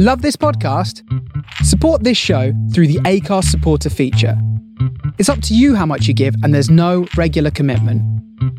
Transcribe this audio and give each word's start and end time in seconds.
Love 0.00 0.22
this 0.22 0.36
podcast? 0.36 1.02
Support 1.64 2.04
this 2.04 2.16
show 2.16 2.52
through 2.72 2.86
the 2.86 3.00
Acast 3.00 3.46
supporter 3.46 3.90
feature. 3.90 4.40
It's 5.18 5.28
up 5.28 5.42
to 5.42 5.56
you 5.56 5.74
how 5.74 5.86
much 5.86 6.06
you 6.06 6.14
give, 6.14 6.36
and 6.44 6.54
there's 6.54 6.70
no 6.70 7.08
regular 7.16 7.50
commitment. 7.50 8.00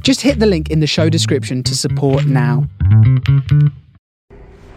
Just 0.04 0.20
hit 0.20 0.40
the 0.40 0.46
link 0.46 0.70
in 0.70 0.82
the 0.82 0.86
show 0.86 1.08
description 1.08 1.64
to 1.64 1.78
support 1.78 2.26
now. 2.26 2.68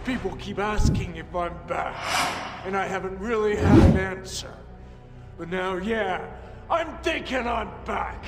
People 0.05 0.37
keep 0.39 0.57
asking 0.57 1.17
if 1.17 1.35
I'm 1.35 1.51
back, 1.67 1.97
and 2.65 2.77
I 2.77 2.87
haven't 2.87 3.19
really 3.19 3.57
had 3.57 3.77
an 3.79 3.97
answer. 3.97 4.53
But 5.37 5.49
now, 5.49 5.75
yeah, 5.75 6.25
I'm 6.69 6.97
thinking 6.99 7.45
I'm 7.45 7.71
back. 7.83 8.23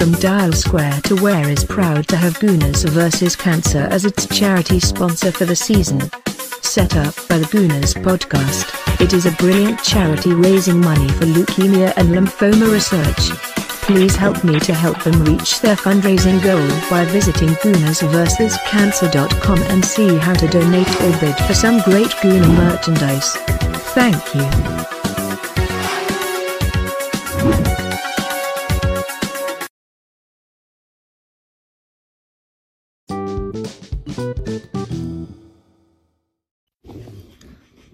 From 0.00 0.12
Dial 0.12 0.52
Square 0.52 1.02
to 1.02 1.14
Where 1.16 1.50
is 1.50 1.62
proud 1.62 2.08
to 2.08 2.16
have 2.16 2.38
Gooners 2.38 2.88
vs. 2.88 3.36
Cancer 3.36 3.86
as 3.90 4.06
its 4.06 4.26
charity 4.26 4.80
sponsor 4.80 5.30
for 5.30 5.44
the 5.44 5.54
season. 5.54 6.00
Set 6.62 6.96
up 6.96 7.14
by 7.28 7.36
the 7.36 7.44
Gooners 7.50 7.92
podcast, 8.02 8.64
it 8.98 9.12
is 9.12 9.26
a 9.26 9.32
brilliant 9.32 9.82
charity 9.82 10.32
raising 10.32 10.80
money 10.80 11.06
for 11.08 11.26
leukemia 11.26 11.92
and 11.98 12.08
lymphoma 12.08 12.72
research. 12.72 13.30
Please 13.84 14.16
help 14.16 14.42
me 14.42 14.58
to 14.60 14.72
help 14.72 15.04
them 15.04 15.22
reach 15.22 15.60
their 15.60 15.76
fundraising 15.76 16.42
goal 16.42 16.66
by 16.88 17.04
visiting 17.04 17.50
goonersversuscancer.com 17.56 19.58
and 19.64 19.84
see 19.84 20.16
how 20.16 20.32
to 20.32 20.48
donate 20.48 20.88
or 21.02 21.12
bid 21.20 21.36
for 21.44 21.52
some 21.52 21.78
great 21.82 22.08
Gooner 22.22 22.48
merchandise. 22.56 23.36
Thank 23.92 24.34
you. 24.34 24.99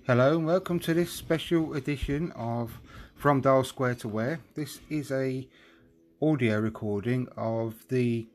Hello 0.07 0.37
and 0.37 0.47
welcome 0.47 0.79
to 0.79 0.95
this 0.95 1.11
special 1.11 1.75
edition 1.75 2.31
of 2.37 2.81
From 3.17 3.41
Dial 3.41 3.65
Square 3.65 3.97
to 3.97 4.09
Where. 4.09 4.39
This 4.55 4.79
is 4.89 5.11
a 5.11 5.49
audio 6.23 6.61
recording 6.61 7.27
of 7.37 7.75
the 7.89 8.29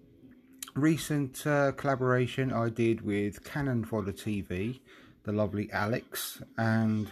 recent 0.76 1.48
uh, 1.48 1.72
collaboration 1.72 2.52
I 2.52 2.68
did 2.68 3.06
with 3.06 3.46
Cannon 3.46 3.86
Fodder 3.86 4.12
TV, 4.12 4.82
the 5.24 5.32
lovely 5.32 5.72
Alex, 5.72 6.44
and 6.58 7.10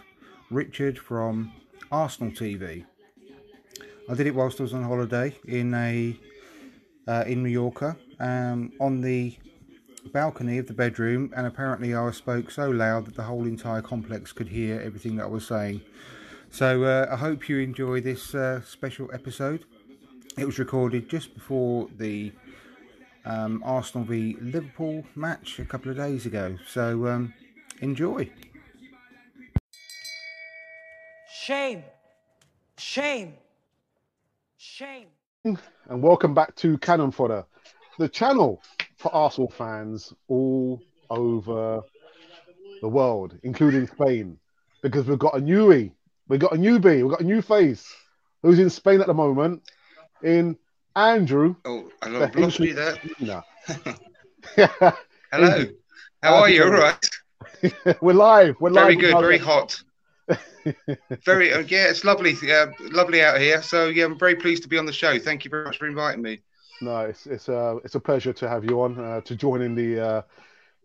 Richard 0.52 1.00
from 1.00 1.54
Arsenal 1.90 2.34
TV. 2.34 2.86
I 4.10 4.14
did 4.14 4.28
it 4.28 4.36
whilst 4.36 4.60
I 4.60 4.64
was 4.64 4.74
on 4.74 4.84
holiday 4.84 5.38
in 5.46 5.74
a 5.74 6.20
uh, 7.08 7.24
in 7.26 7.44
Mallorca 7.44 7.96
um, 8.20 8.74
on 8.82 9.00
the 9.00 9.38
balcony 10.08 10.58
of 10.58 10.68
the 10.68 10.74
bedroom, 10.74 11.32
and 11.36 11.46
apparently 11.46 11.94
I 11.94 12.12
spoke 12.12 12.52
so 12.52 12.70
loud 12.70 13.06
that 13.06 13.16
the 13.16 13.24
whole 13.24 13.46
entire 13.46 13.82
complex 13.82 14.32
could 14.32 14.48
hear 14.48 14.80
everything 14.82 15.18
that 15.18 15.24
I 15.24 15.28
was 15.28 15.46
saying. 15.46 15.82
So 16.52 16.84
uh, 16.84 17.08
I 17.12 17.16
hope 17.16 17.48
you 17.50 17.60
enjoy 17.60 18.02
this 18.02 18.34
uh, 18.34 18.62
special 18.62 19.10
episode. 19.14 19.66
It 20.38 20.46
was 20.46 20.58
recorded 20.58 21.10
just 21.10 21.34
before 21.34 21.88
the 21.98 22.32
um, 23.26 23.62
Arsenal 23.66 24.06
v 24.06 24.38
Liverpool 24.42 25.04
match 25.16 25.60
a 25.60 25.66
couple 25.66 25.92
of 25.92 25.98
days 25.98 26.26
ago. 26.26 26.58
So 26.68 27.08
um, 27.08 27.34
enjoy. 27.82 28.30
Shame. 31.32 31.84
Shame. 32.78 33.34
Shame. 34.58 35.08
and 35.44 35.58
welcome 36.02 36.34
back 36.34 36.56
to 36.56 36.78
Cannon 36.80 37.12
Fodder, 37.12 37.46
the 37.98 38.10
channel 38.10 38.62
for 39.00 39.16
Arsenal 39.16 39.50
fans 39.50 40.14
all 40.28 40.82
over 41.10 41.82
the 42.82 42.88
world, 42.88 43.38
including 43.44 43.88
Spain, 43.88 44.38
because 44.84 45.08
we've 45.08 45.18
got 45.18 45.38
a 45.38 45.42
newie, 45.42 45.92
we've 46.28 46.40
got 46.40 46.54
a 46.54 46.58
newbie, 46.58 47.02
we've 47.02 47.10
got 47.10 47.22
a 47.22 47.26
new 47.26 47.42
face 47.42 47.92
who's 48.44 48.60
in 48.60 48.70
Spain 48.70 49.00
at 49.00 49.08
the 49.08 49.14
moment, 49.14 49.64
in 50.22 50.58
Andrew. 50.96 51.56
Oh, 51.64 51.90
I've 52.02 52.36
lost 52.36 52.60
there. 52.60 52.98
Hello. 55.32 55.66
How 56.22 56.36
are 56.36 56.50
you? 56.50 56.64
All 56.64 56.72
right. 56.72 57.10
we're 58.02 58.14
live. 58.14 58.56
We're 58.60 58.74
very 58.74 58.96
live. 58.96 59.02
good. 59.02 59.20
Very 59.20 59.38
hot. 59.38 59.82
very 61.24 61.54
uh, 61.54 61.60
yeah, 61.60 61.90
it's 61.90 62.04
lovely. 62.04 62.36
Uh, 62.52 62.68
lovely 62.92 63.24
out 63.24 63.40
here. 63.40 63.62
So 63.62 63.88
yeah, 63.88 64.04
I'm 64.04 64.20
very 64.20 64.36
pleased 64.36 64.64
to 64.64 64.70
be 64.70 64.78
on 64.78 64.86
the 64.86 64.94
show. 64.94 65.18
Thank 65.18 65.46
you 65.46 65.50
very 65.50 65.64
much 65.64 65.78
for 65.78 65.88
inviting 65.88 66.22
me. 66.22 66.42
No, 66.82 67.02
it's 67.02 67.28
it's 67.28 67.50
a 67.50 67.78
it's 67.84 67.96
a 67.96 68.00
pleasure 68.00 68.32
to 68.34 68.48
have 68.48 68.64
you 68.64 68.82
on 68.82 68.98
uh, 69.00 69.22
to 69.22 69.36
join 69.36 69.62
in 69.62 69.76
the 69.76 70.00
uh, 70.00 70.22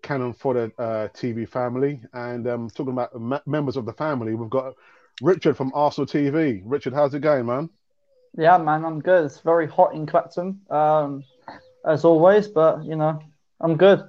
Cannon 0.02 0.32
Fodder 0.32 0.72
uh, 0.78 1.08
TV 1.14 1.48
family. 1.48 2.00
And 2.12 2.46
um, 2.48 2.70
talking 2.70 2.92
about 2.92 3.10
m- 3.14 3.40
members 3.46 3.76
of 3.76 3.86
the 3.86 3.92
family, 3.92 4.34
we've 4.34 4.50
got 4.50 4.74
Richard 5.22 5.56
from 5.56 5.70
Arsenal 5.74 6.06
TV. 6.06 6.62
Richard, 6.64 6.94
how's 6.94 7.14
it 7.14 7.20
going, 7.20 7.46
man? 7.46 7.70
Yeah, 8.36 8.58
man, 8.58 8.84
I'm 8.84 9.00
good. 9.00 9.24
It's 9.24 9.38
very 9.38 9.68
hot 9.68 9.94
in 9.94 10.06
Clapton, 10.06 10.60
um, 10.68 11.22
as 11.86 12.04
always, 12.04 12.48
but 12.48 12.84
you 12.84 12.96
know, 12.96 13.20
I'm 13.60 13.76
good. 13.76 14.02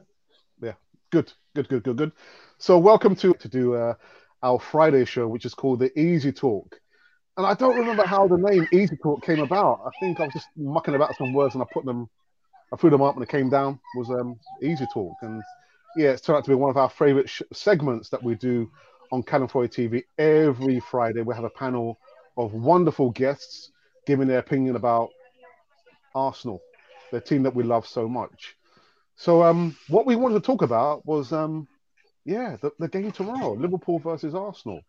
Yeah, 0.61 0.73
good, 1.11 1.31
good, 1.53 1.69
good, 1.69 1.83
good, 1.83 1.97
good. 1.97 2.11
So, 2.57 2.79
welcome 2.79 3.15
to 3.17 3.33
to 3.35 3.47
do 3.47 3.75
uh, 3.75 3.93
our 4.41 4.59
Friday 4.59 5.05
show, 5.05 5.27
which 5.27 5.45
is 5.45 5.53
called 5.53 5.79
the 5.79 5.97
Easy 5.99 6.31
Talk. 6.31 6.79
And 7.37 7.45
I 7.45 7.53
don't 7.53 7.77
remember 7.77 8.05
how 8.05 8.27
the 8.27 8.37
name 8.37 8.65
Easy 8.71 8.95
Talk 8.95 9.25
came 9.25 9.41
about. 9.41 9.81
I 9.85 9.89
think 9.99 10.19
I 10.19 10.25
was 10.25 10.33
just 10.33 10.47
mucking 10.55 10.95
about 10.95 11.17
some 11.17 11.33
words 11.33 11.53
and 11.53 11.61
I 11.61 11.67
put 11.71 11.83
them, 11.83 12.09
I 12.71 12.77
threw 12.77 12.89
them 12.89 13.01
up 13.01 13.15
and 13.15 13.23
it 13.23 13.29
came 13.29 13.49
down 13.49 13.79
was 13.97 14.09
um, 14.09 14.39
Easy 14.61 14.85
Talk. 14.93 15.15
And 15.21 15.43
yeah, 15.97 16.11
it's 16.11 16.21
turned 16.21 16.37
out 16.37 16.45
to 16.45 16.51
be 16.51 16.55
one 16.55 16.69
of 16.69 16.77
our 16.77 16.89
favorite 16.89 17.29
sh- 17.29 17.41
segments 17.51 18.09
that 18.09 18.23
we 18.23 18.35
do 18.35 18.71
on 19.11 19.21
Fodder 19.23 19.47
TV 19.47 20.03
every 20.17 20.79
Friday. 20.79 21.21
We 21.21 21.35
have 21.35 21.43
a 21.43 21.49
panel 21.49 21.99
of 22.37 22.53
wonderful 22.53 23.11
guests 23.11 23.71
giving 24.07 24.27
their 24.27 24.39
opinion 24.39 24.77
about 24.77 25.09
Arsenal, 26.13 26.61
the 27.11 27.19
team 27.19 27.43
that 27.43 27.55
we 27.55 27.63
love 27.63 27.85
so 27.85 28.07
much. 28.07 28.55
So 29.17 29.43
um, 29.43 29.75
what 29.89 30.05
we 30.05 30.15
wanted 30.15 30.35
to 30.35 30.45
talk 30.45 30.61
about 30.61 31.05
was 31.05 31.33
um, 31.33 31.67
yeah, 32.23 32.55
the, 32.61 32.71
the 32.79 32.87
game 32.87 33.11
tomorrow, 33.11 33.53
Liverpool 33.53 33.99
versus 33.99 34.33
Arsenal. 34.33 34.81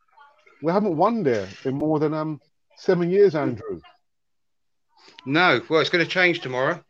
We 0.63 0.73
haven't 0.73 0.97
won 0.97 1.23
there 1.23 1.49
in 1.65 1.75
more 1.75 1.99
than 1.99 2.15
um 2.15 2.41
seven 2.77 3.11
years, 3.11 3.35
Andrew. 3.35 3.81
No, 5.25 5.61
well, 5.69 5.81
it's 5.81 5.91
going 5.91 6.05
to 6.05 6.11
change 6.11 6.41
tomorrow. 6.41 6.83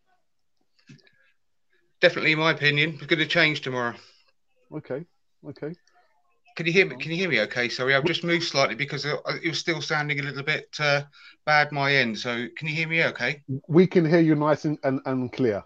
Definitely, 2.01 2.33
in 2.33 2.39
my 2.39 2.53
opinion, 2.53 2.91
it's 2.95 3.07
going 3.07 3.19
to 3.19 3.27
change 3.27 3.63
tomorrow. 3.63 3.95
Okay, 4.75 5.05
okay. 5.49 5.75
Can 6.57 6.67
you 6.67 6.73
hear 6.73 6.87
me? 6.87 6.97
Can 6.97 7.11
you 7.11 7.17
hear 7.19 7.29
me? 7.29 7.41
Okay, 7.43 7.69
sorry, 7.69 7.95
I've 7.95 8.05
just 8.05 8.25
moved 8.25 8.45
slightly 8.45 8.75
because 8.75 9.05
it 9.05 9.49
was 9.49 9.59
still 9.59 9.83
sounding 9.83 10.21
a 10.21 10.23
little 10.23 10.43
bit 10.43 10.69
uh, 10.79 11.03
bad 11.45 11.73
my 11.73 11.95
end. 11.95 12.19
So, 12.19 12.47
can 12.57 12.69
you 12.69 12.75
hear 12.75 12.89
me? 12.89 13.05
Okay. 13.05 13.43
We 13.69 13.87
can 13.87 14.05
hear 14.05 14.21
you 14.21 14.35
nice 14.35 14.65
and, 14.65 14.79
and, 14.83 15.01
and 15.05 15.33
clear, 15.33 15.63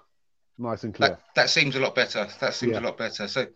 nice 0.59 0.83
and 0.85 0.95
clear. 0.95 1.11
That, 1.11 1.21
that 1.37 1.51
seems 1.51 1.77
a 1.77 1.81
lot 1.81 1.95
better. 1.95 2.27
That 2.41 2.55
seems 2.55 2.73
Yeah. 2.73 2.81
a 2.81 2.87
lot 2.87 2.97
better. 2.97 3.29
So, 3.29 3.47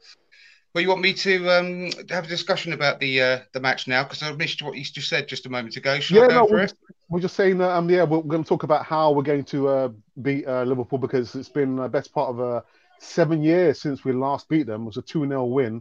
well, 0.75 0.83
you 0.83 0.89
want 0.89 1.03
me 1.03 1.13
to 1.13 1.51
um, 1.51 1.91
have 2.11 2.25
a 2.25 2.29
discussion 2.29 2.73
about 2.73 2.99
the 2.99 3.23
uh, 3.23 3.39
the 3.53 3.61
match 3.61 3.87
now 3.87 4.03
because 4.03 4.23
I 4.25 4.33
missed 4.33 4.61
what 4.61 4.77
you 4.77 4.83
just 4.83 5.09
said 5.09 5.29
just 5.29 5.47
a 5.47 5.49
moment 5.49 5.77
ago. 5.77 6.01
Shall 6.01 6.19
yeah, 6.19 6.25
I 6.25 6.29
go 6.29 6.35
no, 6.35 6.47
we're 6.51 6.69
we're 7.09 7.21
just 7.21 7.37
saying 7.37 7.59
that 7.59 7.71
um, 7.71 7.89
yeah, 7.89 8.03
we're, 8.03 8.23
going 8.23 8.43
to 8.43 8.49
talk 8.49 8.65
about 8.65 8.85
how 8.85 9.13
we're 9.13 9.23
going 9.23 9.45
to 9.45 9.69
uh, 9.69 9.89
beat 10.21 10.49
uh, 10.49 10.65
Liverpool 10.65 10.99
because 10.99 11.37
it's 11.37 11.49
been 11.49 11.77
the 11.77 11.89
best 11.89 12.13
part 12.13 12.31
of 12.31 12.41
uh, 12.41 12.61
seven 12.99 13.41
years 13.41 13.81
since 13.81 14.05
we 14.05 14.13
last 14.13 14.49
beat 14.49 14.67
them. 14.67 14.83
It 14.83 14.87
was 14.87 14.97
a 14.97 15.03
two 15.03 15.25
0 15.29 15.45
win, 15.45 15.81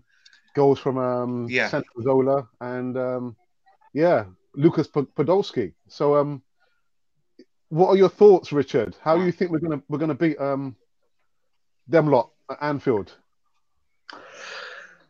goals 0.54 0.78
from 0.78 1.00
um, 1.00 1.48
Yeah. 1.50 1.70
Santi 1.70 1.88
Cazorla 1.98 2.48
and 2.62 2.96
um, 2.96 3.36
yeah, 3.94 4.26
Lucas 4.54 4.86
Pod- 4.86 5.14
Podolski. 5.16 5.74
So 5.88 6.18
um, 6.18 6.44
what 7.70 7.88
are 7.88 7.98
your 7.98 8.10
thoughts, 8.10 8.52
Richard? 8.52 8.96
How 9.02 9.18
do 9.18 9.26
you 9.26 9.32
think 9.32 9.50
we're 9.50 9.58
gonna 9.58 9.82
we're 9.90 9.98
gonna 9.98 10.14
beat 10.14 10.40
um, 10.40 10.76
them 11.88 12.12
lot 12.12 12.30
at 12.52 12.60
Anfield? 12.62 13.16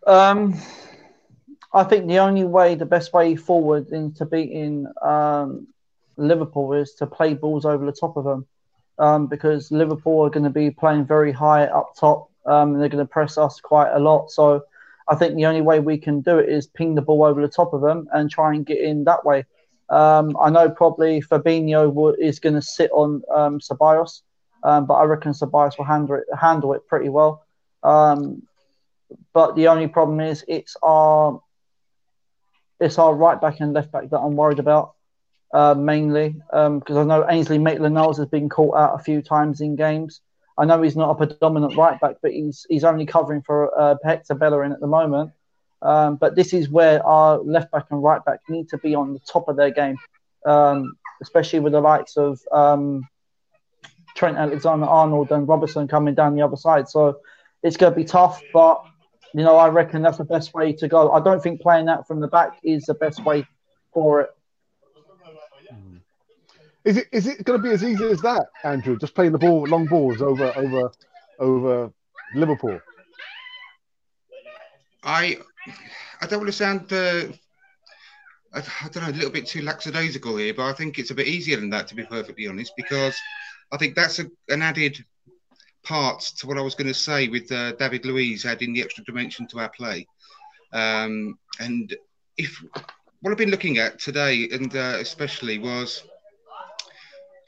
Um, 0.06 0.56
I 1.74 1.84
think 1.84 2.08
the 2.08 2.20
only 2.20 2.44
way, 2.44 2.76
the 2.76 2.86
best 2.86 3.14
way 3.14 3.36
forward 3.36 3.90
into 3.90 4.26
beating 4.26 4.88
um, 5.02 5.68
Liverpool 6.18 6.74
is 6.74 6.94
to 6.96 7.08
play 7.08 7.34
balls 7.34 7.66
over 7.66 7.86
the 7.86 7.92
top 7.92 8.18
of 8.18 8.26
them, 8.26 8.46
um, 9.00 9.28
because 9.28 9.72
Liverpool 9.72 10.22
are 10.26 10.30
going 10.30 10.44
to 10.44 10.50
be 10.50 10.70
playing 10.70 11.06
very 11.06 11.32
high 11.32 11.66
up 11.66 11.96
top. 12.00 12.30
Um, 12.46 12.74
and 12.74 12.82
they're 12.82 12.90
going 12.90 13.06
to 13.06 13.10
press 13.10 13.38
us 13.38 13.62
quite 13.62 13.94
a 13.94 14.00
lot. 14.00 14.30
So 14.30 14.66
I 15.08 15.16
think 15.16 15.36
the 15.36 15.46
only 15.46 15.62
way 15.62 15.80
we 15.80 15.98
can 15.98 16.20
do 16.20 16.40
it 16.40 16.50
is 16.50 16.68
ping 16.68 16.94
the 16.94 17.02
ball 17.02 17.24
over 17.24 17.42
the 17.42 17.48
top 17.48 17.74
of 17.74 17.80
them 17.80 18.10
and 18.12 18.30
try 18.30 18.54
and 18.54 18.66
get 18.66 18.80
in 18.80 19.06
that 19.06 19.24
way. 19.26 19.46
Um, 19.90 20.36
I 20.38 20.50
know 20.50 20.70
probably 20.70 21.22
Fabinho 21.22 22.14
is 22.20 22.40
going 22.40 22.56
to 22.56 22.62
sit 22.62 22.92
on 22.92 23.24
um, 23.34 23.60
Ceballos, 23.60 24.24
um, 24.64 24.86
but 24.86 24.96
I 24.96 25.06
reckon 25.06 25.32
Ceballos 25.32 25.78
will 25.78 25.86
handle 25.86 26.16
it, 26.16 26.26
handle 26.38 26.74
it 26.74 26.86
pretty 26.86 27.08
well. 27.08 27.46
Um, 27.82 28.44
but 29.34 29.56
the 29.56 29.68
only 29.68 29.88
problem 29.88 30.20
is 30.20 30.44
it's 30.48 30.76
our 30.82 31.42
it's 32.80 32.98
our 32.98 33.14
right 33.14 33.40
back 33.40 33.60
and 33.60 33.74
left 33.74 33.92
back 33.92 34.10
that 34.10 34.20
I'm 34.20 34.36
worried 34.36 34.60
about 34.60 34.94
uh, 35.54 35.76
mainly 35.76 36.30
because 36.30 36.98
um, 36.98 36.98
I 36.98 37.04
know 37.04 37.26
Ainsley 37.30 37.60
Maitland-Niles 37.60 38.18
has 38.18 38.28
been 38.28 38.50
caught 38.50 38.76
out 38.76 39.00
a 39.00 39.04
few 39.04 39.22
times 39.22 39.62
in 39.62 39.76
games. 39.76 40.22
I 40.58 40.66
know 40.66 40.82
he's 40.82 40.96
not 40.96 41.12
a 41.12 41.16
predominant 41.16 41.78
right 41.78 42.00
back, 42.00 42.18
but 42.22 42.32
he's 42.32 42.66
he's 42.70 42.84
only 42.84 43.06
covering 43.06 43.42
for 43.42 43.78
uh, 43.80 43.96
Hector 44.04 44.36
Bellerin 44.36 44.72
at 44.72 44.80
the 44.80 44.88
moment. 44.88 45.32
Um, 45.82 46.16
but 46.16 46.36
this 46.36 46.54
is 46.54 46.70
where 46.70 47.06
our 47.06 47.40
left 47.40 47.72
back 47.72 47.88
and 47.92 48.02
right 48.02 48.24
back 48.24 48.40
need 48.50 48.70
to 48.70 48.78
be 48.78 48.96
on 48.96 49.14
the 49.14 49.20
top 49.20 49.48
of 49.48 49.58
their 49.58 49.72
game, 49.72 49.98
um, 50.46 50.94
especially 51.22 51.60
with 51.60 51.74
the 51.74 51.82
likes 51.82 52.18
of 52.18 52.40
um, 52.52 53.08
Trent 54.16 54.38
Alexander 54.38 54.86
Arnold 54.86 55.32
and 55.32 55.48
Robertson 55.48 55.88
coming 55.88 56.16
down 56.16 56.36
the 56.36 56.42
other 56.42 56.56
side. 56.56 56.88
So 56.88 57.20
it's 57.64 57.78
going 57.78 57.92
to 57.92 57.96
be 57.96 58.06
tough, 58.06 58.42
but 58.54 58.84
you 59.34 59.44
know 59.44 59.58
I 59.58 59.70
reckon 59.70 60.02
that's 60.02 60.18
the 60.18 60.24
best 60.24 60.54
way 60.54 60.74
to 60.74 60.88
go. 60.88 61.12
I 61.12 61.20
don't 61.22 61.42
think 61.42 61.62
playing 61.62 61.86
that 61.86 62.08
from 62.08 62.20
the 62.20 62.28
back 62.28 62.60
is 62.64 62.86
the 62.86 62.94
best 62.94 63.24
way 63.24 63.48
for 63.94 64.22
it. 64.22 64.30
Is 66.86 66.98
it 66.98 67.08
is 67.12 67.28
it 67.28 67.44
going 67.46 67.62
to 67.62 67.64
be 67.64 67.74
as 67.74 67.84
easy 67.84 68.06
as 68.06 68.22
that, 68.22 68.48
Andrew? 68.64 68.98
Just 68.98 69.16
playing 69.16 69.32
the 69.32 69.38
ball, 69.38 69.66
long 69.68 69.86
balls 69.86 70.22
over 70.22 70.52
over 70.56 70.92
over 71.40 71.94
Liverpool. 72.36 72.80
I 75.04 75.38
I 76.22 76.28
don't 76.28 76.40
want 76.40 76.48
to 76.48 76.58
sound 76.58 76.92
uh, 76.92 77.34
I, 78.54 78.60
I, 78.60 78.90
don't 78.90 79.04
know 79.04 79.10
a 79.10 79.12
little 79.12 79.32
bit 79.32 79.48
too 79.48 79.62
lackadaisical 79.62 80.38
here, 80.38 80.54
but 80.54 80.70
I 80.70 80.74
think 80.74 81.00
it's 81.00 81.12
a 81.12 81.16
bit 81.16 81.28
easier 81.28 81.58
than 81.58 81.70
that 81.72 81.88
to 81.88 81.96
be 81.96 82.04
perfectly 82.04 82.48
honest, 82.48 82.74
because 82.76 83.16
I 83.72 83.78
think 83.78 83.96
that's 83.96 84.20
a, 84.20 84.26
an 84.50 84.62
added 84.62 85.04
part 85.84 86.22
to 86.38 86.48
what 86.48 86.58
I 86.58 86.62
was 86.62 86.76
going 86.76 86.88
to 86.88 86.94
say 86.94 87.28
with 87.28 87.52
uh, 87.52 87.74
David 87.74 88.06
Luiz 88.06 88.46
adding 88.46 88.74
the 88.74 88.82
extra 88.82 89.04
dimension 89.04 89.48
to 89.48 89.60
our 89.60 89.70
play. 89.70 90.08
Um, 90.72 91.38
and 91.60 91.96
if 92.38 92.64
what 93.22 93.32
I've 93.32 93.38
been 93.38 93.52
looking 93.52 93.78
at 93.78 94.00
today, 94.00 94.50
and 94.52 94.76
uh, 94.76 94.98
especially 95.00 95.60
was 95.60 96.04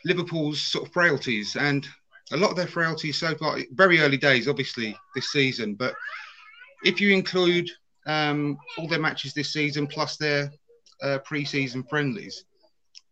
Liverpool's 0.05 0.61
sort 0.61 0.87
of 0.87 0.93
frailties 0.93 1.55
and 1.55 1.87
a 2.31 2.37
lot 2.37 2.51
of 2.51 2.55
their 2.55 2.67
frailties 2.67 3.17
so 3.17 3.35
far, 3.35 3.59
very 3.71 3.99
early 3.99 4.17
days, 4.17 4.47
obviously, 4.47 4.95
this 5.15 5.31
season. 5.31 5.75
But 5.75 5.93
if 6.83 7.01
you 7.01 7.11
include 7.11 7.69
um, 8.05 8.57
all 8.77 8.87
their 8.87 8.99
matches 8.99 9.33
this 9.33 9.51
season 9.51 9.87
plus 9.87 10.17
their 10.17 10.51
uh, 11.01 11.19
pre-season 11.19 11.83
friendlies, 11.83 12.45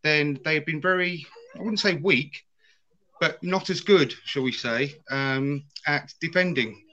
then 0.04 0.40
they've 0.44 0.66
been 0.66 0.81
very, 0.81 1.25
I 1.56 1.60
wouldn't 1.60 1.80
say 1.80 1.96
weak, 1.96 2.44
but 3.24 3.42
not 3.42 3.70
as 3.70 3.80
good, 3.80 4.14
shall 4.25 4.44
we 4.44 4.52
say, 4.52 4.94
um, 5.10 5.64
at 5.88 6.14
defending. 6.20 6.84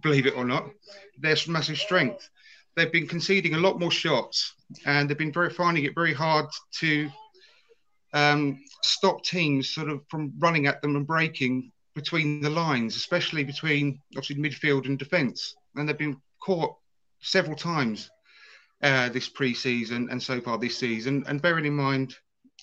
Believe 0.00 0.28
it 0.28 0.36
or 0.36 0.44
not, 0.44 0.70
their 1.18 1.34
massive 1.48 1.76
strength. 1.76 2.30
They've 2.76 2.92
been 2.92 3.08
conceding 3.08 3.54
a 3.54 3.58
lot 3.58 3.80
more 3.80 3.90
shots, 3.90 4.54
and 4.86 5.10
they've 5.10 5.18
been 5.18 5.32
very 5.32 5.50
finding 5.50 5.82
it 5.82 5.92
very 5.96 6.14
hard 6.14 6.46
to 6.78 7.10
um, 8.12 8.60
stop 8.84 9.24
teams 9.24 9.70
sort 9.70 9.88
of 9.88 10.02
from 10.08 10.32
running 10.38 10.68
at 10.68 10.80
them 10.82 10.94
and 10.94 11.04
breaking 11.04 11.72
between 11.96 12.40
the 12.42 12.50
lines, 12.50 12.94
especially 12.94 13.42
between 13.42 13.98
obviously 14.16 14.36
midfield 14.36 14.86
and 14.86 15.00
defence. 15.00 15.56
And 15.74 15.88
they've 15.88 15.98
been 15.98 16.22
caught 16.40 16.76
several 17.22 17.56
times 17.56 18.08
uh, 18.84 19.08
this 19.08 19.28
pre-season 19.28 20.10
and 20.12 20.22
so 20.22 20.40
far 20.40 20.58
this 20.58 20.78
season. 20.78 21.24
And 21.26 21.42
bearing 21.42 21.66
in 21.66 21.74
mind, 21.74 22.14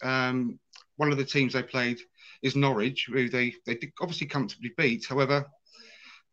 um, 0.01 0.57
one 0.95 1.12
of 1.12 1.18
the 1.18 1.25
teams 1.25 1.51
they 1.51 1.63
played 1.63 2.00
is 2.42 2.56
Norwich, 2.56 3.07
who 3.12 3.30
they 3.30 3.54
they 3.66 3.78
obviously 4.01 4.28
comfortably 4.28 4.72
beat. 4.78 5.06
However, 5.06 5.45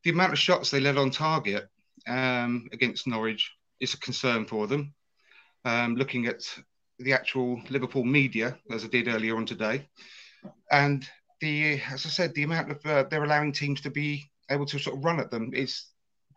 the 0.03 0.11
amount 0.11 0.33
of 0.33 0.39
shots 0.39 0.71
they 0.71 0.81
let 0.81 0.99
on 0.99 1.11
target 1.11 1.69
um, 2.07 2.69
against 2.73 3.07
Norwich 3.07 3.51
is 3.81 3.95
a 3.95 3.99
concern 3.99 4.45
for 4.45 4.67
them. 4.67 4.95
Um, 5.65 5.97
looking 5.97 6.27
at 6.27 6.43
the 6.99 7.13
actual 7.13 7.61
Liverpool 7.71 8.05
media, 8.05 8.59
as 8.71 8.85
I 8.85 8.89
did 8.89 9.09
earlier 9.09 9.37
on 9.37 9.47
today. 9.47 9.89
And 10.71 11.07
the, 11.41 11.81
as 11.91 12.07
I 12.07 12.11
said, 12.11 12.35
the 12.35 12.45
amount 12.45 12.71
of 12.71 12.87
uh, 12.87 13.05
they're 13.05 13.25
allowing 13.25 13.53
teams 13.53 13.81
to 13.83 13.91
be 13.91 14.31
able 14.51 14.67
to 14.67 14.79
sort 14.79 14.97
of 14.97 15.05
run 15.05 15.21
at 15.21 15.31
them 15.31 15.53
is 15.55 15.87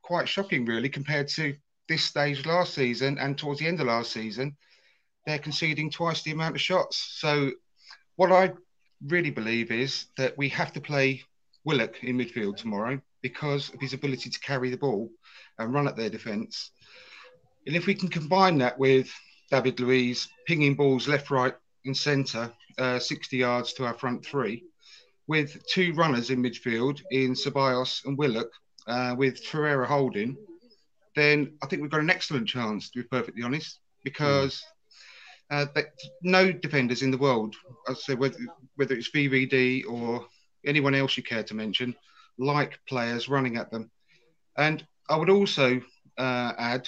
quite 0.01 0.27
shocking, 0.29 0.65
really, 0.65 0.89
compared 0.89 1.27
to 1.29 1.55
this 1.89 2.03
stage 2.03 2.45
last 2.45 2.73
season 2.73 3.17
and 3.17 3.37
towards 3.37 3.59
the 3.59 3.67
end 3.67 3.79
of 3.79 3.87
last 3.87 4.11
season. 4.11 4.55
They're 5.25 5.39
conceding 5.39 5.91
twice 5.91 6.21
the 6.21 6.31
amount 6.31 6.55
of 6.55 6.61
shots. 6.61 7.17
So, 7.19 7.51
what 8.15 8.31
I 8.31 8.53
really 9.05 9.29
believe 9.29 9.71
is 9.71 10.05
that 10.17 10.37
we 10.37 10.49
have 10.49 10.73
to 10.73 10.81
play 10.81 11.23
Willock 11.63 12.03
in 12.03 12.17
midfield 12.17 12.57
tomorrow 12.57 13.01
because 13.21 13.73
of 13.73 13.81
his 13.81 13.93
ability 13.93 14.29
to 14.29 14.39
carry 14.39 14.69
the 14.69 14.77
ball 14.77 15.09
and 15.59 15.73
run 15.73 15.87
at 15.87 15.95
their 15.95 16.09
defence. 16.09 16.71
And 17.65 17.75
if 17.75 17.85
we 17.85 17.95
can 17.95 18.09
combine 18.09 18.57
that 18.59 18.79
with 18.79 19.11
David 19.51 19.79
Luiz 19.79 20.27
pinging 20.45 20.75
balls 20.75 21.07
left, 21.07 21.29
right, 21.29 21.53
and 21.85 21.95
centre, 21.95 22.51
uh, 22.77 22.99
60 22.99 23.37
yards 23.37 23.73
to 23.73 23.85
our 23.85 23.93
front 23.93 24.25
three, 24.25 24.63
with 25.27 25.65
two 25.67 25.93
runners 25.93 26.29
in 26.29 26.41
midfield 26.41 27.01
in 27.11 27.33
Ceballos 27.33 28.05
and 28.05 28.17
Willock, 28.17 28.51
uh, 28.87 29.15
with 29.17 29.43
Torreira 29.45 29.85
holding, 29.85 30.37
then 31.15 31.57
I 31.61 31.67
think 31.67 31.81
we've 31.81 31.91
got 31.91 31.99
an 31.99 32.09
excellent 32.09 32.47
chance, 32.47 32.89
to 32.91 32.99
be 32.99 33.07
perfectly 33.07 33.43
honest, 33.43 33.79
because 34.03 34.63
uh, 35.49 35.65
no 36.21 36.51
defenders 36.51 37.01
in 37.01 37.11
the 37.11 37.17
world, 37.17 37.55
I 37.87 37.93
say 37.93 38.15
whether, 38.15 38.37
whether 38.75 38.95
it's 38.95 39.11
VVD 39.11 39.85
or 39.87 40.25
anyone 40.65 40.95
else 40.95 41.17
you 41.17 41.23
care 41.23 41.43
to 41.43 41.55
mention, 41.55 41.95
like 42.37 42.79
players 42.87 43.29
running 43.29 43.57
at 43.57 43.71
them. 43.71 43.89
And 44.57 44.85
I 45.09 45.15
would 45.15 45.29
also 45.29 45.81
uh, 46.17 46.53
add 46.57 46.87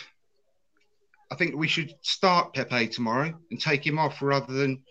I 1.32 1.36
think 1.36 1.56
we 1.56 1.68
should 1.68 1.94
start 2.02 2.54
Pepe 2.54 2.88
tomorrow 2.88 3.34
and 3.52 3.62
take 3.62 3.86
him 3.86 4.00
off 4.00 4.22
rather 4.22 4.52
than 4.52 4.84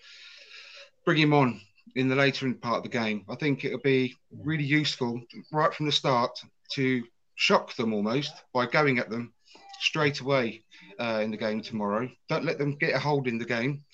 bring 1.04 1.18
him 1.18 1.34
on 1.34 1.60
in 1.96 2.08
the 2.08 2.14
later 2.14 2.52
part 2.54 2.78
of 2.78 2.82
the 2.84 2.88
game. 2.88 3.24
I 3.28 3.34
think 3.34 3.64
it'll 3.64 3.80
be 3.80 4.16
really 4.30 4.64
useful 4.64 5.20
right 5.52 5.74
from 5.74 5.86
the 5.86 5.92
start 5.92 6.38
to 6.74 7.02
shock 7.34 7.74
them 7.74 7.92
almost 7.92 8.32
by 8.52 8.66
going 8.66 8.98
at 8.98 9.10
them 9.10 9.32
straight 9.80 10.20
away 10.20 10.62
uh, 11.00 11.20
in 11.22 11.30
the 11.30 11.36
game 11.36 11.60
tomorrow. 11.60 12.08
Don't 12.28 12.44
let 12.44 12.58
them 12.58 12.76
get 12.76 12.94
a 12.94 12.98
hold 12.98 13.26
in 13.26 13.38
the 13.38 13.44
game. 13.44 13.84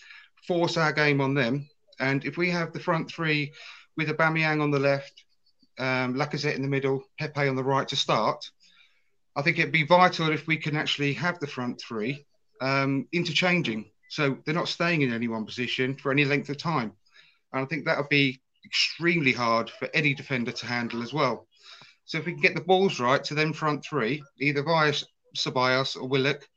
Force 0.46 0.76
our 0.76 0.92
game 0.92 1.20
on 1.20 1.34
them. 1.34 1.68
And 2.00 2.24
if 2.24 2.36
we 2.36 2.50
have 2.50 2.72
the 2.72 2.80
front 2.80 3.10
three 3.10 3.52
with 3.96 4.08
Aubameyang 4.08 4.60
on 4.60 4.70
the 4.70 4.78
left, 4.78 5.24
um, 5.78 6.14
Lacazette 6.14 6.56
in 6.56 6.62
the 6.62 6.68
middle, 6.68 7.04
Pepe 7.18 7.48
on 7.48 7.56
the 7.56 7.64
right 7.64 7.88
to 7.88 7.96
start, 7.96 8.50
I 9.36 9.42
think 9.42 9.58
it'd 9.58 9.72
be 9.72 9.86
vital 9.86 10.30
if 10.30 10.46
we 10.46 10.56
can 10.56 10.76
actually 10.76 11.12
have 11.14 11.38
the 11.38 11.46
front 11.46 11.80
three 11.80 12.24
um, 12.60 13.08
interchanging. 13.12 13.90
So 14.08 14.38
they're 14.44 14.54
not 14.54 14.68
staying 14.68 15.02
in 15.02 15.12
any 15.12 15.28
one 15.28 15.44
position 15.44 15.96
for 15.96 16.12
any 16.12 16.24
length 16.24 16.48
of 16.50 16.58
time. 16.58 16.92
And 17.52 17.62
I 17.62 17.66
think 17.66 17.84
that 17.84 17.96
would 17.96 18.08
be 18.08 18.40
extremely 18.64 19.32
hard 19.32 19.70
for 19.70 19.88
any 19.92 20.14
defender 20.14 20.52
to 20.52 20.66
handle 20.66 21.02
as 21.02 21.12
well. 21.12 21.46
So 22.04 22.18
if 22.18 22.26
we 22.26 22.32
can 22.32 22.40
get 22.40 22.54
the 22.54 22.60
balls 22.60 23.00
right 23.00 23.22
to 23.24 23.34
them 23.34 23.52
front 23.52 23.84
three, 23.84 24.22
either 24.38 24.62
via 24.62 24.92
Ceballos 25.34 25.96
or 25.96 26.08
Willock 26.08 26.48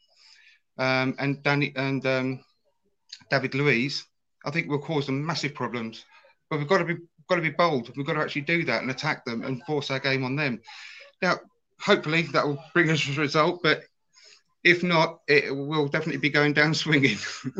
um, 0.77 1.15
and 1.19 1.41
Danny 1.43 1.73
and 1.75 2.05
um, 2.05 2.39
David 3.29 3.55
Luiz, 3.55 4.05
I 4.45 4.51
think 4.51 4.69
will 4.69 4.79
cause 4.79 5.05
them 5.05 5.25
massive 5.25 5.53
problems. 5.53 6.05
But 6.49 6.59
we've 6.59 6.67
got 6.67 6.79
to 6.79 6.85
be 6.85 6.95
got 7.27 7.35
to 7.35 7.41
be 7.41 7.49
bold. 7.49 7.91
We've 7.95 8.05
got 8.05 8.13
to 8.13 8.21
actually 8.21 8.43
do 8.43 8.63
that 8.65 8.81
and 8.81 8.91
attack 8.91 9.25
them 9.25 9.43
and 9.43 9.63
force 9.63 9.91
our 9.91 9.99
game 9.99 10.23
on 10.23 10.35
them. 10.35 10.61
Now, 11.21 11.39
hopefully 11.79 12.23
that 12.33 12.45
will 12.45 12.63
bring 12.73 12.89
us 12.89 13.07
a 13.07 13.19
result. 13.19 13.61
But 13.63 13.83
if 14.63 14.83
not, 14.83 15.19
it 15.27 15.53
will 15.53 15.87
definitely 15.87 16.19
be 16.19 16.29
going 16.29 16.53
down 16.53 16.73
swinging. 16.73 17.17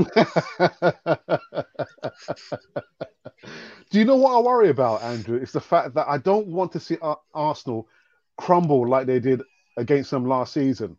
Do 3.90 4.00
you 4.00 4.06
know 4.06 4.18
what 4.18 4.36
I 4.36 4.40
worry 4.42 4.70
about, 4.70 5.04
Andrew? 5.04 5.38
It's 5.38 5.54
the 5.54 5.62
fact 5.62 5.94
that 5.96 6.10
I 6.10 6.18
don't 6.18 6.48
want 6.48 6.72
to 6.74 6.80
see 6.80 6.98
Arsenal 7.34 7.88
crumble 8.38 8.88
like 8.88 9.08
they 9.08 9.20
did 9.20 9.42
against 9.78 10.12
them 10.12 10.28
last 10.28 10.54
season. 10.54 10.98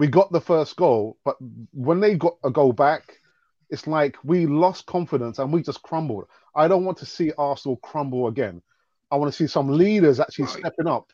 We 0.00 0.06
got 0.06 0.32
the 0.32 0.40
first 0.40 0.76
goal, 0.76 1.18
but 1.26 1.36
when 1.72 2.00
they 2.00 2.14
got 2.14 2.38
a 2.42 2.50
goal 2.50 2.72
back, 2.72 3.20
it's 3.68 3.86
like 3.86 4.16
we 4.24 4.46
lost 4.46 4.86
confidence 4.86 5.38
and 5.38 5.52
we 5.52 5.62
just 5.62 5.82
crumbled. 5.82 6.24
I 6.54 6.68
don't 6.68 6.86
want 6.86 6.96
to 6.98 7.06
see 7.06 7.32
Arsenal 7.36 7.76
crumble 7.76 8.26
again. 8.26 8.62
I 9.10 9.16
want 9.16 9.30
to 9.30 9.36
see 9.36 9.46
some 9.46 9.68
leaders 9.68 10.18
actually 10.18 10.46
right. 10.46 10.60
stepping 10.60 10.86
up, 10.86 11.12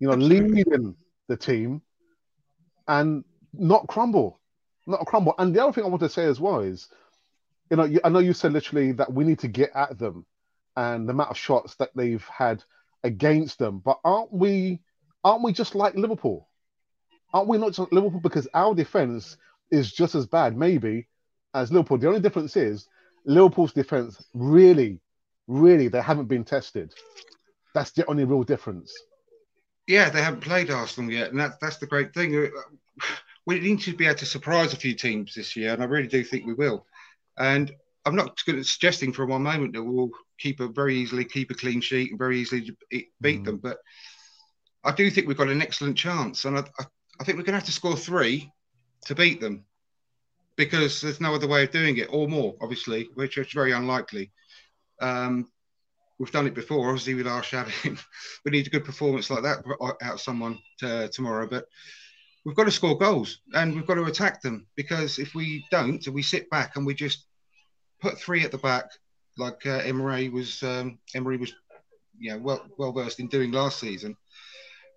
you 0.00 0.08
know, 0.08 0.12
Absolutely. 0.12 0.64
leading 0.64 0.96
the 1.28 1.36
team 1.38 1.80
and 2.86 3.24
not 3.54 3.86
crumble, 3.86 4.38
not 4.86 5.06
crumble. 5.06 5.34
And 5.38 5.56
the 5.56 5.62
other 5.62 5.72
thing 5.72 5.84
I 5.84 5.88
want 5.88 6.02
to 6.02 6.10
say 6.10 6.26
as 6.26 6.38
well 6.38 6.60
is, 6.60 6.88
you 7.70 7.78
know, 7.78 7.88
I 8.04 8.10
know 8.10 8.18
you 8.18 8.34
said 8.34 8.52
literally 8.52 8.92
that 8.92 9.10
we 9.10 9.24
need 9.24 9.38
to 9.38 9.48
get 9.48 9.70
at 9.74 9.98
them 9.98 10.26
and 10.76 11.08
the 11.08 11.14
amount 11.14 11.30
of 11.30 11.38
shots 11.38 11.74
that 11.76 11.96
they've 11.96 12.26
had 12.26 12.62
against 13.02 13.58
them, 13.58 13.78
but 13.78 13.98
aren't 14.04 14.30
we? 14.30 14.82
Aren't 15.24 15.42
we 15.42 15.54
just 15.54 15.74
like 15.74 15.94
Liverpool? 15.94 16.49
Aren't 17.32 17.48
we 17.48 17.58
not 17.58 17.72
just 17.72 17.92
Liverpool 17.92 18.20
because 18.20 18.48
our 18.54 18.74
defense 18.74 19.36
is 19.70 19.92
just 19.92 20.14
as 20.14 20.26
bad, 20.26 20.56
maybe, 20.56 21.06
as 21.54 21.70
Liverpool? 21.70 21.98
The 21.98 22.08
only 22.08 22.20
difference 22.20 22.56
is 22.56 22.88
Liverpool's 23.24 23.72
defense 23.72 24.24
really, 24.34 25.00
really, 25.46 25.88
they 25.88 26.02
haven't 26.02 26.26
been 26.26 26.44
tested. 26.44 26.92
That's 27.74 27.92
the 27.92 28.06
only 28.06 28.24
real 28.24 28.42
difference. 28.42 28.92
Yeah, 29.86 30.10
they 30.10 30.22
haven't 30.22 30.42
played 30.42 30.70
Arsenal 30.70 31.10
yet, 31.10 31.30
and 31.30 31.40
that's 31.40 31.56
that's 31.60 31.78
the 31.78 31.86
great 31.86 32.14
thing. 32.14 32.36
Uh, 32.36 32.48
We 33.46 33.58
need 33.58 33.80
to 33.80 33.96
be 33.96 34.04
able 34.04 34.18
to 34.18 34.26
surprise 34.26 34.74
a 34.74 34.76
few 34.76 34.94
teams 34.94 35.34
this 35.34 35.56
year, 35.56 35.72
and 35.72 35.82
I 35.82 35.86
really 35.86 36.06
do 36.06 36.22
think 36.22 36.46
we 36.46 36.52
will. 36.52 36.86
And 37.38 37.72
I'm 38.04 38.14
not 38.14 38.38
suggesting 38.38 39.14
for 39.14 39.24
one 39.24 39.42
moment 39.42 39.72
that 39.72 39.82
we'll 39.82 40.10
keep 40.38 40.60
a 40.60 40.68
very 40.68 40.96
easily 40.96 41.24
keep 41.24 41.50
a 41.50 41.54
clean 41.54 41.80
sheet 41.80 42.10
and 42.10 42.18
very 42.18 42.38
easily 42.38 42.76
beat 42.90 43.40
mm. 43.40 43.44
them, 43.44 43.56
but 43.56 43.78
I 44.84 44.92
do 44.92 45.10
think 45.10 45.26
we've 45.26 45.36
got 45.36 45.48
an 45.48 45.62
excellent 45.62 45.96
chance, 45.96 46.44
and 46.44 46.58
I, 46.58 46.64
I, 46.78 46.84
I 47.20 47.24
think 47.24 47.36
we're 47.36 47.44
going 47.44 47.52
to 47.52 47.58
have 47.58 47.64
to 47.64 47.72
score 47.72 47.96
three 47.96 48.50
to 49.04 49.14
beat 49.14 49.42
them 49.42 49.66
because 50.56 51.02
there's 51.02 51.20
no 51.20 51.34
other 51.34 51.46
way 51.46 51.64
of 51.64 51.70
doing 51.70 51.98
it, 51.98 52.08
or 52.10 52.26
more, 52.26 52.54
obviously, 52.62 53.08
which 53.14 53.36
is 53.36 53.52
very 53.52 53.72
unlikely. 53.72 54.32
Um, 55.02 55.46
we've 56.18 56.32
done 56.32 56.46
it 56.46 56.54
before, 56.54 56.88
obviously, 56.88 57.14
with 57.14 57.26
Arshavin. 57.26 58.02
we 58.44 58.50
need 58.50 58.66
a 58.66 58.70
good 58.70 58.86
performance 58.86 59.30
like 59.30 59.42
that 59.42 59.58
out 60.02 60.14
of 60.14 60.20
someone 60.20 60.58
to, 60.78 61.08
tomorrow. 61.08 61.46
But 61.46 61.66
we've 62.44 62.56
got 62.56 62.64
to 62.64 62.70
score 62.70 62.96
goals 62.96 63.40
and 63.52 63.74
we've 63.74 63.86
got 63.86 63.94
to 63.94 64.04
attack 64.04 64.40
them 64.40 64.66
because 64.74 65.18
if 65.18 65.34
we 65.34 65.64
don't, 65.70 66.06
we 66.08 66.22
sit 66.22 66.48
back 66.48 66.76
and 66.76 66.86
we 66.86 66.94
just 66.94 67.26
put 68.00 68.18
three 68.18 68.44
at 68.44 68.50
the 68.50 68.58
back, 68.58 68.86
like 69.36 69.66
uh, 69.66 69.80
Emery 69.84 70.30
was, 70.30 70.62
um, 70.62 70.98
Emery 71.14 71.36
was, 71.36 71.52
know, 72.18 72.38
well 72.38 72.66
well 72.78 72.92
versed 72.92 73.20
in 73.20 73.28
doing 73.28 73.52
last 73.52 73.78
season. 73.78 74.16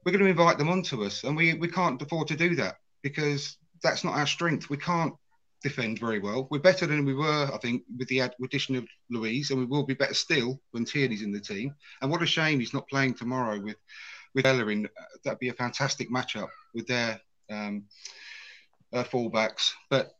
We're 0.05 0.11
going 0.11 0.23
to 0.23 0.29
invite 0.29 0.57
them 0.57 0.69
onto 0.69 1.03
us, 1.03 1.23
and 1.23 1.35
we 1.35 1.53
we 1.53 1.67
can't 1.67 2.01
afford 2.01 2.27
to 2.29 2.35
do 2.35 2.55
that 2.55 2.75
because 3.01 3.57
that's 3.81 4.03
not 4.03 4.17
our 4.17 4.27
strength. 4.27 4.69
We 4.69 4.77
can't 4.77 5.13
defend 5.63 5.99
very 5.99 6.19
well. 6.19 6.47
We're 6.51 6.59
better 6.59 6.85
than 6.85 7.05
we 7.05 7.13
were, 7.13 7.49
I 7.51 7.57
think, 7.57 7.83
with 7.97 8.09
the 8.09 8.19
addition 8.19 8.75
of 8.75 8.85
Luiz, 9.09 9.49
and 9.49 9.59
we 9.59 9.65
will 9.65 9.85
be 9.85 9.93
better 9.93 10.13
still 10.13 10.59
when 10.71 10.85
Tierney's 10.85 11.21
in 11.21 11.31
the 11.31 11.39
team. 11.39 11.73
And 12.01 12.11
what 12.11 12.21
a 12.21 12.25
shame 12.25 12.59
he's 12.59 12.73
not 12.73 12.89
playing 12.89 13.15
tomorrow 13.15 13.59
with 13.59 13.77
with 14.35 14.43
Bellerin. 14.43 14.87
That'd 15.23 15.39
be 15.39 15.49
a 15.49 15.53
fantastic 15.53 16.11
matchup 16.11 16.49
with 16.73 16.87
their 16.87 17.19
um, 17.49 17.85
uh, 18.91 19.03
fullbacks. 19.03 19.71
But 19.89 20.11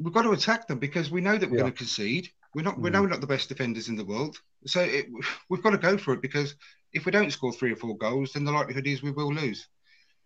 we've 0.00 0.14
got 0.14 0.22
to 0.22 0.32
attack 0.32 0.68
them 0.68 0.78
because 0.78 1.10
we 1.10 1.20
know 1.20 1.36
that 1.36 1.50
we're 1.50 1.56
yeah. 1.56 1.62
going 1.62 1.72
to 1.72 1.78
concede. 1.78 2.28
We're 2.54 2.62
not. 2.62 2.76
Mm. 2.76 2.82
We 2.82 2.90
know 2.90 3.02
we're 3.02 3.08
not 3.08 3.20
the 3.20 3.26
best 3.26 3.48
defenders 3.48 3.88
in 3.88 3.96
the 3.96 4.04
world. 4.04 4.36
So 4.66 4.80
it, 4.80 5.06
we've 5.48 5.62
got 5.62 5.70
to 5.70 5.78
go 5.78 5.96
for 5.98 6.12
it 6.14 6.22
because 6.22 6.54
if 6.92 7.04
we 7.06 7.12
don't 7.12 7.32
score 7.32 7.52
three 7.52 7.72
or 7.72 7.76
four 7.76 7.96
goals, 7.96 8.32
then 8.32 8.44
the 8.44 8.52
likelihood 8.52 8.86
is 8.86 9.02
we 9.02 9.10
will 9.10 9.32
lose. 9.32 9.66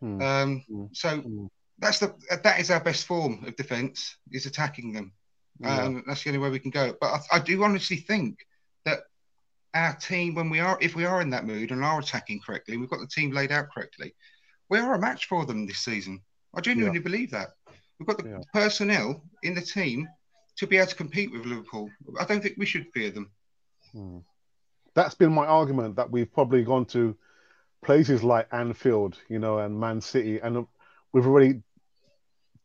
Mm. 0.03 0.23
Um, 0.23 0.65
mm. 0.71 0.89
So 0.93 1.21
mm. 1.21 1.49
that's 1.79 1.99
the 1.99 2.15
that 2.43 2.61
is 2.61 2.71
our 2.71 2.81
best 2.81 3.07
form 3.07 3.45
of 3.47 3.57
defence 3.57 4.17
is 4.31 4.47
attacking 4.47 4.93
them. 4.93 5.13
Yeah. 5.61 5.83
Um, 5.83 6.05
that's 6.07 6.23
the 6.23 6.31
only 6.31 6.39
way 6.39 6.51
we 6.51 6.61
can 6.61 6.71
go. 6.71 6.95
But 7.01 7.21
I, 7.33 7.37
I 7.37 7.39
do 7.41 7.63
honestly 7.65 7.97
think 7.97 8.39
that 8.85 9.01
our 9.75 9.95
team, 9.97 10.35
when 10.35 10.51
we 10.51 10.61
are, 10.61 10.79
if 10.81 10.95
we 10.95 11.05
are 11.05 11.21
in 11.21 11.31
that 11.31 11.47
mood 11.47 11.73
and 11.73 11.85
are 11.85 11.99
attacking 11.99 12.41
correctly, 12.45 12.77
we've 12.77 12.91
got 12.91 13.01
the 13.01 13.07
team 13.07 13.33
laid 13.33 13.51
out 13.51 13.71
correctly, 13.75 14.15
we 14.71 14.79
are 14.79 14.95
a 14.95 15.01
match 15.01 15.27
for 15.27 15.45
them 15.47 15.67
this 15.67 15.81
season. 15.81 16.21
I 16.55 16.61
genuinely 16.61 16.99
yeah. 16.99 17.05
believe 17.05 17.31
that. 17.33 17.49
We've 17.99 18.07
got 18.07 18.19
the 18.19 18.29
yeah. 18.29 18.39
personnel 18.53 19.23
in 19.43 19.55
the 19.55 19.61
team 19.61 20.09
to 20.57 20.67
be 20.67 20.77
able 20.77 20.89
to 20.89 20.95
compete 20.95 21.33
with 21.33 21.47
Liverpool. 21.47 21.91
I 22.19 22.25
don't 22.25 22.43
think 22.43 22.57
we 22.57 22.67
should 22.67 22.87
fear 22.95 23.11
them. 23.11 23.31
That's 24.95 25.15
been 25.15 25.33
my 25.33 25.47
argument 25.47 25.97
that 25.97 26.11
we've 26.11 26.33
probably 26.33 26.65
gone 26.65 26.87
to 26.87 27.17
places 27.85 28.25
like 28.25 28.49
Anfield, 28.53 29.17
you 29.29 29.39
know, 29.39 29.59
and 29.59 29.79
Man 29.79 30.01
City, 30.01 30.39
and 30.39 30.57
uh, 30.59 30.63
we've 31.13 31.27
already 31.27 31.63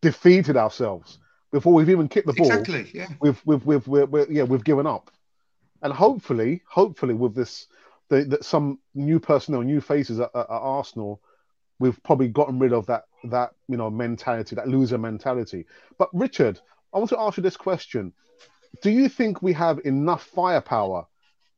defeated 0.02 0.58
ourselves 0.58 1.20
before 1.52 1.74
we've 1.74 1.90
even 1.90 2.08
kicked 2.08 2.28
the 2.28 2.34
ball. 2.34 2.48
Exactly. 2.48 2.90
Yeah. 2.94 3.08
We've 3.22 3.42
we've 3.46 3.66
we've 3.66 3.88
we've, 3.88 4.10
we've 4.10 4.32
yeah 4.32 4.44
we've 4.44 4.64
given 4.64 4.88
up, 4.88 5.12
and 5.82 5.94
hopefully, 5.94 6.64
hopefully 6.68 7.14
with 7.14 7.36
this, 7.36 7.68
that 8.10 8.44
some 8.44 8.80
new 8.96 9.20
personnel, 9.20 9.62
new 9.62 9.82
faces 9.82 10.20
at, 10.20 10.32
at 10.36 10.48
Arsenal 10.50 11.22
we've 11.80 12.02
probably 12.04 12.30
gotten 12.30 12.60
rid 12.60 12.72
of 12.74 12.86
that 12.86 13.04
that 13.26 13.52
you 13.68 13.78
know 13.78 13.90
mentality, 13.90 14.56
that 14.56 14.68
loser 14.68 14.98
mentality. 14.98 15.66
But 15.98 16.10
Richard, 16.14 16.60
I 16.94 16.98
want 16.98 17.10
to 17.10 17.20
ask 17.20 17.38
you 17.38 17.44
this 17.44 17.58
question: 17.58 18.14
Do 18.82 18.90
you 18.90 19.10
think 19.10 19.42
we 19.42 19.54
have 19.54 19.80
enough 19.86 20.24
firepower 20.24 21.06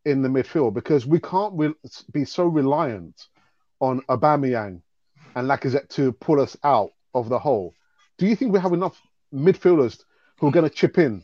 in 0.05 0.21
the 0.21 0.29
midfield? 0.29 0.73
Because 0.73 1.05
we 1.05 1.19
can't 1.19 1.53
re- 1.55 1.73
be 2.11 2.25
so 2.25 2.45
reliant 2.45 3.27
on 3.79 4.01
Aubameyang 4.01 4.81
and 5.35 5.47
Lacazette 5.47 5.89
to 5.89 6.11
pull 6.13 6.39
us 6.39 6.55
out 6.63 6.91
of 7.13 7.29
the 7.29 7.39
hole. 7.39 7.73
Do 8.17 8.25
you 8.25 8.35
think 8.35 8.53
we 8.53 8.59
have 8.59 8.73
enough 8.73 9.01
midfielders 9.33 10.03
who 10.39 10.47
are 10.47 10.51
going 10.51 10.69
to 10.69 10.73
chip 10.73 10.97
in 10.97 11.23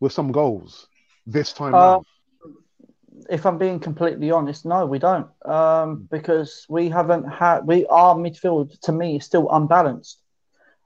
with 0.00 0.12
some 0.12 0.30
goals 0.30 0.86
this 1.26 1.52
time 1.52 1.74
uh, 1.74 1.98
if 3.28 3.44
I'm 3.46 3.58
being 3.58 3.80
completely 3.80 4.30
honest, 4.30 4.64
no, 4.64 4.86
we 4.86 4.98
don't, 4.98 5.28
um, 5.44 6.08
because 6.10 6.66
we 6.68 6.88
haven't 6.88 7.24
had 7.24 7.66
we 7.66 7.86
our 7.86 8.14
midfield 8.14 8.78
to 8.80 8.92
me 8.92 9.16
is 9.16 9.24
still 9.24 9.48
unbalanced. 9.50 10.22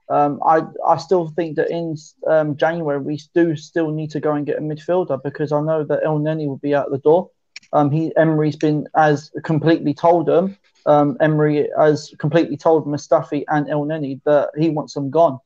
Um, 0.09 0.41
I 0.45 0.63
I 0.85 0.97
still 0.97 1.29
think 1.29 1.55
that 1.55 1.69
in 1.69 1.95
um, 2.27 2.57
January 2.57 2.99
we 2.99 3.19
do 3.33 3.55
still 3.55 3.91
need 3.91 4.11
to 4.11 4.19
go 4.19 4.33
and 4.33 4.45
get 4.45 4.57
a 4.57 4.61
midfielder 4.61 5.21
because 5.23 5.51
I 5.51 5.61
know 5.61 5.83
that 5.85 6.03
Elneny 6.03 6.47
will 6.47 6.57
be 6.57 6.75
out 6.75 6.91
the 6.91 6.97
door. 6.97 7.29
Um, 7.73 7.91
he 7.91 8.15
Emery's 8.15 8.55
been 8.55 8.87
as 8.95 9.31
completely 9.43 9.93
told 9.93 10.29
him. 10.29 10.57
Um, 10.85 11.17
Emery 11.19 11.69
has 11.77 12.13
completely 12.19 12.55
told 12.55 12.85
Mustafi 12.85 13.43
and 13.47 13.67
Elneny 13.67 14.21
that 14.25 14.51
he 14.57 14.69
wants 14.69 14.93
them 14.93 15.09
gone. 15.09 15.39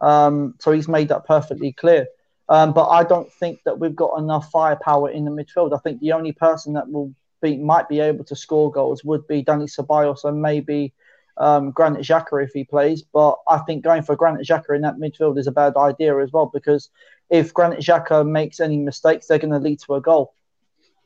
Um, 0.00 0.54
so 0.60 0.72
he's 0.72 0.88
made 0.88 1.08
that 1.08 1.26
perfectly 1.26 1.72
clear. 1.72 2.06
Um, 2.48 2.72
but 2.72 2.88
I 2.88 3.04
don't 3.04 3.32
think 3.32 3.60
that 3.64 3.78
we've 3.78 3.96
got 3.96 4.18
enough 4.18 4.50
firepower 4.50 5.10
in 5.10 5.24
the 5.24 5.30
midfield. 5.30 5.74
I 5.74 5.78
think 5.78 6.00
the 6.00 6.12
only 6.12 6.32
person 6.32 6.74
that 6.74 6.90
will 6.90 7.14
be 7.40 7.56
might 7.56 7.88
be 7.88 8.00
able 8.00 8.24
to 8.24 8.36
score 8.36 8.70
goals 8.70 9.02
would 9.02 9.26
be 9.26 9.42
Dani 9.42 9.68
Ceballos 9.68 10.24
and 10.24 10.40
maybe 10.40 10.92
um, 11.38 11.70
Granit 11.70 12.02
Xhaka 12.02 12.44
if 12.44 12.52
he 12.52 12.64
plays. 12.64 13.02
But 13.02 13.36
I 13.48 13.58
think 13.58 13.82
going 13.82 14.02
for 14.02 14.14
Granit 14.14 14.46
Xhaka 14.46 14.76
in 14.76 14.82
that 14.82 14.96
midfield 14.98 15.38
is 15.38 15.46
a 15.46 15.52
bad 15.52 15.76
idea 15.76 16.18
as 16.18 16.32
well 16.32 16.50
because 16.52 16.90
if 17.30 17.54
Granit 17.54 17.80
Xhaka 17.80 18.26
makes 18.26 18.60
any 18.60 18.76
mistakes, 18.76 19.26
they're 19.26 19.38
going 19.38 19.52
to 19.52 19.58
lead 19.58 19.80
to 19.80 19.94
a 19.94 20.00
goal. 20.00 20.34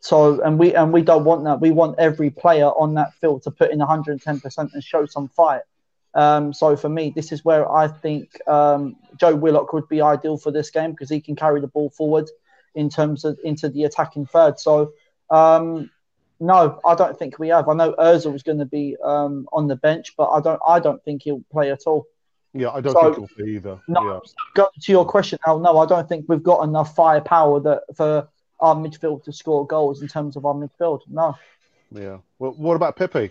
So 0.01 0.41
and 0.43 0.59
we 0.59 0.75
and 0.75 0.93
we 0.93 1.03
don't 1.03 1.25
want 1.25 1.45
that. 1.45 1.61
We 1.61 1.71
want 1.71 1.99
every 1.99 2.31
player 2.31 2.67
on 2.67 2.95
that 2.95 3.15
field 3.15 3.43
to 3.45 3.51
put 3.51 3.71
in 3.71 3.79
110% 3.81 4.73
and 4.73 4.85
show 4.85 5.07
some 5.07 5.29
fight. 5.29 5.63
Um, 6.15 6.53
so 6.53 6.77
for 6.77 6.89
me, 6.89 7.13
this 7.15 7.33
is 7.33 7.45
where 7.45 7.71
I 7.71 7.89
think 7.89 8.31
um, 8.49 8.97
Joe 9.17 9.35
Willock 9.35 9.73
would 9.73 9.89
be 9.89 10.01
ideal 10.01 10.39
for 10.39 10.51
this 10.51 10.71
game 10.71 10.93
because 10.93 11.11
he 11.11 11.21
can 11.21 11.37
carry 11.37 11.61
the 11.61 11.67
ball 11.67 11.91
forward 11.91 12.29
in 12.75 12.89
terms 12.89 13.25
of 13.25 13.39
into 13.45 13.69
the 13.69 13.85
attacking 13.85 14.27
third. 14.27 14.59
So 14.59 14.93
um, 15.31 15.91
no, 16.41 16.81
I 16.85 16.95
don't 16.95 17.19
think 17.19 17.39
we 17.39 17.49
have. 17.49 17.69
I 17.69 17.75
know 17.75 17.93
Özil 17.99 18.33
was 18.33 18.43
going 18.43 18.59
to 18.59 18.65
be 18.65 18.97
um, 19.03 19.49
on 19.53 19.67
the 19.67 19.77
bench, 19.77 20.15
but 20.17 20.31
I 20.31 20.41
don't. 20.41 20.61
I 20.67 20.79
don't 20.79 21.03
think 21.05 21.23
he'll 21.25 21.43
play 21.51 21.71
at 21.73 21.83
all. 21.87 22.07
Yeah, 22.55 22.71
I 22.71 22.81
don't 22.81 22.93
so, 22.93 23.03
think 23.03 23.17
he'll 23.17 23.37
play 23.37 23.55
either. 23.55 23.81
No, 23.89 24.23
yeah. 24.57 24.65
to 24.81 24.93
your 24.93 25.05
question, 25.05 25.39
Al, 25.47 25.59
no, 25.59 25.79
I 25.79 25.87
don't 25.87 26.09
think 26.09 26.27
we've 26.29 26.43
got 26.43 26.63
enough 26.63 26.95
firepower 26.95 27.61
that 27.61 27.83
for 27.97 28.29
our 28.61 28.75
midfield 28.75 29.25
to 29.25 29.33
score 29.33 29.67
goals 29.67 30.03
in 30.03 30.09
terms 30.09 30.37
of 30.37 30.45
our 30.45 30.55
midfield. 30.55 31.01
No. 31.09 31.37
Yeah. 31.91 32.19
Well, 32.39 32.53
what 32.53 32.75
about 32.75 32.97
Pepe? 32.97 33.31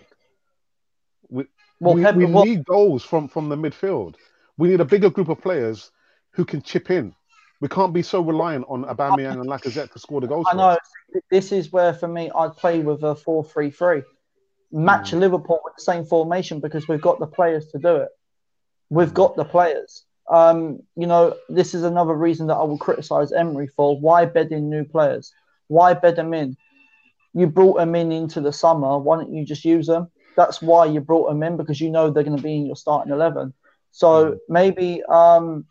We, 1.28 1.44
well, 1.80 1.94
we, 1.94 2.02
Pepe, 2.02 2.24
we 2.24 2.26
need 2.26 2.64
goals 2.64 3.04
from 3.04 3.28
from 3.28 3.48
the 3.48 3.56
midfield. 3.56 4.14
We 4.56 4.68
need 4.68 4.80
a 4.80 4.84
bigger 4.84 5.10
group 5.10 5.28
of 5.28 5.40
players 5.40 5.90
who 6.32 6.44
can 6.44 6.62
chip 6.62 6.90
in. 6.90 7.14
We 7.60 7.68
can't 7.68 7.92
be 7.92 8.02
so 8.02 8.20
reliant 8.20 8.66
on 8.68 8.84
Aubameyang 8.84 9.40
and 9.40 9.46
Lacazette 9.46 9.92
to 9.92 9.98
score 9.98 10.20
the 10.20 10.28
goals. 10.28 10.46
I 10.50 10.54
know. 10.54 10.78
This 11.30 11.50
is 11.50 11.72
where, 11.72 11.92
for 11.92 12.06
me, 12.06 12.30
I'd 12.34 12.56
play 12.56 12.80
with 12.80 13.02
a 13.02 13.14
4 13.14 13.44
3 13.44 13.70
3. 13.70 14.02
Match 14.70 15.12
mm. 15.12 15.20
Liverpool 15.20 15.60
with 15.64 15.74
the 15.76 15.82
same 15.82 16.04
formation 16.04 16.60
because 16.60 16.86
we've 16.86 17.00
got 17.00 17.18
the 17.18 17.26
players 17.26 17.66
to 17.68 17.78
do 17.78 17.96
it. 17.96 18.10
We've 18.90 19.12
got 19.12 19.34
the 19.34 19.44
players. 19.44 20.04
Um, 20.30 20.80
you 20.96 21.06
know, 21.06 21.36
this 21.48 21.74
is 21.74 21.84
another 21.84 22.14
reason 22.14 22.46
that 22.48 22.56
I 22.56 22.64
will 22.64 22.78
criticise 22.78 23.32
Emery 23.32 23.68
for. 23.68 23.98
Why 23.98 24.24
bed 24.26 24.52
in 24.52 24.68
new 24.68 24.84
players? 24.84 25.32
Why 25.68 25.94
bed 25.94 26.16
them 26.16 26.34
in? 26.34 26.56
You 27.34 27.46
brought 27.46 27.78
them 27.78 27.94
in 27.94 28.12
into 28.12 28.40
the 28.40 28.52
summer. 28.52 28.98
Why 28.98 29.16
don't 29.16 29.32
you 29.32 29.44
just 29.44 29.64
use 29.64 29.86
them? 29.86 30.10
That's 30.36 30.60
why 30.60 30.86
you 30.86 31.00
brought 31.00 31.28
them 31.28 31.42
in 31.42 31.56
because 31.56 31.80
you 31.80 31.90
know 31.90 32.10
they're 32.10 32.24
going 32.24 32.36
to 32.36 32.42
be 32.42 32.56
in 32.56 32.66
your 32.66 32.76
starting 32.76 33.12
11. 33.12 33.52
So 33.90 34.32
mm. 34.32 34.38
maybe 34.48 35.02
um, 35.08 35.66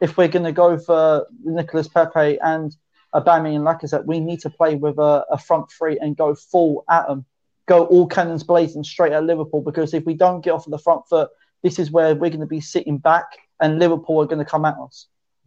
if 0.00 0.16
we're 0.16 0.28
going 0.28 0.44
to 0.44 0.52
go 0.52 0.78
for 0.78 1.26
Nicolas 1.42 1.88
Pepe 1.88 2.38
and 2.40 2.74
Aubameyang 3.14 3.56
and 3.56 3.64
Lacazette, 3.64 4.06
we 4.06 4.20
need 4.20 4.40
to 4.40 4.50
play 4.50 4.74
with 4.74 4.98
a, 4.98 5.24
a, 5.30 5.38
front 5.38 5.70
three 5.70 5.98
and 5.98 6.16
go 6.16 6.34
full 6.34 6.84
at 6.90 7.06
them, 7.06 7.24
go 7.66 7.86
all 7.86 8.06
cannons 8.06 8.42
blazing 8.42 8.84
straight 8.84 9.12
at 9.12 9.24
Liverpool. 9.24 9.62
Because 9.62 9.94
if 9.94 10.04
we 10.04 10.14
don't 10.14 10.42
get 10.42 10.50
off 10.50 10.66
of 10.66 10.72
the 10.72 10.78
front 10.78 11.06
foot, 11.08 11.30
this 11.62 11.78
is 11.78 11.90
where 11.90 12.14
we're 12.14 12.30
going 12.30 12.40
to 12.40 12.46
be 12.46 12.60
sitting 12.60 12.98
back 12.98 13.26
and 13.60 13.78
Liverpool 13.78 14.20
are 14.22 14.26
going 14.26 14.44
to 14.44 14.50
come 14.50 14.64
at 14.64 14.76
us. 14.78 15.06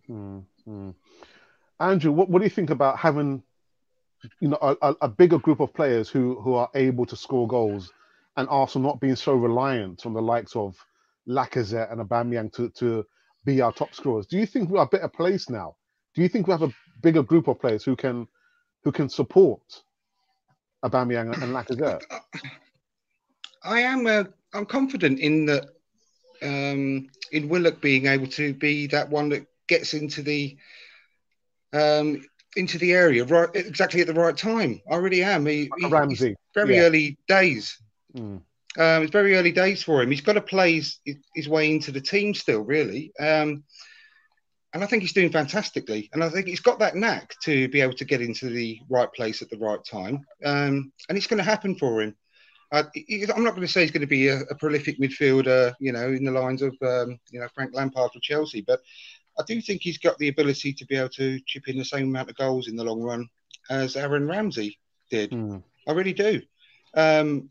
Mm-hmm. 0.10 0.92
Andrew, 1.80 2.12
what, 2.12 2.30
what 2.30 2.40
do 2.40 2.46
you 2.46 2.50
think 2.50 2.70
about 2.70 2.98
having 2.98 3.44
you 4.40 4.48
know 4.50 4.58
a, 4.62 4.96
a, 5.02 5.08
bigger 5.08 5.38
group 5.38 5.60
of 5.60 5.74
players 5.74 6.10
who 6.10 6.42
who 6.42 6.56
are 6.56 6.70
able 6.74 7.06
to 7.06 7.16
score 7.16 7.48
goals 7.48 7.94
and 8.36 8.48
Arsenal 8.50 8.90
not 8.90 9.00
being 9.00 9.16
so 9.16 9.34
reliant 9.34 10.06
on 10.06 10.14
the 10.14 10.22
likes 10.22 10.56
of 10.56 10.76
Lacazette 11.28 11.92
and 11.92 12.02
Aubameyang 12.02 12.54
to, 12.54 12.70
to 12.70 13.06
be 13.46 13.62
our 13.62 13.72
top 13.72 13.94
scorers. 13.94 14.26
Do 14.28 14.38
you 14.38 14.46
think 14.46 14.70
we 14.70 14.78
are 14.78 14.86
a 14.86 14.90
better 14.90 15.08
place 15.08 15.50
now? 15.50 15.76
Do 16.16 16.22
you 16.22 16.30
think 16.30 16.48
we 16.48 16.52
have 16.52 16.64
a 16.64 16.74
bigger 17.02 17.24
group 17.24 17.48
of 17.48 17.60
players 17.60 17.84
who 17.84 17.96
can 17.96 18.28
who 18.84 18.92
can 18.92 19.10
support 19.10 19.62
Aubameyang 20.84 21.34
and 21.42 21.54
Lacazette? 21.54 22.04
I 23.64 23.82
am. 23.82 24.08
Uh, 24.08 24.26
I'm 24.54 24.66
confident 24.66 25.20
in 25.20 25.46
that. 25.48 25.77
Um, 26.41 27.08
in 27.32 27.50
Willock 27.50 27.82
being 27.82 28.06
able 28.06 28.27
to 28.27 28.53
be 28.53 28.88
that 28.88 29.10
one 29.10 29.29
that 29.29 29.46
gets 29.67 29.94
into 29.94 30.22
the 30.22 30.58
um, 31.74 32.24
into 32.56 32.77
the 32.77 32.94
area 32.94 33.24
right 33.25 33.50
exactly 33.53 34.01
at 34.01 34.08
the 34.08 34.13
right 34.13 34.36
time. 34.36 34.82
I 34.89 34.96
really 34.96 35.24
am. 35.24 35.46
He, 35.46 35.70
he 35.77 35.88
Ramsey, 35.88 36.36
very 36.53 36.75
yeah. 36.75 36.84
early 36.84 37.17
days. 37.27 37.77
Mm. 38.15 38.41
Um, 38.77 39.03
it's 39.03 39.12
very 39.12 39.36
early 39.36 39.51
days 39.51 39.82
for 39.82 40.01
him. 40.01 40.12
He's 40.12 40.22
got 40.22 40.34
to 40.34 40.41
play 40.41 40.75
his, 40.75 41.00
his 41.34 41.50
way 41.50 41.72
into 41.72 41.91
the 41.91 42.01
team 42.01 42.34
still, 42.36 42.62
really. 42.62 43.12
Um, 43.20 43.63
and 44.74 44.84
I 44.84 44.86
think 44.86 45.01
he's 45.01 45.13
doing 45.13 45.32
fantastically. 45.32 46.10
And 46.13 46.24
I 46.24 46.29
think 46.29 46.46
he's 46.46 46.60
got 46.60 46.77
that 46.79 46.96
knack 46.96 47.34
to 47.44 47.67
be 47.70 47.82
able 47.82 47.94
to 47.96 48.06
get 48.06 48.22
into 48.22 48.50
the 48.50 48.79
right 48.89 49.12
place 49.12 49.41
at 49.41 49.50
the 49.50 49.58
right 49.58 49.84
time. 49.84 50.25
Um, 50.46 50.91
and 51.10 51.17
it's 51.17 51.25
going 51.25 51.39
to 51.39 51.44
happen 51.44 51.75
for 51.75 52.01
him. 52.01 52.15
Uh, 52.72 52.84
I'm 53.34 53.44
not 53.44 53.56
going 53.56 53.66
to 53.66 53.72
say 53.72 53.82
he's 53.82 53.92
going 53.92 54.02
to 54.02 54.08
be 54.08 54.28
a, 54.28 54.42
a 54.42 54.56
prolific 54.56 55.00
midfielder, 55.00 55.74
you 55.80 55.94
know, 55.94 56.08
in 56.08 56.26
the 56.26 56.32
lines 56.32 56.62
of, 56.62 56.76
um, 56.82 57.20
you 57.32 57.40
know, 57.40 57.48
Frank 57.56 57.74
Lampard 57.74 58.12
for 58.12 58.20
Chelsea, 58.20 58.62
but 58.62 58.82
I 59.40 59.44
do 59.48 59.62
think 59.62 59.82
he's 59.82 59.98
got 59.98 60.18
the 60.18 60.28
ability 60.28 60.74
to 60.74 60.86
be 60.86 60.96
able 60.96 61.10
to 61.10 61.40
chip 61.46 61.68
in 61.68 61.78
the 61.78 61.86
same 61.86 62.08
amount 62.08 62.30
of 62.30 62.36
goals 62.36 62.68
in 62.68 62.76
the 62.76 62.84
long 62.84 63.02
run 63.02 63.30
as 63.70 63.96
Aaron 63.96 64.28
Ramsey 64.28 64.78
did. 65.10 65.32
Mm. 65.32 65.64
I 65.88 65.92
really 65.92 66.14
do. 66.14 66.42
Um, 66.94 67.50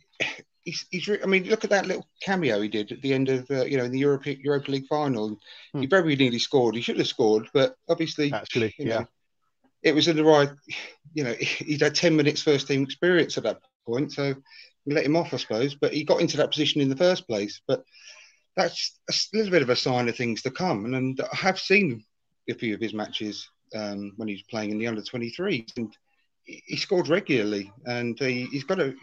he's, 0.64 0.84
he's 0.90 1.08
re- 1.08 1.22
I 1.22 1.26
mean, 1.26 1.44
look 1.44 1.64
at 1.64 1.70
that 1.70 1.86
little 1.86 2.06
cameo 2.22 2.60
he 2.60 2.68
did 2.68 2.92
at 2.92 3.00
the 3.00 3.14
end 3.14 3.28
of, 3.28 3.50
uh, 3.50 3.64
you 3.64 3.78
know, 3.78 3.84
in 3.84 3.92
the 3.92 4.00
Europa, 4.00 4.36
Europa 4.36 4.70
League 4.70 4.88
final. 4.88 5.38
Hmm. 5.72 5.80
He 5.80 5.86
very 5.86 6.16
nearly 6.16 6.38
scored. 6.38 6.74
He 6.74 6.82
should 6.82 6.98
have 6.98 7.06
scored, 7.06 7.48
but 7.54 7.76
obviously, 7.88 8.32
Actually, 8.32 8.74
you 8.78 8.88
yeah. 8.88 8.98
know, 9.00 9.06
it 9.82 9.94
was 9.94 10.08
in 10.08 10.16
the 10.16 10.24
right, 10.24 10.50
you 11.14 11.24
know, 11.24 11.32
he'd 11.40 11.82
had 11.82 11.94
10 11.94 12.16
minutes 12.16 12.42
first 12.42 12.66
team 12.66 12.82
experience 12.82 13.38
at 13.38 13.44
that 13.44 13.60
point. 13.86 14.12
So 14.12 14.34
we 14.86 14.94
let 14.94 15.04
him 15.04 15.16
off, 15.16 15.34
I 15.34 15.38
suppose, 15.38 15.74
but 15.74 15.92
he 15.92 16.04
got 16.04 16.20
into 16.20 16.36
that 16.38 16.50
position 16.50 16.80
in 16.80 16.88
the 16.88 16.96
first 16.96 17.26
place. 17.26 17.60
But 17.66 17.84
that's 18.56 18.98
a 19.10 19.14
little 19.36 19.50
bit 19.50 19.62
of 19.62 19.70
a 19.70 19.76
sign 19.76 20.08
of 20.08 20.16
things 20.16 20.42
to 20.42 20.50
come. 20.50 20.84
And, 20.84 20.94
and 20.94 21.20
I 21.20 21.36
have 21.36 21.58
seen 21.58 22.04
a 22.48 22.54
few 22.54 22.74
of 22.74 22.80
his 22.80 22.94
matches 22.94 23.48
um, 23.74 24.12
when 24.16 24.28
he 24.28 24.34
was 24.34 24.42
playing 24.42 24.70
in 24.70 24.78
the 24.78 24.86
under 24.86 25.02
23s, 25.02 25.76
and 25.76 25.94
he, 26.44 26.76
scored 26.76 27.08
regularly. 27.08 27.72
And 27.84 28.18
he, 28.18 28.46
he's 28.46 28.64
got 28.64 28.80
a 28.80 28.94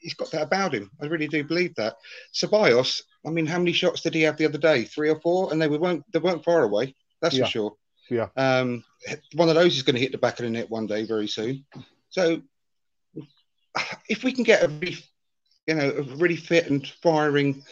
he's 0.00 0.14
got 0.14 0.30
that 0.32 0.42
about 0.42 0.74
him. 0.74 0.90
I 1.00 1.06
really 1.06 1.28
do 1.28 1.42
believe 1.42 1.74
that. 1.76 1.96
Ceballos, 2.34 3.02
I 3.26 3.30
mean, 3.30 3.46
how 3.46 3.58
many 3.58 3.72
shots 3.72 4.02
did 4.02 4.14
he 4.14 4.22
have 4.22 4.36
the 4.36 4.44
other 4.44 4.58
day? 4.58 4.84
Three 4.84 5.10
or 5.10 5.20
four, 5.20 5.50
and 5.50 5.60
they 5.60 5.68
were 5.68 5.78
weren't 5.78 6.04
they 6.12 6.18
weren't 6.18 6.44
far 6.44 6.62
away. 6.62 6.94
That's 7.22 7.34
Yeah. 7.36 7.44
for 7.46 7.50
sure. 7.50 7.76
Yeah. 8.10 8.28
Um, 8.36 8.84
one 9.34 9.48
of 9.48 9.56
those 9.56 9.76
is 9.76 9.82
going 9.82 9.96
to 9.96 10.00
hit 10.00 10.12
the 10.12 10.18
back 10.18 10.38
of 10.38 10.44
the 10.44 10.50
net 10.50 10.70
one 10.70 10.86
day 10.86 11.04
very 11.06 11.26
soon. 11.26 11.64
So 12.10 12.40
if 14.08 14.24
we 14.24 14.32
can 14.32 14.44
get 14.44 14.62
a 14.62 14.68
really, 14.68 14.98
you 15.66 15.74
know, 15.74 15.90
a 15.90 16.02
really 16.16 16.36
fit 16.36 16.70
and 16.70 16.86
firing 17.02 17.62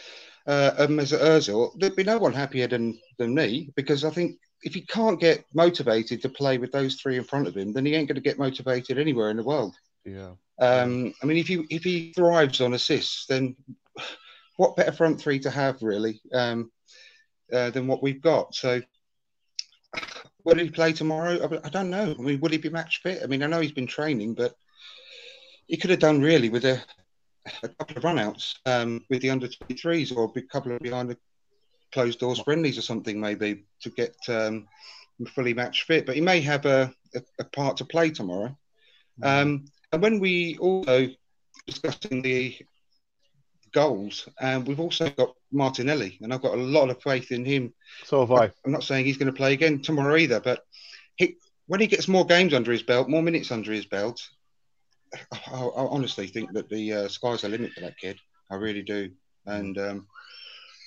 uh, 0.47 0.87
Mesut 0.87 1.21
Ozil, 1.21 1.77
there'd 1.79 1.95
be 1.95 2.03
no 2.03 2.17
one 2.17 2.33
happier 2.33 2.67
than 2.67 2.99
than 3.17 3.33
me 3.33 3.71
because 3.75 4.03
I 4.03 4.09
think 4.09 4.37
if 4.63 4.73
he 4.73 4.81
can't 4.81 5.19
get 5.19 5.45
motivated 5.53 6.21
to 6.21 6.29
play 6.29 6.57
with 6.57 6.71
those 6.71 6.95
three 6.95 7.17
in 7.17 7.23
front 7.23 7.47
of 7.47 7.55
him, 7.55 7.73
then 7.73 7.85
he 7.85 7.93
ain't 7.93 8.07
going 8.07 8.15
to 8.15 8.21
get 8.21 8.39
motivated 8.39 8.97
anywhere 8.97 9.29
in 9.29 9.37
the 9.37 9.43
world. 9.43 9.75
Yeah. 10.03 10.31
Um, 10.59 11.13
I 11.21 11.25
mean, 11.25 11.37
if 11.37 11.47
he 11.47 11.65
if 11.69 11.83
he 11.83 12.13
thrives 12.13 12.61
on 12.61 12.73
assists, 12.73 13.25
then 13.27 13.55
what 14.57 14.75
better 14.75 14.91
front 14.91 15.19
three 15.19 15.39
to 15.39 15.49
have 15.49 15.81
really 15.81 16.21
um, 16.33 16.71
uh, 17.51 17.69
than 17.71 17.87
what 17.87 18.01
we've 18.01 18.21
got? 18.21 18.55
So, 18.55 18.81
will 20.43 20.57
he 20.57 20.69
play 20.69 20.93
tomorrow? 20.93 21.39
I, 21.43 21.67
I 21.67 21.69
don't 21.69 21.89
know. 21.89 22.15
I 22.17 22.21
mean, 22.21 22.39
will 22.39 22.51
he 22.51 22.57
be 22.57 22.69
match 22.69 23.01
fit? 23.03 23.21
I 23.23 23.27
mean, 23.27 23.43
I 23.43 23.47
know 23.47 23.59
he's 23.59 23.71
been 23.71 23.87
training, 23.87 24.35
but 24.35 24.55
he 25.67 25.77
could 25.77 25.89
have 25.89 25.99
done 25.99 26.21
really 26.21 26.49
with 26.49 26.65
a, 26.65 26.81
a 27.63 27.69
couple 27.69 27.97
of 27.97 28.03
runouts 28.03 28.55
um, 28.65 29.03
with 29.09 29.21
the 29.21 29.29
under 29.29 29.47
23s 29.47 30.15
or 30.15 30.31
a 30.35 30.41
couple 30.43 30.71
of 30.71 30.79
behind 30.81 31.09
the 31.09 31.17
closed 31.91 32.19
doors 32.19 32.39
friendlies 32.39 32.77
or 32.77 32.81
something 32.81 33.19
maybe 33.19 33.65
to 33.81 33.89
get 33.89 34.15
um, 34.27 34.67
fully 35.33 35.53
match 35.53 35.83
fit. 35.83 36.05
But 36.05 36.15
he 36.15 36.21
may 36.21 36.41
have 36.41 36.65
a, 36.65 36.93
a, 37.15 37.21
a 37.39 37.43
part 37.45 37.77
to 37.77 37.85
play 37.85 38.09
tomorrow. 38.09 38.55
Um, 39.23 39.65
and 39.91 40.01
when 40.01 40.19
we 40.19 40.57
also 40.57 41.07
discussing 41.65 42.21
the 42.21 42.57
goals, 43.71 44.27
um, 44.41 44.65
we've 44.65 44.79
also 44.79 45.09
got 45.09 45.35
Martinelli, 45.51 46.17
and 46.21 46.33
I've 46.33 46.41
got 46.41 46.53
a 46.53 46.61
lot 46.61 46.89
of 46.89 47.01
faith 47.01 47.31
in 47.31 47.45
him. 47.45 47.73
So 48.03 48.21
have 48.21 48.31
I. 48.31 48.51
I'm 48.65 48.71
not 48.71 48.83
saying 48.83 49.05
he's 49.05 49.17
going 49.17 49.31
to 49.31 49.37
play 49.37 49.53
again 49.53 49.81
tomorrow 49.81 50.17
either, 50.17 50.41
but 50.41 50.65
he, 51.15 51.37
when 51.67 51.79
he 51.79 51.87
gets 51.87 52.07
more 52.07 52.25
games 52.25 52.53
under 52.53 52.71
his 52.71 52.83
belt, 52.83 53.09
more 53.09 53.23
minutes 53.23 53.51
under 53.51 53.71
his 53.71 53.85
belt, 53.85 54.21
I, 55.31 55.61
I 55.61 55.85
honestly 55.87 56.27
think 56.27 56.53
that 56.53 56.69
the 56.69 56.93
uh, 56.93 57.07
sky's 57.07 57.41
the 57.41 57.49
limit 57.49 57.73
for 57.73 57.81
that 57.81 57.97
kid. 57.97 58.19
I 58.51 58.55
really 58.55 58.81
do, 58.83 59.11
and 59.45 59.77
um, 59.77 60.07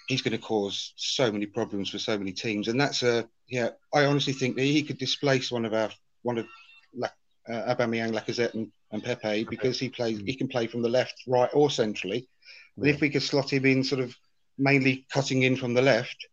he's 0.09 0.23
going 0.23 0.33
to 0.33 0.39
cause 0.39 0.93
so 0.97 1.31
many 1.31 1.47
problems 1.47 1.91
for 1.91 1.99
so 1.99 2.17
many 2.19 2.33
teams. 2.33 2.69
And 2.69 2.81
that's 2.81 3.03
a 3.03 3.29
yeah. 3.49 3.71
I 3.95 4.05
honestly 4.05 4.33
think 4.33 4.57
that 4.57 4.63
he 4.63 4.83
could 4.83 4.99
displace 4.99 5.51
one 5.51 5.65
of 5.65 5.75
our 5.75 5.91
one 6.23 6.39
of 6.39 6.47
La- 6.95 7.09
uh, 7.49 7.75
Aubameyang, 7.75 8.13
Lacazette, 8.13 8.55
and, 8.55 8.71
and 8.93 9.03
Pepe 9.03 9.45
because 9.45 9.79
he 9.79 9.89
plays. 9.89 10.19
He 10.19 10.35
can 10.35 10.49
play 10.49 10.67
from 10.67 10.83
the 10.83 10.89
left, 10.89 11.23
right, 11.27 11.51
or 11.53 11.71
centrally. 11.71 12.29
And 12.77 12.87
if 12.87 13.01
we 13.01 13.11
could 13.11 13.23
slot 13.23 13.53
him 13.53 13.67
in, 13.67 13.83
sort 13.83 14.01
of 14.01 14.15
mainly 14.57 15.07
cutting 15.11 15.43
in 15.43 15.57
from 15.57 15.75
the 15.75 15.83
left, 15.83 16.29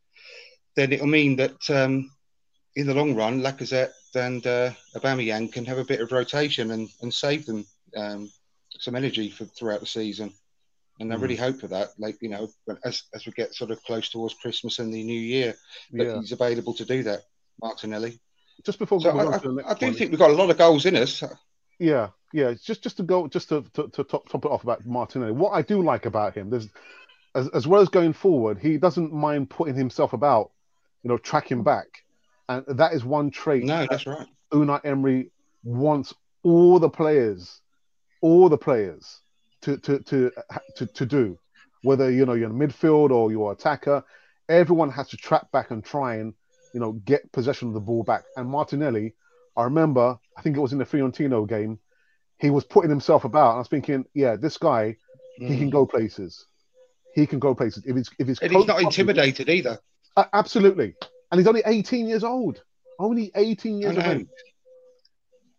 then 0.76 0.94
it'll 0.94 1.08
mean 1.08 1.36
that 1.38 1.70
um, 1.70 2.12
in 2.76 2.88
the 2.88 2.94
long 2.94 3.16
run, 3.16 3.42
Lacazette 3.42 3.94
and 4.16 4.46
uh, 4.46 4.72
Aubameyang 4.96 5.52
can 5.52 5.66
have 5.66 5.78
a 5.78 5.86
bit 5.86 6.02
of 6.02 6.12
rotation 6.12 6.72
and, 6.72 6.90
and 7.02 7.14
save 7.14 7.46
them 7.46 7.66
um, 7.96 8.30
some 8.80 8.96
energy 8.96 9.30
for 9.30 9.46
throughout 9.46 9.80
the 9.80 9.86
season. 9.86 10.34
And 11.00 11.12
I 11.12 11.18
Mm. 11.18 11.22
really 11.22 11.36
hope 11.36 11.60
for 11.60 11.68
that. 11.68 11.90
Like 11.98 12.18
you 12.22 12.30
know, 12.30 12.48
as 12.86 13.04
as 13.14 13.26
we 13.26 13.32
get 13.34 13.54
sort 13.54 13.72
of 13.72 13.84
close 13.84 14.10
towards 14.10 14.34
Christmas 14.36 14.80
and 14.80 14.94
the 14.94 15.04
New 15.04 15.20
Year, 15.20 15.56
that 15.92 16.06
Yeah. 16.06 16.20
he's 16.20 16.32
available 16.32 16.74
to 16.76 16.86
do 16.86 17.04
that. 17.04 17.24
Martinelli. 17.62 18.20
Just 18.66 18.80
before 18.80 19.02
So 19.02 19.10
I, 19.10 19.26
on 19.26 19.42
to 19.42 19.52
the 19.52 19.64
I, 19.68 19.74
do 19.74 19.88
one, 19.88 19.96
think 19.96 20.12
we've 20.12 20.20
got 20.20 20.32
a 20.32 20.34
lot 20.34 20.50
of 20.50 20.58
goals 20.58 20.86
in 20.86 20.96
us. 20.96 21.22
Yeah, 21.80 22.10
yeah. 22.34 22.54
Just 22.54 22.82
just 22.82 22.98
to 22.98 23.04
go, 23.04 23.28
just 23.28 23.50
to 23.50 23.64
to, 23.74 23.90
to 23.90 24.04
top, 24.06 24.30
top 24.30 24.46
it 24.46 24.52
off 24.52 24.64
about 24.64 24.86
Martinelli. 24.86 25.34
What 25.34 25.52
I 25.52 25.62
do 25.62 25.82
like 25.84 26.06
about 26.06 26.34
him, 26.34 26.50
there's 26.50 26.70
as 27.36 27.50
as 27.50 27.68
well 27.68 27.82
as 27.82 27.90
going 27.90 28.14
forward, 28.14 28.60
he 28.60 28.78
doesn't 28.78 29.12
mind 29.12 29.50
putting 29.50 29.76
himself 29.76 30.14
about, 30.14 30.52
you 31.04 31.10
know, 31.10 31.18
tracking 31.18 31.64
back, 31.64 31.88
and 32.48 32.64
that 32.68 32.94
is 32.94 33.04
one 33.04 33.30
trait. 33.32 33.64
No, 33.66 33.80
that 33.80 33.90
that's 33.90 34.08
right. 34.08 34.28
Unai 34.54 34.80
Emery 34.86 35.32
wants 35.64 36.14
all 36.44 36.80
the 36.80 36.90
players, 36.90 37.60
all 38.26 38.50
the 38.50 38.58
players 38.58 39.22
to 39.62 39.78
to 39.78 40.00
to 40.00 40.32
to, 40.78 40.88
to 40.88 41.06
do, 41.06 41.38
whether 41.84 42.10
you 42.10 42.26
know 42.26 42.34
you're 42.34 42.50
in 42.50 42.58
midfield 42.58 43.12
or 43.12 43.32
you're 43.32 43.52
attacker, 43.52 44.04
everyone 44.50 44.90
has 44.90 45.08
to 45.10 45.18
track 45.18 45.52
back 45.52 45.70
and 45.70 45.86
try 45.86 46.16
and 46.16 46.34
you 46.74 46.80
know 46.80 46.94
get 46.94 47.32
possession 47.32 47.68
of 47.68 47.76
the 47.76 47.80
ball 47.80 48.04
back. 48.04 48.24
And 48.36 48.50
Martinelli, 48.50 49.14
I 49.56 49.64
remember, 49.66 50.18
I 50.36 50.42
think 50.42 50.58
it 50.58 50.60
was 50.60 50.74
in 50.74 50.80
the 50.80 50.86
Fiorentina 50.86 51.48
game, 51.48 51.78
he 52.40 52.50
was 52.50 52.64
putting 52.64 52.90
himself 52.90 53.26
about. 53.26 53.50
And 53.52 53.58
I 53.58 53.60
was 53.60 53.68
thinking, 53.68 54.06
yeah, 54.16 54.36
this 54.36 54.58
guy, 54.58 54.98
he 55.38 55.58
can 55.58 55.70
go 55.70 55.86
places. 55.86 56.48
He 57.14 57.28
can 57.28 57.38
go 57.38 57.54
places 57.54 57.84
if 57.86 57.96
it's 57.96 58.10
if. 58.18 58.28
Mm. 58.28 58.42
And 58.42 58.52
he's 58.54 58.66
not 58.66 58.82
intimidated 58.82 59.50
either. 59.50 59.78
Uh, 60.18 60.26
absolutely, 60.34 60.96
and 61.32 61.40
he's 61.40 61.48
only 61.48 61.62
18 61.64 62.08
years 62.08 62.24
old. 62.24 62.64
Only 62.98 63.32
18 63.36 63.82
years 63.82 63.98
of 63.98 64.06
age. 64.06 64.28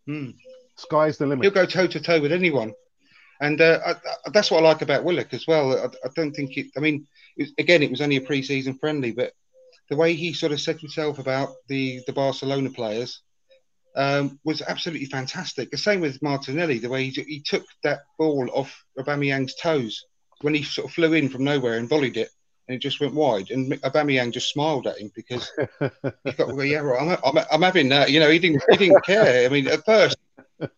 Hmm. 0.07 0.31
Sky's 0.77 1.19
the 1.19 1.27
limit. 1.27 1.45
He'll 1.45 1.53
go 1.53 1.67
toe 1.67 1.87
to 1.87 2.01
toe 2.01 2.21
with 2.21 2.33
anyone, 2.33 2.75
and 3.41 3.61
uh, 3.61 3.81
I, 3.85 3.91
I, 3.93 4.31
that's 4.33 4.51
what 4.51 4.63
I 4.63 4.69
like 4.69 4.83
about 4.83 5.05
Willock 5.05 5.33
as 5.33 5.47
well. 5.47 5.73
I, 5.73 5.87
I 5.87 6.11
don't 6.15 6.33
think 6.33 6.57
it. 6.57 6.67
I 6.77 6.81
mean, 6.81 7.07
it 7.37 7.45
was, 7.45 7.53
again, 7.59 7.83
it 7.83 7.91
was 7.91 8.01
only 8.01 8.17
a 8.17 8.21
pre-season 8.21 8.79
friendly, 8.79 9.13
but 9.13 9.33
the 9.89 9.97
way 9.97 10.15
he 10.15 10.33
sort 10.33 10.53
of 10.53 10.61
said 10.61 10.81
himself 10.81 11.19
about 11.19 11.51
the 11.69 12.03
the 12.07 12.13
Barcelona 12.13 12.71
players 12.71 13.23
um, 13.97 14.39
was 14.45 14.63
absolutely 14.63 15.07
fantastic. 15.07 15.71
The 15.71 15.79
same 15.79 16.01
with 16.01 16.23
Martinelli, 16.23 16.79
the 16.79 16.91
way 16.91 17.09
he, 17.09 17.23
he 17.23 17.41
took 17.41 17.65
that 17.83 18.01
ball 18.19 18.49
off 18.53 18.85
Aubameyang's 18.99 19.55
toes 19.57 20.05
when 20.43 20.55
he 20.55 20.63
sort 20.63 20.89
of 20.89 20.95
flew 20.95 21.15
in 21.15 21.31
from 21.31 21.45
nowhere 21.45 21.79
and 21.79 21.89
volleyed 21.89 22.19
it, 22.19 22.29
and 22.69 22.77
it 22.77 22.81
just 22.81 23.01
went 23.01 23.15
wide. 23.15 23.51
And 23.51 23.73
Aubameyang 23.83 24.33
just 24.33 24.53
smiled 24.53 24.87
at 24.87 24.99
him 24.99 25.11
because 25.15 25.51
he 25.81 26.33
thought, 26.33 26.55
"Well, 26.55 26.65
yeah, 26.65 26.79
right, 26.79 27.01
I'm, 27.01 27.19
I'm, 27.25 27.45
I'm 27.51 27.63
having 27.63 27.89
that." 27.89 28.11
You 28.11 28.21
know, 28.21 28.31
he 28.31 28.39
didn't 28.39 28.63
he 28.71 28.77
didn't 28.77 29.05
care. 29.05 29.47
I 29.47 29.49
mean, 29.49 29.67
at 29.69 29.85
first. 29.85 30.17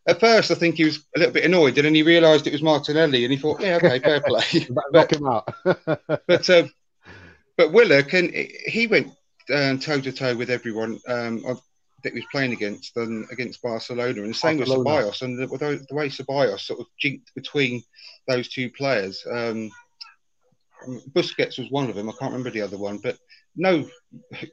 At 0.07 0.21
first, 0.21 0.51
I 0.51 0.55
think 0.55 0.77
he 0.77 0.85
was 0.85 1.05
a 1.15 1.19
little 1.19 1.35
bit 1.35 1.45
annoyed, 1.45 1.79
and 1.79 1.85
then 1.85 1.95
he 1.95 2.03
realised 2.03 2.47
it 2.47 2.53
was 2.53 2.63
Martinelli, 2.63 3.25
and 3.25 3.33
he 3.33 3.39
thought, 3.39 3.61
"Yeah, 3.61 3.77
okay, 3.77 4.01
fair 4.01 4.21
play." 4.21 4.67
Knock 4.93 5.13
him 5.13 5.27
out. 5.27 5.55
but 5.65 6.51
um, 6.51 6.71
but 7.57 7.73
Willock 7.73 8.13
and 8.13 8.33
he 8.33 8.87
went 8.87 9.13
toe 9.49 10.01
to 10.01 10.13
toe 10.13 10.37
with 10.37 10.51
everyone 10.51 10.99
um, 11.07 11.43
that 12.03 12.13
he 12.13 12.19
was 12.21 12.27
playing 12.31 12.53
against 12.53 12.97
um, 12.97 13.27
against 13.31 13.63
Barcelona, 13.63 14.23
and 14.23 14.31
the 14.31 14.35
same 14.35 14.59
with 14.59 14.69
Barcelona. 14.69 15.11
Ceballos. 15.11 15.23
And 15.23 15.39
the, 15.39 15.47
the, 15.89 15.95
way 15.95 16.09
Ceballos 16.09 16.61
sort 16.61 16.81
of 16.81 16.87
jinked 16.99 17.35
between 17.35 17.83
those 18.27 18.49
two 18.49 18.71
players, 18.71 19.25
um, 19.31 19.71
Busquets 21.13 21.59
was 21.59 21.71
one 21.71 21.89
of 21.89 21.97
them. 21.97 22.09
I 22.09 22.13
can't 22.13 22.33
remember 22.33 22.51
the 22.51 22.63
other 22.63 22.79
one, 22.79 22.99
but 22.99 23.19
no, 23.57 23.89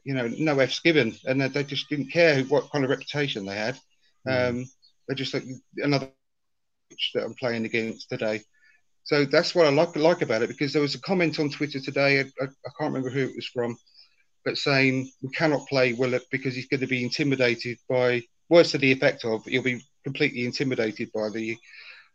you 0.03 0.13
know, 0.13 0.27
no 0.27 0.59
F's 0.59 0.79
given, 0.79 1.15
and 1.25 1.39
they, 1.39 1.47
they 1.47 1.63
just 1.63 1.89
didn't 1.89 2.11
care 2.11 2.43
what 2.43 2.71
kind 2.71 2.83
of 2.83 2.89
reputation 2.89 3.45
they 3.45 3.55
had. 3.55 3.79
Um, 4.27 4.67
they're 5.07 5.15
just 5.15 5.33
like 5.33 5.43
another 5.77 6.09
that 7.13 7.23
I'm 7.23 7.33
playing 7.35 7.65
against 7.65 8.09
today. 8.09 8.41
So 9.03 9.25
that's 9.25 9.53
what 9.53 9.67
I 9.67 9.69
like 9.69 9.95
like 9.95 10.21
about 10.21 10.41
it 10.41 10.49
because 10.49 10.73
there 10.73 10.81
was 10.81 10.95
a 10.95 11.01
comment 11.01 11.39
on 11.39 11.49
Twitter 11.49 11.79
today. 11.79 12.19
I, 12.19 12.23
I, 12.41 12.45
I 12.45 12.69
can't 12.77 12.93
remember 12.93 13.09
who 13.09 13.27
it 13.27 13.35
was 13.35 13.47
from, 13.47 13.77
but 14.43 14.57
saying 14.57 15.11
we 15.21 15.29
cannot 15.29 15.67
play 15.67 15.93
Willock 15.93 16.23
because 16.31 16.55
he's 16.55 16.67
going 16.67 16.79
to 16.81 16.87
be 16.87 17.03
intimidated 17.03 17.77
by 17.87 18.23
worse 18.49 18.71
to 18.71 18.77
the 18.77 18.91
effect 18.91 19.25
of 19.25 19.45
he'll 19.45 19.61
be 19.63 19.81
completely 20.03 20.45
intimidated 20.45 21.11
by 21.13 21.29
the 21.29 21.57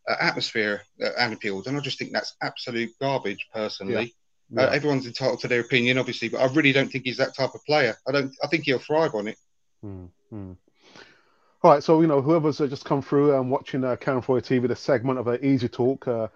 uh, 0.08 0.16
atmosphere 0.20 0.82
at 1.00 1.16
Anfield, 1.18 1.66
and 1.66 1.76
I 1.76 1.80
just 1.80 1.98
think 1.98 2.12
that's 2.12 2.34
absolute 2.42 2.90
garbage. 3.00 3.46
Personally, 3.54 4.14
Yeah. 4.50 4.62
Uh, 4.64 4.70
everyone's 4.70 5.06
entitled 5.06 5.38
to 5.40 5.48
their 5.48 5.60
opinion, 5.60 5.96
obviously, 5.98 6.28
but 6.28 6.40
I 6.40 6.52
really 6.52 6.72
don't 6.72 6.90
think 6.90 7.04
he's 7.04 7.18
that 7.18 7.36
type 7.36 7.54
of 7.54 7.64
player. 7.64 7.96
I 8.08 8.12
don't. 8.12 8.34
I 8.42 8.48
think 8.48 8.64
he'll 8.64 8.80
thrive 8.80 9.14
on 9.14 9.28
it. 9.28 9.38
Hmm, 9.80 10.06
hmm. 10.28 10.52
All 11.62 11.70
right, 11.72 11.82
so 11.82 12.00
you 12.00 12.06
know 12.06 12.22
whoever's 12.22 12.58
uh, 12.62 12.66
just 12.66 12.86
come 12.86 13.02
through 13.02 13.38
and 13.38 13.50
watching 13.50 13.84
uh, 13.84 13.94
Cannon 13.96 14.22
Fodder 14.22 14.40
TV, 14.40 14.66
the 14.66 14.74
segment 14.74 15.18
of 15.18 15.28
uh, 15.28 15.36
Easy 15.42 15.68
Talk. 15.68 16.08
Uh, 16.08 16.28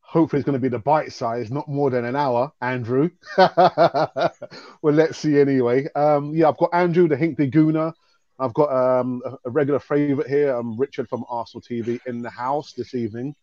hopefully, 0.00 0.38
it's 0.38 0.46
going 0.46 0.54
to 0.54 0.60
be 0.60 0.68
the 0.68 0.78
bite 0.78 1.12
size, 1.12 1.50
not 1.50 1.66
more 1.66 1.90
than 1.90 2.04
an 2.04 2.14
hour. 2.14 2.52
Andrew. 2.60 3.10
well, 3.36 4.32
let's 4.84 5.18
see 5.18 5.40
anyway. 5.40 5.88
Um, 5.96 6.32
yeah, 6.32 6.48
I've 6.48 6.58
got 6.58 6.70
Andrew, 6.72 7.08
the 7.08 7.16
Hinkley 7.16 7.52
Gooner. 7.52 7.92
I've 8.38 8.54
got 8.54 8.70
um, 8.70 9.20
a, 9.44 9.50
regular 9.50 9.80
favourite 9.80 10.30
here, 10.30 10.54
um, 10.54 10.78
Richard 10.78 11.08
from 11.08 11.24
Arsenal 11.28 11.60
TV, 11.60 11.98
in 12.06 12.22
the 12.22 12.30
house 12.30 12.72
this 12.72 12.94
evening. 12.94 13.34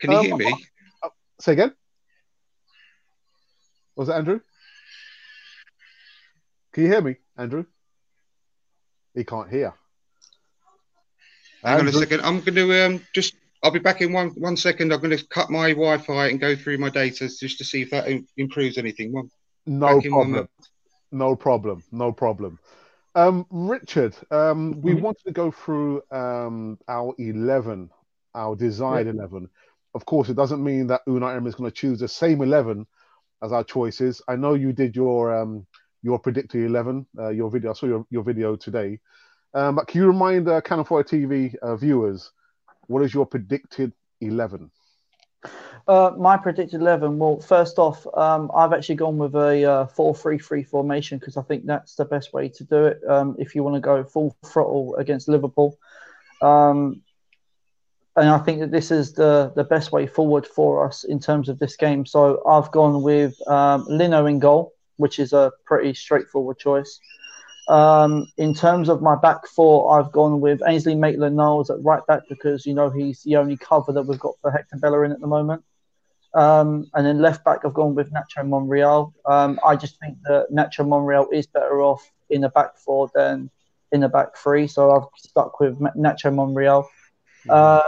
Can 0.00 0.10
you 0.12 0.16
Um, 0.16 0.24
hear 0.24 0.36
me? 0.38 0.64
Say 1.38 1.52
again. 1.52 1.74
Was 3.94 4.08
it 4.08 4.12
Andrew? 4.12 4.40
Can 6.72 6.84
you 6.84 6.88
hear 6.88 7.02
me, 7.02 7.16
Andrew? 7.36 7.66
He 9.14 9.22
can't 9.24 9.50
hear. 9.50 9.74
Hang 11.62 11.80
on 11.80 11.88
a 11.88 11.92
second. 11.92 12.20
I'm 12.22 12.40
going 12.40 12.54
to 12.54 12.86
um, 12.86 13.06
just. 13.14 13.34
I'll 13.64 13.70
be 13.70 13.78
back 13.78 14.00
in 14.00 14.12
one 14.12 14.30
one 14.30 14.56
second. 14.56 14.92
I'm 14.92 15.00
going 15.00 15.16
to 15.16 15.24
cut 15.28 15.48
my 15.48 15.70
Wi-Fi 15.70 16.28
and 16.28 16.40
go 16.40 16.56
through 16.56 16.78
my 16.78 16.90
data 16.90 17.28
just 17.28 17.58
to 17.58 17.64
see 17.64 17.82
if 17.82 17.90
that 17.90 18.08
improves 18.36 18.76
anything. 18.76 19.12
One, 19.12 19.30
No 19.66 20.00
in 20.00 20.12
one 20.12 20.32
problem. 20.32 20.48
No 21.12 21.36
problem. 21.36 21.82
No 21.92 22.12
problem. 22.12 22.58
Um, 23.14 23.46
Richard, 23.50 24.16
um, 24.30 24.80
we 24.80 24.94
Mhm. 24.94 25.00
wanted 25.02 25.24
to 25.26 25.32
go 25.32 25.50
through 25.52 26.02
um, 26.10 26.78
our 26.88 27.14
11, 27.18 27.90
our 28.34 28.56
desired 28.56 29.06
11. 29.06 29.48
Of 29.94 30.06
course, 30.06 30.28
it 30.30 30.34
doesn't 30.34 30.64
mean 30.64 30.86
that 30.88 31.02
Unai 31.06 31.36
Emery 31.36 31.50
is 31.50 31.54
going 31.54 31.70
to 31.70 31.76
choose 31.76 32.00
the 32.00 32.08
same 32.08 32.40
11 32.42 32.86
as 33.42 33.52
our 33.52 33.62
choices. 33.62 34.22
I 34.26 34.36
know 34.36 34.54
you 34.54 34.72
did 34.72 34.96
your 34.96 35.32
um, 35.36 35.66
your 36.02 36.18
predicted 36.18 36.64
11, 36.64 37.06
uh, 37.18 37.28
your 37.28 37.48
video. 37.50 37.70
I 37.70 37.74
saw 37.74 37.86
your, 37.86 38.06
your 38.10 38.24
video 38.24 38.56
today. 38.56 38.98
Um, 39.54 39.76
but 39.76 39.86
can 39.86 40.00
you 40.00 40.06
remind 40.06 40.48
uh, 40.48 40.60
Cannon 40.60 40.84
Fodder 40.84 41.04
TV 41.04 41.54
uh, 41.56 41.76
viewers 41.76 42.32
what 42.86 43.02
is 43.02 43.14
your 43.14 43.26
predicted 43.26 43.92
11? 44.20 44.70
Uh, 45.88 46.12
my 46.16 46.36
predicted 46.36 46.80
11. 46.80 47.18
Well, 47.18 47.40
first 47.40 47.78
off, 47.78 48.06
um, 48.14 48.50
I've 48.54 48.72
actually 48.72 48.94
gone 48.94 49.18
with 49.18 49.34
a 49.34 49.64
uh, 49.64 49.86
4 49.86 50.14
3 50.14 50.38
3 50.38 50.62
formation 50.62 51.18
because 51.18 51.36
I 51.36 51.42
think 51.42 51.66
that's 51.66 51.96
the 51.96 52.04
best 52.04 52.32
way 52.32 52.48
to 52.48 52.64
do 52.64 52.86
it 52.86 53.00
um, 53.08 53.36
if 53.38 53.54
you 53.54 53.62
want 53.62 53.74
to 53.76 53.80
go 53.80 54.04
full 54.04 54.36
throttle 54.44 54.94
against 54.96 55.28
Liverpool. 55.28 55.76
Um, 56.40 57.02
and 58.14 58.28
I 58.28 58.38
think 58.38 58.60
that 58.60 58.70
this 58.70 58.90
is 58.90 59.14
the, 59.14 59.52
the 59.56 59.64
best 59.64 59.90
way 59.90 60.06
forward 60.06 60.46
for 60.46 60.86
us 60.86 61.04
in 61.04 61.18
terms 61.18 61.48
of 61.48 61.58
this 61.58 61.76
game. 61.76 62.04
So 62.04 62.42
I've 62.46 62.70
gone 62.70 63.02
with 63.02 63.34
um, 63.48 63.86
Leno 63.88 64.26
in 64.26 64.38
goal, 64.38 64.74
which 64.96 65.18
is 65.18 65.32
a 65.32 65.50
pretty 65.64 65.94
straightforward 65.94 66.58
choice. 66.58 67.00
Um, 67.68 68.26
in 68.38 68.54
terms 68.54 68.88
of 68.88 69.02
my 69.02 69.14
back 69.14 69.46
four, 69.46 69.98
I've 69.98 70.10
gone 70.12 70.40
with 70.40 70.60
Ainsley 70.66 70.94
Maitland-Niles 70.94 71.70
at 71.70 71.82
right 71.82 72.04
back 72.06 72.22
because 72.28 72.66
you 72.66 72.74
know 72.74 72.90
he's 72.90 73.22
the 73.22 73.36
only 73.36 73.56
cover 73.56 73.92
that 73.92 74.02
we've 74.02 74.18
got 74.18 74.34
for 74.40 74.50
Hector 74.50 74.76
Bellerin 74.78 75.12
at 75.12 75.20
the 75.20 75.26
moment. 75.26 75.62
Um, 76.34 76.90
and 76.94 77.06
then 77.06 77.20
left 77.20 77.44
back, 77.44 77.60
I've 77.64 77.74
gone 77.74 77.94
with 77.94 78.10
Nacho 78.12 78.48
Monreal. 78.48 79.12
Um, 79.26 79.60
I 79.64 79.76
just 79.76 80.00
think 80.00 80.16
that 80.24 80.46
Nacho 80.50 80.86
Monreal 80.86 81.28
is 81.30 81.46
better 81.46 81.82
off 81.82 82.10
in 82.30 82.40
the 82.40 82.48
back 82.48 82.78
four 82.78 83.10
than 83.14 83.50
in 83.92 84.00
the 84.00 84.08
back 84.08 84.36
three, 84.36 84.66
so 84.66 84.90
I've 84.90 85.08
stuck 85.16 85.60
with 85.60 85.78
Nacho 85.78 86.34
Monreal. 86.34 86.88
Uh, 87.48 87.82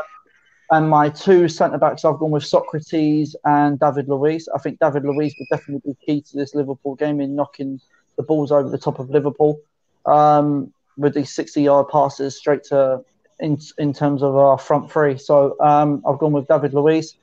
and 0.71 0.89
my 0.89 1.09
two 1.09 1.49
centre 1.49 1.79
backs, 1.79 2.05
I've 2.05 2.19
gone 2.19 2.31
with 2.31 2.43
Sokratis 2.43 3.35
and 3.45 3.79
David 3.79 4.09
Luiz. 4.09 4.49
I 4.55 4.59
think 4.59 4.79
David 4.79 5.05
Luiz 5.05 5.35
would 5.39 5.49
definitely 5.51 5.93
be 5.93 6.07
key 6.07 6.23
to 6.23 6.37
this 6.37 6.55
Liverpool 6.55 6.95
game 6.95 7.21
in 7.21 7.37
knocking 7.37 7.81
the 8.17 8.23
balls 8.23 8.53
over 8.53 8.69
the 8.69 8.79
top 8.79 8.99
of 8.99 9.11
Liverpool 9.11 9.61
um, 10.07 10.73
with 10.97 11.15
these 11.15 11.33
60 11.35 11.63
yard 11.63 11.89
passes 11.89 12.37
straight 12.37 12.65
to 12.65 13.05
in, 13.41 13.59
in 13.79 13.93
terms 13.93 14.23
of 14.23 14.37
our 14.37 14.59
front 14.59 14.91
three. 14.91 15.19
So 15.19 15.57
um, 15.61 16.03
I've 16.07 16.19
gone 16.19 16.33
with 16.33 16.49
David 16.49 16.75
Luiz. 16.75 17.17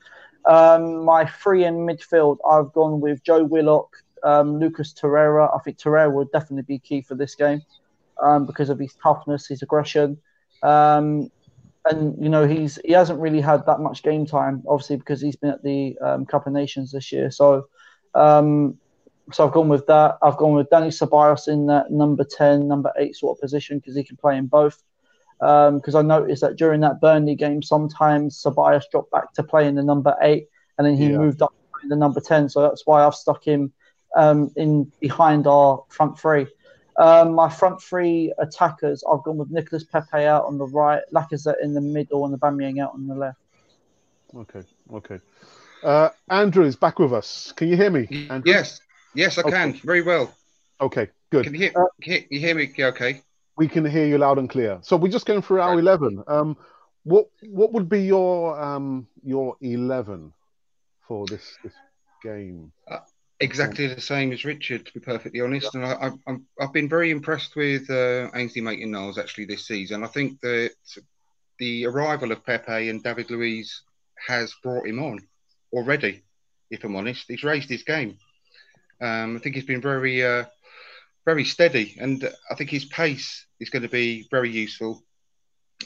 Um, 0.44 1.04
my 1.04 1.24
three 1.26 1.64
in 1.64 1.86
midfield, 1.86 2.38
I've 2.48 2.72
gone 2.72 3.00
with 3.00 3.22
Joe 3.22 3.44
Willock, 3.44 3.96
um, 4.24 4.58
Lucas 4.58 4.92
Torreira. 4.92 5.54
I 5.54 5.58
think 5.62 5.78
Torreira 5.78 6.12
would 6.12 6.30
definitely 6.32 6.62
be 6.62 6.78
key 6.78 7.02
for 7.02 7.14
this 7.14 7.34
game 7.34 7.62
um, 8.22 8.46
because 8.46 8.68
of 8.68 8.78
his 8.78 8.94
toughness, 8.94 9.46
his 9.46 9.62
aggression. 9.62 10.18
Um, 10.62 11.30
and 11.84 12.16
you 12.22 12.28
know 12.28 12.46
he's 12.46 12.78
he 12.84 12.92
hasn't 12.92 13.18
really 13.18 13.40
had 13.40 13.66
that 13.66 13.80
much 13.80 14.04
game 14.04 14.24
time, 14.24 14.62
obviously 14.68 14.96
because 14.96 15.20
he's 15.20 15.34
been 15.34 15.50
at 15.50 15.64
the 15.64 15.96
Cup 16.28 16.46
of 16.46 16.52
Nations 16.52 16.92
this 16.92 17.10
year. 17.10 17.28
So, 17.32 17.66
um, 18.14 18.78
so 19.30 19.46
I've 19.46 19.52
gone 19.52 19.68
with 19.68 19.86
that. 19.86 20.18
I've 20.22 20.36
gone 20.36 20.54
with 20.54 20.70
Danny 20.70 20.88
Ceballos 20.88 21.46
in 21.48 21.66
that 21.66 21.90
number 21.90 22.24
ten, 22.24 22.66
number 22.66 22.92
eight 22.96 23.14
sort 23.16 23.36
of 23.36 23.40
position 23.40 23.78
because 23.78 23.94
he 23.94 24.02
can 24.04 24.16
play 24.16 24.36
in 24.36 24.46
both. 24.46 24.82
Because 25.38 25.94
I 25.94 26.02
noticed 26.02 26.42
that 26.42 26.56
during 26.56 26.80
that 26.82 27.00
Burnley 27.00 27.34
game, 27.34 27.62
sometimes 27.62 28.40
Ceballos 28.42 28.84
dropped 28.90 29.10
back 29.10 29.32
to 29.34 29.42
play 29.42 29.66
in 29.66 29.74
the 29.74 29.82
number 29.82 30.16
eight, 30.22 30.48
and 30.78 30.86
then 30.86 30.96
he 30.96 31.10
Yeah. 31.10 31.18
moved 31.18 31.42
up 31.42 31.52
to 31.82 31.88
the 31.88 31.96
number 31.96 32.20
ten. 32.20 32.48
So 32.48 32.62
that's 32.62 32.86
why 32.86 33.04
I've 33.04 33.14
stuck 33.14 33.44
him 33.44 33.72
um, 34.16 34.52
in 34.56 34.92
behind 35.00 35.46
our 35.46 35.84
front 35.88 36.18
three. 36.18 36.46
Um, 36.96 37.32
my 37.34 37.48
front 37.48 37.80
three 37.80 38.32
attackers, 38.38 39.02
I've 39.10 39.22
gone 39.22 39.38
with 39.38 39.50
Nicolas 39.50 39.82
Pepe 39.82 40.24
out 40.26 40.44
on 40.44 40.58
the 40.58 40.66
right, 40.66 41.02
Lacazette 41.10 41.62
in 41.62 41.72
the 41.72 41.80
middle, 41.80 42.26
and 42.26 42.38
Aubameyang 42.38 42.82
out 42.82 42.92
on 42.92 43.06
the 43.06 43.14
left. 43.14 43.38
Okay, 44.36 44.62
okay. 44.92 45.20
Uh, 45.82 46.10
Andrew 46.28 46.64
is 46.64 46.76
back 46.76 46.98
with 46.98 47.12
us. 47.14 47.52
Can 47.56 47.68
you 47.68 47.76
hear 47.76 47.90
me? 47.90 48.28
Andrew? 48.30 48.52
Yes, 48.52 48.81
yes, 49.14 49.38
I 49.38 49.42
Okay. 49.42 49.50
can 49.50 49.72
very 49.74 50.02
well. 50.02 50.34
Okay, 50.80 51.08
good. 51.30 51.44
Can 51.44 51.54
you 51.54 51.60
hear? 51.60 51.72
Uh, 51.76 51.84
can 52.02 52.24
you 52.30 52.40
hear 52.40 52.54
me? 52.54 52.72
Okay. 52.78 53.22
we 53.56 53.68
can 53.68 53.84
hear 53.84 54.06
you 54.06 54.18
loud 54.18 54.38
and 54.38 54.48
clear. 54.48 54.78
So 54.82 54.96
we're 54.96 55.12
just 55.12 55.26
going 55.26 55.42
through 55.42 55.60
our 55.60 55.78
eleven. 55.78 56.22
Um, 56.26 56.56
what 57.04 57.28
what 57.42 57.72
would 57.72 57.88
be 57.88 58.02
your 58.02 58.58
um 58.60 59.06
your 59.22 59.56
eleven 59.60 60.32
for 61.06 61.26
this 61.26 61.58
this 61.62 61.74
game? 62.22 62.72
Exactly 63.40 63.88
the 63.88 64.00
same 64.00 64.30
as 64.30 64.44
Richard, 64.44 64.86
to 64.86 64.92
be 64.92 65.00
perfectly 65.00 65.40
honest. 65.40 65.74
And 65.74 65.84
I, 65.84 66.12
I, 66.28 66.36
I've 66.60 66.72
been 66.72 66.88
very 66.88 67.10
impressed 67.10 67.56
with 67.56 67.90
uh, 67.90 68.30
Ainsley 68.36 68.60
Maitland-Niles 68.60 69.18
actually 69.18 69.46
this 69.46 69.66
season. 69.66 70.04
I 70.04 70.06
think 70.06 70.40
that 70.42 70.70
the 71.58 71.86
arrival 71.86 72.30
of 72.30 72.46
Pepe 72.46 72.88
and 72.88 73.02
David 73.02 73.32
Luiz 73.32 73.82
has 74.28 74.54
brought 74.62 74.86
him 74.86 75.02
on 75.02 75.18
already. 75.72 76.22
If 76.70 76.84
I'm 76.84 76.94
honest, 76.94 77.24
he's 77.26 77.42
raised 77.42 77.68
his 77.68 77.82
game. 77.82 78.16
Um, 79.02 79.36
I 79.36 79.40
think 79.40 79.56
he's 79.56 79.64
been 79.64 79.80
very, 79.80 80.24
uh, 80.24 80.44
very 81.24 81.44
steady, 81.44 81.96
and 82.00 82.32
I 82.50 82.54
think 82.54 82.70
his 82.70 82.84
pace 82.84 83.46
is 83.60 83.68
going 83.68 83.82
to 83.82 83.88
be 83.88 84.28
very 84.30 84.50
useful 84.50 85.02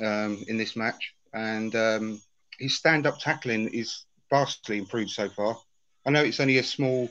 um, 0.00 0.44
in 0.48 0.58
this 0.58 0.76
match. 0.76 1.14
And 1.32 1.74
um, 1.74 2.20
his 2.58 2.76
stand-up 2.76 3.18
tackling 3.18 3.68
is 3.68 4.04
vastly 4.30 4.78
improved 4.78 5.10
so 5.10 5.28
far. 5.30 5.56
I 6.06 6.10
know 6.10 6.22
it's 6.22 6.40
only 6.40 6.58
a 6.58 6.62
small 6.62 7.08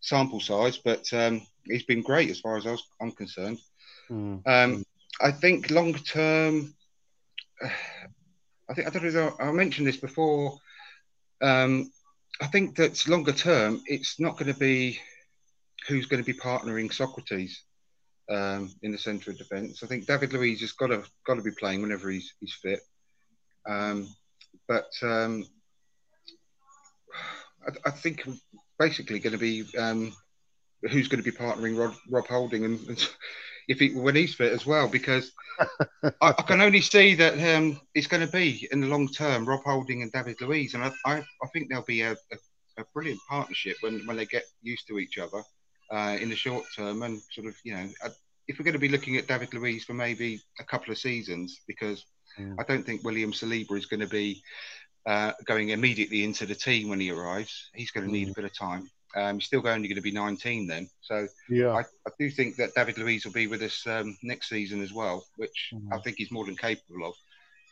sample 0.00 0.40
size, 0.40 0.76
but 0.76 1.10
um, 1.12 1.46
he's 1.64 1.84
been 1.84 2.02
great 2.02 2.30
as 2.30 2.40
far 2.40 2.56
as 2.56 2.66
I 2.66 2.72
was, 2.72 2.84
I'm 3.00 3.12
concerned. 3.12 3.58
Hmm. 4.08 4.36
Um, 4.46 4.84
I 5.20 5.32
think 5.32 5.70
long 5.70 5.94
term, 5.94 6.74
I 7.62 8.74
think 8.74 8.86
I 8.86 8.90
don't 8.90 9.14
know. 9.14 9.36
I 9.38 9.50
mentioned 9.52 9.86
this 9.86 9.96
before. 9.96 10.58
Um, 11.40 11.90
I 12.40 12.46
think 12.46 12.76
that 12.76 13.06
longer 13.08 13.32
term, 13.32 13.82
it's 13.86 14.20
not 14.20 14.36
going 14.36 14.52
to 14.52 14.58
be 14.58 14.98
who's 15.88 16.06
going 16.06 16.22
to 16.22 16.32
be 16.32 16.38
partnering 16.38 16.90
Sokratis 16.90 17.52
um, 18.30 18.72
in 18.82 18.92
the 18.92 18.98
centre 18.98 19.30
of 19.30 19.38
defence. 19.38 19.82
I 19.82 19.86
think 19.86 20.06
David 20.06 20.32
Luiz 20.32 20.60
has 20.60 20.72
got 20.72 20.88
to 20.88 21.02
got 21.26 21.34
to 21.34 21.42
be 21.42 21.52
playing 21.52 21.82
whenever 21.82 22.10
he's 22.10 22.34
he's 22.40 22.54
fit. 22.54 22.80
Um, 23.68 24.08
but 24.68 24.90
um, 25.02 25.44
I, 27.66 27.88
I 27.88 27.90
think 27.90 28.26
basically 28.78 29.18
going 29.18 29.32
to 29.32 29.38
be 29.38 29.64
um, 29.78 30.12
who's 30.82 31.08
going 31.08 31.22
to 31.22 31.30
be 31.30 31.36
partnering 31.36 31.78
Rob, 31.78 31.94
Rob 32.10 32.26
Holding 32.26 32.64
and, 32.64 32.80
and 32.88 33.08
if 33.68 33.80
he, 33.80 33.94
when 33.94 34.14
he's 34.14 34.34
fit 34.34 34.52
as 34.52 34.64
well, 34.64 34.88
because 34.88 35.32
I, 36.04 36.10
I 36.20 36.42
can 36.42 36.60
only 36.60 36.80
see 36.80 37.14
that 37.16 37.56
um, 37.56 37.80
it's 37.94 38.06
going 38.06 38.24
to 38.24 38.32
be 38.32 38.68
in 38.70 38.80
the 38.80 38.86
long 38.86 39.08
term 39.08 39.46
Rob 39.46 39.62
Holding 39.64 40.02
and 40.02 40.12
David 40.12 40.40
Luiz, 40.40 40.74
and 40.74 40.84
I, 40.84 40.92
I, 41.04 41.16
I 41.18 41.46
think 41.52 41.68
there'll 41.68 41.84
be 41.84 42.02
a, 42.02 42.12
a, 42.12 42.36
a 42.78 42.84
brilliant 42.94 43.20
partnership 43.28 43.76
when, 43.80 44.06
when 44.06 44.16
they 44.16 44.26
get 44.26 44.44
used 44.62 44.86
to 44.88 44.98
each 44.98 45.18
other 45.18 45.42
uh, 45.90 46.16
in 46.20 46.28
the 46.28 46.36
short 46.36 46.64
term, 46.74 47.02
and 47.02 47.20
sort 47.32 47.46
of 47.46 47.56
you 47.64 47.74
know 47.74 47.88
uh, 48.04 48.10
if 48.48 48.58
we're 48.58 48.64
going 48.64 48.74
to 48.74 48.78
be 48.78 48.88
looking 48.88 49.16
at 49.16 49.26
David 49.26 49.52
Luiz 49.54 49.84
for 49.84 49.94
maybe 49.94 50.40
a 50.60 50.64
couple 50.64 50.92
of 50.92 50.98
seasons, 50.98 51.60
because 51.66 52.04
Mm. 52.38 52.56
I 52.58 52.64
don't 52.64 52.84
think 52.84 53.02
William 53.02 53.32
Saliba 53.32 53.78
is 53.78 53.86
going 53.86 54.00
to 54.00 54.06
be 54.06 54.42
uh, 55.06 55.32
going 55.44 55.70
immediately 55.70 56.24
into 56.24 56.46
the 56.46 56.54
team 56.54 56.88
when 56.88 57.00
he 57.00 57.10
arrives. 57.10 57.70
He's 57.74 57.90
going 57.90 58.06
to 58.06 58.12
need 58.12 58.28
a 58.28 58.34
bit 58.34 58.44
of 58.44 58.52
time. 58.52 58.90
Um, 59.16 59.36
he's 59.38 59.46
still 59.46 59.66
only 59.66 59.88
going 59.88 59.96
to 59.96 60.02
be 60.02 60.10
19 60.10 60.66
then. 60.66 60.88
So 61.00 61.26
Yeah. 61.48 61.70
I, 61.72 61.80
I 61.80 62.10
do 62.18 62.30
think 62.30 62.56
that 62.56 62.74
David 62.74 62.98
Luiz 62.98 63.24
will 63.24 63.32
be 63.32 63.46
with 63.46 63.62
us 63.62 63.86
um, 63.86 64.16
next 64.22 64.48
season 64.50 64.82
as 64.82 64.92
well, 64.92 65.24
which 65.36 65.72
I 65.92 65.98
think 66.00 66.16
he's 66.18 66.30
more 66.30 66.44
than 66.44 66.56
capable 66.56 67.06
of. 67.08 67.14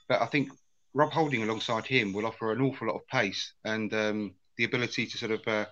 But 0.09 0.23
I 0.23 0.27
think 0.27 0.49
Rob 0.95 1.13
Holding 1.13 1.43
alongside 1.43 1.87
him 1.87 2.13
will 2.13 2.25
offer 2.27 2.53
an 2.53 2.63
awful 2.63 2.87
lot 2.87 2.97
of 2.97 3.07
pace 3.09 3.53
and 3.65 3.93
um, 3.93 4.35
the 4.57 4.65
ability 4.65 5.07
to 5.07 5.19
sort 5.19 5.33
of 5.33 5.47
uh, 5.47 5.67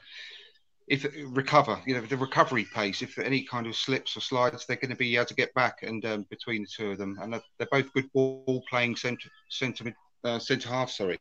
if 0.92 1.06
recover, 1.28 1.80
you 1.86 1.94
know, 1.94 2.02
the 2.02 2.18
recovery 2.18 2.66
pace. 2.74 3.00
If 3.00 3.18
any 3.18 3.42
kind 3.44 3.66
of 3.66 3.74
slips 3.74 4.14
or 4.14 4.20
slides, 4.20 4.66
they're 4.66 4.76
going 4.76 4.90
to 4.90 4.96
be 4.96 5.16
able 5.16 5.24
to 5.24 5.34
get 5.42 5.54
back. 5.54 5.76
And 5.82 6.04
um, 6.04 6.26
between 6.28 6.62
the 6.64 6.68
two 6.68 6.90
of 6.90 6.98
them, 6.98 7.18
and 7.20 7.32
they're- 7.32 7.48
they're 7.56 7.68
both 7.72 7.92
good 7.94 8.12
ball 8.12 8.62
playing 8.68 8.96
centre 8.96 9.30
centre 9.48 9.94
uh, 10.24 10.38
centre 10.38 10.68
half, 10.68 10.90
sorry, 10.90 11.18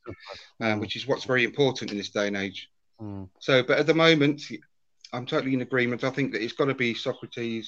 um, 0.59 0.79
which 0.81 0.95
is 0.97 1.07
what's 1.07 1.23
very 1.23 1.43
important 1.45 1.89
in 1.91 1.97
this 1.97 2.09
day 2.09 2.27
and 2.27 2.35
age. 2.37 2.69
Mm. 3.01 3.29
So, 3.39 3.63
but 3.63 3.79
at 3.79 3.87
the 3.87 3.93
moment, 3.93 4.41
I'm 5.13 5.25
totally 5.25 5.53
in 5.53 5.61
agreement. 5.61 6.03
I 6.03 6.11
think 6.11 6.33
that 6.33 6.43
it's 6.43 6.53
got 6.53 6.65
to 6.65 6.75
be 6.75 6.93
Sokratis 6.93 7.67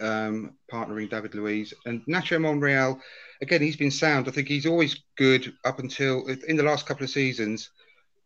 um, 0.00 0.52
partnering 0.72 1.10
David 1.10 1.34
Luiz 1.34 1.72
and 1.86 2.04
Nacho 2.06 2.40
Monreal. 2.40 3.00
Again, 3.42 3.62
he's 3.62 3.76
been 3.76 3.90
sound. 3.90 4.28
I 4.28 4.32
think 4.32 4.48
he's 4.48 4.66
always 4.66 5.02
good 5.16 5.52
up 5.64 5.78
until 5.78 6.26
in 6.46 6.56
the 6.56 6.62
last 6.62 6.86
couple 6.86 7.04
of 7.04 7.10
seasons. 7.10 7.70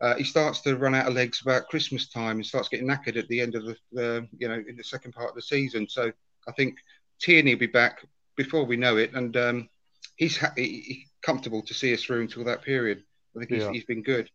Uh, 0.05 0.15
he 0.17 0.25
starts 0.25 0.61
to 0.61 0.77
run 0.77 0.95
out 0.95 1.07
of 1.09 1.15
legs 1.15 1.41
about 1.41 1.69
Christmas 1.69 2.09
time 2.11 2.37
and 2.37 2.45
starts 2.45 2.69
getting 2.69 2.87
knackered 2.87 3.17
at 3.17 3.27
the 3.29 3.41
end 3.41 3.55
of 3.55 3.65
the, 3.65 3.77
the 3.93 4.29
you 4.37 4.49
know, 4.49 4.63
in 4.69 4.77
the 4.77 4.85
second 4.85 5.13
part 5.13 5.31
of 5.31 5.35
the 5.35 5.41
season. 5.55 5.89
So 5.89 6.13
I 6.47 6.53
think 6.53 6.77
Tierney 7.21 7.55
will 7.55 7.61
be 7.61 7.79
back 7.83 8.07
before 8.37 8.65
we 8.67 8.77
know 8.77 8.99
it, 8.99 9.15
and 9.15 9.35
um, 9.37 9.69
he's 10.17 10.37
ha- 10.37 10.53
he, 10.57 11.07
comfortable 11.23 11.63
to 11.63 11.73
see 11.73 11.95
us 11.95 12.03
through 12.05 12.21
until 12.21 12.45
that 12.45 12.63
period. 12.63 13.03
I 13.35 13.39
think 13.39 13.51
he's, 13.53 13.63
Yeah. 13.63 13.73
he's 13.73 13.85
been 13.85 14.03
good. 14.03 14.29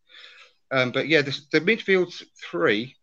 Um, 0.72 0.92
but 0.92 1.08
yeah, 1.08 1.22
the, 1.22 1.38
the 1.52 1.62
midfield 1.62 2.12
three 2.50 2.96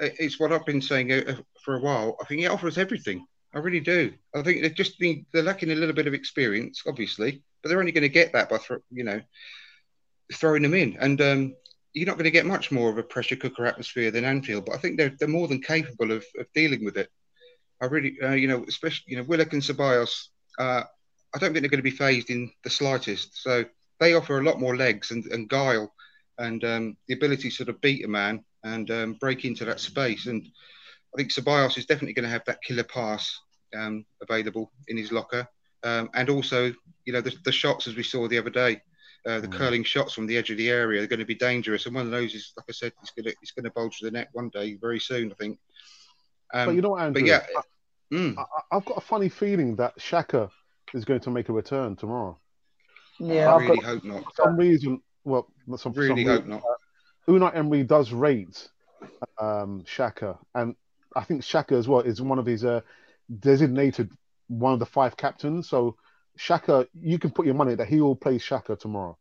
uh, 0.00 0.08
is 0.18 0.38
what 0.38 0.52
I've 0.52 0.66
been 0.66 0.82
saying 0.82 1.10
uh, 1.10 1.36
for 1.64 1.76
a 1.76 1.80
while. 1.80 2.18
I 2.20 2.24
think 2.26 2.42
it 2.42 2.50
offers 2.50 2.76
everything. 2.76 3.26
I 3.54 3.60
really 3.60 3.80
do. 3.80 4.12
I 4.34 4.42
think 4.42 4.62
they 4.62 4.70
just 4.70 5.00
need, 5.00 5.24
they're 5.32 5.42
lacking 5.42 5.70
a 5.70 5.74
little 5.74 5.94
bit 5.94 6.08
of 6.08 6.14
experience, 6.14 6.82
obviously, 6.86 7.42
but 7.62 7.68
they're 7.68 7.80
only 7.80 7.92
going 7.92 8.02
to 8.02 8.20
get 8.20 8.32
that 8.32 8.50
by 8.50 8.58
thro- 8.58 8.82
you 8.90 9.04
know 9.04 9.20
throwing 10.34 10.62
them 10.62 10.74
in. 10.74 10.96
And 10.98 11.20
um, 11.20 11.54
you're 11.94 12.06
not 12.06 12.16
going 12.16 12.24
to 12.24 12.30
get 12.30 12.44
much 12.44 12.70
more 12.72 12.90
of 12.90 12.98
a 12.98 13.02
pressure 13.02 13.36
cooker 13.36 13.66
atmosphere 13.66 14.10
than 14.10 14.24
Anfield. 14.24 14.66
But 14.66 14.74
I 14.74 14.78
think 14.78 14.98
they're 14.98 15.14
they're 15.18 15.28
more 15.28 15.48
than 15.48 15.62
capable 15.62 16.10
of, 16.12 16.24
of 16.38 16.46
dealing 16.54 16.84
with 16.84 16.96
it. 16.96 17.08
I 17.80 17.86
really, 17.86 18.16
uh, 18.22 18.32
you 18.32 18.48
know, 18.48 18.64
especially 18.68 19.04
you 19.08 19.16
know 19.16 19.22
Willock 19.22 19.52
and 19.52 19.62
Ceballos. 19.62 20.28
Uh, 20.58 20.82
I 21.34 21.38
don't 21.38 21.52
think 21.52 21.62
they're 21.62 21.70
going 21.70 21.78
to 21.78 21.82
be 21.82 21.90
phased 21.90 22.30
in 22.30 22.50
the 22.62 22.70
slightest. 22.70 23.42
So 23.42 23.64
they 23.98 24.14
offer 24.14 24.38
a 24.38 24.44
lot 24.44 24.60
more 24.60 24.76
legs 24.76 25.10
and, 25.10 25.24
and 25.26 25.48
guile 25.48 25.92
and 26.38 26.62
um, 26.64 26.96
the 27.08 27.14
ability 27.14 27.50
to 27.50 27.54
sort 27.54 27.68
of 27.68 27.80
beat 27.80 28.04
a 28.04 28.08
man 28.08 28.44
and 28.62 28.90
um, 28.90 29.12
break 29.14 29.44
into 29.44 29.64
that 29.64 29.80
space. 29.80 30.26
And 30.26 30.46
I 31.12 31.16
think 31.16 31.32
Ceballos 31.32 31.76
is 31.78 31.86
definitely 31.86 32.14
going 32.14 32.24
to 32.24 32.30
have 32.30 32.44
that 32.46 32.62
killer 32.62 32.84
pass 32.84 33.36
um, 33.76 34.04
available 34.22 34.72
in 34.88 34.96
his 34.96 35.12
locker. 35.12 35.48
Um, 35.82 36.08
and 36.14 36.30
also, 36.30 36.72
you 37.04 37.12
know, 37.12 37.20
the, 37.20 37.34
the 37.44 37.52
shots 37.52 37.86
as 37.86 37.96
we 37.96 38.02
saw 38.02 38.26
the 38.26 38.38
other 38.38 38.50
day, 38.50 38.80
uh, 39.26 39.40
the 39.40 39.48
curling 39.48 39.84
shots 39.84 40.12
from 40.12 40.26
the 40.26 40.36
edge 40.36 40.50
of 40.50 40.58
the 40.58 40.68
area 40.68 41.02
are 41.02 41.06
going 41.06 41.18
to 41.18 41.24
be 41.24 41.34
dangerous. 41.34 41.86
And 41.86 41.94
one 41.94 42.04
of 42.04 42.10
those 42.10 42.34
is, 42.34 42.52
like 42.56 42.66
I 42.68 42.72
said, 42.72 42.92
it's 43.00 43.10
going 43.10 43.24
to 43.24 43.34
it's 43.40 43.52
going 43.52 43.64
to 43.64 43.70
bulge 43.70 44.00
the 44.00 44.10
net 44.10 44.28
one 44.32 44.50
day 44.50 44.74
very 44.74 45.00
soon, 45.00 45.32
I 45.32 45.34
think. 45.34 45.58
Um, 46.52 46.66
but 46.66 46.74
you 46.74 46.82
know 46.82 46.90
what, 46.90 47.02
Andrew? 47.02 47.22
but 47.22 47.28
yeah, 47.28 47.40
I, 47.56 48.14
mm, 48.14 48.38
I, 48.38 48.76
I've 48.76 48.84
got 48.84 48.98
a 48.98 49.00
funny 49.00 49.28
feeling 49.28 49.76
that 49.76 49.98
Xhaka 49.98 50.50
is 50.92 51.04
going 51.04 51.20
to 51.20 51.30
make 51.30 51.48
a 51.48 51.52
return 51.52 51.96
tomorrow. 51.96 52.38
Yeah, 53.18 53.50
I 53.50 53.54
I've 53.54 53.60
really 53.62 53.76
got, 53.76 53.84
hope 53.84 54.04
not. 54.04 54.24
For 54.24 54.42
some 54.44 54.56
reason, 54.56 55.00
well, 55.24 55.48
not 55.66 55.80
some, 55.80 55.92
for 55.92 56.02
some 56.02 56.16
Really 56.16 56.28
reason, 56.28 56.50
hope 56.50 56.62
not. 56.62 56.62
Unai 57.28 57.56
Emery 57.56 57.82
does 57.84 58.12
rate 58.12 58.68
um, 59.40 59.84
Xhaka, 59.86 60.38
and 60.54 60.74
I 61.16 61.24
think 61.24 61.42
Xhaka 61.42 61.72
as 61.72 61.88
well 61.88 62.00
is 62.00 62.20
one 62.20 62.38
of 62.38 62.46
his 62.46 62.64
uh, 62.64 62.82
designated 63.40 64.10
one 64.48 64.74
of 64.74 64.78
the 64.78 64.86
five 64.86 65.16
captains. 65.16 65.68
So 65.68 65.96
Xhaka, 66.38 66.86
you 67.00 67.18
can 67.18 67.30
put 67.30 67.46
your 67.46 67.54
money 67.54 67.74
that 67.74 67.88
he 67.88 68.00
will 68.00 68.16
play 68.16 68.38
Xhaka 68.38 68.78
tomorrow. 68.78 69.16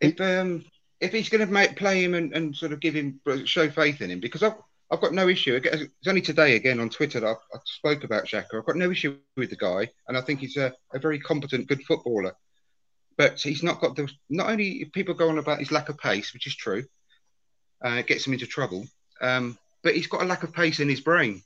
if 0.00 0.20
um 0.20 0.64
if 1.00 1.12
he's 1.12 1.28
going 1.28 1.46
to 1.46 1.52
make 1.52 1.76
play 1.76 2.02
him 2.02 2.14
and, 2.14 2.32
and 2.32 2.56
sort 2.56 2.72
of 2.72 2.80
give 2.80 2.94
him 2.94 3.20
show 3.44 3.68
faith 3.70 4.00
in 4.00 4.10
him 4.10 4.20
because 4.20 4.42
I've 4.42 4.54
I've 4.90 5.00
got 5.00 5.12
no 5.12 5.28
issue. 5.28 5.60
It's 5.62 6.06
only 6.06 6.20
today 6.20 6.54
again 6.54 6.78
on 6.78 6.90
Twitter 6.90 7.18
that 7.20 7.26
I, 7.26 7.32
I 7.32 7.58
spoke 7.64 8.04
about 8.04 8.26
Xhaka. 8.26 8.54
I've 8.54 8.66
got 8.66 8.76
no 8.76 8.90
issue 8.90 9.18
with 9.36 9.50
the 9.50 9.56
guy, 9.56 9.90
and 10.06 10.16
I 10.16 10.20
think 10.20 10.40
he's 10.40 10.56
a, 10.56 10.72
a 10.94 11.00
very 11.00 11.18
competent, 11.18 11.66
good 11.66 11.82
footballer. 11.82 12.34
But 13.16 13.40
he's 13.40 13.64
not 13.64 13.80
got 13.80 13.96
the. 13.96 14.08
Not 14.28 14.50
only 14.50 14.84
people 14.84 15.14
go 15.14 15.28
on 15.28 15.38
about 15.38 15.58
his 15.58 15.72
lack 15.72 15.88
of 15.88 15.98
pace, 15.98 16.32
which 16.32 16.46
is 16.46 16.54
true, 16.54 16.84
uh, 17.84 17.96
it 17.98 18.06
gets 18.06 18.26
him 18.26 18.34
into 18.34 18.46
trouble. 18.46 18.86
Um, 19.20 19.58
but 19.82 19.94
he's 19.96 20.06
got 20.06 20.22
a 20.22 20.26
lack 20.26 20.44
of 20.44 20.52
pace 20.52 20.78
in 20.78 20.88
his 20.88 21.00
brain, 21.00 21.42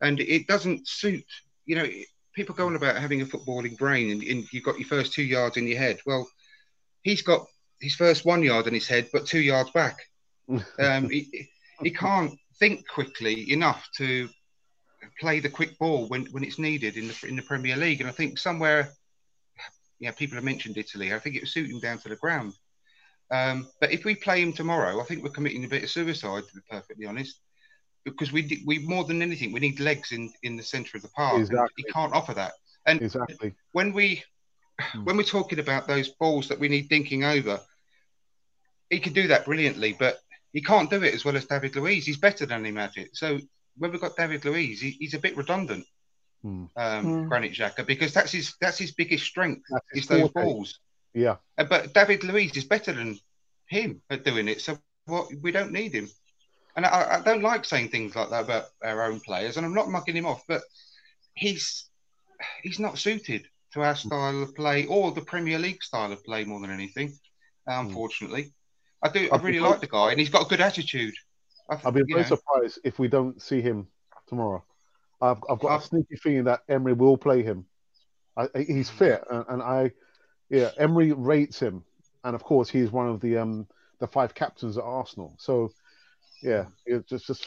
and 0.00 0.18
it 0.18 0.48
doesn't 0.48 0.88
suit. 0.88 1.26
You 1.66 1.76
know, 1.76 1.88
people 2.34 2.54
go 2.54 2.66
on 2.66 2.76
about 2.76 2.96
having 2.96 3.20
a 3.20 3.26
footballing 3.26 3.76
brain, 3.78 4.10
and, 4.10 4.22
and 4.22 4.52
you've 4.52 4.64
got 4.64 4.78
your 4.78 4.88
first 4.88 5.12
two 5.12 5.22
yards 5.22 5.56
in 5.56 5.66
your 5.66 5.78
head. 5.78 5.98
Well, 6.06 6.28
he's 7.02 7.22
got 7.22 7.46
his 7.80 7.94
first 7.94 8.24
one 8.24 8.42
yard 8.42 8.66
in 8.66 8.74
his 8.74 8.88
head, 8.88 9.08
but 9.12 9.26
two 9.26 9.40
yards 9.40 9.70
back. 9.70 9.98
Um, 10.78 11.08
he, 11.08 11.48
he 11.82 11.90
can't 11.90 12.38
think 12.58 12.86
quickly 12.86 13.52
enough 13.52 13.88
to 13.96 14.28
play 15.18 15.40
the 15.40 15.48
quick 15.48 15.78
ball 15.78 16.08
when, 16.08 16.26
when 16.26 16.44
it's 16.44 16.58
needed 16.58 16.96
in 16.96 17.08
the 17.08 17.26
in 17.26 17.36
the 17.36 17.42
Premier 17.42 17.76
League. 17.76 18.00
And 18.00 18.10
I 18.10 18.12
think 18.12 18.38
somewhere, 18.38 18.90
yeah, 19.98 20.10
people 20.10 20.34
have 20.34 20.44
mentioned 20.44 20.76
Italy. 20.76 21.14
I 21.14 21.18
think 21.18 21.36
it 21.36 21.42
would 21.42 21.48
suit 21.48 21.70
him 21.70 21.80
down 21.80 21.98
to 21.98 22.08
the 22.08 22.16
ground. 22.16 22.54
Um, 23.30 23.68
but 23.80 23.92
if 23.92 24.04
we 24.04 24.14
play 24.14 24.42
him 24.42 24.52
tomorrow, 24.52 25.00
I 25.00 25.04
think 25.04 25.22
we're 25.22 25.30
committing 25.30 25.64
a 25.64 25.68
bit 25.68 25.84
of 25.84 25.90
suicide, 25.90 26.42
to 26.46 26.54
be 26.54 26.60
perfectly 26.70 27.06
honest, 27.06 27.40
because 28.04 28.32
we 28.32 28.62
we 28.66 28.78
more 28.80 29.04
than 29.04 29.22
anything 29.22 29.52
we 29.52 29.60
need 29.60 29.78
legs 29.80 30.12
in 30.12 30.32
in 30.42 30.56
the 30.56 30.62
centre 30.62 30.96
of 30.96 31.02
the 31.02 31.08
park. 31.10 31.38
Exactly. 31.40 31.68
He 31.76 31.92
can't 31.92 32.12
offer 32.12 32.34
that. 32.34 32.52
And 32.86 33.00
Exactly. 33.02 33.54
when 33.72 33.92
we 33.92 34.22
when 35.04 35.16
we're 35.16 35.22
talking 35.22 35.58
about 35.60 35.86
those 35.86 36.08
balls 36.08 36.48
that 36.48 36.58
we 36.58 36.68
need 36.68 36.88
thinking 36.88 37.24
over, 37.24 37.60
he 38.90 38.98
can 38.98 39.12
do 39.12 39.28
that 39.28 39.44
brilliantly, 39.44 39.94
but 39.98 40.18
he 40.52 40.60
can't 40.60 40.90
do 40.90 41.02
it 41.02 41.14
as 41.14 41.24
well 41.24 41.36
as 41.36 41.46
David 41.46 41.76
Luiz. 41.76 42.04
He's 42.04 42.16
better 42.18 42.44
than 42.46 42.66
him 42.66 42.78
at 42.78 42.96
it. 42.96 43.10
So 43.14 43.38
when 43.78 43.90
we've 43.92 44.00
got 44.00 44.16
David 44.16 44.44
Luiz, 44.44 44.80
he, 44.80 44.90
he's 44.90 45.14
a 45.14 45.18
bit 45.18 45.36
redundant, 45.36 45.86
Hmm. 46.42 46.64
um, 46.76 47.04
Hmm. 47.04 47.28
Granit 47.28 47.52
Xhaka, 47.52 47.86
because 47.86 48.12
that's 48.12 48.32
his 48.32 48.54
that's 48.60 48.78
his 48.78 48.92
biggest 48.92 49.24
strength 49.24 49.62
That's 49.70 49.86
is 49.94 50.06
those 50.08 50.30
forte. 50.30 50.42
balls. 50.44 50.78
Yeah. 51.14 51.36
Uh, 51.56 51.64
But 51.64 51.94
David 51.94 52.24
Luiz 52.24 52.56
is 52.56 52.64
better 52.64 52.92
than 52.92 53.18
him 53.66 54.02
at 54.10 54.24
doing 54.24 54.48
it. 54.48 54.60
So 54.60 54.78
what 55.06 55.28
we 55.40 55.52
don't 55.52 55.72
need 55.72 55.92
him. 55.94 56.08
And 56.76 56.86
I, 56.86 57.18
I 57.18 57.20
don't 57.20 57.42
like 57.42 57.64
saying 57.64 57.88
things 57.90 58.16
like 58.16 58.30
that 58.30 58.44
about 58.44 58.64
our 58.82 59.04
own 59.04 59.20
players, 59.20 59.56
and 59.56 59.66
I'm 59.66 59.74
not 59.74 59.88
mucking 59.90 60.16
him 60.16 60.26
off, 60.26 60.42
but 60.48 60.62
he's 61.34 61.88
he's 62.62 62.78
not 62.80 62.98
suited 62.98 63.46
to 63.74 63.82
our 63.82 63.94
style 63.94 64.42
of 64.42 64.54
play 64.54 64.86
or 64.86 65.12
the 65.12 65.20
Premier 65.20 65.58
League 65.58 65.82
style 65.82 66.12
of 66.12 66.24
play 66.24 66.44
more 66.44 66.60
than 66.60 66.70
anything. 66.70 67.12
uh, 67.68 67.80
Unfortunately, 67.80 68.52
I 69.02 69.08
do. 69.08 69.28
I 69.30 69.34
I'd 69.36 69.44
really 69.44 69.60
like 69.60 69.80
the 69.80 69.86
guy, 69.86 70.10
and 70.10 70.20
he's 70.20 70.30
got 70.30 70.46
a 70.46 70.48
good 70.48 70.60
attitude. 70.60 71.14
I, 71.70 71.78
I'll 71.84 71.92
be 71.92 72.02
very 72.08 72.22
know, 72.22 72.28
surprised 72.36 72.78
if 72.84 72.98
we 72.98 73.08
don't 73.08 73.40
see 73.40 73.60
him 73.60 73.86
tomorrow. 74.26 74.64
I've, 75.20 75.38
I've 75.48 75.60
got 75.60 75.74
Uh, 75.74 75.78
a 75.78 75.82
sneaky 75.82 76.16
feeling 76.16 76.44
that 76.44 76.60
Emery 76.68 76.94
will 76.94 77.16
play 77.16 77.42
him. 77.42 77.66
I, 78.36 78.48
I- 78.54 78.62
he's 78.66 78.90
fit, 78.90 79.22
and, 79.30 79.44
and 79.48 79.62
I, 79.62 79.92
yeah, 80.50 80.70
Emery 80.78 81.12
rates 81.12 81.60
him, 81.60 81.84
and 82.24 82.34
of 82.34 82.42
course 82.42 82.68
he's 82.70 82.90
one 82.90 83.08
of 83.08 83.20
the 83.20 83.36
um 83.38 83.66
the 84.00 84.06
five 84.06 84.34
captains 84.34 84.76
at 84.78 84.84
Arsenal. 84.84 85.36
So, 85.38 85.70
yeah, 86.42 86.66
it 86.86 87.06
just 87.06 87.26
just 87.26 87.46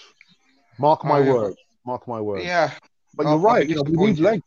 mark 0.80 1.04
my 1.04 1.20
I, 1.20 1.22
uh, 1.30 1.34
word, 1.34 1.56
mark 1.86 2.08
my 2.08 2.22
word. 2.22 2.44
yeah, 2.44 2.72
but 3.16 3.26
I'll- 3.26 3.34
you're 3.34 3.42
right. 3.42 3.68
You 3.68 3.76
know, 3.76 3.82
we 3.84 3.92
need 3.92 3.98
disappointed. 4.18 4.24
legs. 4.24 4.44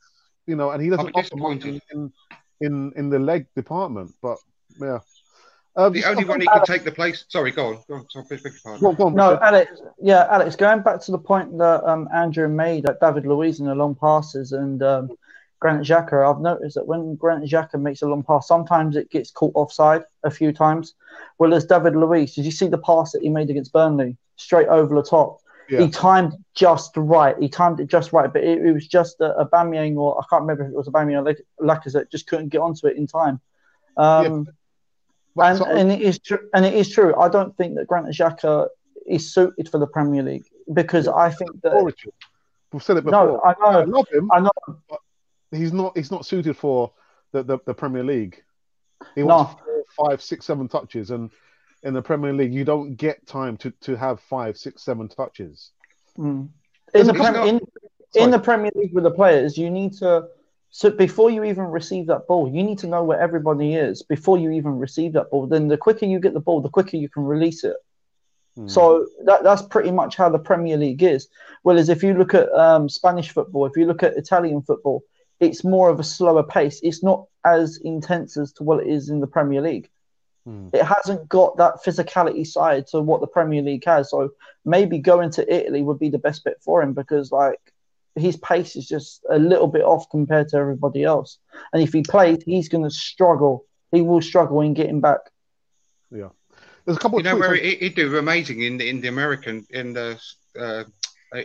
You 0.46 0.56
know, 0.56 0.70
and 0.70 0.82
he 0.82 0.88
doesn't 0.88 1.06
be 1.06 1.12
offer 1.12 1.37
much 1.37 1.64
in, 1.64 1.80
in 1.92 2.12
in 2.61 2.92
in 2.96 3.11
the 3.11 3.18
leg 3.18 3.46
department. 3.54 4.14
But 4.22 4.38
yeah, 4.80 5.00
um, 5.76 5.92
the 5.92 6.04
only 6.04 6.24
one 6.24 6.40
he 6.40 6.46
could 6.48 6.64
take 6.64 6.84
the 6.84 6.92
place. 6.92 7.24
Sorry, 7.28 7.50
go 7.50 7.66
on. 7.66 7.78
Go 7.87 7.94
on. 7.96 8.06
Sorry, 8.08 8.24
beg 8.30 8.40
your 8.44 8.52
pardon. 8.64 8.80
Go 8.80 8.88
on, 8.88 8.94
go 8.96 9.06
on, 9.08 9.14
No, 9.14 9.30
Richard. 9.32 9.42
Alex. 9.44 9.80
Yeah, 10.00 10.26
Alex. 10.30 10.56
Going 10.56 10.80
back 10.82 11.00
to 11.02 11.12
the 11.12 11.18
point 11.18 11.56
that 11.58 11.84
um, 11.84 12.08
Andrew 12.14 12.48
made 12.48 12.84
that 12.84 12.98
David 13.00 13.26
Luiz 13.26 13.61
and 13.61 13.68
the 13.68 13.74
long 13.74 13.94
passes 13.94 14.52
and 14.52 14.82
um, 14.82 15.11
Granit 15.60 15.86
Xhaka, 15.86 16.28
I've 16.28 16.40
noticed 16.40 16.76
that 16.76 16.86
when 16.86 17.16
Granit 17.16 17.50
Xhaka 17.50 17.80
makes 17.80 18.02
a 18.02 18.06
long 18.06 18.22
pass, 18.22 18.46
sometimes 18.46 18.96
it 18.96 19.10
gets 19.10 19.30
caught 19.30 19.52
offside 19.54 20.04
a 20.22 20.30
few 20.30 20.52
times. 20.52 20.94
Whereas 21.38 21.64
David 21.64 21.96
Luiz, 21.96 22.34
did 22.34 22.44
you 22.44 22.50
see 22.52 22.68
the 22.68 22.78
pass 22.78 23.12
that 23.12 23.22
he 23.22 23.28
made 23.28 23.50
against 23.50 23.72
Burnley, 23.72 24.16
straight 24.36 24.68
over 24.68 24.94
the 24.94 25.02
top? 25.02 25.40
Yeah. 25.68 25.80
He 25.80 25.90
timed 25.90 26.32
just 26.54 26.92
right. 26.96 27.36
He 27.38 27.48
timed 27.48 27.80
it 27.80 27.88
just 27.88 28.12
right, 28.12 28.32
but 28.32 28.42
it, 28.42 28.64
it 28.64 28.72
was 28.72 28.86
just 28.86 29.20
a, 29.20 29.34
Aubameyang 29.44 29.96
or 29.96 30.18
I 30.18 30.24
can't 30.30 30.42
remember 30.42 30.64
if 30.64 30.70
it 30.70 30.76
was 30.76 30.88
Aubameyang 30.88 31.18
or 31.18 31.22
Lac- 31.22 31.84
Lacazette 31.84 32.10
just 32.10 32.26
couldn't 32.26 32.48
get 32.48 32.60
onto 32.60 32.86
it 32.86 32.96
in 32.96 33.06
time. 33.06 33.40
Um, 33.96 34.46
But 35.34 35.62
and, 35.62 35.78
and 35.78 35.92
it 35.92 36.00
is 36.00 36.18
true. 36.18 36.38
And 36.54 36.64
it 36.64 36.74
is 36.74 36.90
true. 36.90 37.14
I 37.16 37.28
don't 37.28 37.56
think 37.56 37.76
that 37.76 37.86
Granit 37.86 38.14
Xhaka 38.14 38.68
is 39.06 39.32
suited 39.32 39.68
for 39.68 39.78
the 39.78 39.86
Premier 39.86 40.22
League 40.22 40.46
because 40.72 41.06
I 41.08 41.30
think 41.30 41.60
that 41.62 41.94
we've 42.72 42.82
said 42.82 42.96
it 42.96 43.04
before. 43.04 43.26
no, 43.26 43.40
I 43.44 43.52
I 43.60 43.84
love 43.84 44.08
him. 44.08 44.30
I 44.32 44.40
know. 44.40 44.50
He's 45.50 45.72
not 45.72 45.96
he's 45.96 46.11
not 46.11 46.26
suited 46.26 46.56
for 46.56 46.92
the, 47.32 47.42
the, 47.42 47.58
the 47.66 47.74
Premier 47.74 48.04
League. 48.04 48.42
He 49.14 49.22
No. 49.22 49.26
wants 49.26 49.54
four 49.96 50.11
five, 50.11 50.22
six, 50.22 50.46
seven 50.46 50.68
touches, 50.68 51.11
and 51.11 51.30
in 51.82 51.94
the 51.94 52.02
Premier 52.02 52.32
League, 52.32 52.52
you 52.52 52.64
don't 52.64 52.96
get 52.96 53.26
time 53.26 53.56
to, 53.58 53.70
to 53.82 53.96
have 53.96 54.20
five, 54.20 54.56
six, 54.56 54.82
seven 54.82 55.08
touches. 55.08 55.70
Mm. 56.18 56.48
In 56.94 57.06
the, 57.06 57.14
Prem- 57.14 57.46
in, 57.46 57.61
in 58.14 58.30
the 58.30 58.38
Premier 58.38 58.72
League 58.74 58.92
with 58.92 59.04
the 59.04 59.11
players, 59.11 59.56
you 59.56 59.70
need 59.70 59.92
to. 59.94 60.28
So 60.70 60.90
before 60.90 61.30
you 61.30 61.44
even 61.44 61.64
receive 61.64 62.06
that 62.08 62.26
ball, 62.26 62.48
you 62.48 62.62
need 62.62 62.78
to 62.78 62.87
know 62.87 63.02
where 63.04 63.20
everybody 63.20 63.74
is 63.74 64.02
before 64.02 64.38
you 64.38 64.50
even 64.50 64.78
receive 64.78 65.12
that 65.14 65.30
ball. 65.30 65.46
Then 65.46 65.68
the 65.68 65.78
quicker 65.78 66.06
you 66.06 66.18
get 66.18 66.34
the 66.34 66.40
ball, 66.40 66.61
the 66.61 66.68
quicker 66.68 66.96
you 66.96 67.08
can 67.08 67.24
release 67.24 67.64
it. 67.64 67.76
So 68.66 69.06
that, 69.24 69.44
that's 69.44 69.62
pretty 69.62 69.92
much 69.92 70.16
how 70.16 70.28
the 70.28 70.38
Premier 70.38 70.76
League 70.76 71.00
is. 71.00 71.28
Whereas 71.62 71.88
if 71.88 72.02
you 72.02 72.14
look 72.14 72.34
at 72.34 72.52
um, 72.52 72.88
Spanish 72.88 73.30
football, 73.30 73.66
if 73.66 73.76
you 73.76 73.87
look 73.87 74.02
at 74.02 74.16
Italian 74.16 74.62
football, 74.62 75.04
it's 75.40 75.64
more 75.64 75.88
of 75.90 76.01
a 76.01 76.05
slower 76.05 76.42
pace. 76.42 76.81
It's 76.83 77.03
not 77.03 77.27
as 77.44 77.79
intense 77.85 78.37
as 78.37 78.53
to 78.55 78.62
what 78.64 78.81
it 78.83 78.88
is 78.88 79.09
in 79.09 79.20
the 79.20 79.27
Premier 79.27 79.61
League. 79.61 79.88
It 80.72 80.83
hasn't 80.83 81.29
got 81.29 81.59
that 81.59 81.85
physicality 81.85 82.46
side 82.46 82.87
to 82.87 83.03
what 83.03 83.20
the 83.20 83.27
Premier 83.27 83.61
League 83.61 83.85
has. 83.85 84.09
So 84.09 84.31
maybe 84.64 84.98
going 84.98 85.31
to 85.33 85.55
Italy 85.55 85.83
would 85.83 85.98
be 85.98 86.09
the 86.09 86.18
best 86.18 86.42
bet 86.42 86.62
for 86.62 86.81
him 86.81 86.94
because 86.94 87.31
like 87.31 87.61
his 88.16 88.38
pace 88.38 88.74
is 88.74 88.88
just 88.88 89.22
a 89.29 89.38
little 89.38 89.66
bit 89.66 89.83
off 89.83 90.09
compared 90.11 90.48
to 90.48 90.57
everybody 90.57 91.05
else. 91.05 91.37
And 91.74 91.83
if 91.83 91.92
he 91.92 92.01
plays, 92.03 92.38
he's 92.46 92.70
going 92.70 92.85
to 92.85 92.90
struggle. 92.90 93.66
He 93.92 94.01
will 94.01 94.22
struggle 94.22 94.62
in 94.62 94.72
getting 94.72 95.03
back. 95.03 95.20
Yeah. 96.11 96.31
There's 96.87 96.96
a 96.96 97.01
couple 97.01 97.18
You 97.20 97.29
of 97.29 97.35
know 97.35 97.40
where 97.40 97.51
on- 97.51 97.57
he, 97.57 97.74
he'd 97.77 97.94
do 97.94 98.16
amazing 98.16 98.62
in 98.62 98.79
the 98.79 98.88
in 98.88 99.03
the 99.03 99.09
American 99.09 99.66
in 99.68 99.92
the 99.92 100.18
uh, 100.59 100.85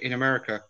in 0.02 0.14
America. 0.14 0.64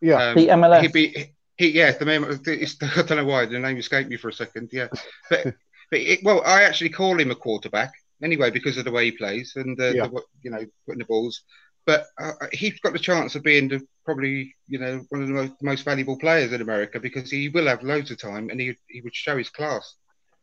Yeah. 0.00 0.30
Um, 0.30 0.34
The 0.36 0.48
MLS. 0.48 0.80
He'd 0.82 0.92
be 0.92 1.32
he 1.58 1.70
yeah 1.70 1.92
the 1.92 2.04
name 2.04 2.24
it's, 2.28 2.76
I 2.82 3.02
don't 3.02 3.18
know 3.18 3.24
why 3.24 3.44
the 3.46 3.58
name 3.58 3.76
escaped 3.76 4.08
me 4.08 4.16
for 4.16 4.28
a 4.28 4.32
second. 4.32 4.70
Yeah, 4.72 4.88
but 5.28 5.44
but 5.90 6.00
it, 6.00 6.20
well 6.22 6.42
I 6.44 6.62
actually 6.62 6.90
call 6.90 7.20
him 7.20 7.30
a 7.30 7.34
quarterback 7.34 7.92
anyway 8.22 8.50
because 8.50 8.78
of 8.78 8.84
the 8.84 8.92
way 8.92 9.06
he 9.06 9.12
plays 9.12 9.52
and 9.56 9.76
the, 9.76 9.94
Yeah. 9.94 10.06
the 10.06 10.22
you 10.42 10.50
know 10.50 10.64
putting 10.86 11.00
the 11.00 11.04
balls. 11.04 11.42
But 11.86 12.04
uh, 12.20 12.32
he's 12.52 12.78
got 12.80 12.92
the 12.92 12.98
chance 12.98 13.34
of 13.34 13.42
being 13.42 13.68
the, 13.68 13.80
probably 14.04 14.54
you 14.66 14.78
know 14.78 15.04
one 15.08 15.22
of 15.22 15.28
the 15.28 15.34
most, 15.34 15.62
most 15.62 15.84
valuable 15.84 16.18
players 16.18 16.52
in 16.52 16.60
America 16.60 17.00
because 17.00 17.30
he 17.30 17.48
will 17.48 17.66
have 17.66 17.82
loads 17.82 18.10
of 18.10 18.18
time 18.18 18.50
and 18.50 18.60
he 18.60 18.76
he 18.88 19.00
would 19.00 19.14
show 19.14 19.36
his 19.36 19.50
class. 19.50 19.94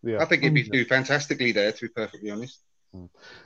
Yeah. 0.03 0.21
I 0.21 0.25
think 0.25 0.43
he'd 0.43 0.53
be 0.53 0.63
do 0.63 0.85
fantastically 0.85 1.51
there 1.51 1.71
to 1.71 1.81
be 1.81 1.89
perfectly 1.89 2.29
honest. 2.31 2.59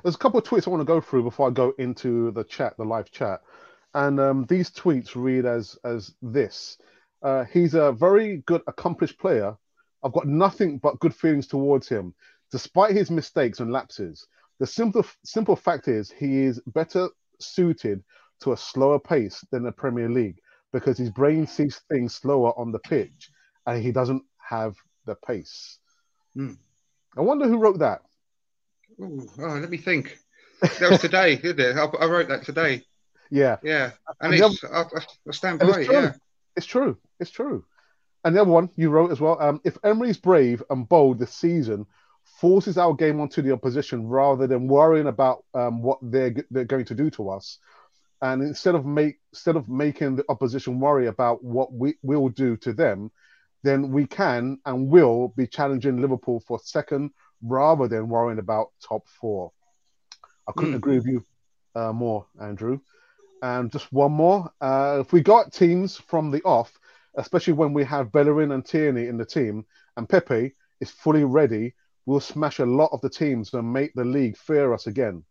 There's 0.03 0.15
a 0.15 0.19
couple 0.19 0.39
of 0.39 0.45
tweets 0.45 0.67
I 0.67 0.69
want 0.69 0.81
to 0.81 0.85
go 0.85 1.01
through 1.01 1.23
before 1.23 1.47
I 1.47 1.51
go 1.51 1.73
into 1.79 2.31
the 2.31 2.43
chat, 2.43 2.77
the 2.77 2.85
live 2.85 3.11
chat. 3.11 3.41
And 3.93 4.19
um, 4.19 4.45
these 4.45 4.69
tweets 4.69 5.15
read 5.15 5.45
as 5.45 5.77
as 5.83 6.13
this: 6.21 6.77
uh, 7.21 7.43
He's 7.45 7.73
a 7.73 7.91
very 7.91 8.37
good, 8.45 8.61
accomplished 8.67 9.19
player. 9.19 9.55
I've 10.03 10.13
got 10.13 10.27
nothing 10.27 10.77
but 10.77 10.99
good 10.99 11.13
feelings 11.13 11.47
towards 11.47 11.87
him, 11.89 12.13
despite 12.51 12.95
his 12.95 13.11
mistakes 13.11 13.59
and 13.59 13.71
lapses. 13.71 14.25
The 14.59 14.67
simple 14.67 15.05
simple 15.23 15.55
fact 15.55 15.87
is 15.87 16.11
he 16.11 16.39
is 16.39 16.61
better 16.67 17.09
suited 17.39 18.03
to 18.41 18.53
a 18.53 18.57
slower 18.57 18.99
pace 18.99 19.43
than 19.51 19.63
the 19.63 19.71
Premier 19.71 20.09
League 20.09 20.39
because 20.71 20.97
his 20.97 21.09
brain 21.09 21.47
sees 21.47 21.81
things 21.89 22.13
slower 22.15 22.57
on 22.57 22.71
the 22.71 22.79
pitch, 22.79 23.29
and 23.65 23.81
he 23.83 23.91
doesn't 23.91 24.23
have 24.37 24.75
the 25.05 25.15
pace. 25.15 25.79
Hmm. 26.35 26.53
I 27.17 27.21
wonder 27.21 27.47
who 27.47 27.57
wrote 27.57 27.79
that. 27.79 28.01
Ooh, 29.01 29.27
oh, 29.39 29.47
let 29.47 29.69
me 29.69 29.77
think. 29.77 30.17
That 30.61 30.91
was 30.91 30.99
today, 31.01 31.35
didn't 31.41 31.77
it? 31.77 31.77
I, 31.77 31.85
I 31.85 32.05
wrote 32.05 32.27
that 32.29 32.43
today. 32.45 32.83
Yeah. 33.31 33.57
Yeah, 33.61 33.91
and 34.21 34.33
And 34.33 34.43
it's, 34.43 34.63
I, 34.63 34.81
I- 34.81 35.05
I 35.27 35.31
stand 35.31 35.59
by 35.59 35.81
it. 35.81 35.85
true. 35.85 35.93
Yeah, 35.95 36.13
It's 36.59 36.67
true. 36.67 36.97
It's 37.21 37.31
true. 37.31 37.65
And 38.25 38.35
the 38.35 38.41
other 38.41 38.51
one 38.51 38.69
you 38.75 38.89
wrote 38.89 39.11
as 39.11 39.21
well. 39.21 39.41
Um, 39.41 39.61
if 39.63 39.77
Emery's 39.83 40.17
brave 40.17 40.61
and 40.69 40.89
bold 40.89 41.19
this 41.19 41.33
season, 41.33 41.85
forces 42.41 42.77
our 42.77 42.93
game 42.93 43.21
onto 43.21 43.41
the 43.41 43.53
opposition 43.53 44.07
rather 44.07 44.45
than 44.45 44.67
worrying 44.67 45.07
about 45.07 45.45
um, 45.53 45.81
what 45.81 45.99
they're 46.01 46.35
they're 46.51 46.65
going 46.65 46.85
to 46.85 46.95
do 46.95 47.09
to 47.11 47.29
us, 47.29 47.59
and 48.21 48.41
instead 48.43 48.75
of 48.75 48.85
make 48.85 49.19
instead 49.31 49.55
of 49.55 49.69
making 49.69 50.17
the 50.17 50.25
opposition 50.29 50.79
worry 50.81 51.07
about 51.07 51.43
what 51.43 51.71
we 51.73 51.95
will 52.03 52.29
do 52.29 52.57
to 52.57 52.73
them, 52.73 53.09
then 53.63 53.91
we 53.91 54.05
can 54.05 54.59
and 54.65 54.89
will 54.89 55.29
be 55.37 55.47
challenging 55.47 56.01
Liverpool 56.01 56.41
for 56.45 56.59
second 56.59 57.11
rather 57.41 57.87
than 57.87 58.09
worrying 58.09 58.39
about 58.39 58.67
top 58.85 59.07
four. 59.07 59.51
I 60.47 60.51
couldn't 60.57 60.75
Hmm. 60.75 60.75
agree 60.75 60.97
with 60.97 61.07
you 61.07 61.25
uh, 61.75 61.93
more, 61.93 62.27
Andrew. 62.41 62.79
And 63.41 63.71
just 63.71 63.91
one 63.91 64.11
more. 64.11 64.51
Uh, 64.59 64.97
if 65.01 65.13
we 65.13 65.21
got 65.21 65.53
teams 65.53 65.97
from 65.97 66.31
the 66.31 66.41
off, 66.43 66.77
especially 67.15 67.53
when 67.53 67.73
we 67.73 67.83
have 67.85 68.11
Bellerin 68.11 68.51
and 68.51 68.65
Tierney 68.65 69.07
in 69.07 69.17
the 69.17 69.25
team, 69.25 69.65
and 69.97 70.07
Pepe 70.07 70.53
is 70.81 70.91
fully 70.91 71.23
ready, 71.23 71.73
we'll 72.05 72.19
smash 72.19 72.59
a 72.59 72.65
lot 72.65 72.89
of 72.91 73.01
the 73.01 73.09
teams 73.09 73.53
and 73.53 73.71
make 73.71 73.93
the 73.93 74.05
league 74.05 74.37
fear 74.37 74.73
us 74.73 74.87
again. 74.87 75.23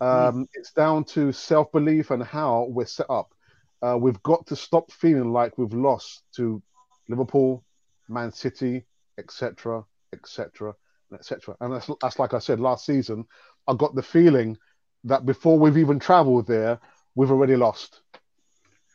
Um, 0.00 0.48
It's 0.54 0.72
down 0.72 1.04
to 1.04 1.32
self 1.32 1.70
belief 1.72 2.10
and 2.10 2.22
how 2.22 2.66
we're 2.70 2.86
set 2.86 3.10
up. 3.10 3.34
Uh, 3.82 3.96
we've 3.98 4.22
got 4.22 4.46
to 4.46 4.56
stop 4.56 4.90
feeling 4.90 5.32
like 5.32 5.58
we've 5.58 5.74
lost 5.74 6.22
to 6.36 6.62
Liverpool, 7.08 7.64
Man 8.08 8.32
City, 8.32 8.84
etc., 9.18 9.84
etc., 10.12 10.74
etc. 11.12 11.56
And 11.60 11.74
that's, 11.74 11.90
that's 12.00 12.18
like 12.18 12.34
I 12.34 12.38
said 12.38 12.60
last 12.60 12.86
season. 12.86 13.26
I 13.68 13.74
got 13.74 13.94
the 13.94 14.02
feeling 14.02 14.56
that 15.04 15.26
before 15.26 15.58
we've 15.58 15.78
even 15.78 15.98
travelled 15.98 16.46
there, 16.46 16.80
we've 17.14 17.30
already 17.30 17.56
lost, 17.56 18.00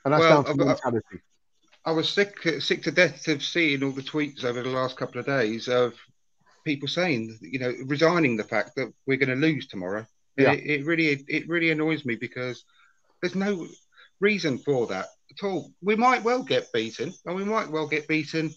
and 0.05 0.13
that's 0.13 0.21
Well, 0.21 0.43
down 0.43 0.45
to 0.45 0.49
I've- 0.51 0.65
mentality. 0.65 1.21
I 1.85 1.91
was 1.91 2.09
sick 2.09 2.37
sick 2.59 2.83
to 2.83 2.91
death 2.91 3.27
of 3.29 3.41
seeing 3.41 3.83
all 3.83 3.91
the 3.91 4.01
tweets 4.01 4.43
over 4.43 4.61
the 4.61 4.69
last 4.69 4.97
couple 4.97 5.19
of 5.19 5.25
days 5.25 5.67
of 5.67 5.93
people 6.65 6.87
saying, 6.87 7.37
you 7.41 7.57
know, 7.57 7.73
resigning 7.85 8.35
the 8.35 8.43
fact 8.43 8.75
that 8.75 8.93
we're 9.07 9.17
going 9.17 9.29
to 9.29 9.47
lose 9.47 9.65
tomorrow. 9.67 10.05
Yeah. 10.37 10.51
It, 10.51 10.81
it 10.81 10.85
really 10.85 11.23
it 11.27 11.47
really 11.47 11.71
annoys 11.71 12.05
me 12.05 12.15
because 12.15 12.63
there's 13.21 13.33
no 13.35 13.67
reason 14.19 14.57
for 14.57 14.87
that 14.87 15.07
at 15.31 15.43
all. 15.45 15.71
We 15.81 15.95
might 15.95 16.23
well 16.23 16.43
get 16.43 16.71
beaten, 16.73 17.13
and 17.25 17.35
we 17.35 17.43
might 17.45 17.69
well 17.69 17.87
get 17.87 18.07
beaten. 18.07 18.53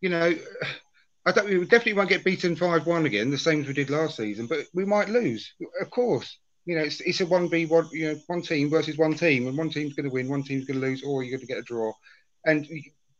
You 0.00 0.08
know, 0.08 0.34
I 1.26 1.32
don't. 1.32 1.46
We 1.48 1.60
definitely 1.60 1.92
won't 1.92 2.08
get 2.08 2.24
beaten 2.24 2.56
five 2.56 2.86
one 2.86 3.04
again, 3.06 3.30
the 3.30 3.38
same 3.38 3.60
as 3.60 3.66
we 3.68 3.74
did 3.74 3.90
last 3.90 4.16
season. 4.16 4.46
But 4.46 4.66
we 4.74 4.84
might 4.86 5.10
lose, 5.10 5.52
of 5.80 5.90
course. 5.90 6.38
You 6.70 6.76
know, 6.76 6.84
it's, 6.84 7.00
it's 7.00 7.20
a 7.20 7.26
one 7.26 7.50
v 7.50 7.66
one. 7.66 7.88
You 7.90 8.12
know, 8.12 8.20
one 8.28 8.42
team 8.42 8.70
versus 8.70 8.96
one 8.96 9.14
team, 9.14 9.48
and 9.48 9.58
one 9.58 9.70
team's 9.70 9.94
going 9.94 10.08
to 10.08 10.14
win, 10.14 10.28
one 10.28 10.44
team's 10.44 10.66
going 10.66 10.80
to 10.80 10.86
lose, 10.86 11.02
or 11.02 11.24
you're 11.24 11.36
going 11.36 11.40
to 11.40 11.52
get 11.52 11.58
a 11.58 11.62
draw. 11.62 11.92
And 12.46 12.64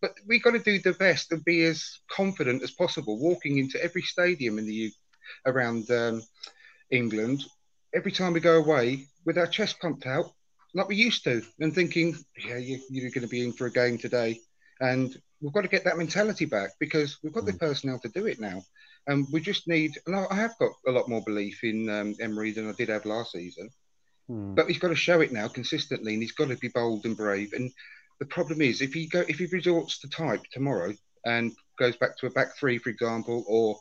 but 0.00 0.12
we've 0.24 0.44
got 0.44 0.52
to 0.52 0.60
do 0.60 0.78
the 0.78 0.92
best 0.92 1.32
and 1.32 1.44
be 1.44 1.64
as 1.64 1.98
confident 2.08 2.62
as 2.62 2.70
possible, 2.70 3.18
walking 3.18 3.58
into 3.58 3.82
every 3.82 4.02
stadium 4.02 4.56
in 4.60 4.66
the 4.66 4.74
U 4.74 4.90
around 5.46 5.90
um, 5.90 6.22
England. 6.92 7.42
Every 7.92 8.12
time 8.12 8.34
we 8.34 8.38
go 8.38 8.58
away, 8.62 9.08
with 9.26 9.36
our 9.36 9.48
chest 9.48 9.80
pumped 9.80 10.06
out, 10.06 10.26
like 10.72 10.86
we 10.86 10.94
used 10.94 11.24
to, 11.24 11.42
and 11.58 11.74
thinking, 11.74 12.16
yeah, 12.46 12.58
you, 12.58 12.78
you're 12.88 13.10
going 13.10 13.26
to 13.26 13.36
be 13.36 13.44
in 13.44 13.52
for 13.52 13.66
a 13.66 13.72
game 13.72 13.98
today, 13.98 14.38
and 14.80 15.20
we've 15.40 15.52
got 15.52 15.62
to 15.62 15.68
get 15.76 15.82
that 15.86 15.98
mentality 15.98 16.44
back 16.44 16.70
because 16.78 17.18
we've 17.20 17.32
got 17.32 17.46
the 17.46 17.54
personnel 17.54 17.98
to 17.98 18.08
do 18.10 18.26
it 18.26 18.38
now, 18.38 18.62
and 19.06 19.26
we 19.32 19.40
just 19.40 19.68
need. 19.68 19.92
And 20.06 20.16
I 20.16 20.26
I 20.30 20.34
have 20.36 20.58
got 20.58 20.72
a 20.86 20.92
lot 20.92 21.08
more 21.08 21.22
belief 21.22 21.64
in 21.64 21.88
um, 21.88 22.14
Emery 22.20 22.52
than 22.52 22.68
I 22.68 22.72
did 22.72 22.88
have 22.88 23.04
last 23.04 23.32
season. 23.32 23.70
But 24.54 24.68
he's 24.68 24.78
got 24.78 24.88
to 24.88 24.96
show 24.96 25.20
it 25.20 25.32
now 25.32 25.48
consistently, 25.48 26.12
and 26.14 26.22
he's 26.22 26.32
got 26.32 26.48
to 26.48 26.56
be 26.56 26.68
bold 26.68 27.04
and 27.04 27.16
brave. 27.16 27.52
And 27.52 27.70
the 28.20 28.26
problem 28.26 28.60
is, 28.60 28.80
if 28.80 28.92
he 28.92 29.06
go, 29.06 29.24
if 29.28 29.38
he 29.38 29.46
resorts 29.46 29.98
to 30.00 30.08
type 30.08 30.42
tomorrow 30.52 30.92
and 31.24 31.52
goes 31.78 31.96
back 31.96 32.16
to 32.18 32.26
a 32.26 32.30
back 32.30 32.56
three, 32.56 32.78
for 32.78 32.90
example, 32.90 33.44
or 33.48 33.78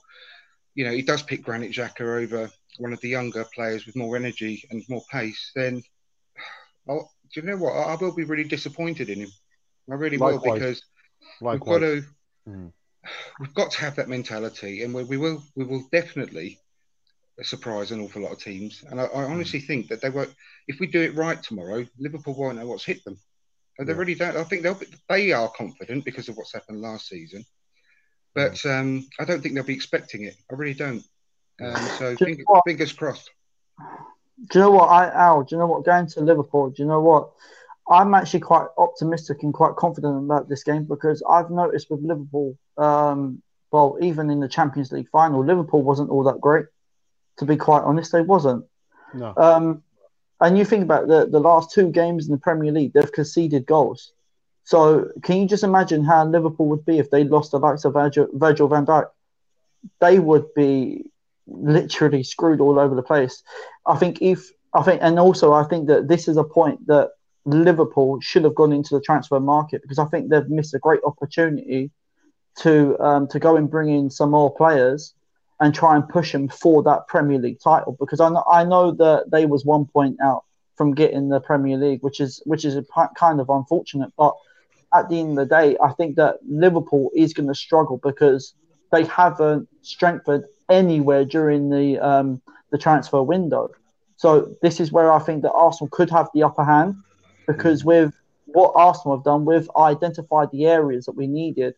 you 0.75 0.85
know 0.85 0.91
he 0.91 1.01
does 1.01 1.21
pick 1.21 1.43
Granit 1.43 1.71
Xhaka 1.71 2.23
over 2.23 2.49
one 2.77 2.93
of 2.93 3.01
the 3.01 3.09
younger 3.09 3.45
players 3.53 3.85
with 3.85 3.95
more 3.95 4.15
energy 4.15 4.63
and 4.71 4.83
more 4.89 5.03
pace, 5.11 5.51
then 5.55 5.83
I'll, 6.89 7.11
do 7.33 7.41
you 7.41 7.47
know 7.47 7.57
what? 7.57 7.73
I, 7.73 7.93
I 7.93 7.95
will 7.95 8.15
be 8.15 8.23
really 8.23 8.45
disappointed 8.45 9.09
in 9.09 9.19
him. 9.19 9.31
I 9.91 9.95
really 9.95 10.17
will 10.17 10.39
because 10.39 10.81
Likewise. 11.41 11.59
we've 11.59 11.65
got 11.65 11.79
to 11.79 12.03
Mm. 12.49 12.71
We've 13.39 13.53
got 13.53 13.71
to 13.71 13.79
have 13.79 13.95
that 13.95 14.09
mentality, 14.09 14.83
and 14.83 14.93
we, 14.93 15.03
we 15.03 15.17
will 15.17 15.43
we 15.55 15.65
will 15.65 15.87
definitely 15.91 16.59
surprise 17.41 17.91
an 17.91 18.01
awful 18.01 18.21
lot 18.21 18.33
of 18.33 18.39
teams. 18.39 18.83
And 18.89 18.99
I, 18.99 19.05
I 19.05 19.23
honestly 19.23 19.59
think 19.59 19.87
that 19.87 20.01
they 20.01 20.09
won't. 20.09 20.33
If 20.67 20.79
we 20.79 20.87
do 20.87 21.01
it 21.01 21.15
right 21.15 21.41
tomorrow, 21.41 21.85
Liverpool 21.97 22.35
won't 22.35 22.57
know 22.57 22.67
what's 22.67 22.85
hit 22.85 23.03
them. 23.05 23.17
And 23.77 23.87
they 23.87 23.93
Yeah. 23.93 23.99
really 23.99 24.15
don't. 24.15 24.35
I 24.35 24.43
think 24.43 24.63
they'll 24.63 24.73
be, 24.75 24.87
they 25.07 25.31
are 25.31 25.49
confident 25.49 26.03
because 26.03 26.27
of 26.27 26.35
what's 26.35 26.53
happened 26.53 26.81
last 26.81 27.07
season, 27.07 27.45
but 28.35 28.63
um, 28.65 29.07
I 29.19 29.25
don't 29.25 29.41
think 29.41 29.55
they'll 29.55 29.63
be 29.63 29.73
expecting 29.73 30.23
it. 30.23 30.35
I 30.51 30.55
really 30.55 30.73
don't. 30.73 31.03
Um, 31.61 31.87
so 31.97 32.15
Do 32.15 32.25
fingers, 32.25 32.45
fingers 32.65 32.93
crossed. 32.93 33.29
Do 33.77 34.59
you 34.59 34.59
know 34.61 34.71
what, 34.71 34.89
I 34.89 35.09
Al? 35.11 35.43
Do 35.43 35.55
you 35.55 35.59
know 35.59 35.67
what? 35.67 35.85
Going 35.85 36.07
to 36.07 36.21
Liverpool, 36.21 36.69
do 36.71 36.83
you 36.83 36.89
know 36.89 37.01
what? 37.01 37.31
I'm 37.89 38.13
actually 38.13 38.41
quite 38.41 38.67
optimistic 38.77 39.43
and 39.43 39.53
quite 39.53 39.75
confident 39.75 40.17
about 40.17 40.47
this 40.47 40.63
game 40.63 40.83
because 40.83 41.23
I've 41.27 41.49
noticed 41.49 41.89
with 41.89 42.01
Liverpool, 42.01 42.57
um, 42.77 43.41
well, 43.71 43.97
even 44.01 44.29
in 44.29 44.39
the 44.39 44.47
Champions 44.47 44.91
League 44.91 45.09
final, 45.09 45.43
Liverpool 45.43 45.81
wasn't 45.81 46.09
all 46.09 46.23
that 46.25 46.39
great. 46.39 46.65
To 47.37 47.45
be 47.45 47.55
quite 47.55 47.83
honest, 47.83 48.11
they 48.11 48.21
wasn't. 48.21 48.65
No. 49.13 49.33
Um, 49.37 49.83
and 50.41 50.57
you 50.57 50.65
think 50.65 50.83
about 50.83 51.07
the 51.07 51.25
the 51.25 51.39
last 51.39 51.71
two 51.71 51.89
games 51.89 52.25
in 52.25 52.31
the 52.31 52.37
Premier 52.37 52.71
League, 52.71 52.93
they've 52.93 53.11
conceded 53.11 53.65
goals. 53.65 54.11
So 54.63 55.09
can 55.23 55.37
you 55.37 55.47
just 55.47 55.63
imagine 55.63 56.03
how 56.03 56.25
Liverpool 56.25 56.67
would 56.67 56.85
be 56.85 56.99
if 56.99 57.09
they 57.09 57.23
lost 57.23 57.51
the 57.51 57.59
likes 57.59 57.85
of 57.85 57.93
Virgil, 57.93 58.27
Virgil 58.33 58.67
van 58.67 58.85
Dijk? 58.85 59.07
They 59.99 60.19
would 60.19 60.53
be 60.53 61.09
literally 61.47 62.23
screwed 62.23 62.61
all 62.61 62.77
over 62.77 62.93
the 62.93 63.01
place. 63.01 63.41
I 63.85 63.97
think 63.97 64.21
if 64.21 64.51
I 64.73 64.83
think, 64.83 65.01
and 65.01 65.17
also 65.17 65.53
I 65.53 65.63
think 65.63 65.87
that 65.87 66.07
this 66.07 66.27
is 66.27 66.37
a 66.37 66.43
point 66.43 66.85
that 66.87 67.11
Liverpool 67.49 68.19
should 68.21 68.43
have 68.43 68.55
gone 68.55 68.71
into 68.71 68.95
the 68.95 69.01
transfer 69.01 69.39
market 69.39 69.81
because 69.81 69.99
I 69.99 70.05
think 70.05 70.29
they've 70.29 70.49
missed 70.49 70.73
a 70.73 70.79
great 70.79 71.01
opportunity 71.03 71.91
to 72.59 72.99
um, 72.99 73.27
to 73.29 73.39
go 73.39 73.55
and 73.55 73.69
bring 73.69 73.89
in 73.89 74.09
some 74.09 74.31
more 74.31 74.53
players 74.53 75.13
and 75.59 75.73
try 75.73 75.95
and 75.95 76.07
push 76.07 76.31
them 76.31 76.47
for 76.47 76.83
that 76.83 77.07
Premier 77.07 77.37
League 77.37 77.59
title 77.61 77.95
because 77.99 78.19
I 78.19 78.29
know, 78.29 78.43
I 78.49 78.63
know 78.63 78.91
that 78.91 79.31
they 79.31 79.45
was 79.45 79.65
one 79.65 79.85
point 79.85 80.17
out 80.21 80.45
from 80.75 80.93
getting 80.93 81.27
the 81.27 81.41
Premier 81.41 81.77
League, 81.77 82.01
which 82.03 82.19
is 82.19 82.41
which 82.45 82.65
is 82.65 82.77
kind 83.15 83.39
of 83.39 83.49
unfortunate. 83.49 84.11
But 84.17 84.35
at 84.93 85.09
the 85.09 85.19
end 85.19 85.31
of 85.31 85.47
the 85.47 85.55
day, 85.55 85.77
I 85.81 85.91
think 85.93 86.15
that 86.15 86.37
Liverpool 86.47 87.11
is 87.15 87.33
going 87.33 87.47
to 87.47 87.55
struggle 87.55 87.99
because 88.01 88.53
they 88.91 89.03
haven't 89.05 89.67
strengthened 89.81 90.45
anywhere 90.69 91.25
during 91.25 91.69
the 91.69 91.99
um, 91.99 92.41
the 92.71 92.77
transfer 92.77 93.21
window. 93.21 93.69
So 94.17 94.55
this 94.61 94.79
is 94.79 94.91
where 94.91 95.11
I 95.11 95.19
think 95.19 95.43
that 95.43 95.51
Arsenal 95.51 95.89
could 95.89 96.09
have 96.09 96.29
the 96.33 96.43
upper 96.43 96.63
hand 96.63 96.95
because 97.49 97.83
with 97.83 98.13
what 98.45 98.73
Arsenal 98.75 99.17
have 99.17 99.23
done, 99.23 99.43
we've 99.43 99.69
identified 99.75 100.51
the 100.51 100.67
areas 100.67 101.05
that 101.05 101.15
we 101.15 101.25
needed 101.25 101.73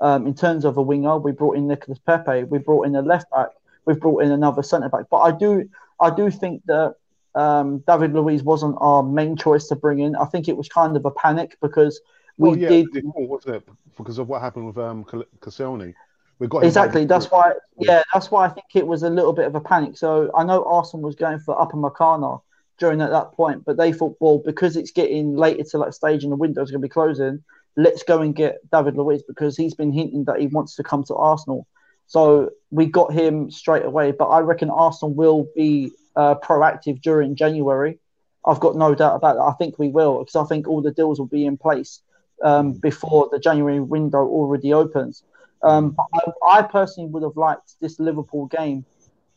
um, 0.00 0.26
in 0.26 0.34
terms 0.34 0.64
of 0.64 0.76
a 0.76 0.82
winger. 0.82 1.18
We 1.18 1.30
brought 1.30 1.56
in 1.56 1.68
Nicolas 1.68 2.00
Pepe, 2.00 2.44
we 2.44 2.58
brought 2.58 2.86
in 2.86 2.96
a 2.96 3.02
left 3.02 3.30
back, 3.30 3.50
we've 3.86 4.00
brought 4.00 4.24
in 4.24 4.32
another 4.32 4.62
centre 4.62 4.88
back. 4.88 5.06
But 5.10 5.18
I 5.18 5.30
do 5.30 5.68
I 6.00 6.10
do 6.10 6.30
think 6.30 6.62
that 6.66 6.96
um, 7.36 7.78
David 7.86 8.12
Luiz 8.12 8.42
wasn't 8.42 8.76
our 8.78 9.04
main 9.04 9.36
choice 9.36 9.68
to 9.68 9.76
bring 9.76 10.00
in. 10.00 10.16
I 10.16 10.24
think 10.24 10.48
it 10.48 10.56
was 10.56 10.68
kind 10.68 10.96
of 10.96 11.04
a 11.04 11.12
panic 11.12 11.56
because 11.62 12.00
we 12.36 12.48
well, 12.50 12.58
yeah, 12.58 12.68
did. 12.68 12.88
wasn't 13.04 13.56
it? 13.56 13.68
Because 13.96 14.18
of 14.18 14.28
what 14.28 14.40
happened 14.42 14.66
with 14.66 14.78
um, 14.78 15.04
Koscielny. 15.04 15.94
We 16.40 16.48
got 16.48 16.64
exactly. 16.64 17.04
That's 17.04 17.30
why. 17.30 17.52
Yeah, 17.78 18.02
that's 18.12 18.32
why 18.32 18.46
I 18.46 18.48
think 18.48 18.66
it 18.74 18.84
was 18.84 19.04
a 19.04 19.10
little 19.10 19.32
bit 19.32 19.46
of 19.46 19.54
a 19.54 19.60
panic. 19.60 19.96
So 19.96 20.32
I 20.34 20.42
know 20.42 20.64
Arsenal 20.64 21.04
was 21.04 21.14
going 21.14 21.38
for 21.38 21.54
Upamecano 21.54 22.42
during 22.78 23.00
at 23.00 23.10
that 23.10 23.32
point, 23.32 23.64
but 23.64 23.76
they 23.76 23.92
thought, 23.92 24.16
well, 24.20 24.38
because 24.38 24.76
it's 24.76 24.90
getting 24.90 25.36
later 25.36 25.64
to 25.64 25.78
that 25.78 25.94
stage 25.94 26.24
and 26.24 26.32
the 26.32 26.36
window's 26.36 26.70
going 26.70 26.80
to 26.80 26.86
be 26.86 26.92
closing, 26.92 27.42
let's 27.76 28.02
go 28.02 28.20
and 28.20 28.34
get 28.34 28.58
David 28.70 28.96
Luiz 28.96 29.22
because 29.22 29.56
he's 29.56 29.74
been 29.74 29.92
hinting 29.92 30.24
that 30.24 30.40
he 30.40 30.46
wants 30.46 30.76
to 30.76 30.82
come 30.82 31.04
to 31.04 31.14
Arsenal. 31.14 31.66
So 32.06 32.50
we 32.70 32.86
got 32.86 33.12
him 33.12 33.50
straight 33.50 33.84
away. 33.84 34.12
But 34.12 34.26
I 34.26 34.40
reckon 34.40 34.70
Arsenal 34.70 35.14
will 35.14 35.46
be 35.56 35.92
uh, 36.16 36.36
proactive 36.36 37.00
during 37.00 37.34
January. 37.34 37.98
I've 38.46 38.60
got 38.60 38.76
no 38.76 38.94
doubt 38.94 39.16
about 39.16 39.36
that. 39.36 39.42
I 39.42 39.52
think 39.52 39.78
we 39.78 39.88
will 39.88 40.18
because 40.18 40.36
I 40.36 40.44
think 40.44 40.68
all 40.68 40.82
the 40.82 40.90
deals 40.90 41.18
will 41.18 41.26
be 41.26 41.46
in 41.46 41.56
place 41.56 42.00
um, 42.42 42.72
before 42.72 43.28
the 43.30 43.38
January 43.38 43.80
window 43.80 44.18
already 44.18 44.72
opens. 44.72 45.22
Um, 45.62 45.96
I, 46.12 46.58
I, 46.58 46.62
personally 46.62 47.08
would 47.08 47.22
have 47.22 47.38
liked 47.38 47.80
this 47.80 47.98
Liverpool 47.98 48.46
game 48.46 48.84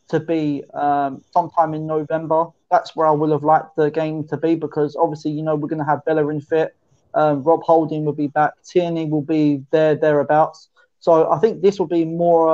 to 0.08 0.20
be 0.20 0.64
um, 0.74 1.22
sometime 1.32 1.74
in 1.74 1.86
November. 1.86 2.46
That's 2.70 2.96
where 2.96 3.06
I 3.06 3.10
would 3.10 3.30
have 3.30 3.44
liked 3.44 3.76
the 3.76 3.90
game 3.90 4.26
to 4.28 4.36
be 4.36 4.54
because 4.54 4.96
obviously, 4.96 5.30
you 5.30 5.42
know, 5.42 5.56
we're 5.56 5.68
going 5.68 5.78
to 5.78 5.84
have 5.84 6.04
Bellerin 6.04 6.40
fit. 6.40 6.76
Um, 7.14 7.42
Rob 7.42 7.62
Holding 7.62 8.04
will 8.04 8.12
be 8.12 8.26
back. 8.26 8.52
Tierney 8.62 9.06
will 9.06 9.22
be 9.22 9.64
there, 9.70 9.94
thereabouts. 9.94 10.68
So 11.00 11.30
I 11.30 11.38
think 11.38 11.62
this 11.62 11.78
will 11.78 11.86
be 11.86 12.04
more 12.04 12.48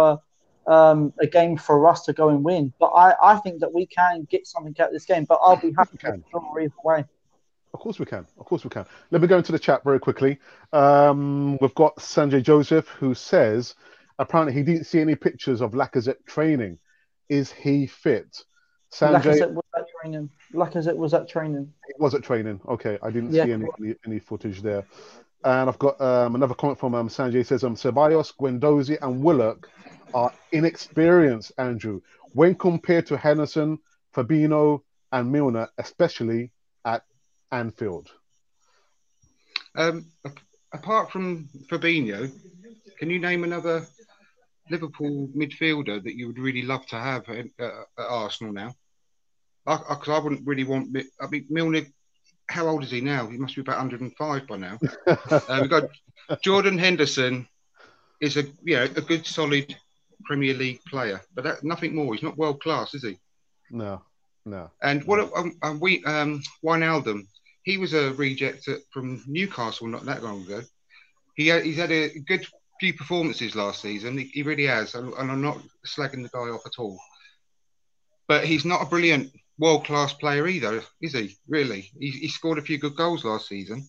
uh, 0.67 0.71
um, 0.71 1.13
a 1.21 1.27
game 1.27 1.57
for 1.57 1.89
us 1.89 2.05
to 2.05 2.13
go 2.13 2.29
and 2.29 2.45
win. 2.45 2.73
But 2.79 2.89
I, 2.89 3.15
I 3.23 3.37
think 3.39 3.61
that 3.61 3.73
we 3.73 3.87
can 3.87 4.27
get 4.31 4.47
something 4.47 4.75
out 4.81 4.89
of 4.89 4.93
this 4.93 5.05
game. 5.05 5.25
But 5.25 5.41
I'll 5.43 5.57
be 5.57 5.73
happy 5.77 5.99
to 5.99 6.23
draw 6.31 6.59
either 6.59 6.73
way. 6.85 7.05
Of 7.73 7.81
course 7.81 7.99
we 7.99 8.07
can. 8.07 8.27
Of 8.39 8.47
course 8.47 8.63
we 8.63 8.71
can. 8.71 8.87
Let 9.11 9.21
me 9.21 9.27
go 9.27 9.37
into 9.37 9.51
the 9.51 9.59
chat 9.59 9.83
very 9.83 9.99
quickly. 9.99 10.39
Um, 10.73 11.59
we've 11.59 11.75
got 11.75 11.97
Sanjay 11.97 12.43
Joseph 12.43 12.87
who 12.89 13.15
says 13.15 13.75
apparently 14.19 14.55
he 14.55 14.63
didn't 14.63 14.85
see 14.85 15.01
any 15.01 15.17
pictures 15.17 15.61
of 15.61 15.73
Lacazette 15.73 16.25
training. 16.27 16.79
Is 17.29 17.53
he 17.53 17.87
fit? 17.87 18.45
Sanjay 18.93 19.23
Lacazette 19.23 19.53
was 19.53 19.65
at 19.77 19.87
training. 20.01 20.31
Lacazette 20.53 20.97
was 20.97 21.15
at 21.15 21.29
training. 21.29 21.73
He 21.87 21.95
was 21.99 22.15
at 22.15 22.23
training. 22.23 22.61
Okay, 22.69 22.99
I 23.03 23.11
didn't 23.11 23.33
yeah. 23.33 23.45
see 23.45 23.53
any, 23.53 23.67
any, 23.81 23.95
any 24.07 24.19
footage 24.19 24.63
there. 24.63 24.85
And 25.45 25.69
I've 25.69 25.79
got 25.79 26.01
um, 26.01 26.35
another 26.37 26.55
comment 26.55 26.79
from 26.79 26.95
um, 26.95 27.09
Sanjay 27.09 27.45
says 27.45 27.65
um, 27.65 27.75
Ceballos, 27.75 28.33
Guendouzi, 28.37 28.99
and 29.03 29.23
Willock 29.23 29.69
are 30.15 30.33
inexperienced, 30.53 31.53
Andrew, 31.59 32.01
when 32.33 32.55
compared 32.55 33.07
to 33.07 33.17
Henderson, 33.17 33.79
Fabinho, 34.15 34.83
and 35.13 35.31
Milner, 35.31 35.69
especially 35.77 36.51
at 36.85 37.05
Anfield. 37.51 38.11
Um, 39.77 40.07
apart 40.73 41.11
from 41.11 41.49
Fabinho, 41.71 42.31
can 42.99 43.11
you 43.11 43.19
name 43.19 43.45
another 43.45 43.87
Liverpool 44.71 45.29
midfielder 45.37 46.03
that 46.03 46.17
you 46.17 46.27
would 46.27 46.39
really 46.39 46.63
love 46.63 46.87
to 46.87 46.97
have 46.97 47.29
at, 47.29 47.47
uh, 47.61 47.83
at 47.99 48.07
Arsenal 48.07 48.53
now? 48.53 48.75
Because 49.65 50.09
I, 50.09 50.15
I, 50.15 50.17
I, 50.17 50.19
wouldn't 50.21 50.47
really 50.47 50.65
want. 50.65 50.97
I 51.21 51.27
mean, 51.29 51.47
Milner. 51.51 51.83
How 52.47 52.69
old 52.69 52.83
is 52.83 52.91
he 52.91 53.01
now? 53.01 53.27
He 53.27 53.39
must 53.39 53.55
be 53.55 53.63
about 53.63 53.79
105 53.79 54.47
by 54.47 54.57
now. 54.57 54.79
uh, 55.07 55.59
we've 55.61 55.71
got 55.71 55.85
Jordan 56.43 56.79
Henderson. 56.79 57.49
Is 58.21 58.37
a 58.37 58.45
you 58.63 58.77
know 58.77 58.85
a 58.85 59.01
good 59.01 59.27
solid 59.27 59.75
Premier 60.25 60.55
League 60.55 60.81
player, 60.85 61.21
but 61.35 61.45
that, 61.45 61.65
nothing 61.65 61.95
more. 61.95 62.15
He's 62.15 62.23
not 62.23 62.39
world 62.39 62.61
class, 62.63 62.95
is 62.95 63.03
he? 63.03 63.19
No, 63.71 64.03
no. 64.45 64.71
And 64.83 65.05
what 65.05 65.31
um, 65.37 65.57
um, 65.63 65.81
we 65.81 66.03
um, 66.05 66.43
Wijnaldum, 66.63 67.27
he 67.63 67.77
was 67.77 67.95
a 67.95 68.13
reject 68.15 68.69
from 68.93 69.23
Newcastle 69.27 69.89
not 69.89 70.05
that 70.05 70.23
long 70.23 70.43
ago. 70.43 70.63
He 71.35 71.51
he's 71.61 71.77
had 71.77 71.91
a 71.93 72.19
good 72.21 72.47
few 72.85 72.93
performances 72.93 73.55
last 73.55 73.81
season. 73.81 74.19
He, 74.19 74.25
he 74.25 74.43
really 74.43 74.67
has, 74.67 74.95
and, 74.95 75.15
and 75.15 75.31
I'm 75.31 75.41
not 75.41 75.59
slagging 75.87 76.23
the 76.23 76.29
guy 76.29 76.51
off 76.51 76.67
at 76.67 76.79
all. 76.79 76.99
But 78.29 78.45
he's 78.45 78.67
not 78.67 78.83
a 78.83 78.87
brilliant 78.87 79.33
world 79.59 79.87
class 79.87 80.13
player 80.13 80.47
either, 80.47 80.83
is 81.01 81.15
he? 81.15 81.35
Really, 81.49 81.91
he, 81.99 82.11
he 82.11 82.29
scored 82.29 82.59
a 82.59 82.63
few 82.63 82.77
good 82.77 82.95
goals 82.95 83.25
last 83.25 83.49
season. 83.49 83.89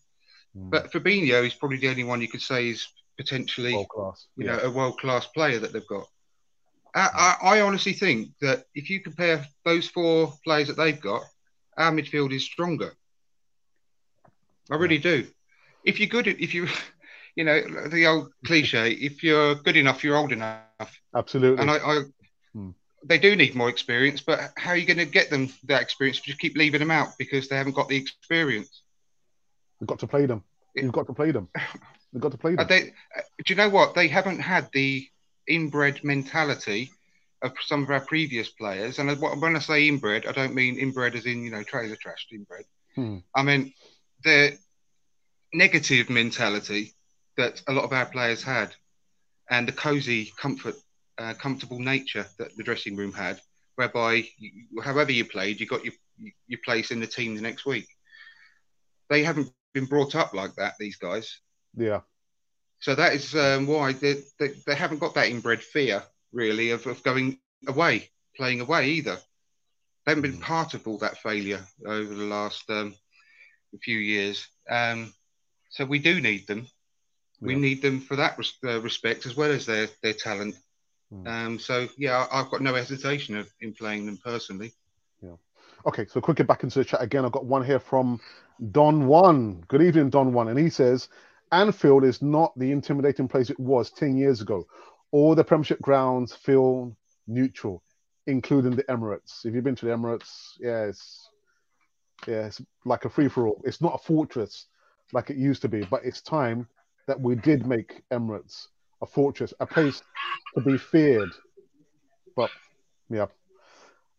Mm. 0.55 0.69
But 0.69 0.93
Fabinho 0.93 1.45
is 1.45 1.53
probably 1.53 1.77
the 1.77 1.89
only 1.89 2.05
one 2.05 2.21
you 2.21 2.29
could 2.29 2.41
say 2.41 2.69
is 2.69 2.87
potentially, 3.17 3.73
world 3.73 3.89
class. 3.89 4.27
you 4.37 4.45
yeah. 4.45 4.55
know, 4.55 4.63
a 4.63 4.71
world 4.71 4.97
class 4.97 5.25
player 5.27 5.59
that 5.59 5.73
they've 5.73 5.87
got. 5.87 6.05
I, 6.97 7.35
I, 7.41 7.59
honestly 7.59 7.91
think 7.91 8.29
that 8.39 8.63
if 8.73 8.89
you 8.89 9.01
compare 9.01 9.45
those 9.65 9.89
four 9.89 10.33
players 10.45 10.69
that 10.69 10.77
they've 10.77 11.01
got, 11.01 11.23
our 11.77 11.91
midfield 11.91 12.33
is 12.33 12.45
stronger. 12.45 12.93
I 14.71 14.75
really 14.75 14.99
do. 14.99 15.27
If 15.83 15.99
you're 15.99 16.07
good, 16.07 16.27
if 16.27 16.53
you, 16.53 16.69
you 17.35 17.43
know, 17.43 17.61
the 17.87 18.07
old 18.07 18.31
cliche, 18.45 18.91
if 19.09 19.23
you're 19.23 19.55
good 19.55 19.77
enough, 19.77 20.03
you're 20.03 20.17
old 20.17 20.31
enough. 20.31 20.99
Absolutely. 21.15 21.61
And 21.61 21.71
I, 21.71 21.77
I 21.77 22.01
hmm. 22.53 22.69
they 23.03 23.17
do 23.17 23.35
need 23.35 23.55
more 23.55 23.69
experience, 23.69 24.21
but 24.21 24.51
how 24.57 24.71
are 24.71 24.77
you 24.77 24.85
going 24.85 24.97
to 24.97 25.05
get 25.05 25.29
them 25.29 25.49
that 25.65 25.81
experience 25.81 26.19
if 26.19 26.27
you 26.27 26.35
keep 26.35 26.57
leaving 26.57 26.79
them 26.79 26.91
out 26.91 27.09
because 27.17 27.47
they 27.47 27.55
haven't 27.55 27.75
got 27.75 27.89
the 27.89 27.97
experience? 27.97 28.81
You've 29.79 29.87
got 29.87 29.99
to 29.99 30.07
play 30.07 30.25
them. 30.25 30.43
You've 30.73 30.91
got 30.91 31.07
to 31.07 31.13
play 31.13 31.31
them. 31.31 31.49
You've 32.11 32.21
got 32.21 32.31
to 32.31 32.37
play 32.37 32.55
them. 32.55 32.67
They, 32.67 32.93
uh, 33.15 33.21
do 33.45 33.53
you 33.53 33.55
know 33.55 33.69
what? 33.69 33.93
They 33.93 34.07
haven't 34.07 34.39
had 34.39 34.69
the 34.73 35.07
inbred 35.47 36.03
mentality 36.03 36.91
of 37.41 37.53
some 37.65 37.83
of 37.83 37.89
our 37.91 37.99
previous 37.99 38.49
players. 38.49 38.99
And 38.99 39.19
when 39.19 39.55
I 39.55 39.59
say 39.59 39.87
inbred, 39.87 40.25
I 40.25 40.31
don't 40.31 40.55
mean 40.55 40.77
inbred 40.77 41.15
as 41.15 41.25
in, 41.25 41.43
you 41.43 41.51
know, 41.51 41.63
trailer 41.63 41.95
trashed 41.95 42.33
inbred. 42.33 42.65
Hmm. 42.95 43.17
I 43.35 43.43
mean 43.43 43.73
the 44.23 44.57
negative 45.53 46.09
mentality 46.09 46.94
that 47.37 47.61
a 47.67 47.73
lot 47.73 47.83
of 47.83 47.93
our 47.93 48.05
players 48.05 48.43
had 48.43 48.73
and 49.49 49.67
the 49.67 49.71
cozy 49.71 50.31
comfort, 50.37 50.75
uh, 51.17 51.33
comfortable 51.33 51.79
nature 51.79 52.25
that 52.39 52.55
the 52.55 52.63
dressing 52.63 52.95
room 52.95 53.13
had, 53.13 53.39
whereby 53.75 54.25
you, 54.37 54.81
however 54.83 55.11
you 55.11 55.25
played, 55.25 55.59
you 55.59 55.67
got 55.67 55.83
your, 55.83 55.93
your 56.47 56.59
place 56.63 56.91
in 56.91 56.99
the 56.99 57.07
team 57.07 57.35
the 57.35 57.41
next 57.41 57.65
week. 57.65 57.87
They 59.09 59.23
haven't 59.23 59.51
been 59.73 59.85
brought 59.85 60.15
up 60.15 60.33
like 60.33 60.55
that, 60.55 60.73
these 60.79 60.95
guys. 60.95 61.39
Yeah. 61.75 62.01
So 62.79 62.95
that 62.95 63.13
is 63.13 63.35
um, 63.35 63.67
why 63.67 63.93
they, 63.93 64.15
they, 64.39 64.49
they, 64.65 64.75
haven't 64.75 64.99
got 64.99 65.13
that 65.15 65.29
inbred 65.29 65.61
fear, 65.61 66.03
really, 66.31 66.71
of, 66.71 66.85
of 66.87 67.03
going 67.03 67.39
away, 67.67 68.09
playing 68.35 68.61
away 68.61 68.89
either. 68.89 69.17
They 70.05 70.11
haven't 70.11 70.23
been 70.23 70.39
mm. 70.39 70.41
part 70.41 70.73
of 70.73 70.87
all 70.87 70.97
that 70.99 71.17
failure 71.17 71.65
over 71.85 72.13
the 72.13 72.23
last 72.25 72.69
um, 72.69 72.95
few 73.81 73.97
years. 73.97 74.47
Um, 74.69 75.13
so 75.69 75.85
we 75.85 75.99
do 75.99 76.21
need 76.21 76.47
them. 76.47 76.67
Yeah. 77.41 77.47
We 77.47 77.55
need 77.55 77.81
them 77.81 77.99
for 77.99 78.15
that 78.15 78.37
res- 78.37 78.57
uh, 78.63 78.81
respect 78.81 79.25
as 79.25 79.35
well 79.35 79.51
as 79.51 79.65
their, 79.65 79.87
their 80.01 80.13
talent. 80.13 80.55
Mm. 81.13 81.27
Um, 81.27 81.59
so, 81.59 81.87
yeah, 81.97 82.25
I, 82.31 82.37
have 82.37 82.49
got 82.49 82.61
no 82.61 82.73
hesitation 82.73 83.35
of, 83.37 83.51
in 83.61 83.73
playing 83.73 84.05
them 84.05 84.17
personally. 84.23 84.73
Yeah. 85.21 85.35
Okay, 85.85 86.05
so 86.07 86.21
quickly 86.21 86.45
back 86.45 86.63
into 86.63 86.79
the 86.79 86.85
chat 86.85 87.01
again. 87.01 87.25
I've 87.25 87.31
got 87.31 87.45
one 87.45 87.63
here 87.63 87.79
from 87.79 88.19
Don 88.71 89.07
One. 89.07 89.63
Good 89.67 89.81
evening, 89.81 90.09
Don 90.09 90.33
One. 90.33 90.47
And 90.47 90.57
he 90.57 90.69
says, 90.69 91.09
Anfield 91.51 92.03
is 92.03 92.21
not 92.21 92.57
the 92.57 92.71
intimidating 92.71 93.27
place 93.27 93.49
it 93.49 93.59
was 93.59 93.91
10 93.91 94.17
years 94.17 94.41
ago. 94.41 94.65
All 95.11 95.35
the 95.35 95.43
Premiership 95.43 95.81
grounds 95.81 96.33
feel 96.33 96.95
neutral, 97.27 97.83
including 98.27 98.75
the 98.75 98.83
Emirates. 98.83 99.45
If 99.45 99.53
you've 99.53 99.63
been 99.63 99.75
to 99.75 99.85
the 99.85 99.91
Emirates, 99.91 100.53
yeah, 100.59 100.85
it's, 100.85 101.29
yeah, 102.27 102.47
it's 102.47 102.61
like 102.85 103.05
a 103.05 103.09
free 103.09 103.27
for 103.27 103.47
all. 103.47 103.61
It's 103.63 103.81
not 103.81 103.95
a 103.95 104.03
fortress 104.03 104.67
like 105.13 105.29
it 105.29 105.37
used 105.37 105.61
to 105.61 105.69
be, 105.69 105.83
but 105.83 106.03
it's 106.03 106.21
time 106.21 106.67
that 107.07 107.19
we 107.19 107.35
did 107.35 107.65
make 107.65 108.03
Emirates 108.11 108.67
a 109.01 109.05
fortress, 109.05 109.53
a 109.59 109.65
place 109.65 110.01
to 110.55 110.61
be 110.61 110.77
feared. 110.77 111.29
But 112.35 112.49
Yeah. 113.09 113.27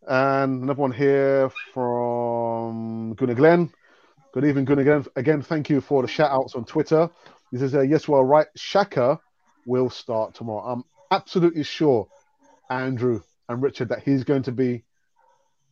And 0.09 0.62
another 0.62 0.80
one 0.80 0.93
here 0.93 1.51
from 1.74 3.14
Gunnar 3.14 3.34
Glenn. 3.34 3.72
Good 4.32 4.45
evening, 4.45 4.64
Gunnar 4.64 4.84
Glenn. 4.84 5.05
Again, 5.16 5.43
thank 5.43 5.68
you 5.68 5.80
for 5.80 6.03
the 6.03 6.09
shout 6.09 6.30
outs 6.30 6.55
on 6.55 6.64
Twitter. 6.64 7.11
This 7.51 7.62
is 7.62 7.74
a 7.74 7.84
Yes, 7.84 8.07
well, 8.07 8.22
right. 8.22 8.47
Xhaka 8.57 9.18
will 9.66 9.91
start 9.91 10.34
tomorrow. 10.34 10.62
I'm 10.72 10.84
absolutely 11.11 11.64
sure, 11.64 12.07
Andrew 12.70 13.20
and 13.49 13.61
Richard, 13.62 13.89
that 13.89 14.03
he's 14.05 14.22
going 14.22 14.43
to 14.45 14.53
be 14.53 14.84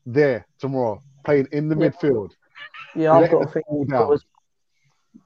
there 0.07 0.47
tomorrow, 0.59 1.01
playing 1.25 1.49
in 1.53 1.69
the 1.69 1.77
Yeah. 1.77 1.91
midfield. 1.91 2.33
Yeah, 2.97 3.13
I've 3.13 3.31
got 3.31 3.43
a 3.43 3.47
us 3.47 3.53
feeling. 3.53 3.65
all 3.69 3.79
he'll 3.79 3.85
down. 3.87 3.99
probably- 3.99 4.19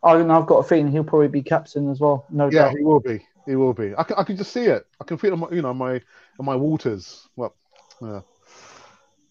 I, 0.02 0.12
I've 0.12 0.46
got 0.46 0.58
a 0.58 0.62
feeling 0.62 0.90
he'll 0.90 1.04
probably 1.04 1.28
be 1.28 1.42
captain 1.42 1.90
as 1.90 2.00
well. 2.00 2.26
No 2.30 2.46
Yeah, 2.46 2.64
doubt. 2.64 2.76
he 2.76 2.82
will 2.84 3.00
be. 3.00 3.26
He 3.46 3.56
will 3.56 3.72
be. 3.72 3.94
I 3.96 4.02
can, 4.02 4.16
I 4.18 4.24
can 4.24 4.36
just 4.36 4.52
see 4.52 4.64
it. 4.64 4.86
I 5.00 5.04
can 5.04 5.18
feel 5.18 5.30
it, 5.30 5.32
on 5.34 5.40
my, 5.40 5.48
you 5.50 5.62
know, 5.62 5.74
my 5.74 5.94
on 6.38 6.46
my 6.46 6.54
waters. 6.56 7.28
Well, 7.36 7.54
yeah. 8.00 8.20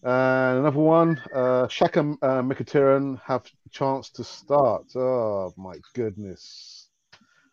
And 0.02 0.60
another 0.60 0.78
one, 0.78 1.20
uh, 1.34 1.66
Xhaka 1.66 2.16
uh, 2.22 2.42
Mkhitaryan 2.42 3.20
have 3.24 3.44
chance 3.70 4.10
to 4.10 4.24
start. 4.24 4.84
Oh 4.94 5.52
my 5.56 5.76
goodness! 5.94 6.88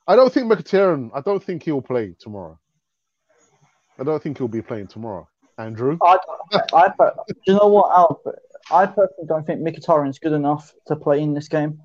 I 0.07 0.15
don't 0.15 0.31
think 0.31 0.51
Mkhitaryan. 0.51 1.11
I 1.13 1.21
don't 1.21 1.43
think 1.43 1.63
he'll 1.63 1.81
play 1.81 2.15
tomorrow. 2.19 2.59
I 3.99 4.03
don't 4.03 4.21
think 4.21 4.37
he'll 4.37 4.47
be 4.47 4.61
playing 4.61 4.87
tomorrow. 4.87 5.27
Andrew, 5.57 5.97
I, 6.01 6.17
I, 6.73 6.89
do 7.27 7.33
you 7.47 7.53
know 7.53 7.67
what, 7.67 7.89
Al? 7.91 8.21
I 8.69 8.85
personally 8.87 9.27
don't 9.27 9.45
think 9.47 9.61
Mkhitaryan's 9.61 10.19
good 10.19 10.33
enough 10.33 10.73
to 10.87 10.95
play 10.95 11.21
in 11.21 11.33
this 11.33 11.47
game, 11.47 11.81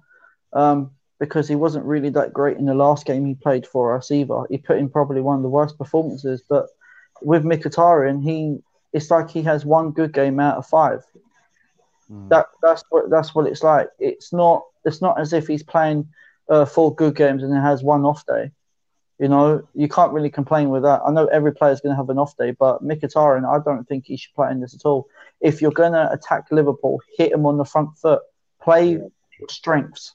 um, 0.52 0.90
because 1.20 1.46
he 1.46 1.54
wasn't 1.54 1.84
really 1.84 2.08
that 2.08 2.32
great 2.32 2.56
in 2.56 2.64
the 2.64 2.74
last 2.74 3.04
game 3.04 3.26
he 3.26 3.34
played 3.34 3.66
for 3.66 3.94
us 3.94 4.10
either. 4.10 4.42
He 4.48 4.56
put 4.56 4.78
in 4.78 4.88
probably 4.88 5.20
one 5.20 5.36
of 5.36 5.42
the 5.42 5.48
worst 5.48 5.76
performances. 5.76 6.42
But 6.48 6.66
with 7.20 7.44
Mkhitaryan, 7.44 8.22
he 8.22 8.58
it's 8.92 9.10
like 9.10 9.30
he 9.30 9.42
has 9.42 9.64
one 9.64 9.92
good 9.92 10.12
game 10.12 10.40
out 10.40 10.56
of 10.56 10.66
five. 10.66 11.04
Hmm. 12.08 12.28
That 12.28 12.46
that's 12.62 12.82
what 12.88 13.10
that's 13.10 13.34
what 13.34 13.46
it's 13.46 13.62
like. 13.62 13.88
It's 13.98 14.32
not 14.32 14.64
it's 14.84 15.02
not 15.02 15.20
as 15.20 15.34
if 15.34 15.46
he's 15.46 15.62
playing 15.62 16.08
uh, 16.48 16.64
four 16.64 16.94
good 16.94 17.14
games 17.14 17.42
and 17.42 17.52
then 17.52 17.60
has 17.62 17.82
one 17.82 18.04
off 18.04 18.24
day. 18.26 18.50
You 19.18 19.28
know, 19.28 19.68
you 19.74 19.86
can't 19.86 20.14
really 20.14 20.30
complain 20.30 20.70
with 20.70 20.82
that. 20.84 21.02
I 21.06 21.12
know 21.12 21.26
every 21.26 21.52
player's 21.52 21.82
going 21.82 21.92
to 21.92 21.96
have 21.96 22.08
an 22.08 22.18
off 22.18 22.34
day, 22.38 22.52
but 22.52 22.82
Mkhitaryan, 22.82 23.46
I 23.46 23.62
don't 23.62 23.86
think 23.86 24.06
he 24.06 24.16
should 24.16 24.34
play 24.34 24.50
in 24.50 24.60
this 24.60 24.74
at 24.74 24.86
all. 24.86 25.08
If 25.42 25.60
you're 25.60 25.70
going 25.70 25.92
to 25.92 26.10
attack 26.10 26.46
Liverpool, 26.50 27.02
hit 27.18 27.30
them 27.30 27.44
on 27.44 27.58
the 27.58 27.66
front 27.66 27.98
foot, 27.98 28.22
play 28.62 28.98
strengths. 29.50 30.14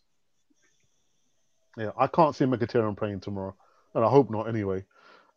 Yeah, 1.78 1.92
I 1.98 2.08
can't 2.08 2.36
see 2.36 2.46
Mkhitaryan 2.46 2.98
playing 2.98 3.20
tomorrow, 3.20 3.56
and 3.94 4.06
I 4.06 4.10
hope 4.10 4.30
not 4.30 4.48
anyway. 4.48 4.86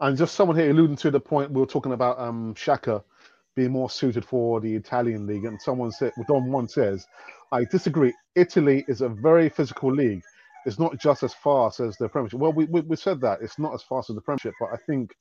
And 0.01 0.16
just 0.16 0.34
someone 0.34 0.57
here 0.57 0.70
alluding 0.70 0.97
to 0.97 1.11
the 1.11 1.20
point 1.20 1.51
we 1.51 1.61
were 1.61 1.66
talking 1.66 1.93
about 1.93 2.18
um, 2.20 2.55
Xhaka 2.55 3.03
being 3.57 3.72
more 3.72 3.91
suited 3.91 4.24
for 4.24 4.61
the 4.61 4.72
Italian 4.72 5.26
league, 5.26 5.45
and 5.45 5.61
someone 5.61 5.91
said, 5.91 6.12
well, 6.16 6.26
Don 6.28 6.53
one 6.53 6.68
says, 6.68 7.05
I 7.51 7.64
disagree. 7.64 8.14
Italy 8.36 8.84
is 8.86 9.01
a 9.01 9.09
very 9.09 9.49
physical 9.49 9.93
league. 9.93 10.22
It's 10.64 10.78
not 10.78 10.99
just 10.99 11.24
as 11.24 11.34
fast 11.34 11.80
as 11.80 11.97
the 11.97 12.09
Premiership. 12.09 12.39
Well, 12.39 12.53
we, 12.53 12.66
we, 12.66 12.82
we 12.82 12.97
said 12.97 13.20
that 13.22 13.43
it's 13.43 13.59
not 13.59 13.74
as 13.74 13.82
fast 13.82 14.11
as 14.11 14.16
the 14.16 14.22
Premiership, 14.22 14.55
but 14.61 14.68
I 14.72 14.76
think 14.86 15.16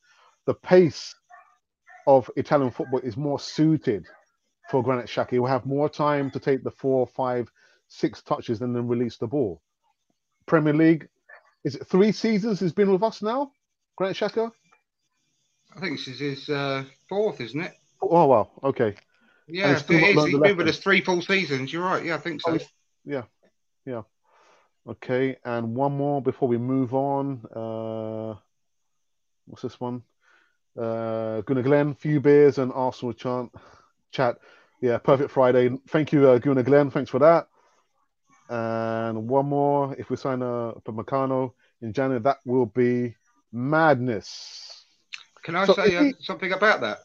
the 0.45 0.53
pace 0.53 1.15
of 2.05 2.29
Italian 2.35 2.69
football 2.69 2.99
is 2.99 3.17
more 3.17 3.39
suited 3.39 4.05
for 4.69 4.83
Granit 4.83 5.07
Xhaka. 5.07 5.31
He 5.31 5.39
will 5.39 5.47
have 5.47 5.65
more 5.65 5.89
time 5.89 6.29
to 6.31 6.39
take 6.39 6.63
the 6.63 6.71
four, 6.71 7.07
five, 7.07 7.51
six 7.87 8.21
touches 8.21 8.61
and 8.61 8.75
then 8.75 8.87
release 8.87 9.17
the 9.17 9.27
ball. 9.27 9.61
Premier 10.47 10.73
League, 10.73 11.07
is 11.63 11.75
it 11.75 11.85
three 11.85 12.11
seasons 12.11 12.59
he's 12.59 12.73
been 12.73 12.91
with 12.91 13.03
us 13.03 13.21
now? 13.21 13.51
Granit 13.95 14.17
Xhaka? 14.17 14.51
I 15.75 15.79
think 15.79 15.99
this 15.99 16.07
is 16.07 16.19
his 16.19 16.49
uh, 16.49 16.85
fourth, 17.07 17.39
isn't 17.41 17.61
it? 17.61 17.73
Oh, 18.01 18.25
wow. 18.25 18.49
Okay. 18.63 18.95
Yeah, 19.47 19.71
it 19.71 19.89
is. 19.89 20.23
He's 20.23 20.23
been 20.23 20.57
with 20.57 20.67
us 20.67 20.79
three 20.79 21.01
full 21.01 21.21
seasons. 21.21 21.71
You're 21.71 21.83
right. 21.83 22.03
Yeah, 22.03 22.15
I 22.15 22.19
think 22.19 22.41
so. 22.41 22.57
Yeah. 23.05 23.23
Yeah. 23.85 24.03
Okay. 24.87 25.37
And 25.45 25.75
one 25.75 25.95
more 25.95 26.21
before 26.21 26.47
we 26.47 26.57
move 26.57 26.93
on. 26.93 27.45
Uh, 27.53 28.39
what's 29.45 29.61
this 29.61 29.79
one? 29.79 30.03
Uh, 30.77 31.41
Gunnar 31.41 31.63
Glenn, 31.63 31.95
few 31.95 32.19
beers 32.19 32.57
and 32.59 32.71
Arsenal 32.71 33.13
chant, 33.13 33.51
chat. 34.11 34.37
Yeah, 34.79 34.99
perfect 34.99 35.31
Friday. 35.31 35.71
Thank 35.87 36.11
you, 36.11 36.27
uh, 36.29 36.37
Gunnar 36.37 36.63
Glenn. 36.63 36.91
Thanks 36.91 37.09
for 37.09 37.19
that. 37.19 37.47
And 38.49 39.27
one 39.27 39.45
more. 39.47 39.95
If 39.97 40.09
we 40.09 40.15
sign 40.17 40.41
uh, 40.41 40.73
Upamecano 40.73 41.51
in 41.81 41.93
January, 41.93 42.21
that 42.21 42.37
will 42.45 42.65
be 42.67 43.15
madness. 43.51 44.85
Can 45.43 45.55
I 45.55 45.65
So 45.65 45.73
say 45.73 45.95
uh, 45.95 46.03
he- 46.03 46.15
something 46.19 46.51
about 46.53 46.81
that 46.81 46.99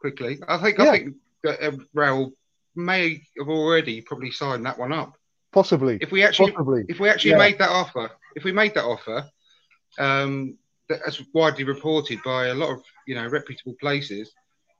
quickly? 0.00 0.38
I 0.48 0.58
think 0.58 0.78
Yeah. 0.78 0.84
I 0.84 0.90
think 0.90 1.14
that 1.44 1.62
uh, 1.62 1.70
Raul 1.94 2.32
may 2.74 3.20
have 3.38 3.48
already 3.48 4.00
probably 4.02 4.30
signed 4.30 4.64
that 4.66 4.78
one 4.78 4.92
up. 4.92 5.14
Possibly. 5.52 5.98
If 6.00 6.10
we 6.12 6.22
actually 6.24 6.52
Possibly. 6.52 6.84
if 6.88 7.00
we 7.00 7.08
actually 7.08 7.32
Yeah. 7.32 7.38
made 7.38 7.58
that 7.58 7.70
offer, 7.70 8.10
if 8.36 8.44
we 8.44 8.52
made 8.52 8.74
that 8.74 8.84
offer, 8.84 9.24
um, 9.98 10.56
that's 10.88 11.22
widely 11.34 11.64
reported 11.64 12.18
by 12.24 12.46
a 12.46 12.54
lot 12.54 12.70
of 12.70 12.82
you 13.06 13.14
know 13.14 13.26
reputable 13.28 13.74
places, 13.80 14.32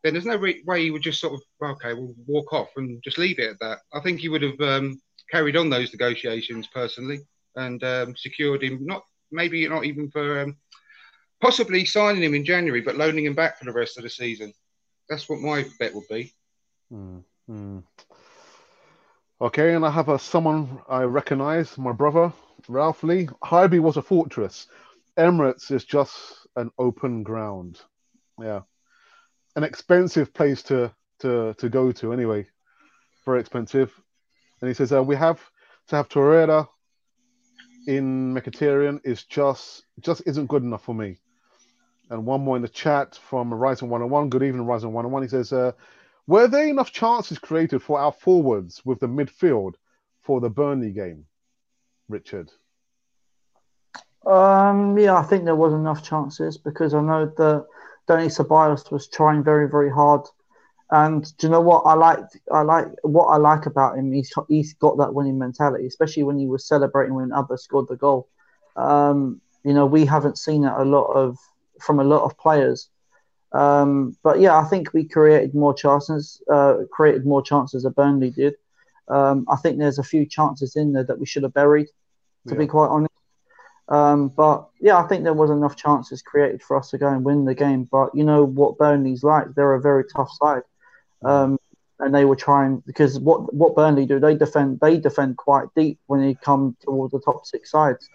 then 0.02 0.12
there's 0.14 0.26
no 0.26 0.36
re- 0.36 0.62
way 0.66 0.82
he 0.84 0.90
would 0.90 1.02
just 1.02 1.20
sort 1.20 1.34
of 1.34 1.42
okay, 1.76 1.94
we'll 1.94 2.14
walk 2.26 2.52
off 2.52 2.68
and 2.76 3.02
just 3.02 3.18
leave 3.18 3.38
it 3.38 3.50
at 3.50 3.58
that. 3.60 3.78
I 3.92 4.00
think 4.00 4.20
he 4.20 4.28
would 4.28 4.42
have 4.42 4.60
um, 4.60 5.00
carried 5.30 5.56
on 5.56 5.70
those 5.70 5.92
negotiations 5.92 6.66
personally 6.68 7.20
and 7.56 7.82
um, 7.84 8.16
secured 8.16 8.62
him. 8.62 8.84
Not 8.84 9.02
maybe 9.30 9.68
not 9.68 9.84
even 9.84 10.10
for 10.10 10.40
um, 10.40 10.56
possibly 11.40 11.84
signing 11.84 12.22
him 12.22 12.34
in 12.34 12.44
January, 12.44 12.80
but 12.80 12.96
loaning 12.96 13.26
him 13.26 13.34
back 13.34 13.58
for 13.58 13.64
the 13.64 13.72
rest 13.72 13.96
of 13.98 14.04
the 14.04 14.10
season. 14.10 14.52
That's 15.08 15.28
what 15.28 15.40
my 15.40 15.64
bet 15.78 15.94
would 15.94 16.08
be. 16.08 16.32
Hmm, 16.90 17.18
hmm. 17.46 17.78
Okay, 19.40 19.74
and 19.74 19.84
I 19.84 19.90
have 19.90 20.08
a 20.08 20.18
someone 20.18 20.80
I 20.88 21.02
recognise, 21.02 21.78
my 21.78 21.92
brother, 21.92 22.32
Ralph 22.68 23.02
Lee. 23.04 23.28
Highbury 23.42 23.80
was 23.80 23.96
a 23.96 24.02
fortress. 24.02 24.66
Emirates 25.16 25.70
is 25.70 25.84
just 25.84 26.16
an 26.56 26.70
open 26.78 27.22
ground. 27.22 27.80
Yeah. 28.40 28.62
An 29.56 29.64
expensive 29.64 30.34
place 30.34 30.62
to 30.64 30.92
to 31.20 31.54
to 31.54 31.68
go 31.68 31.92
to 31.92 32.12
anyway. 32.12 32.46
Very 33.24 33.40
expensive. 33.40 33.92
And 34.60 34.68
he 34.68 34.74
says 34.74 34.92
uh, 34.92 35.02
we 35.02 35.16
have 35.16 35.40
to 35.88 35.96
have 35.96 36.08
Torreira 36.08 36.68
in 37.86 38.34
Mkhitaryan 38.34 39.00
is 39.04 39.24
just 39.24 39.84
just 40.00 40.22
isn't 40.26 40.46
good 40.46 40.62
enough 40.62 40.84
for 40.84 40.94
me. 40.94 41.18
And 42.10 42.24
one 42.24 42.42
more 42.42 42.56
in 42.56 42.62
the 42.62 42.68
chat 42.68 43.16
from 43.16 43.50
Horizon 43.50 43.88
101. 43.88 44.30
Good 44.30 44.42
evening, 44.42 44.64
Horizon 44.64 44.92
101. 44.92 45.22
He 45.22 45.28
says, 45.28 45.52
uh, 45.52 45.72
were 46.26 46.48
there 46.48 46.66
enough 46.66 46.92
chances 46.92 47.38
created 47.38 47.82
for 47.82 47.98
our 47.98 48.12
forwards 48.12 48.82
with 48.84 49.00
the 49.00 49.06
midfield 49.06 49.74
for 50.22 50.40
the 50.40 50.50
Burnley 50.50 50.90
game, 50.90 51.26
Richard? 52.08 52.50
Um, 54.26 54.98
yeah, 54.98 55.16
I 55.16 55.22
think 55.22 55.44
there 55.44 55.56
was 55.56 55.72
enough 55.72 56.02
chances 56.02 56.58
because 56.58 56.92
I 56.92 57.00
know 57.00 57.26
that 57.26 57.66
Dani 58.08 58.26
Ceballos 58.26 58.90
was 58.90 59.08
trying 59.08 59.42
very, 59.42 59.68
very 59.68 59.90
hard. 59.90 60.26
And 60.90 61.24
do 61.36 61.46
you 61.46 61.50
know 61.50 61.60
what 61.60 61.82
I 61.82 61.94
like? 61.94 62.20
I 62.50 62.62
like 62.62 62.86
what 63.02 63.26
I 63.26 63.36
like 63.36 63.66
about 63.66 63.98
him. 63.98 64.12
He's 64.12 64.32
he's 64.48 64.74
got 64.74 64.96
that 64.98 65.12
winning 65.12 65.38
mentality, 65.38 65.86
especially 65.86 66.22
when 66.22 66.38
he 66.38 66.46
was 66.46 66.66
celebrating 66.66 67.14
when 67.14 67.32
others 67.32 67.62
scored 67.62 67.88
the 67.88 67.96
goal. 67.96 68.28
Um, 68.76 69.40
you 69.64 69.74
know, 69.74 69.84
we 69.84 70.06
haven't 70.06 70.38
seen 70.38 70.62
that 70.62 70.78
a 70.78 70.84
lot 70.84 71.06
of 71.06 71.36
from 71.80 72.00
a 72.00 72.04
lot 72.04 72.22
of 72.22 72.38
players. 72.38 72.88
Um, 73.52 74.16
but 74.22 74.40
yeah, 74.40 74.56
I 74.58 74.64
think 74.64 74.92
we 74.94 75.04
created 75.04 75.54
more 75.54 75.74
chances. 75.74 76.42
Uh, 76.50 76.78
created 76.90 77.26
more 77.26 77.42
chances 77.42 77.82
than 77.82 77.92
Burnley 77.92 78.30
did. 78.30 78.54
Um, 79.08 79.46
I 79.50 79.56
think 79.56 79.78
there's 79.78 79.98
a 79.98 80.02
few 80.02 80.26
chances 80.26 80.76
in 80.76 80.92
there 80.92 81.04
that 81.04 81.18
we 81.18 81.26
should 81.26 81.42
have 81.42 81.54
buried. 81.54 81.88
To 82.46 82.54
be 82.54 82.66
quite 82.66 82.88
honest. 82.88 83.12
Um, 83.88 84.28
but 84.28 84.68
yeah, 84.80 84.96
I 84.96 85.06
think 85.06 85.24
there 85.24 85.34
was 85.34 85.50
enough 85.50 85.76
chances 85.76 86.22
created 86.22 86.62
for 86.62 86.76
us 86.78 86.90
to 86.90 86.98
go 86.98 87.08
and 87.08 87.24
win 87.24 87.44
the 87.44 87.54
game. 87.54 87.84
But 87.90 88.14
you 88.14 88.24
know 88.24 88.44
what 88.44 88.78
Burnley's 88.78 89.22
like; 89.22 89.54
they're 89.54 89.74
a 89.74 89.80
very 89.80 90.04
tough 90.04 90.30
side, 90.40 90.62
um, 91.24 91.58
and 92.00 92.14
they 92.14 92.24
were 92.24 92.36
trying 92.36 92.82
because 92.86 93.18
what 93.18 93.52
what 93.52 93.74
Burnley 93.74 94.06
do 94.06 94.20
they 94.20 94.36
defend 94.36 94.80
they 94.80 94.98
defend 94.98 95.36
quite 95.36 95.66
deep 95.74 95.98
when 96.06 96.20
they 96.20 96.34
come 96.34 96.76
towards 96.82 97.12
the 97.12 97.20
top 97.20 97.46
six 97.46 97.70
sides. 97.70 98.08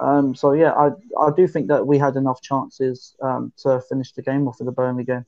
Um, 0.00 0.34
so 0.34 0.52
yeah, 0.52 0.72
I 0.72 0.90
I 1.20 1.30
do 1.36 1.46
think 1.46 1.68
that 1.68 1.86
we 1.86 1.98
had 1.98 2.16
enough 2.16 2.42
chances 2.42 3.14
um, 3.20 3.52
to 3.58 3.80
finish 3.88 4.12
the 4.12 4.22
game 4.22 4.48
off 4.48 4.60
of 4.60 4.66
the 4.66 4.72
Burnley 4.72 5.04
game. 5.04 5.26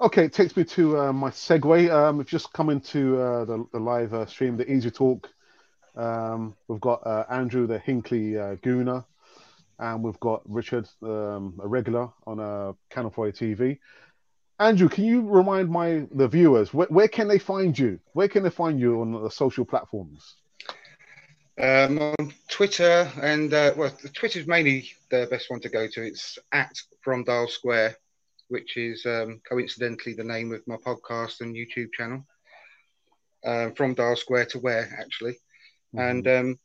Okay, 0.00 0.24
it 0.24 0.32
takes 0.32 0.56
me 0.56 0.64
to 0.64 0.98
uh, 0.98 1.12
my 1.12 1.30
segue. 1.30 1.90
Um, 1.90 2.18
we've 2.18 2.26
just 2.26 2.52
come 2.52 2.68
into 2.68 3.20
uh, 3.20 3.44
the, 3.44 3.64
the 3.72 3.78
live 3.78 4.12
uh, 4.12 4.26
stream, 4.26 4.56
the 4.56 4.70
Easy 4.70 4.90
Talk. 4.90 5.30
Um, 5.96 6.56
we've 6.66 6.80
got 6.80 7.06
uh, 7.06 7.24
Andrew, 7.30 7.68
the 7.68 7.78
Hinckley 7.78 8.36
uh, 8.36 8.56
Gooner, 8.56 9.04
and 9.78 10.02
we've 10.02 10.18
got 10.18 10.42
Richard, 10.46 10.88
um, 11.02 11.60
a 11.62 11.68
regular 11.68 12.08
on 12.26 12.40
uh, 12.40 12.72
Cannon 12.90 13.12
Fodder 13.12 13.30
TV. 13.30 13.78
Andrew, 14.60 14.88
can 14.88 15.04
you 15.04 15.26
remind 15.28 15.68
my 15.68 16.06
the 16.12 16.28
viewers 16.28 16.72
where, 16.72 16.86
where 16.86 17.08
can 17.08 17.26
they 17.26 17.38
find 17.38 17.76
you? 17.76 17.98
Where 18.12 18.28
can 18.28 18.42
they 18.42 18.50
find 18.50 18.78
you 18.78 19.00
on 19.00 19.22
the 19.22 19.30
social 19.30 19.64
platforms? 19.64 20.36
Um, 21.60 21.98
on 21.98 22.34
Twitter 22.48 23.10
and 23.20 23.52
uh, 23.52 23.74
well, 23.76 23.96
Twitter's 24.12 24.46
mainly 24.46 24.90
the 25.10 25.26
best 25.30 25.50
one 25.50 25.60
to 25.60 25.68
go 25.68 25.86
to. 25.86 26.02
It's 26.02 26.38
at 26.52 26.76
From 27.02 27.24
Dial 27.24 27.48
Square. 27.48 27.96
which 28.48 28.76
is 28.76 29.06
um, 29.06 29.40
coincidentally 29.48 30.14
the 30.14 30.24
name 30.24 30.52
of 30.52 30.62
my 30.66 30.76
podcast 30.76 31.40
and 31.40 31.56
YouTube 31.56 31.92
channel. 31.92 32.24
Um, 33.44 33.74
from 33.74 33.94
Dial 33.94 34.16
Square 34.16 34.46
to 34.46 34.58
Where, 34.58 34.88
actually. 34.98 35.34
Mm-hmm. 35.94 35.98
And 35.98 36.28
um, 36.28 36.58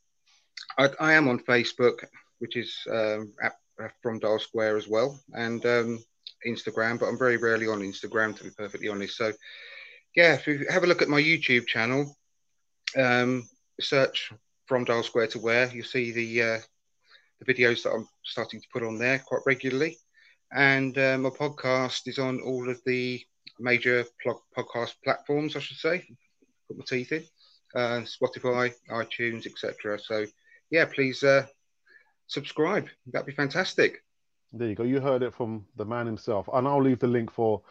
I, 0.78 0.88
I, 0.98 1.12
am 1.12 1.28
on 1.28 1.38
Facebook, 1.40 2.04
which 2.38 2.56
is 2.56 2.74
um, 2.90 3.32
at, 3.42 3.52
uh, 3.82 3.88
from 4.02 4.18
Dial 4.18 4.38
Square 4.38 4.76
as 4.76 4.88
well, 4.88 5.20
and 5.34 5.64
um, 5.66 6.04
Instagram, 6.46 6.98
but 6.98 7.06
I'm 7.06 7.18
very 7.18 7.36
rarely 7.36 7.66
on 7.66 7.80
Instagram, 7.80 8.36
to 8.36 8.44
be 8.44 8.50
perfectly 8.50 8.88
honest. 8.88 9.16
So, 9.16 9.32
yeah, 10.16 10.34
if 10.34 10.46
you 10.46 10.66
have 10.68 10.84
a 10.84 10.86
look 10.86 11.02
at 11.02 11.08
my 11.08 11.20
YouTube 11.20 11.66
channel, 11.66 12.16
um, 12.96 13.48
search 13.80 14.32
from 14.66 14.84
Dial 14.84 15.02
Square 15.02 15.28
to 15.28 15.38
Where, 15.38 15.68
you'll 15.72 15.84
see 15.84 16.12
the 16.12 16.42
uh, 16.42 16.58
the 17.40 17.52
videos 17.52 17.82
that 17.82 17.92
I'm 17.92 18.08
starting 18.24 18.60
to 18.60 18.66
put 18.72 18.82
on 18.82 18.98
there 18.98 19.18
quite 19.18 19.42
regularly. 19.46 19.98
And 20.52 20.96
uh, 20.98 21.16
my 21.18 21.30
podcast 21.30 22.06
is 22.06 22.18
on 22.18 22.40
all 22.40 22.68
of 22.68 22.80
the 22.84 23.24
major 23.58 24.04
podcast 24.56 24.94
platforms, 25.04 25.56
I 25.56 25.60
should 25.60 25.76
say. 25.76 26.04
Put 26.68 26.78
my 26.78 26.84
teeth 26.86 27.12
in, 27.12 27.24
uh, 27.74 28.02
Spotify, 28.02 28.72
iTunes, 28.90 29.46
etc. 29.46 29.98
So, 29.98 30.26
yeah, 30.70 30.86
please 30.86 31.22
uh, 31.22 31.46
subscribe. 32.26 32.88
That'd 33.06 33.26
be 33.26 33.32
fantastic. 33.32 34.02
There 34.52 34.68
you 34.68 34.74
go. 34.74 34.82
You 34.82 35.00
heard 35.00 35.22
it 35.22 35.32
from 35.32 35.64
the 35.76 35.84
man 35.84 36.06
himself, 36.06 36.48
and 36.52 36.66
I'll 36.66 36.82
leave 36.82 36.98
the 36.98 37.06
link 37.06 37.30
for 37.30 37.62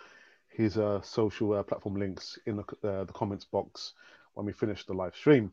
his 0.48 0.78
uh, 0.78 1.02
social 1.02 1.54
uh, 1.54 1.64
platform 1.64 1.96
links 1.96 2.40
in 2.46 2.58
the, 2.58 2.88
uh, 2.88 3.04
the 3.04 3.14
comments 3.14 3.46
box 3.46 3.94
when 4.34 4.46
we 4.46 4.54
finish 4.54 4.86
the 4.86 4.94
live 4.94 5.16
stream. 5.16 5.52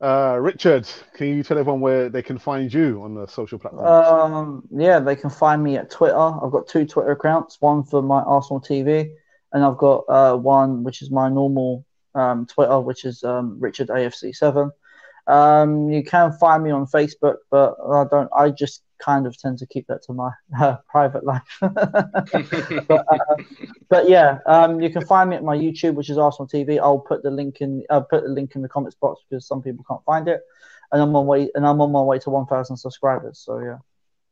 Uh, 0.00 0.38
Richard, 0.40 0.88
can 1.14 1.26
you 1.26 1.42
tell 1.42 1.58
everyone 1.58 1.80
where 1.80 2.08
they 2.08 2.22
can 2.22 2.38
find 2.38 2.72
you 2.72 3.02
on 3.02 3.14
the 3.14 3.26
social 3.26 3.58
platforms? 3.58 3.88
Um, 3.88 4.62
yeah, 4.70 4.98
they 4.98 5.14
can 5.14 5.28
find 5.28 5.62
me 5.62 5.76
at 5.76 5.90
Twitter. 5.90 6.16
I've 6.16 6.52
got 6.52 6.66
two 6.66 6.86
Twitter 6.86 7.10
accounts, 7.10 7.60
one 7.60 7.82
for 7.82 8.00
my 8.00 8.22
Arsenal 8.22 8.60
TV, 8.60 9.12
and 9.52 9.62
I've 9.62 9.76
got 9.76 10.04
uh, 10.08 10.36
one 10.36 10.84
which 10.84 11.02
is 11.02 11.10
my 11.10 11.28
normal 11.28 11.84
um, 12.14 12.46
Twitter, 12.46 12.80
which 12.80 13.04
is 13.04 13.22
um, 13.24 13.58
Richard 13.60 13.88
AFC7. 13.88 14.70
Um, 15.30 15.90
you 15.90 16.02
can 16.02 16.32
find 16.32 16.64
me 16.64 16.70
on 16.70 16.86
Facebook, 16.86 17.36
but 17.50 17.76
I 17.88 18.04
don't. 18.10 18.28
I 18.36 18.50
just 18.50 18.82
kind 18.98 19.26
of 19.26 19.38
tend 19.38 19.58
to 19.58 19.66
keep 19.66 19.86
that 19.86 20.02
to 20.02 20.12
my 20.12 20.30
uh, 20.60 20.76
private 20.88 21.24
life. 21.24 21.42
but, 21.60 22.90
uh, 22.90 23.36
but, 23.88 24.08
yeah, 24.08 24.38
um, 24.46 24.80
you 24.80 24.90
can 24.90 25.06
find 25.06 25.30
me 25.30 25.36
at 25.36 25.44
my 25.44 25.56
YouTube, 25.56 25.94
which 25.94 26.10
is 26.10 26.18
Arsenal 26.18 26.48
TV. 26.48 26.78
I'll 26.78 26.98
put 26.98 27.22
the 27.22 27.30
link 27.30 27.60
in. 27.60 27.84
I'll 27.90 28.02
put 28.02 28.24
the 28.24 28.28
link 28.28 28.56
in 28.56 28.62
the 28.62 28.68
comments 28.68 28.96
box 28.96 29.22
because 29.28 29.46
some 29.46 29.62
people 29.62 29.84
can't 29.88 30.04
find 30.04 30.26
it, 30.28 30.40
and 30.90 31.00
I'm 31.00 31.14
on 31.14 31.26
way 31.26 31.48
and 31.54 31.64
I'm 31.64 31.80
on 31.80 31.92
my 31.92 32.02
way 32.02 32.18
to 32.18 32.30
1,000 32.30 32.76
subscribers. 32.76 33.38
So 33.38 33.60
yeah. 33.60 33.78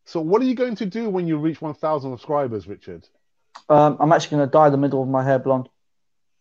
So 0.05 0.21
what 0.21 0.43
are 0.43 0.47
you 0.47 0.55
going 0.55 0.75
to 0.77 0.87
do 0.87 1.11
when 1.11 1.29
you 1.29 1.37
reach 1.37 1.61
1,000 1.61 2.11
subscribers, 2.13 2.67
Richard? 2.67 3.07
Um, 3.69 3.99
I'm 4.01 4.11
actually 4.11 4.39
going 4.39 4.49
to 4.49 4.53
dye 4.53 4.71
the 4.71 4.79
middle 4.79 5.03
of 5.03 5.09
my 5.09 5.23
hair 5.23 5.39
blonde. 5.39 5.69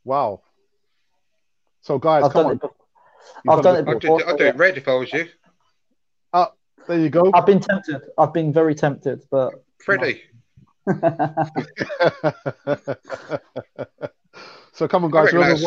Wow. 0.06 0.42
So 1.82 2.00
guys, 2.00 2.24
I've 2.24 2.32
come 2.32 2.46
on. 2.46 2.60
It. 3.36 3.44
Before. 3.44 3.58
I've 3.58 3.64
done 3.64 3.76
it 3.76 3.88
I'd 3.90 4.00
do, 4.00 4.00
before. 4.00 4.30
I'd 4.30 4.38
do 4.38 4.46
it 4.46 4.56
red 4.56 4.78
if 4.78 4.88
I 4.88 4.94
was 4.94 5.12
you. 5.14 5.28
Uh, 6.34 6.48
there 6.88 7.00
you 7.00 7.10
go. 7.10 7.32
I've 7.34 7.46
been 7.46 7.60
tempted. 7.60 8.02
I've 8.18 8.34
been 8.34 8.54
very 8.54 8.76
tempted, 8.76 9.24
but 9.30 9.54
Freddie. 9.80 10.24
so 14.74 14.88
come 14.88 15.04
on, 15.04 15.12
guys. 15.12 15.34
reckon 15.34 15.62
that's, 15.62 15.66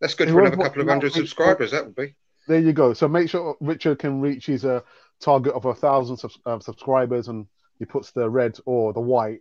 that's 0.00 0.14
good 0.14 0.28
for 0.28 0.40
another 0.40 0.56
couple 0.56 0.82
of 0.82 0.88
hundred 0.88 1.12
subscribers. 1.12 1.70
That 1.70 1.86
would 1.86 1.96
be. 1.96 2.14
there 2.46 2.60
you 2.60 2.74
go. 2.74 2.92
So 2.92 3.08
make 3.08 3.30
sure 3.30 3.56
Richard 3.60 3.98
can 3.98 4.20
reach 4.20 4.46
his 4.46 4.64
uh, 4.64 4.80
target 5.20 5.54
of 5.54 5.64
a 5.64 5.74
thousand 5.74 6.18
subs- 6.18 6.38
uh, 6.44 6.58
subscribers, 6.58 7.28
and 7.28 7.46
he 7.78 7.86
puts 7.86 8.12
the 8.12 8.28
red 8.28 8.58
or 8.66 8.92
the 8.92 9.00
white 9.00 9.40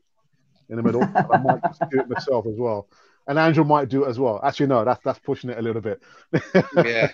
in 0.70 0.78
the 0.78 0.84
middle. 0.84 1.04
I 1.04 1.38
might 1.38 1.62
just 1.64 1.82
do 1.92 2.00
it 2.00 2.10
myself 2.10 2.46
as 2.48 2.56
well. 2.58 2.88
And 3.28 3.40
Andrew 3.40 3.64
might 3.64 3.90
do 3.90 4.06
it 4.06 4.10
as 4.10 4.20
well. 4.20 4.40
Actually, 4.44 4.68
no, 4.68 4.86
that's 4.86 5.04
that's 5.04 5.20
pushing 5.20 5.50
it 5.50 5.58
a 5.58 5.62
little 5.62 5.82
bit. 5.82 6.02
Yeah. 6.76 7.12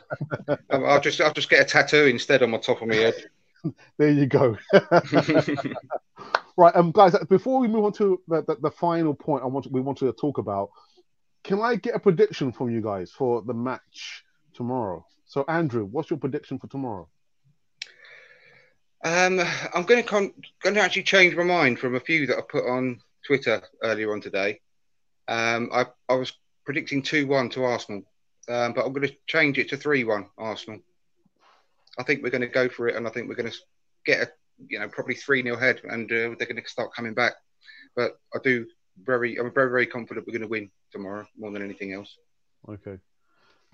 I'll 0.70 1.00
just 1.00 1.22
I'll 1.22 1.34
just 1.34 1.50
get 1.50 1.62
a 1.62 1.66
tattoo 1.66 2.06
instead 2.06 2.44
on 2.44 2.52
my 2.52 2.58
top 2.58 2.82
of 2.82 2.88
my 2.88 2.96
head. 2.96 3.16
there 3.98 4.10
you 4.10 4.26
go. 4.26 4.58
right, 6.58 6.76
um, 6.76 6.92
guys. 6.92 7.16
Before 7.30 7.60
we 7.60 7.68
move 7.68 7.86
on 7.86 7.94
to 7.94 8.22
the, 8.28 8.44
the, 8.44 8.56
the 8.62 8.72
final 8.72 9.14
point, 9.14 9.44
I 9.44 9.48
want 9.48 9.66
to, 9.66 9.70
we 9.72 9.82
want 9.82 10.00
to 10.00 10.12
talk 10.14 10.38
about. 10.38 10.72
Can 11.44 11.62
I 11.62 11.76
get 11.76 11.96
a 11.96 12.00
prediction 12.00 12.52
from 12.52 12.70
you 12.70 12.82
guys 12.82 13.12
for 13.12 13.42
the 13.42 13.54
match 13.54 14.24
tomorrow? 14.54 15.06
So, 15.26 15.46
Andrew, 15.48 15.86
what's 15.86 16.10
your 16.10 16.20
prediction 16.20 16.60
for 16.60 16.68
tomorrow? 16.68 17.08
Um, 19.04 19.42
I'm 19.74 19.84
going 19.84 20.04
to 20.04 20.08
con- 20.08 20.34
going 20.62 20.76
to 20.76 20.82
actually 20.82 21.04
change 21.04 21.36
my 21.36 21.44
mind 21.44 21.80
from 21.80 21.96
a 21.96 22.00
few 22.00 22.28
that 22.28 22.38
I 22.38 22.42
put 22.42 22.68
on 22.68 23.00
Twitter 23.26 23.62
earlier 23.82 24.14
on 24.14 24.22
today. 24.22 24.60
Um, 25.28 25.70
I 25.74 25.86
I 26.10 26.16
was 26.16 26.34
predicting 26.66 27.02
two 27.02 27.28
one 27.28 27.50
to 27.50 27.64
Arsenal, 27.64 28.04
um, 28.50 28.74
but 28.74 28.86
I'm 28.86 28.94
going 28.94 29.08
to 29.08 29.16
change 29.28 29.58
it 29.58 29.70
to 29.70 29.78
three 29.78 30.04
one 30.04 30.28
Arsenal. 30.38 30.80
I 31.98 32.04
think 32.04 32.24
we're 32.24 32.30
going 32.30 32.42
to 32.42 32.48
go 32.48 32.70
for 32.70 32.88
it, 32.88 32.96
and 32.96 33.08
I 33.08 33.12
think 33.12 33.28
we're 33.28 33.36
going 33.36 33.52
to 33.52 33.58
get 34.06 34.22
a 34.22 34.32
you 34.68 34.80
know 34.80 34.88
probably 34.88 35.16
three 35.16 35.44
0 35.44 35.58
head, 35.58 35.82
and 35.84 36.12
uh, 36.12 36.36
they're 36.38 36.48
going 36.48 36.62
to 36.62 36.68
start 36.68 36.94
coming 36.94 37.14
back. 37.14 37.34
But 37.96 38.20
I 38.34 38.40
do 38.44 38.66
very 39.04 39.38
I'm 39.38 39.54
very 39.54 39.70
very 39.70 39.88
confident 39.88 40.28
we're 40.28 40.34
going 40.34 40.42
to 40.42 40.48
win 40.48 40.70
tomorrow 40.92 41.28
more 41.38 41.52
than 41.52 41.64
anything 41.64 41.94
else. 41.94 42.18
Okay. 42.68 42.98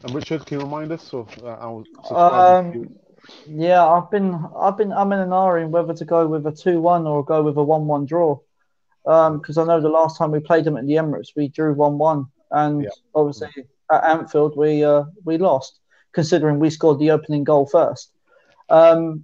And 0.03 0.13
Richard, 0.13 0.45
can 0.45 0.59
you 0.59 0.65
remind 0.65 0.91
us 0.91 1.11
of 1.13 1.27
uh, 1.41 1.57
our? 1.59 1.83
Um, 2.59 2.95
yeah, 3.47 3.85
I've 3.85 4.11
been, 4.11 4.39
I've 4.55 4.77
been, 4.77 4.93
I'm 4.93 5.11
in 5.11 5.19
an 5.19 5.33
hour 5.33 5.57
in 5.57 5.71
whether 5.71 5.93
to 5.93 6.05
go 6.05 6.27
with 6.27 6.45
a 6.45 6.51
two-one 6.51 7.07
or 7.07 7.25
go 7.25 7.41
with 7.43 7.57
a 7.57 7.63
one-one 7.63 8.05
draw, 8.05 8.39
because 9.07 9.57
I 9.57 9.63
know 9.63 9.79
the 9.79 9.87
last 9.89 10.17
time 10.17 10.31
we 10.31 10.39
played 10.39 10.65
them 10.65 10.75
at 10.75 10.85
the 10.85 10.93
Emirates, 10.95 11.29
we 11.35 11.47
drew 11.47 11.73
one-one, 11.73 12.25
and 12.51 12.83
Yeah. 12.83 12.89
obviously 13.15 13.47
at 13.89 14.03
Anfield 14.03 14.57
we 14.57 14.83
uh, 14.83 15.05
we 15.23 15.37
lost, 15.37 15.79
considering 16.11 16.59
we 16.59 16.69
scored 16.69 16.99
the 16.99 17.11
opening 17.11 17.43
goal 17.45 17.65
first. 17.65 18.11
Um, 18.69 19.23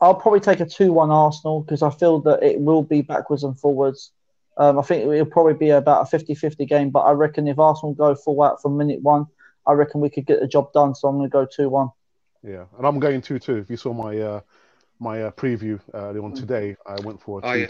I'll 0.00 0.14
probably 0.14 0.40
take 0.40 0.60
a 0.60 0.66
two-one 0.66 1.10
Arsenal 1.10 1.60
because 1.62 1.82
I 1.82 1.90
feel 1.90 2.20
that 2.20 2.42
it 2.42 2.60
will 2.60 2.82
be 2.82 3.02
backwards 3.02 3.44
and 3.44 3.58
forwards. 3.58 4.10
Um, 4.56 4.78
I 4.78 4.82
think 4.82 5.04
it'll 5.10 5.26
probably 5.26 5.54
be 5.54 5.70
about 5.70 6.12
a 6.12 6.16
50-50 6.16 6.66
game, 6.68 6.90
but 6.90 7.00
I 7.00 7.12
reckon 7.12 7.46
if 7.48 7.58
Arsenal 7.58 7.94
go 7.94 8.14
full 8.14 8.42
out 8.42 8.60
from 8.62 8.76
minute 8.76 9.02
one, 9.02 9.26
I 9.66 9.72
reckon 9.72 10.00
we 10.00 10.10
could 10.10 10.26
get 10.26 10.40
the 10.40 10.46
job 10.46 10.72
done. 10.72 10.94
So 10.94 11.08
I'm 11.08 11.16
going 11.18 11.28
to 11.28 11.32
go 11.32 11.46
two-one. 11.46 11.90
Yeah, 12.42 12.64
and 12.76 12.86
I'm 12.86 12.98
going 13.00 13.20
two 13.22 13.38
two. 13.38 13.56
If 13.56 13.70
you 13.70 13.76
saw 13.76 13.92
my 13.94 14.18
uh, 14.18 14.40
my 15.00 15.24
uh, 15.24 15.30
preview 15.32 15.80
uh, 15.94 16.12
Mm. 16.12 16.24
on 16.24 16.32
today, 16.34 16.76
I 16.86 16.96
went 17.00 17.20
for 17.20 17.38
a 17.38 17.42
two 17.42 17.48
Oh, 17.48 17.52
yeah. 17.54 17.66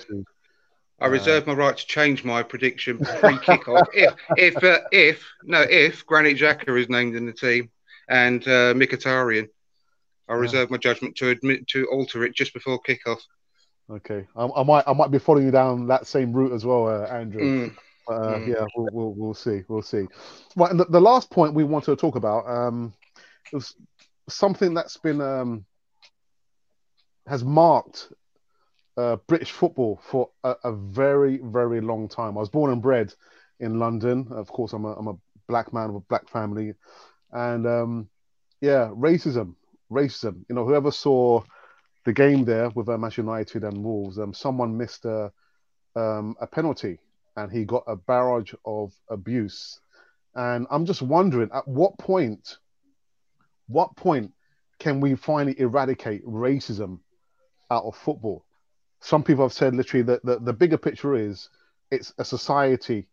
I 1.04 1.08
reserve 1.08 1.46
my 1.46 1.52
right 1.52 1.76
to 1.76 1.86
change 1.86 2.24
my 2.24 2.42
prediction 2.42 2.98
pre 2.98 3.36
kickoff 3.46 3.86
if 3.92 4.14
if 4.36 4.64
uh, 4.64 4.80
if 4.90 5.22
no 5.42 5.60
if 5.60 6.06
Granit 6.06 6.38
Xhaka 6.38 6.80
is 6.80 6.88
named 6.88 7.14
in 7.14 7.26
the 7.26 7.32
team 7.32 7.70
and 8.08 8.42
uh, 8.48 8.72
Mkhitaryan. 8.74 9.48
I 10.26 10.32
reserve 10.32 10.70
my 10.70 10.78
judgment 10.78 11.16
to 11.16 11.28
admit 11.28 11.68
to 11.68 11.86
alter 11.88 12.24
it 12.24 12.34
just 12.34 12.54
before 12.54 12.80
kickoff. 12.88 13.20
Okay, 13.90 14.26
I, 14.34 14.46
I 14.46 14.62
might 14.62 14.84
I 14.86 14.94
might 14.94 15.10
be 15.10 15.18
following 15.18 15.44
you 15.44 15.50
down 15.50 15.88
that 15.88 16.06
same 16.06 16.32
route 16.32 16.52
as 16.52 16.64
well, 16.64 16.88
uh, 16.88 17.06
Andrew. 17.06 17.68
Mm. 17.68 17.76
Uh, 18.08 18.38
Mm. 18.38 18.48
Yeah, 18.48 18.66
we'll, 18.76 18.88
we'll 18.92 19.14
we'll 19.14 19.34
see, 19.34 19.62
we'll 19.68 19.82
see. 19.82 20.06
Right, 20.56 20.70
and 20.70 20.80
the, 20.80 20.84
the 20.86 21.00
last 21.00 21.30
point 21.30 21.54
we 21.54 21.64
want 21.64 21.84
to 21.86 21.96
talk 21.96 22.16
about 22.16 22.46
um, 22.46 22.92
was 23.52 23.74
something 24.28 24.74
that's 24.74 24.96
been 24.98 25.20
um, 25.20 25.64
has 27.26 27.44
marked 27.44 28.12
uh, 28.96 29.16
British 29.26 29.50
football 29.52 30.00
for 30.10 30.30
a, 30.44 30.54
a 30.64 30.72
very 30.72 31.38
very 31.42 31.80
long 31.80 32.08
time. 32.08 32.36
I 32.36 32.40
was 32.40 32.48
born 32.48 32.72
and 32.72 32.82
bred 32.82 33.14
in 33.60 33.78
London. 33.78 34.28
Of 34.30 34.48
course, 34.48 34.72
I'm 34.72 34.84
a 34.84 34.94
I'm 34.94 35.08
a 35.08 35.16
black 35.48 35.72
man 35.72 35.92
with 35.92 36.02
a 36.02 36.06
black 36.06 36.28
family, 36.28 36.74
and 37.32 37.66
um, 37.66 38.08
yeah, 38.60 38.90
racism, 38.94 39.54
racism. 39.90 40.44
You 40.48 40.54
know, 40.54 40.64
whoever 40.64 40.90
saw 40.90 41.42
the 42.04 42.12
game 42.12 42.44
there 42.44 42.70
with 42.70 42.88
uh, 42.88 42.98
Manchester 42.98 43.22
United 43.22 43.64
and 43.64 43.82
Wolves, 43.82 44.18
um, 44.18 44.34
someone 44.34 44.76
missed 44.76 45.04
a 45.04 45.32
um, 45.96 46.36
a 46.40 46.46
penalty 46.46 46.98
and 47.36 47.50
he 47.50 47.64
got 47.64 47.84
a 47.86 47.96
barrage 47.96 48.54
of 48.64 48.92
abuse. 49.08 49.80
And 50.34 50.66
I'm 50.70 50.86
just 50.86 51.02
wondering, 51.02 51.50
at 51.52 51.66
what 51.66 51.98
point, 51.98 52.58
what 53.68 53.96
point 53.96 54.32
can 54.78 55.00
we 55.00 55.14
finally 55.14 55.58
eradicate 55.58 56.24
racism 56.26 56.98
out 57.70 57.84
of 57.84 57.96
football? 57.96 58.44
Some 59.04 59.22
people 59.22 59.44
have 59.44 59.52
said 59.52 59.74
literally 59.74 60.02
that 60.04 60.24
the, 60.24 60.38
the 60.38 60.54
bigger 60.54 60.78
picture 60.78 61.14
is 61.14 61.50
it's 61.90 62.14
a 62.16 62.24
society 62.24 63.06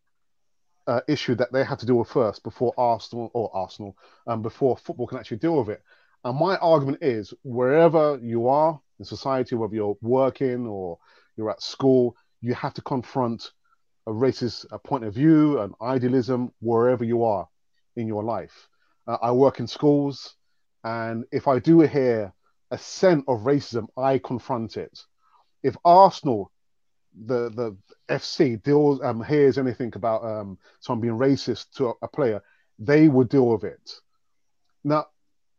uh, 0.87 1.01
issue 1.09 1.35
that 1.35 1.51
they 1.51 1.65
have 1.65 1.79
to 1.79 1.85
deal 1.85 1.97
with 1.97 2.07
first 2.07 2.43
before 2.43 2.73
Arsenal 2.77 3.29
or 3.33 3.53
Arsenal, 3.53 3.97
um, 4.25 4.41
before 4.41 4.77
football 4.77 5.05
can 5.05 5.17
actually 5.17 5.39
deal 5.39 5.57
with 5.57 5.67
it. 5.67 5.83
And 6.23 6.39
my 6.39 6.55
argument 6.55 6.99
is 7.01 7.33
wherever 7.43 8.17
you 8.23 8.47
are 8.47 8.79
in 8.99 9.03
society, 9.03 9.55
whether 9.55 9.75
you're 9.75 9.97
working 10.01 10.65
or 10.65 10.97
you're 11.35 11.51
at 11.51 11.61
school, 11.61 12.15
you 12.39 12.53
have 12.53 12.73
to 12.75 12.81
confront 12.81 13.51
a 14.07 14.11
racist 14.11 14.65
uh, 14.71 14.77
point 14.77 15.03
of 15.03 15.13
view, 15.13 15.59
an 15.59 15.73
idealism, 15.81 16.53
wherever 16.61 17.03
you 17.03 17.25
are 17.25 17.49
in 17.97 18.07
your 18.07 18.23
life. 18.23 18.69
Uh, 19.07 19.17
I 19.21 19.33
work 19.33 19.59
in 19.59 19.67
schools, 19.67 20.35
and 20.85 21.25
if 21.33 21.49
I 21.49 21.59
do 21.59 21.81
hear 21.81 22.31
a 22.71 22.77
scent 22.77 23.25
of 23.27 23.41
racism, 23.41 23.87
I 23.97 24.19
confront 24.19 24.77
it. 24.77 24.97
If 25.63 25.75
Arsenal 25.85 26.51
the 27.25 27.49
the 27.49 27.77
FC 28.09 28.61
deals 28.63 29.01
um 29.01 29.23
hears 29.23 29.57
anything 29.57 29.91
about 29.95 30.23
um 30.23 30.57
someone 30.79 31.01
being 31.01 31.17
racist 31.17 31.71
to 31.71 31.87
a, 31.89 31.93
a 32.03 32.07
player, 32.07 32.41
they 32.79 33.07
will 33.07 33.25
deal 33.25 33.47
with 33.47 33.63
it. 33.63 33.91
Now, 34.83 35.07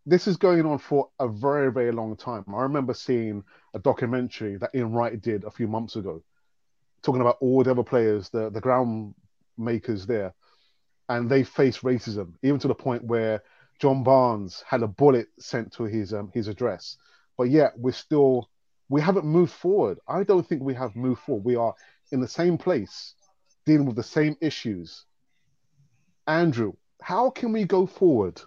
this 0.07 0.27
is 0.27 0.37
going 0.37 0.67
on 0.67 0.79
for 0.79 1.11
a 1.19 1.29
very 1.29 1.71
very 1.71 1.93
long 1.93 2.17
time. 2.17 2.45
I 2.49 2.63
remember 2.63 2.95
seeing 2.95 3.45
a 3.75 3.79
documentary 3.79 4.57
that 4.57 4.75
Ian 4.75 4.93
Wright 4.93 5.21
did 5.21 5.45
a 5.45 5.51
few 5.51 5.69
months 5.69 5.97
ago, 5.97 6.23
talking 7.03 7.21
about 7.21 7.37
all 7.41 7.63
the 7.63 7.71
other 7.71 7.83
players, 7.83 8.29
the 8.31 8.51
the 8.51 8.61
ground 8.61 9.15
makers 9.59 10.07
there, 10.07 10.35
and 11.09 11.29
they 11.29 11.45
face 11.45 11.81
racism 11.81 12.33
even 12.43 12.59
to 12.61 12.69
the 12.69 12.75
point 12.75 13.05
where 13.05 13.43
John 13.79 14.03
Barnes 14.03 14.63
had 14.67 14.83
a 14.83 14.89
bullet 14.89 15.27
sent 15.39 15.73
to 15.75 15.85
his 15.85 16.15
um, 16.15 16.31
his 16.33 16.49
address. 16.49 16.97
But 17.37 17.51
yet 17.51 17.73
we're 17.77 17.93
still 17.93 18.49
we 18.93 19.01
haven't 19.01 19.25
moved 19.25 19.55
forward. 19.55 19.99
I 20.07 20.23
don't 20.23 20.47
think 20.47 20.63
we 20.63 20.75
have 20.75 20.95
moved 20.95 21.23
forward. 21.23 21.47
We 21.47 21.57
are 21.57 21.75
in 22.11 22.21
the 22.21 22.29
same 22.29 22.59
place, 22.59 23.15
dealing 23.65 23.87
with 23.87 23.97
the 23.97 24.03
same 24.03 24.37
issues. 24.43 25.07
Andrew, 26.27 26.75
how 27.01 27.31
can 27.31 27.53
we 27.53 27.65
go 27.65 27.87
forward? 27.87 28.43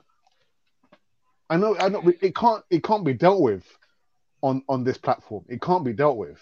I 1.50 1.58
know, 1.58 1.76
I 1.80 1.90
know, 1.90 2.04
it 2.22 2.36
can't, 2.36 2.64
it 2.70 2.84
can't 2.84 3.04
be 3.04 3.14
dealt 3.14 3.42
with 3.42 3.66
on 4.42 4.62
on 4.70 4.84
this 4.84 5.00
platform. 5.00 5.44
It 5.50 5.64
can't 5.64 5.84
be 5.84 5.94
dealt 5.94 6.18
with. 6.18 6.40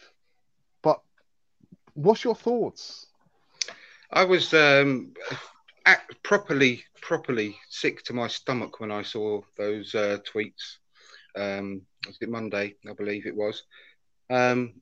But 0.81 0.99
what's 1.93 2.25
your 2.25 2.35
thoughts? 2.35 3.07
I 4.11 4.25
was 4.25 4.53
um, 4.53 5.13
properly, 6.23 6.83
properly 7.01 7.55
sick 7.69 8.03
to 8.03 8.13
my 8.13 8.27
stomach 8.27 8.81
when 8.81 8.91
I 8.91 9.03
saw 9.03 9.41
those 9.57 9.95
uh, 9.95 10.17
tweets. 10.29 10.79
Um, 11.37 11.83
was 12.05 12.17
it 12.19 12.29
Monday? 12.29 12.75
I 12.87 12.93
believe 12.93 13.25
it 13.25 13.35
was. 13.35 13.63
Um, 14.29 14.81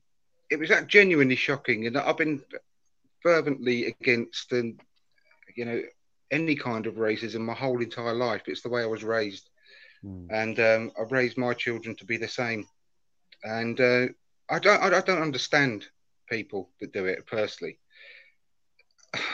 it 0.50 0.58
was 0.58 0.68
that 0.68 0.86
genuinely 0.86 1.36
shocking, 1.36 1.86
and 1.86 1.96
I've 1.96 2.18
been 2.18 2.42
fervently 3.20 3.86
against 3.86 4.52
and 4.52 4.80
you 5.54 5.64
know 5.64 5.82
any 6.30 6.56
kind 6.56 6.86
of 6.86 6.94
racism 6.94 7.40
my 7.40 7.54
whole 7.54 7.80
entire 7.80 8.14
life. 8.14 8.42
It's 8.46 8.62
the 8.62 8.68
way 8.68 8.82
I 8.82 8.86
was 8.86 9.04
raised, 9.04 9.48
mm. 10.04 10.26
and 10.30 10.58
um, 10.60 10.92
I've 11.00 11.12
raised 11.12 11.38
my 11.38 11.54
children 11.54 11.94
to 11.96 12.04
be 12.04 12.16
the 12.16 12.28
same. 12.28 12.66
And 13.44 13.80
uh, 13.80 14.06
I 14.48 14.58
don't, 14.58 14.82
I 14.82 15.00
don't 15.00 15.22
understand 15.22 15.86
people 16.28 16.70
that 16.80 16.92
do 16.92 17.06
it 17.06 17.26
personally. 17.26 17.78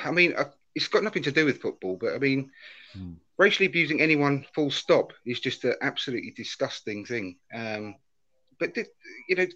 I 0.05 0.11
mean, 0.11 0.35
I, 0.39 0.47
it's 0.75 0.89
got 0.89 1.05
nothing 1.05 1.23
to 1.25 1.33
do 1.33 1.45
with 1.45 1.61
football, 1.61 1.97
but 2.01 2.15
I 2.15 2.19
mean, 2.19 2.51
mm. 2.97 3.17
racially 3.37 3.67
abusing 3.67 4.01
anyone, 4.01 4.47
full 4.55 4.71
stop, 4.71 5.13
is 5.27 5.41
just 5.41 5.65
an 5.65 5.75
absolutely 5.83 6.33
disgusting 6.37 7.05
thing. 7.05 7.37
Um, 7.55 7.97
but 8.59 8.77
you 8.77 9.37
know, 9.37 9.47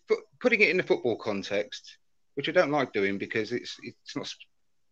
putting 0.41 0.61
it 0.61 0.71
in 0.71 0.77
the 0.77 0.83
football 0.83 1.17
context, 1.17 1.99
which 2.35 2.49
I 2.49 2.53
don't 2.53 2.71
like 2.71 2.93
doing 2.93 3.19
because 3.19 3.53
it's 3.53 3.77
it's 3.83 4.17
not 4.17 4.33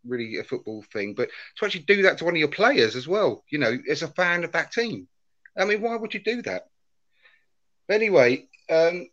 really 0.07 0.39
a 0.39 0.45
football 0.45 0.85
thing, 0.93 1.15
but 1.15 1.29
to 1.57 1.65
actually 1.65 1.83
do 1.83 2.03
that 2.03 2.19
to 2.19 2.25
one 2.25 2.35
of 2.35 2.39
your 2.39 2.49
players 2.49 2.97
as 2.97 3.07
well, 3.07 3.45
you 3.51 3.59
know, 3.59 3.77
as 3.89 4.03
a 4.03 4.09
fan 4.09 4.45
of 4.45 4.53
that 4.53 4.73
team, 4.73 5.09
I 5.57 5.65
mean, 5.65 5.81
why 5.81 5.97
would 5.97 6.15
you 6.15 6.21
do 6.21 6.43
that? 6.43 6.67
But 7.87 7.95
anyway, 7.95 8.49
um, 8.71 9.09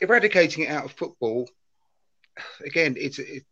eradicating 0.00 0.64
it 0.64 0.70
out 0.70 0.84
of 0.84 0.92
football, 0.92 1.48
again, 2.64 2.94
it's, 2.98 3.18
it's 3.18 3.44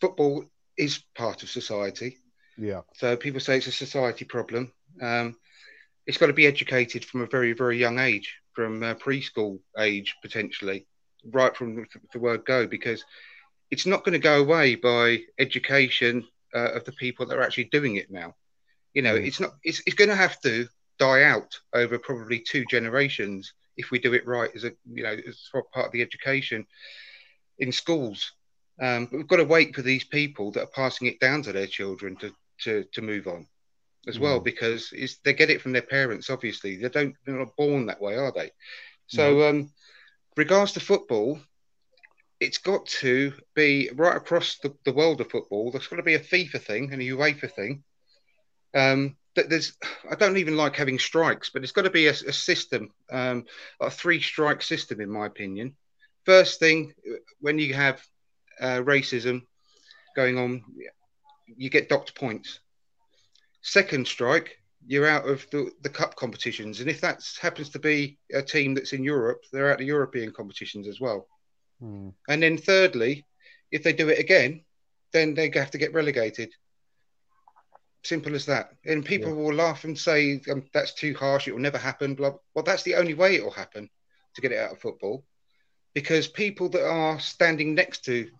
football 0.00 0.44
is 0.76 1.02
part 1.16 1.42
of 1.42 1.50
society. 1.50 2.18
Yeah. 2.56 2.82
So 2.94 3.16
people 3.16 3.40
say 3.40 3.56
it's 3.56 3.66
a 3.66 3.72
society 3.72 4.24
problem. 4.24 4.72
Um, 5.00 5.36
it's 6.06 6.18
got 6.18 6.26
to 6.26 6.32
be 6.32 6.46
educated 6.46 7.04
from 7.04 7.22
a 7.22 7.26
very, 7.26 7.52
very 7.52 7.78
young 7.78 7.98
age 7.98 8.36
from 8.58 8.82
uh, 8.82 8.92
preschool 8.94 9.60
age 9.78 10.16
potentially, 10.20 10.84
right 11.30 11.56
from 11.56 11.86
the 12.12 12.18
word 12.18 12.44
go, 12.44 12.66
because 12.66 13.04
it's 13.70 13.86
not 13.86 14.02
going 14.02 14.14
to 14.14 14.18
go 14.18 14.40
away 14.40 14.74
by 14.74 15.20
education 15.38 16.26
uh, 16.52 16.72
of 16.72 16.82
the 16.84 16.90
people 16.90 17.24
that 17.24 17.38
are 17.38 17.42
actually 17.42 17.68
doing 17.70 17.94
it 17.94 18.10
now. 18.10 18.34
You 18.94 19.02
know, 19.02 19.14
mm. 19.14 19.24
it's 19.24 19.38
not. 19.38 19.52
It's, 19.62 19.80
it's 19.86 19.94
going 19.94 20.10
to 20.10 20.16
have 20.16 20.40
to 20.40 20.66
die 20.98 21.22
out 21.22 21.56
over 21.72 22.00
probably 22.00 22.40
two 22.40 22.64
generations 22.68 23.54
if 23.76 23.92
we 23.92 24.00
do 24.00 24.12
it 24.12 24.26
right 24.26 24.50
as 24.56 24.64
a 24.64 24.72
you 24.92 25.04
know 25.04 25.16
as 25.28 25.48
part 25.72 25.86
of 25.86 25.92
the 25.92 26.02
education 26.02 26.66
in 27.60 27.70
schools. 27.70 28.32
Um, 28.82 29.04
but 29.04 29.18
we've 29.18 29.28
got 29.28 29.36
to 29.36 29.44
wait 29.44 29.72
for 29.72 29.82
these 29.82 30.02
people 30.02 30.50
that 30.50 30.62
are 30.64 30.74
passing 30.74 31.06
it 31.06 31.20
down 31.20 31.42
to 31.44 31.52
their 31.52 31.68
children 31.68 32.16
to 32.16 32.32
to, 32.64 32.84
to 32.92 33.02
move 33.02 33.28
on 33.28 33.46
as 34.08 34.18
well 34.18 34.40
mm. 34.40 34.44
because 34.44 34.92
they 35.24 35.34
get 35.34 35.50
it 35.50 35.60
from 35.60 35.72
their 35.72 35.82
parents. 35.82 36.30
Obviously, 36.30 36.76
they 36.76 36.88
don't 36.88 37.14
they're 37.24 37.38
not 37.38 37.56
born 37.56 37.86
that 37.86 38.00
way, 38.00 38.16
are 38.16 38.32
they? 38.32 38.50
So, 39.06 39.38
no. 39.38 39.48
um, 39.48 39.72
regards 40.36 40.72
to 40.72 40.80
football, 40.80 41.38
it's 42.40 42.58
got 42.58 42.86
to 42.86 43.32
be 43.54 43.90
right 43.94 44.16
across 44.16 44.58
the, 44.58 44.74
the 44.84 44.92
world 44.92 45.20
of 45.20 45.30
football. 45.30 45.70
There's 45.70 45.86
got 45.86 45.96
to 45.96 46.02
be 46.02 46.14
a 46.14 46.20
FIFA 46.20 46.60
thing 46.62 46.92
and 46.92 47.02
a 47.02 47.06
UEFA 47.06 47.52
thing. 47.52 47.84
Um, 48.74 49.16
that 49.34 49.48
there's 49.48 49.76
I 50.10 50.14
don't 50.14 50.36
even 50.36 50.56
like 50.56 50.76
having 50.76 50.98
strikes, 50.98 51.50
but 51.50 51.62
it's 51.62 51.72
got 51.72 51.82
to 51.82 51.90
be 51.90 52.06
a, 52.06 52.10
a 52.10 52.32
system, 52.32 52.90
um, 53.10 53.44
a 53.80 53.90
three 53.90 54.20
strike 54.20 54.62
system, 54.62 55.00
in 55.00 55.10
my 55.10 55.26
opinion. 55.26 55.76
First 56.24 56.60
thing, 56.60 56.92
when 57.40 57.58
you 57.58 57.72
have 57.74 58.02
uh, 58.60 58.80
racism 58.82 59.42
going 60.16 60.36
on, 60.36 60.62
you 61.46 61.70
get 61.70 61.88
docked 61.88 62.14
points. 62.14 62.60
Second 63.62 64.06
strike, 64.06 64.58
you're 64.86 65.06
out 65.06 65.28
of 65.28 65.46
the, 65.50 65.70
the 65.82 65.88
cup 65.88 66.16
competitions. 66.16 66.80
And 66.80 66.88
if 66.88 67.00
that 67.00 67.22
happens 67.40 67.68
to 67.70 67.78
be 67.78 68.18
a 68.32 68.42
team 68.42 68.74
that's 68.74 68.92
in 68.92 69.04
Europe, 69.04 69.42
they're 69.52 69.72
out 69.72 69.80
of 69.80 69.86
European 69.86 70.32
competitions 70.32 70.88
as 70.88 71.00
well. 71.00 71.26
Hmm. 71.80 72.10
And 72.28 72.42
then 72.42 72.56
thirdly, 72.56 73.26
if 73.70 73.82
they 73.82 73.92
do 73.92 74.08
it 74.08 74.18
again, 74.18 74.64
then 75.12 75.34
they 75.34 75.50
have 75.54 75.70
to 75.72 75.78
get 75.78 75.92
relegated. 75.92 76.54
Simple 78.04 78.34
as 78.34 78.46
that. 78.46 78.70
And 78.86 79.04
people 79.04 79.30
yeah. 79.30 79.36
will 79.36 79.54
laugh 79.54 79.84
and 79.84 79.98
say 79.98 80.40
um, 80.50 80.64
that's 80.72 80.94
too 80.94 81.14
harsh. 81.14 81.48
It 81.48 81.52
will 81.52 81.60
never 81.60 81.78
happen. 81.78 82.14
Blah. 82.14 82.34
Well, 82.54 82.64
that's 82.64 82.84
the 82.84 82.94
only 82.94 83.14
way 83.14 83.34
it 83.34 83.42
will 83.42 83.50
happen 83.50 83.90
to 84.34 84.40
get 84.40 84.52
it 84.52 84.58
out 84.58 84.72
of 84.72 84.80
football, 84.80 85.24
because 85.94 86.28
people 86.28 86.68
that 86.68 86.86
are 86.86 87.18
standing 87.18 87.74
next 87.74 88.04
to 88.04 88.30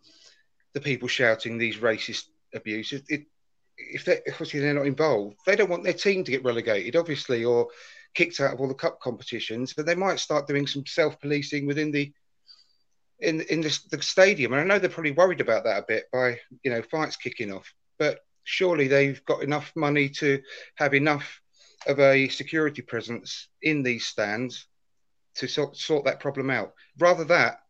the 0.74 0.80
people 0.80 1.08
shouting 1.08 1.58
these 1.58 1.78
racist 1.78 2.24
abuses, 2.54 3.02
it, 3.08 3.26
if 3.78 4.04
they 4.04 4.20
obviously 4.30 4.60
they're 4.60 4.74
not 4.74 4.86
involved, 4.86 5.36
they 5.46 5.56
don't 5.56 5.70
want 5.70 5.84
their 5.84 5.92
team 5.92 6.24
to 6.24 6.30
get 6.30 6.44
relegated, 6.44 6.96
obviously, 6.96 7.44
or 7.44 7.68
kicked 8.14 8.40
out 8.40 8.52
of 8.52 8.60
all 8.60 8.68
the 8.68 8.74
cup 8.74 9.00
competitions. 9.00 9.74
But 9.74 9.86
they 9.86 9.94
might 9.94 10.20
start 10.20 10.46
doing 10.46 10.66
some 10.66 10.84
self-policing 10.86 11.66
within 11.66 11.90
the 11.90 12.12
in 13.20 13.40
in 13.42 13.60
the, 13.60 13.78
the 13.90 14.02
stadium. 14.02 14.52
And 14.52 14.60
I 14.60 14.64
know 14.64 14.78
they're 14.78 14.90
probably 14.90 15.12
worried 15.12 15.40
about 15.40 15.64
that 15.64 15.82
a 15.82 15.86
bit 15.86 16.04
by 16.12 16.38
you 16.62 16.70
know 16.70 16.82
fights 16.82 17.16
kicking 17.16 17.52
off. 17.52 17.72
But 17.98 18.20
surely 18.44 18.88
they've 18.88 19.22
got 19.24 19.42
enough 19.42 19.72
money 19.76 20.08
to 20.08 20.40
have 20.76 20.94
enough 20.94 21.40
of 21.86 22.00
a 22.00 22.28
security 22.28 22.82
presence 22.82 23.48
in 23.62 23.82
these 23.82 24.06
stands 24.06 24.66
to 25.36 25.46
sort, 25.46 25.76
sort 25.76 26.04
that 26.04 26.20
problem 26.20 26.50
out. 26.50 26.72
Rather 26.98 27.24
that, 27.24 27.60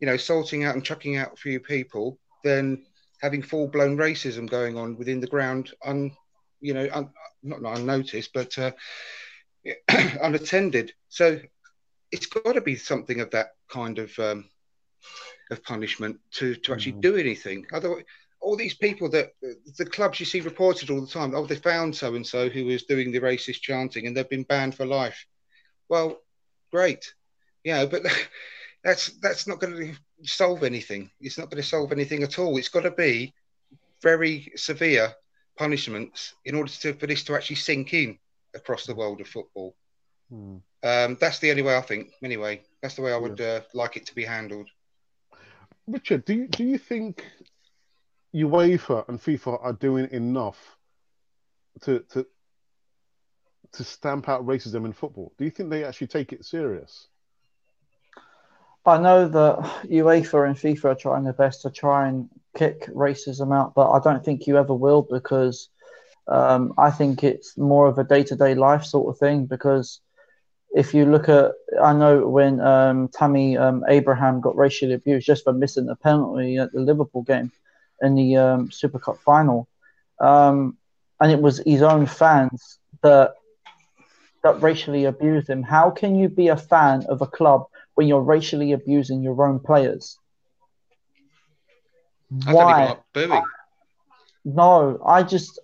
you 0.00 0.06
know, 0.06 0.16
sorting 0.16 0.64
out 0.64 0.74
and 0.74 0.84
chucking 0.84 1.16
out 1.16 1.32
a 1.32 1.36
few 1.36 1.60
people 1.60 2.18
than 2.44 2.84
having 3.20 3.42
full 3.42 3.68
blown 3.68 3.96
racism 3.96 4.48
going 4.48 4.76
on 4.76 4.96
within 4.96 5.20
the 5.20 5.26
ground, 5.26 5.72
un, 5.84 6.12
you 6.60 6.74
know, 6.74 6.88
un, 6.92 7.10
not, 7.42 7.62
not 7.62 7.78
unnoticed, 7.78 8.30
but 8.32 8.56
uh, 8.58 8.72
unattended. 10.22 10.92
So 11.08 11.40
it's 12.12 12.26
got 12.26 12.52
to 12.52 12.60
be 12.60 12.76
something 12.76 13.20
of 13.20 13.30
that 13.30 13.48
kind 13.68 13.98
of 13.98 14.16
um, 14.18 14.48
of 15.50 15.62
punishment 15.62 16.18
to 16.32 16.54
to 16.56 16.72
actually 16.72 16.94
mm. 16.94 17.00
do 17.00 17.16
anything. 17.16 17.66
Otherwise, 17.72 18.04
all 18.40 18.56
these 18.56 18.74
people 18.74 19.08
that 19.10 19.32
the 19.78 19.86
clubs 19.86 20.20
you 20.20 20.26
see 20.26 20.40
reported 20.40 20.90
all 20.90 21.00
the 21.00 21.06
time, 21.06 21.34
oh, 21.34 21.46
they 21.46 21.56
found 21.56 21.94
so 21.94 22.14
and 22.14 22.26
so 22.26 22.48
who 22.48 22.66
was 22.66 22.84
doing 22.84 23.10
the 23.12 23.20
racist 23.20 23.60
chanting 23.60 24.06
and 24.06 24.16
they've 24.16 24.28
been 24.28 24.44
banned 24.44 24.74
for 24.74 24.86
life. 24.86 25.26
Well, 25.88 26.20
great, 26.70 27.14
yeah, 27.64 27.86
but 27.86 28.02
that's 28.84 29.08
that's 29.20 29.46
not 29.46 29.60
going 29.60 29.76
to 29.76 29.94
solve 30.22 30.62
anything. 30.62 31.10
It's 31.20 31.38
not 31.38 31.50
going 31.50 31.62
to 31.62 31.68
solve 31.68 31.92
anything 31.92 32.22
at 32.22 32.38
all. 32.38 32.56
It's 32.56 32.68
got 32.68 32.82
to 32.82 32.90
be 32.90 33.34
very 34.02 34.52
severe 34.56 35.12
punishments 35.56 36.34
in 36.44 36.54
order 36.54 36.70
to, 36.70 36.94
for 36.94 37.06
this 37.06 37.24
to 37.24 37.34
actually 37.34 37.56
sink 37.56 37.94
in 37.94 38.18
across 38.54 38.86
the 38.86 38.94
world 38.94 39.20
of 39.20 39.28
football. 39.28 39.74
Hmm. 40.30 40.56
Um, 40.82 41.16
that's 41.20 41.38
the 41.38 41.50
only 41.50 41.62
way 41.62 41.76
I 41.76 41.80
think. 41.80 42.10
Anyway, 42.22 42.62
that's 42.82 42.94
the 42.94 43.02
way 43.02 43.12
I 43.12 43.16
would 43.16 43.40
uh, 43.40 43.60
like 43.74 43.96
it 43.96 44.06
to 44.06 44.14
be 44.14 44.24
handled. 44.24 44.68
Richard, 45.86 46.24
do 46.24 46.34
you, 46.34 46.48
do 46.48 46.64
you 46.64 46.78
think 46.78 47.24
UEFA 48.34 49.08
and 49.08 49.20
FIFA 49.20 49.64
are 49.64 49.72
doing 49.72 50.08
enough 50.10 50.76
to 51.82 52.00
to 52.10 52.26
to 53.72 53.84
stamp 53.84 54.28
out 54.28 54.46
racism 54.46 54.84
in 54.84 54.92
football? 54.92 55.32
Do 55.38 55.44
you 55.44 55.50
think 55.50 55.70
they 55.70 55.84
actually 55.84 56.06
take 56.08 56.32
it 56.32 56.44
serious? 56.44 57.08
I 58.86 58.98
know 58.98 59.28
that 59.28 59.58
UEFA 59.84 60.46
and 60.46 60.56
FIFA 60.56 60.84
are 60.84 60.94
trying 60.94 61.24
their 61.24 61.32
best 61.32 61.62
to 61.62 61.70
try 61.70 62.08
and 62.08 62.28
kick 62.56 62.86
racism 62.86 63.54
out, 63.54 63.74
but 63.74 63.90
I 63.90 64.00
don't 64.00 64.24
think 64.24 64.46
you 64.46 64.56
ever 64.56 64.74
will 64.74 65.02
because 65.02 65.68
um, 66.28 66.72
I 66.78 66.90
think 66.90 67.22
it's 67.22 67.56
more 67.56 67.86
of 67.86 67.98
a 67.98 68.04
day 68.04 68.22
to 68.24 68.36
day 68.36 68.54
life 68.54 68.84
sort 68.84 69.08
of 69.08 69.18
thing. 69.18 69.46
Because 69.46 70.00
if 70.74 70.94
you 70.94 71.06
look 71.06 71.28
at, 71.28 71.52
I 71.82 71.92
know 71.92 72.26
when 72.28 72.60
um, 72.60 73.08
Tammy 73.08 73.56
um, 73.56 73.84
Abraham 73.88 74.40
got 74.40 74.56
racially 74.56 74.94
abused 74.94 75.26
just 75.26 75.44
for 75.44 75.52
missing 75.52 75.88
a 75.88 75.96
penalty 75.96 76.56
at 76.58 76.72
the 76.72 76.80
Liverpool 76.80 77.22
game 77.22 77.52
in 78.02 78.14
the 78.14 78.36
um, 78.36 78.70
Super 78.70 78.98
Cup 78.98 79.18
final, 79.24 79.68
um, 80.20 80.76
and 81.20 81.32
it 81.32 81.40
was 81.40 81.62
his 81.64 81.82
own 81.82 82.06
fans 82.06 82.78
that 83.02 83.34
that 84.42 84.60
racially 84.62 85.04
abused 85.06 85.48
him. 85.48 85.62
How 85.62 85.90
can 85.90 86.14
you 86.14 86.28
be 86.28 86.48
a 86.48 86.56
fan 86.56 87.04
of 87.08 87.22
a 87.22 87.26
club 87.26 87.66
when 87.96 88.06
you're 88.06 88.20
racially 88.20 88.72
abusing 88.72 89.22
your 89.22 89.44
own 89.46 89.58
players? 89.58 90.18
I 92.46 92.52
Why? 92.52 92.86
like 92.86 93.02
booing. 93.12 93.42
No, 94.44 95.02
I 95.04 95.22
just 95.22 95.58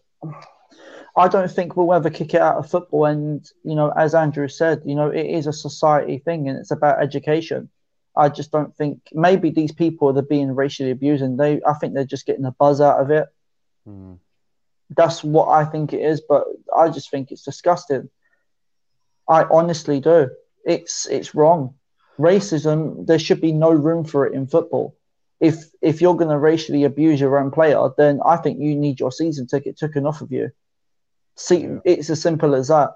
I 1.14 1.28
don't 1.28 1.50
think 1.50 1.76
we'll 1.76 1.92
ever 1.92 2.10
kick 2.10 2.34
it 2.34 2.40
out 2.40 2.56
of 2.56 2.70
football. 2.70 3.04
And 3.04 3.44
you 3.64 3.74
know, 3.74 3.90
as 3.90 4.14
Andrew 4.14 4.48
said, 4.48 4.82
you 4.84 4.94
know, 4.94 5.08
it 5.08 5.26
is 5.26 5.46
a 5.46 5.52
society 5.52 6.18
thing, 6.18 6.48
and 6.48 6.58
it's 6.58 6.70
about 6.70 7.02
education. 7.02 7.68
I 8.16 8.28
just 8.28 8.50
don't 8.50 8.74
think 8.76 9.00
maybe 9.12 9.50
these 9.50 9.72
people 9.72 10.12
that 10.12 10.24
are 10.24 10.26
being 10.26 10.54
racially 10.54 10.90
abused, 10.90 11.22
and 11.22 11.38
they 11.38 11.60
I 11.66 11.74
think 11.74 11.94
they're 11.94 12.04
just 12.04 12.26
getting 12.26 12.46
a 12.46 12.52
buzz 12.52 12.80
out 12.80 13.00
of 13.00 13.10
it. 13.10 13.26
Mm. 13.86 14.18
That's 14.90 15.22
what 15.22 15.48
I 15.48 15.64
think 15.64 15.92
it 15.92 16.00
is, 16.00 16.22
but 16.26 16.44
I 16.74 16.88
just 16.88 17.10
think 17.10 17.30
it's 17.30 17.42
disgusting. 17.42 18.08
I 19.28 19.44
honestly 19.44 20.00
do. 20.00 20.30
It's 20.64 21.06
it's 21.06 21.34
wrong. 21.34 21.74
Racism. 22.18 23.06
There 23.06 23.18
should 23.18 23.40
be 23.40 23.52
no 23.52 23.70
room 23.70 24.04
for 24.04 24.26
it 24.26 24.34
in 24.34 24.46
football. 24.46 24.96
If 25.40 25.64
if 25.80 26.00
you're 26.00 26.14
going 26.16 26.30
to 26.30 26.38
racially 26.38 26.84
abuse 26.84 27.20
your 27.20 27.38
own 27.38 27.50
player, 27.50 27.88
then 27.96 28.20
I 28.24 28.36
think 28.36 28.60
you 28.60 28.76
need 28.76 29.00
your 29.00 29.10
season 29.10 29.46
ticket 29.46 29.76
taken 29.76 30.06
off 30.06 30.20
of 30.20 30.30
you. 30.30 30.50
See, 31.36 31.66
it's 31.84 32.10
as 32.10 32.20
simple 32.22 32.54
as 32.54 32.68
that. 32.68 32.90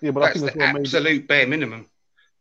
Yeah, 0.00 0.10
but 0.10 0.22
I 0.22 0.26
That's 0.26 0.40
think 0.40 0.52
the 0.52 0.58
that's 0.58 0.66
what 0.68 0.74
maybe 0.74 0.86
absolute 0.86 1.28
bare 1.28 1.46
minimum. 1.46 1.86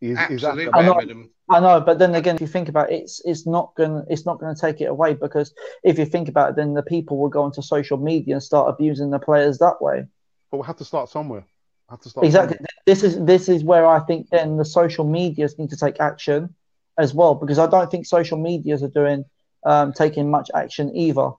is, 0.02 0.18
is 0.30 0.42
that 0.42 0.56
the- 0.56 0.70
I 0.74 0.82
bare 0.82 0.84
know. 0.86 0.96
minimum. 0.96 1.30
I 1.52 1.60
know, 1.60 1.82
but 1.82 1.98
then 1.98 2.14
again, 2.14 2.36
if 2.36 2.42
you 2.42 2.48
think 2.48 2.70
about 2.70 2.92
it, 2.92 3.02
it's 3.02 3.22
it's 3.26 3.48
not 3.48 3.74
gonna 3.76 4.06
it's 4.10 4.26
not 4.26 4.40
gonna 4.40 4.56
take 4.56 4.82
it 4.82 4.86
away 4.86 5.14
because 5.16 5.52
if 5.84 5.98
you 5.98 6.06
think 6.06 6.28
about 6.30 6.52
it, 6.52 6.56
then 6.58 6.74
the 6.76 6.84
people 6.84 7.18
will 7.18 7.30
go 7.30 7.42
onto 7.44 7.62
social 7.64 7.98
media 7.98 8.36
and 8.36 8.44
start 8.44 8.70
abusing 8.70 9.10
the 9.10 9.20
players 9.20 9.58
that 9.60 9.82
way. 9.82 10.06
but 10.52 10.58
we 10.60 10.66
have 10.66 10.78
to 10.78 10.86
start 10.86 11.10
somewhere. 11.10 11.44
Have 11.90 12.02
to 12.02 12.10
start 12.10 12.26
Exactly. 12.26 12.58
somewhere. 12.58 12.68
This 12.86 13.04
is 13.04 13.24
this 13.26 13.50
is 13.50 13.64
where 13.64 13.86
I 13.86 14.00
think 14.00 14.30
then 14.30 14.58
the 14.58 14.66
social 14.66 15.06
medias 15.06 15.58
need 15.58 15.70
to 15.72 15.78
take 15.78 16.00
action 16.00 16.54
as 16.98 17.14
well 17.14 17.36
because 17.36 17.60
I 17.60 17.68
don't 17.68 17.90
think 17.90 18.06
social 18.06 18.38
medias 18.38 18.84
are 18.84 18.90
doing 18.90 19.26
um, 19.66 19.94
taking 19.94 20.30
much 20.30 20.50
action 20.54 20.96
either. 20.96 21.32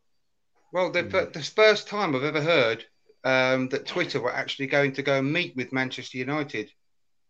Well, 0.73 0.91
the, 0.91 1.03
the 1.03 1.43
first 1.43 1.89
time 1.89 2.15
I've 2.15 2.23
ever 2.25 2.41
heard 2.41 2.85
um, 3.25 3.69
that 3.71 3.87
Twitter 3.87 4.21
were 4.21 4.33
actually 4.33 4.67
going 4.69 4.93
to 4.93 5.03
go 5.03 5.19
and 5.19 5.33
meet 5.33 5.57
with 5.57 5.73
Manchester 5.73 6.19
United 6.19 6.71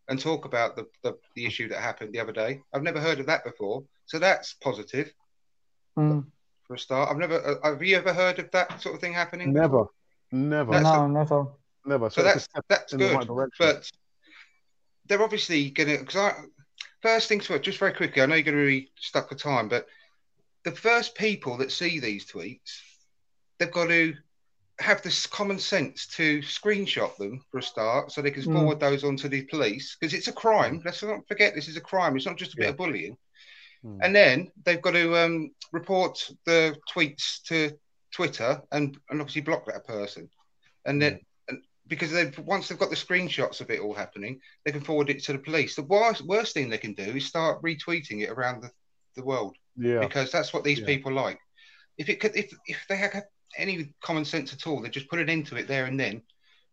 and 0.08 0.18
talk 0.20 0.44
about 0.44 0.76
the, 0.76 0.86
the, 1.02 1.16
the 1.36 1.46
issue 1.46 1.68
that 1.68 1.78
happened 1.80 2.12
the 2.12 2.20
other 2.20 2.32
day. 2.32 2.60
I've 2.74 2.82
never 2.82 3.00
heard 3.00 3.20
of 3.20 3.26
that 3.26 3.44
before. 3.44 3.84
So 4.06 4.18
that's 4.18 4.54
positive 4.54 5.12
Mm. 5.98 6.24
for 6.66 6.74
a 6.74 6.78
start. 6.78 7.10
I've 7.10 7.16
never, 7.18 7.34
uh, 7.64 7.70
have 7.72 7.82
you 7.82 7.96
ever 7.96 8.12
heard 8.12 8.38
of 8.38 8.48
that 8.52 8.80
sort 8.80 8.94
of 8.94 9.00
thing 9.00 9.12
happening? 9.12 9.52
Never, 9.52 9.86
never, 10.30 10.70
That's 10.72 10.84
no, 10.84 11.08
never. 11.08 11.46
Never. 11.90 12.08
So 12.10 12.22
a 12.22 12.24
that's 12.24 12.48
that's 12.68 12.92
good. 12.94 13.20
the 13.20 13.32
right 13.32 13.48
but 13.58 13.90
they're 15.06 15.22
obviously 15.22 15.70
going 15.70 15.88
to, 15.88 15.98
because 15.98 16.16
I, 16.16 16.34
first 17.02 17.28
things 17.28 17.46
first, 17.46 17.64
just 17.64 17.78
very 17.78 17.92
quickly, 17.92 18.22
I 18.22 18.26
know 18.26 18.36
you're 18.36 18.44
going 18.44 18.56
to 18.56 18.66
be 18.66 18.90
stuck 18.98 19.28
for 19.28 19.34
time, 19.34 19.68
but 19.68 19.86
the 20.64 20.72
first 20.72 21.14
people 21.16 21.56
that 21.58 21.72
see 21.72 21.98
these 21.98 22.24
tweets, 22.24 22.80
they've 23.58 23.70
got 23.70 23.88
to 23.88 24.14
have 24.78 25.02
this 25.02 25.26
common 25.26 25.58
sense 25.58 26.06
to 26.06 26.38
screenshot 26.40 27.14
them 27.16 27.44
for 27.50 27.58
a 27.58 27.62
start 27.62 28.10
so 28.10 28.22
they 28.22 28.30
can 28.30 28.44
Mm. 28.44 28.54
forward 28.54 28.80
those 28.80 29.04
on 29.04 29.16
to 29.16 29.28
the 29.28 29.42
police 29.42 29.96
because 29.98 30.14
it's 30.14 30.28
a 30.28 30.32
crime. 30.32 30.80
Let's 30.84 31.02
not 31.02 31.26
forget 31.28 31.54
this 31.54 31.68
is 31.68 31.76
a 31.76 31.82
crime. 31.82 32.16
It's 32.16 32.24
not 32.24 32.38
just 32.38 32.54
a 32.54 32.56
bit 32.56 32.70
of 32.70 32.76
bullying. 32.76 33.16
Mm. 33.84 33.98
And 34.02 34.16
then 34.16 34.52
they've 34.64 34.80
got 34.80 34.92
to 34.92 35.16
um, 35.16 35.50
report 35.72 36.30
the 36.46 36.76
tweets 36.94 37.42
to 37.48 37.72
Twitter 38.12 38.62
and, 38.72 38.96
and 39.10 39.20
obviously 39.20 39.42
block 39.42 39.66
that 39.66 39.86
person. 39.86 40.30
And 40.86 41.00
then 41.02 41.20
because 41.90 42.12
they've 42.12 42.38
once 42.38 42.68
they've 42.68 42.78
got 42.78 42.88
the 42.88 42.96
screenshots 42.96 43.60
of 43.60 43.68
it 43.68 43.80
all 43.80 43.92
happening, 43.92 44.40
they 44.64 44.72
can 44.72 44.80
forward 44.80 45.10
it 45.10 45.22
to 45.24 45.32
the 45.32 45.38
police. 45.38 45.74
The 45.74 45.82
worst, 45.82 46.22
worst 46.22 46.54
thing 46.54 46.70
they 46.70 46.78
can 46.78 46.94
do 46.94 47.02
is 47.02 47.26
start 47.26 47.62
retweeting 47.62 48.22
it 48.22 48.30
around 48.30 48.62
the, 48.62 48.70
the 49.16 49.24
world 49.24 49.56
yeah, 49.76 49.98
because 49.98 50.30
that's 50.30 50.54
what 50.54 50.64
these 50.64 50.78
Yeah. 50.78 50.86
people 50.86 51.12
like. 51.12 51.38
If 51.98 52.08
it 52.08 52.20
could, 52.20 52.34
if 52.36 52.54
if 52.66 52.86
they 52.88 52.96
had 52.96 53.24
any 53.58 53.92
common 54.00 54.24
sense 54.24 54.52
at 54.54 54.66
all, 54.66 54.80
they 54.80 54.88
just 54.88 55.10
put 55.10 55.18
it 55.18 55.28
into 55.28 55.56
it 55.56 55.66
there 55.66 55.86
and 55.86 55.98
then 55.98 56.22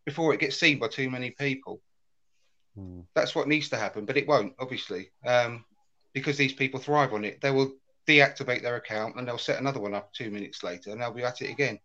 before 0.06 0.34
it 0.34 0.40
gets 0.40 0.58
seen 0.58 0.78
by 0.80 0.88
too 0.88 1.10
many 1.10 1.32
people. 1.32 1.82
Mm. 2.78 3.06
That's 3.16 3.34
what 3.34 3.48
needs 3.48 3.70
to 3.70 3.78
happen, 3.78 4.06
but 4.06 4.18
it 4.18 4.28
won't, 4.28 4.54
obviously, 4.60 5.10
um, 5.26 5.66
because 6.14 6.38
these 6.38 6.54
people 6.54 6.80
thrive 6.80 7.12
on 7.14 7.26
it. 7.26 7.42
They 7.42 7.50
will 7.50 7.74
deactivate 8.08 8.62
their 8.62 8.76
account 8.76 9.16
and 9.16 9.28
they'll 9.28 9.40
set 9.40 9.60
another 9.60 9.80
one 9.82 9.96
up 9.96 10.14
two 10.14 10.30
minutes 10.30 10.64
later, 10.64 10.92
and 10.92 11.02
they'll 11.02 11.12
be 11.12 11.24
at 11.24 11.42
it 11.42 11.50
again. 11.50 11.80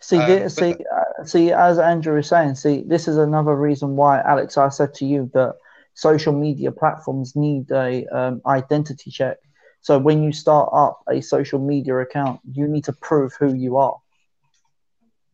See, 0.00 0.16
Um, 0.16 0.26
thi- 0.26 0.48
see, 0.48 0.76
see. 1.24 1.52
As 1.52 1.78
Andrew 1.78 2.18
is 2.18 2.28
saying, 2.28 2.54
see, 2.56 2.82
this 2.86 3.08
is 3.08 3.16
another 3.16 3.54
reason 3.54 3.96
why, 3.96 4.20
Alex, 4.20 4.56
I 4.56 4.68
said 4.68 4.94
to 4.94 5.04
you 5.04 5.30
that 5.34 5.54
social 5.94 6.32
media 6.32 6.70
platforms 6.72 7.34
need 7.34 7.70
a 7.70 8.06
um, 8.06 8.40
identity 8.46 9.10
check. 9.10 9.36
So 9.80 9.98
when 9.98 10.22
you 10.22 10.32
start 10.32 10.70
up 10.72 11.00
a 11.08 11.20
social 11.20 11.58
media 11.58 11.96
account, 11.98 12.40
you 12.52 12.66
need 12.68 12.84
to 12.84 12.92
prove 12.92 13.32
who 13.38 13.54
you 13.54 13.76
are. 13.76 13.96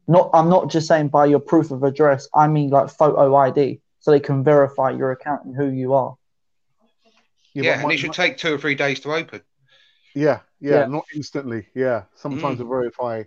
Not, 0.07 0.31
I'm 0.35 0.51
not 0.51 0.71
just 0.71 0.87
saying 0.87 1.09
by 1.09 1.27
your 1.27 1.41
proof 1.41 1.71
of 1.71 1.83
address. 1.83 2.29
I 2.35 2.47
mean 2.49 2.71
like 2.71 2.91
photo 2.91 3.35
ID, 3.37 3.81
so 4.01 4.11
they 4.11 4.21
can 4.21 4.45
verify 4.45 4.91
your 4.91 5.13
account 5.13 5.45
and 5.45 5.57
who 5.57 5.71
you 5.71 5.95
are. 5.95 6.17
Yeah, 7.55 7.77
but 7.77 7.85
and 7.85 7.93
it 7.93 7.99
should 7.99 8.13
take 8.13 8.37
two 8.37 8.55
or 8.55 8.59
three 8.59 8.75
days 8.75 9.01
to 9.01 9.15
open. 9.15 9.41
yeah, 10.15 10.41
yeah, 10.61 10.81
Yeah. 10.81 10.87
not 10.87 11.05
instantly. 11.15 11.67
Yeah, 11.75 12.05
sometimes 12.15 12.57
Mm. 12.57 12.63
to 12.63 12.65
verify 12.69 13.23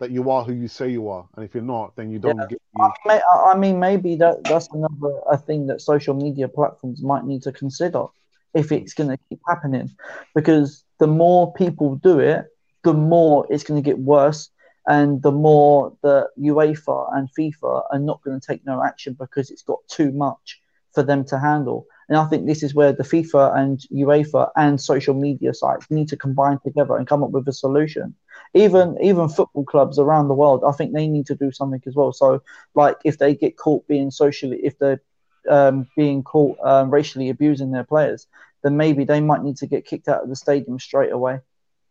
that 0.00 0.10
you 0.10 0.30
are 0.30 0.44
who 0.44 0.52
you 0.52 0.68
say 0.68 0.90
you 0.90 1.08
are, 1.08 1.26
and 1.34 1.44
if 1.44 1.54
you're 1.54 1.62
not, 1.62 1.94
then 1.96 2.10
you 2.10 2.18
don't 2.18 2.38
Yeah. 2.38 2.46
get. 2.46 2.60
I 2.80 2.90
may- 3.06 3.22
I 3.32 3.52
I 3.52 3.56
mean, 3.56 3.78
maybe 3.78 4.16
that 4.16 4.44
that's 4.44 4.68
another 4.72 5.20
a 5.30 5.36
thing 5.36 5.66
that 5.68 5.80
social 5.80 6.14
media 6.14 6.48
platforms 6.48 7.02
might 7.02 7.24
need 7.24 7.42
to 7.42 7.52
consider 7.52 8.06
if 8.54 8.72
it's 8.72 8.94
mm. 8.94 8.98
going 8.98 9.10
to 9.10 9.18
keep 9.28 9.40
happening, 9.46 9.90
because 10.34 10.84
the 10.98 11.06
more 11.06 11.52
people 11.54 11.96
do 11.96 12.18
it, 12.18 12.46
the 12.82 12.92
more 12.94 13.46
it's 13.50 13.64
going 13.64 13.82
to 13.82 13.90
get 13.90 13.98
worse, 13.98 14.50
and 14.86 15.22
the 15.22 15.32
more 15.32 15.96
the 16.02 16.28
UEFA 16.38 17.16
and 17.16 17.28
FIFA 17.38 17.84
are 17.90 17.98
not 17.98 18.22
going 18.22 18.38
to 18.38 18.46
take 18.46 18.64
no 18.66 18.82
action 18.82 19.16
because 19.18 19.50
it's 19.50 19.62
got 19.62 19.78
too 19.88 20.12
much 20.12 20.60
for 20.92 21.02
them 21.02 21.24
to 21.24 21.38
handle. 21.38 21.86
And 22.08 22.18
I 22.18 22.26
think 22.26 22.46
this 22.46 22.62
is 22.62 22.74
where 22.74 22.92
the 22.92 23.02
FIFA 23.02 23.56
and 23.56 23.80
UEFA 23.92 24.50
and 24.56 24.80
social 24.80 25.14
media 25.14 25.54
sites 25.54 25.90
need 25.90 26.08
to 26.08 26.16
combine 26.16 26.58
together 26.62 26.96
and 26.96 27.06
come 27.06 27.24
up 27.24 27.30
with 27.30 27.48
a 27.48 27.52
solution. 27.52 28.14
Even 28.52 28.96
even 29.02 29.28
football 29.28 29.64
clubs 29.64 29.98
around 29.98 30.28
the 30.28 30.34
world, 30.34 30.62
I 30.66 30.72
think 30.72 30.92
they 30.92 31.08
need 31.08 31.26
to 31.26 31.34
do 31.34 31.50
something 31.50 31.82
as 31.86 31.94
well. 31.94 32.12
So 32.12 32.42
like 32.74 32.96
if 33.04 33.18
they 33.18 33.34
get 33.34 33.56
caught 33.56 33.86
being 33.88 34.10
socially 34.10 34.60
if 34.62 34.78
they're 34.78 35.00
um, 35.48 35.88
being 35.96 36.22
caught 36.22 36.58
um, 36.64 36.90
racially 36.90 37.28
abusing 37.28 37.70
their 37.70 37.84
players 37.84 38.26
then 38.62 38.78
maybe 38.78 39.04
they 39.04 39.20
might 39.20 39.42
need 39.42 39.58
to 39.58 39.66
get 39.66 39.84
kicked 39.84 40.08
out 40.08 40.22
of 40.22 40.28
the 40.28 40.36
stadium 40.36 40.78
straight 40.78 41.12
away 41.12 41.40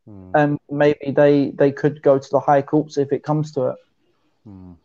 Mm, 0.09 0.31
and 0.35 0.59
maybe 0.69 1.11
they 1.11 1.51
they 1.51 1.71
could 1.71 2.01
go 2.01 2.19
to 2.19 2.29
the 2.29 2.39
high 2.41 2.61
courts 2.61 2.97
if 2.97 3.13
it 3.13 3.23
comes 3.23 3.53
to 3.53 3.67
it 3.67 3.75
mm. 4.45 4.75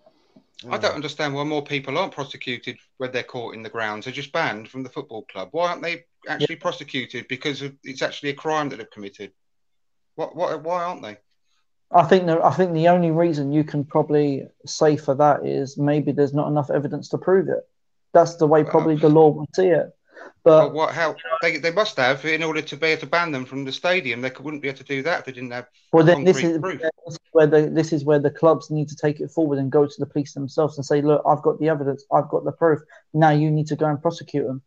I 0.70 0.78
don't 0.78 0.94
understand 0.94 1.34
why 1.34 1.42
more 1.42 1.64
people 1.64 1.98
aren't 1.98 2.12
prosecuted 2.12 2.78
when 2.98 3.10
they're 3.10 3.22
caught 3.22 3.54
in 3.54 3.62
the 3.62 3.68
grounds. 3.68 4.04
They're 4.04 4.14
just 4.14 4.32
banned 4.32 4.68
from 4.68 4.82
the 4.82 4.88
football 4.88 5.22
club. 5.22 5.50
Why 5.52 5.68
aren't 5.68 5.82
they 5.82 6.04
actually 6.28 6.56
prosecuted 6.56 7.28
because 7.28 7.62
of, 7.62 7.76
it's 7.84 8.02
actually 8.02 8.30
a 8.30 8.34
crime 8.34 8.68
that 8.68 8.76
they've 8.78 8.90
committed? 8.90 9.30
What, 10.16 10.34
what, 10.34 10.60
why 10.64 10.82
aren't 10.82 11.02
they? 11.02 11.18
I 11.90 12.04
think 12.04 12.26
the, 12.26 12.44
I 12.44 12.52
think 12.52 12.72
the 12.74 12.88
only 12.88 13.10
reason 13.10 13.52
you 13.52 13.64
can 13.64 13.84
probably 13.84 14.46
say 14.66 14.96
for 14.96 15.14
that 15.14 15.46
is 15.46 15.78
maybe 15.78 16.12
there's 16.12 16.34
not 16.34 16.48
enough 16.48 16.70
evidence 16.70 17.08
to 17.10 17.18
prove 17.18 17.48
it 17.48 17.66
that's 18.12 18.36
the 18.36 18.46
way 18.46 18.64
probably 18.64 18.96
the 18.96 19.08
law 19.08 19.28
would 19.28 19.48
see 19.54 19.68
it 19.68 19.94
Well, 20.44 20.68
but 20.68 20.74
what? 20.74 20.94
How 20.94 21.16
they, 21.42 21.58
they 21.58 21.70
must 21.70 21.96
have 21.96 22.24
in 22.24 22.42
order 22.42 22.62
to 22.62 22.76
be 22.76 22.88
able 22.88 23.00
to 23.00 23.06
ban 23.06 23.32
them 23.32 23.44
from 23.44 23.64
the 23.64 23.72
stadium. 23.72 24.20
They 24.20 24.30
could, 24.30 24.44
wouldn't 24.44 24.62
be 24.62 24.68
able 24.68 24.78
to 24.78 24.84
do 24.84 25.02
that 25.02 25.20
if 25.20 25.24
they 25.26 25.32
didn't 25.32 25.52
have. 25.52 25.66
Well, 25.92 26.04
then 26.04 26.24
this 26.24 26.42
is, 26.42 26.58
proof. 26.58 26.80
this 26.80 27.14
is 27.14 27.18
where 27.32 27.46
the 27.46 27.70
this 27.70 27.92
is 27.92 28.04
where 28.04 28.18
the 28.18 28.30
clubs 28.30 28.70
need 28.70 28.88
to 28.88 28.96
take 28.96 29.20
it 29.20 29.30
forward 29.30 29.58
and 29.58 29.70
go 29.70 29.86
to 29.86 29.94
the 29.98 30.06
police 30.06 30.34
themselves 30.34 30.76
and 30.76 30.84
say, 30.84 31.02
"Look, 31.02 31.22
I've 31.26 31.42
got 31.42 31.58
the 31.60 31.68
evidence, 31.68 32.04
I've 32.12 32.28
got 32.28 32.44
the 32.44 32.52
proof. 32.52 32.80
Now 33.14 33.30
you 33.30 33.50
need 33.50 33.68
to 33.68 33.76
go 33.76 33.86
and 33.86 34.00
prosecute 34.00 34.46
them." 34.46 34.62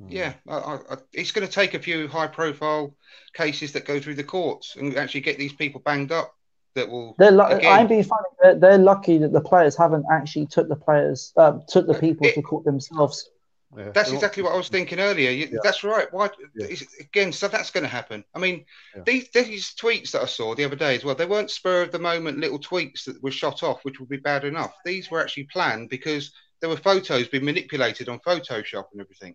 Hmm. 0.00 0.08
Yeah, 0.10 0.32
I, 0.48 0.56
I, 0.56 0.74
I- 0.90 0.96
it's 1.12 1.32
going 1.32 1.46
to 1.46 1.52
take 1.52 1.74
a 1.74 1.78
few 1.80 2.08
high-profile 2.08 2.94
cases 3.34 3.72
that 3.72 3.84
go 3.84 4.00
through 4.00 4.14
the 4.14 4.24
courts 4.24 4.76
and 4.76 4.96
actually 4.96 5.20
get 5.22 5.38
these 5.38 5.52
people 5.52 5.80
banged 5.84 6.12
up. 6.12 6.34
That 6.74 6.88
will. 6.90 7.14
They're 7.18 7.30
lu- 7.32 7.42
again, 7.42 7.72
I'm 7.72 7.86
being 7.88 8.04
funny. 8.04 8.26
They're, 8.42 8.54
they're 8.54 8.78
lucky 8.78 9.18
that 9.18 9.32
the 9.32 9.40
players 9.40 9.76
haven't 9.76 10.04
actually 10.12 10.46
took 10.46 10.68
the 10.68 10.76
players 10.76 11.32
uh, 11.36 11.58
took 11.68 11.86
the 11.86 11.94
people 11.94 12.26
It- 12.26 12.34
to 12.34 12.42
court 12.42 12.64
themselves. 12.64 13.30
Yeah. 13.76 13.90
That's 13.90 14.12
exactly 14.12 14.42
what 14.42 14.54
I 14.54 14.56
was 14.56 14.70
thinking 14.70 14.98
earlier. 14.98 15.30
You, 15.30 15.48
Yeah. 15.52 15.58
That's 15.62 15.84
right. 15.84 16.10
Why 16.10 16.30
Yeah. 16.54 16.66
it's- 16.66 16.86
again? 17.00 17.32
So 17.32 17.48
that's 17.48 17.70
going 17.70 17.84
to 17.84 17.88
happen. 17.88 18.24
I 18.34 18.38
mean, 18.38 18.64
Yeah. 18.96 19.02
these 19.04 19.28
these 19.30 19.74
tweets 19.74 20.12
that 20.12 20.22
I 20.22 20.26
saw 20.26 20.54
the 20.54 20.64
other 20.64 20.76
day 20.76 20.94
as 20.96 21.04
well. 21.04 21.14
They 21.14 21.26
weren't 21.26 21.50
spur 21.50 21.82
of 21.82 21.92
the 21.92 21.98
moment 21.98 22.38
little 22.38 22.58
tweets 22.58 23.04
that 23.04 23.22
were 23.22 23.30
shot 23.30 23.62
off, 23.62 23.84
which 23.84 24.00
would 24.00 24.08
be 24.08 24.16
bad 24.16 24.44
enough. 24.44 24.74
These 24.86 25.10
were 25.10 25.20
actually 25.20 25.44
planned 25.52 25.90
because 25.90 26.32
there 26.60 26.70
were 26.70 26.76
photos 26.78 27.28
being 27.28 27.44
manipulated 27.44 28.08
on 28.08 28.20
Photoshop 28.20 28.86
and 28.92 29.00
everything. 29.02 29.34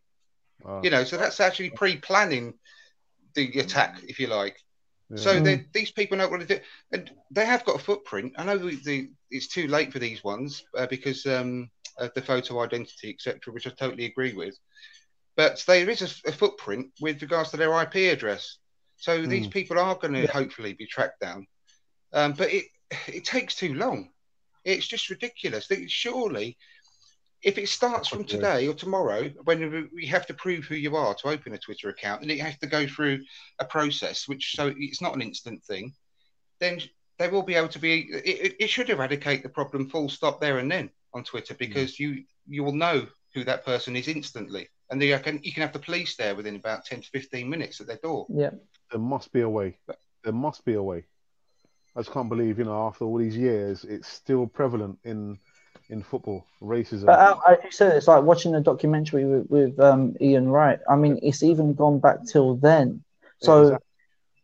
Wow. 0.64 0.82
You 0.84 0.90
know, 0.90 1.04
so 1.04 1.18
that's 1.18 1.40
actually 1.40 1.70
pre-planning 1.70 2.54
the 3.36 3.60
attack, 3.60 4.00
if 4.08 4.20
you 4.20 4.28
like. 4.28 4.58
So 5.16 5.34
Yeah. 5.34 5.40
they- 5.42 5.66
these 5.74 5.92
people 5.92 6.18
know 6.18 6.28
what 6.28 6.40
to 6.40 6.46
do, 6.46 6.60
and 6.92 7.12
they 7.32 7.46
have 7.46 7.66
got 7.66 7.76
a 7.80 7.84
footprint. 7.84 8.34
I 8.38 8.46
know 8.46 8.58
the, 8.58 8.76
the, 8.84 9.10
it's 9.30 9.48
too 9.48 9.68
late 9.68 9.92
for 9.94 10.00
these 10.00 10.24
ones 10.24 10.64
uh, 10.78 10.88
because 10.88 11.26
um, 11.26 11.70
of 11.98 12.14
the 12.14 12.22
photo 12.22 12.62
identity, 12.62 13.12
etc., 13.12 13.54
which 13.54 13.68
I 13.68 13.72
totally 13.72 14.06
agree 14.06 14.34
with. 14.34 14.58
But 15.36 15.64
there 15.68 15.90
is 15.90 16.02
a, 16.02 16.30
a 16.30 16.32
footprint 16.32 16.92
with 17.02 17.22
regards 17.22 17.52
to 17.52 17.58
their 17.58 17.80
IP 17.82 17.96
address. 18.12 18.58
So 18.98 19.26
these 19.26 19.46
Hmm. 19.46 19.52
people 19.52 19.80
are 19.80 19.96
going 19.96 20.14
to 20.14 20.28
hopefully 20.28 20.74
be 20.74 20.88
tracked 20.88 21.20
down. 21.20 21.46
Um, 22.14 22.34
but 22.34 22.52
it 22.54 22.66
it 23.08 23.26
takes 23.26 23.56
too 23.56 23.74
long. 23.74 24.12
It's 24.64 24.88
just 24.88 25.10
ridiculous. 25.10 25.68
Surely, 25.88 26.58
if 27.44 27.58
it 27.58 27.68
starts 27.70 28.08
from 28.08 28.24
today 28.24 28.68
or 28.68 28.74
tomorrow, 28.74 29.30
when 29.44 29.90
we 29.94 30.06
have 30.08 30.26
to 30.28 30.34
prove 30.34 30.64
who 30.66 30.76
you 30.76 30.96
are 30.96 31.14
to 31.16 31.28
open 31.28 31.54
a 31.54 31.58
Twitter 31.58 31.90
account, 31.90 32.22
and 32.22 32.32
it 32.32 32.40
has 32.40 32.58
to 32.60 32.68
go 32.68 32.88
through 32.88 33.20
a 33.60 33.66
process, 33.66 34.28
which 34.28 34.54
so 34.56 34.74
it's 34.78 35.02
not 35.02 35.16
an 35.16 35.22
instant 35.22 35.64
thing, 35.64 35.94
then 36.60 36.80
they 37.20 37.28
will 37.28 37.44
be 37.44 37.56
able 37.56 37.68
to 37.70 37.80
be. 37.80 38.02
It, 38.12 38.26
it- 38.46 38.56
it 38.60 38.70
should 38.70 38.90
eradicate 38.90 39.44
the 39.44 39.50
problem 39.50 39.90
full 39.90 40.10
stop 40.10 40.40
there 40.40 40.58
and 40.60 40.72
then 40.72 40.90
on 41.14 41.24
Twitter 41.24 41.54
because 41.54 42.00
you 42.00 42.24
you 42.48 42.64
will 42.64 42.74
know 42.74 43.08
who 43.34 43.44
that 43.44 43.66
person 43.66 43.96
is 43.96 44.08
instantly, 44.08 44.70
and 44.90 45.02
you 45.02 45.20
can 45.20 45.40
you 45.44 45.52
can 45.52 45.62
have 45.62 45.74
the 45.74 45.80
police 45.80 46.16
there 46.16 46.36
within 46.36 46.56
about 46.56 46.86
ten 46.86 47.02
to 47.02 47.10
fifteen 47.10 47.50
minutes 47.50 47.82
at 47.82 47.88
their 47.88 47.98
door. 48.02 48.26
Yeah. 48.30 48.52
There 48.92 49.02
must 49.02 49.32
be 49.34 49.42
a 49.42 49.50
way. 49.50 49.78
There 50.24 50.34
must 50.34 50.64
be 50.66 50.76
a 50.76 50.84
way. 50.84 51.06
I 51.96 52.00
just 52.00 52.12
can't 52.12 52.30
believe, 52.30 52.58
you 52.58 52.64
know, 52.66 52.88
after 52.88 53.06
all 53.06 53.18
these 53.18 53.38
years, 53.38 53.84
it's 53.84 54.08
still 54.08 54.48
prevalent 54.48 54.98
in 55.04 55.38
in 55.90 56.02
football 56.02 56.46
racism. 56.62 57.06
But 57.06 57.20
uh, 57.20 57.36
I, 57.46 57.54
I 57.54 57.70
said 57.70 57.96
it's 57.96 58.08
like 58.08 58.24
watching 58.24 58.56
a 58.56 58.62
documentary 58.62 59.26
with, 59.26 59.50
with 59.50 59.80
um, 59.80 60.16
Ian 60.22 60.50
Wright. 60.50 60.80
I 60.90 60.96
mean, 60.96 61.20
it's 61.22 61.44
even 61.44 61.74
gone 61.74 62.00
back 62.00 62.26
till 62.26 62.56
then. 62.56 63.04
So 63.40 63.62
Exactly. 63.62 63.88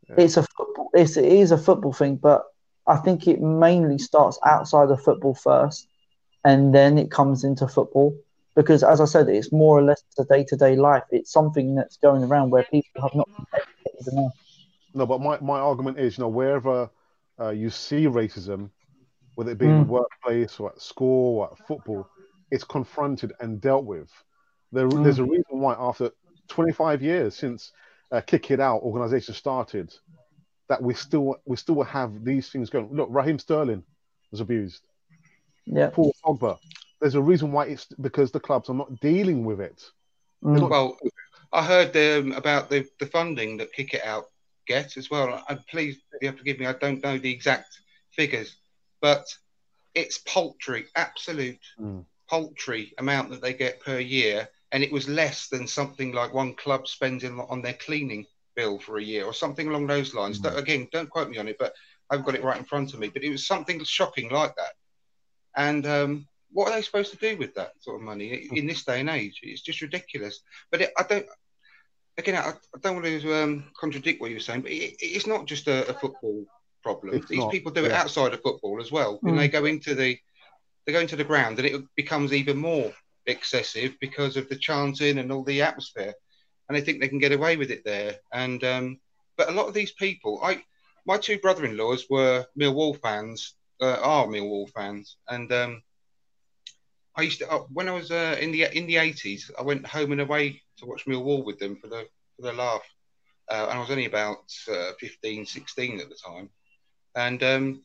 Yeah. 0.10 0.24
it's 0.24 0.38
a 0.38 0.44
football. 0.44 0.90
It's, 0.94 1.18
it 1.18 1.26
is 1.26 1.52
a 1.52 1.58
football 1.58 1.94
thing, 1.94 2.16
but 2.18 2.46
I 2.88 2.98
think 2.98 3.28
it 3.28 3.42
mainly 3.42 3.98
starts 3.98 4.40
outside 4.46 4.90
of 4.90 5.02
football 5.02 5.36
first, 5.36 5.88
and 6.44 6.74
then 6.74 6.98
it 6.98 7.12
comes 7.12 7.44
into 7.44 7.68
football. 7.68 8.16
Because 8.56 8.84
as 8.84 9.00
I 9.00 9.06
said, 9.06 9.30
it's 9.30 9.52
more 9.52 9.78
or 9.78 9.84
less 9.84 10.04
the 10.18 10.26
day 10.26 10.44
to 10.46 10.56
day 10.58 10.76
life. 10.76 11.04
It's 11.12 11.32
something 11.32 11.76
that's 11.76 11.98
going 11.98 12.24
around 12.24 12.50
where 12.50 12.64
people 12.64 13.02
have 13.02 13.16
not. 13.16 13.30
No, 14.94 15.06
but 15.06 15.22
my, 15.22 15.40
my 15.40 15.60
argument 15.60 16.00
is, 16.00 16.18
you 16.18 16.24
know, 16.24 16.30
wherever 16.30 16.90
uh, 17.40 17.50
you 17.50 17.70
see 17.70 18.06
racism, 18.06 18.72
whether 19.40 19.52
it 19.52 19.58
be 19.58 19.68
in 19.68 19.78
the 19.80 19.86
Mm. 19.86 19.88
workplace 19.88 20.60
or 20.60 20.70
at 20.70 20.82
school 20.82 21.38
or 21.40 21.52
at 21.54 21.58
football, 21.66 22.10
it's 22.52 22.66
confronted 22.66 23.32
and 23.40 23.62
dealt 23.62 23.86
with. 23.86 24.12
There, 24.74 24.90
There's 24.90 25.20
a 25.20 25.24
reason 25.24 25.62
why 25.62 25.76
after 25.80 26.12
25 26.50 27.02
years 27.02 27.36
since 27.38 27.72
uh, 28.12 28.20
Kick 28.20 28.52
It 28.52 28.60
Out 28.60 28.82
organization 28.82 29.34
started, 29.34 29.96
that 30.68 30.82
we 30.84 30.94
still 30.94 31.38
we 31.46 31.56
still 31.56 31.82
have 31.84 32.26
these 32.26 32.50
things 32.50 32.70
going. 32.70 32.90
Look, 32.92 33.08
Raheem 33.10 33.40
Sterling 33.40 33.86
was 34.30 34.42
abused. 34.42 34.86
Yeah. 35.66 35.90
Paul 35.90 36.14
Pogba. 36.22 36.60
There's 37.00 37.16
a 37.16 37.22
reason 37.22 37.54
why 37.54 37.68
it's 37.68 37.86
because 38.02 38.32
the 38.34 38.42
clubs 38.42 38.68
are 38.70 38.74
not 38.76 39.00
dealing 39.00 39.46
with 39.46 39.62
it. 39.62 39.82
They're 40.42 40.60
not- 40.60 40.70
Well, 40.70 40.98
I 41.54 41.64
heard 41.64 41.96
um, 41.96 42.34
about 42.34 42.70
the, 42.70 42.86
the 43.00 43.06
funding 43.06 43.56
that 43.58 43.72
Kick 43.72 43.94
It 43.94 44.04
Out 44.04 44.26
gets 44.68 44.98
as 44.98 45.10
well. 45.10 45.42
And 45.48 45.66
please, 45.68 45.96
you 46.22 46.28
have 46.28 46.38
to 46.38 46.44
give 46.44 46.60
me. 46.60 46.66
I 46.66 46.74
don't 46.74 47.02
know 47.02 47.18
the 47.18 47.32
exact 47.32 47.70
figures, 48.12 48.58
but 49.02 49.26
it's 49.95 50.20
paltry, 50.20 50.86
absolute 50.95 51.60
Mm. 51.80 52.06
paltry 52.30 52.93
amount 53.00 53.32
that 53.32 53.41
they 53.41 53.54
get 53.54 53.80
per 53.82 54.00
year, 54.00 54.47
and 54.72 54.84
it 54.84 54.91
was 54.91 55.10
less 55.10 55.47
than 55.47 55.68
something 55.68 56.12
like 56.12 56.34
one 56.34 56.54
club 56.56 56.88
spending 56.88 57.39
on 57.39 57.62
their 57.62 57.74
cleaning 57.74 58.26
bill 58.56 58.78
for 58.80 58.97
a 58.97 59.04
year 59.04 59.26
or 59.26 59.34
something 59.34 59.68
along 59.68 59.88
those 59.88 60.14
lines. 60.14 60.39
Don't- 60.39 60.58
Again, 60.58 60.88
don't 60.91 61.10
quote 61.10 61.30
me 61.30 61.38
on 61.38 61.47
it, 61.47 61.58
but 61.58 61.74
I've 62.10 62.24
got 62.26 62.36
it 62.36 62.43
right 62.43 62.58
in 62.60 62.66
front 62.66 62.93
of 62.93 63.00
me. 63.00 63.10
But 63.10 63.24
it 63.24 63.32
was 63.32 63.47
something 63.47 63.84
shocking 63.84 64.30
like 64.30 64.56
that. 64.58 64.74
And 65.56 65.86
um, 65.88 66.28
what 66.52 66.68
are 66.70 66.76
they 66.76 66.82
supposed 66.82 67.12
to 67.12 67.18
do 67.18 67.38
with 67.38 67.54
that 67.56 67.72
sort 67.82 67.95
of 67.95 68.02
money 68.02 68.47
in 68.52 68.68
this 68.68 68.84
day 68.84 69.00
and 69.00 69.10
age? 69.10 69.39
It's 69.41 69.62
just 69.62 69.82
ridiculous. 69.82 70.41
But 70.72 70.82
it, 70.82 70.91
I 70.97 71.04
don't. 71.04 71.26
Again, 72.18 72.36
I, 72.36 72.50
I 72.50 72.80
don't 72.82 72.95
want 72.95 73.06
to 73.06 73.43
um, 73.43 73.64
contradict 73.80 74.20
what 74.20 74.30
you 74.30 74.36
were 74.36 74.41
saying, 74.41 74.62
but 74.62 74.72
it, 74.72 74.95
it's 75.00 75.26
not 75.28 75.45
just 75.45 75.68
a, 75.68 75.88
a 75.89 75.93
football 75.93 76.45
problem. 76.84 77.16
It's 77.16 77.28
These 77.28 77.40
not, 77.40 77.52
people 77.52 77.72
do 77.72 77.86
it 77.86 77.92
outside 77.92 78.34
of 78.34 78.42
football 78.42 78.82
as 78.82 78.92
well. 78.92 79.20
Mm. 79.24 79.38
they 79.38 79.48
go 79.48 79.66
into 79.66 79.96
the 79.96 80.18
they 80.86 80.94
go 80.94 81.00
into 81.00 81.16
the 81.16 81.24
ground, 81.24 81.60
and 81.60 81.68
it 81.68 81.82
becomes 81.96 82.34
even 82.34 82.58
more 82.58 82.92
excessive 83.26 83.96
because 84.00 84.38
of 84.38 84.50
the 84.50 84.56
chanting 84.56 85.20
and 85.20 85.32
all 85.32 85.44
the 85.44 85.62
atmosphere, 85.62 86.14
and 86.68 86.76
they 86.76 86.82
think 86.82 87.00
they 87.00 87.08
can 87.08 87.20
get 87.20 87.32
away 87.32 87.58
with 87.58 87.72
it 87.72 87.84
there. 87.86 88.16
And 88.34 88.64
um, 88.64 89.00
but 89.38 89.50
a 89.50 89.54
lot 89.54 89.68
of 89.68 89.74
these 89.74 89.92
people, 89.92 90.40
I 90.44 90.64
my 91.06 91.18
two 91.18 91.40
brother-in-laws 91.40 92.06
were 92.10 92.46
Millwall 92.58 93.00
fans, 93.00 93.56
uh, 93.82 93.98
are 94.02 94.26
Millwall 94.28 94.70
fans, 94.72 95.18
and 95.28 95.52
um, 95.52 95.84
I 97.16 97.24
used 97.24 97.40
to 97.40 97.52
uh, 97.52 97.60
when 97.74 97.90
I 97.90 97.94
was 97.94 98.12
uh, 98.12 98.38
in 98.40 98.52
the 98.52 98.76
in 98.78 98.88
the 98.88 98.98
eighties, 98.98 99.52
I 99.58 99.64
went 99.64 99.86
home 99.86 100.12
and 100.12 100.22
away 100.22 100.62
to 100.78 100.86
watch 100.86 101.06
Millwall 101.06 101.46
with 101.46 101.60
them 101.60 101.76
for 101.76 101.88
the 101.88 102.08
for 102.36 102.44
the 102.44 102.54
laugh, 102.54 102.84
uh, 103.50 103.68
and 103.70 103.78
I 103.78 103.80
was 103.80 103.92
only 103.92 104.06
about 104.06 104.54
uh, 104.72 104.92
15, 105.00 105.46
16 105.46 106.00
at 106.00 106.10
the 106.10 106.16
time, 106.16 106.50
and 107.16 107.41
um, 107.43 107.84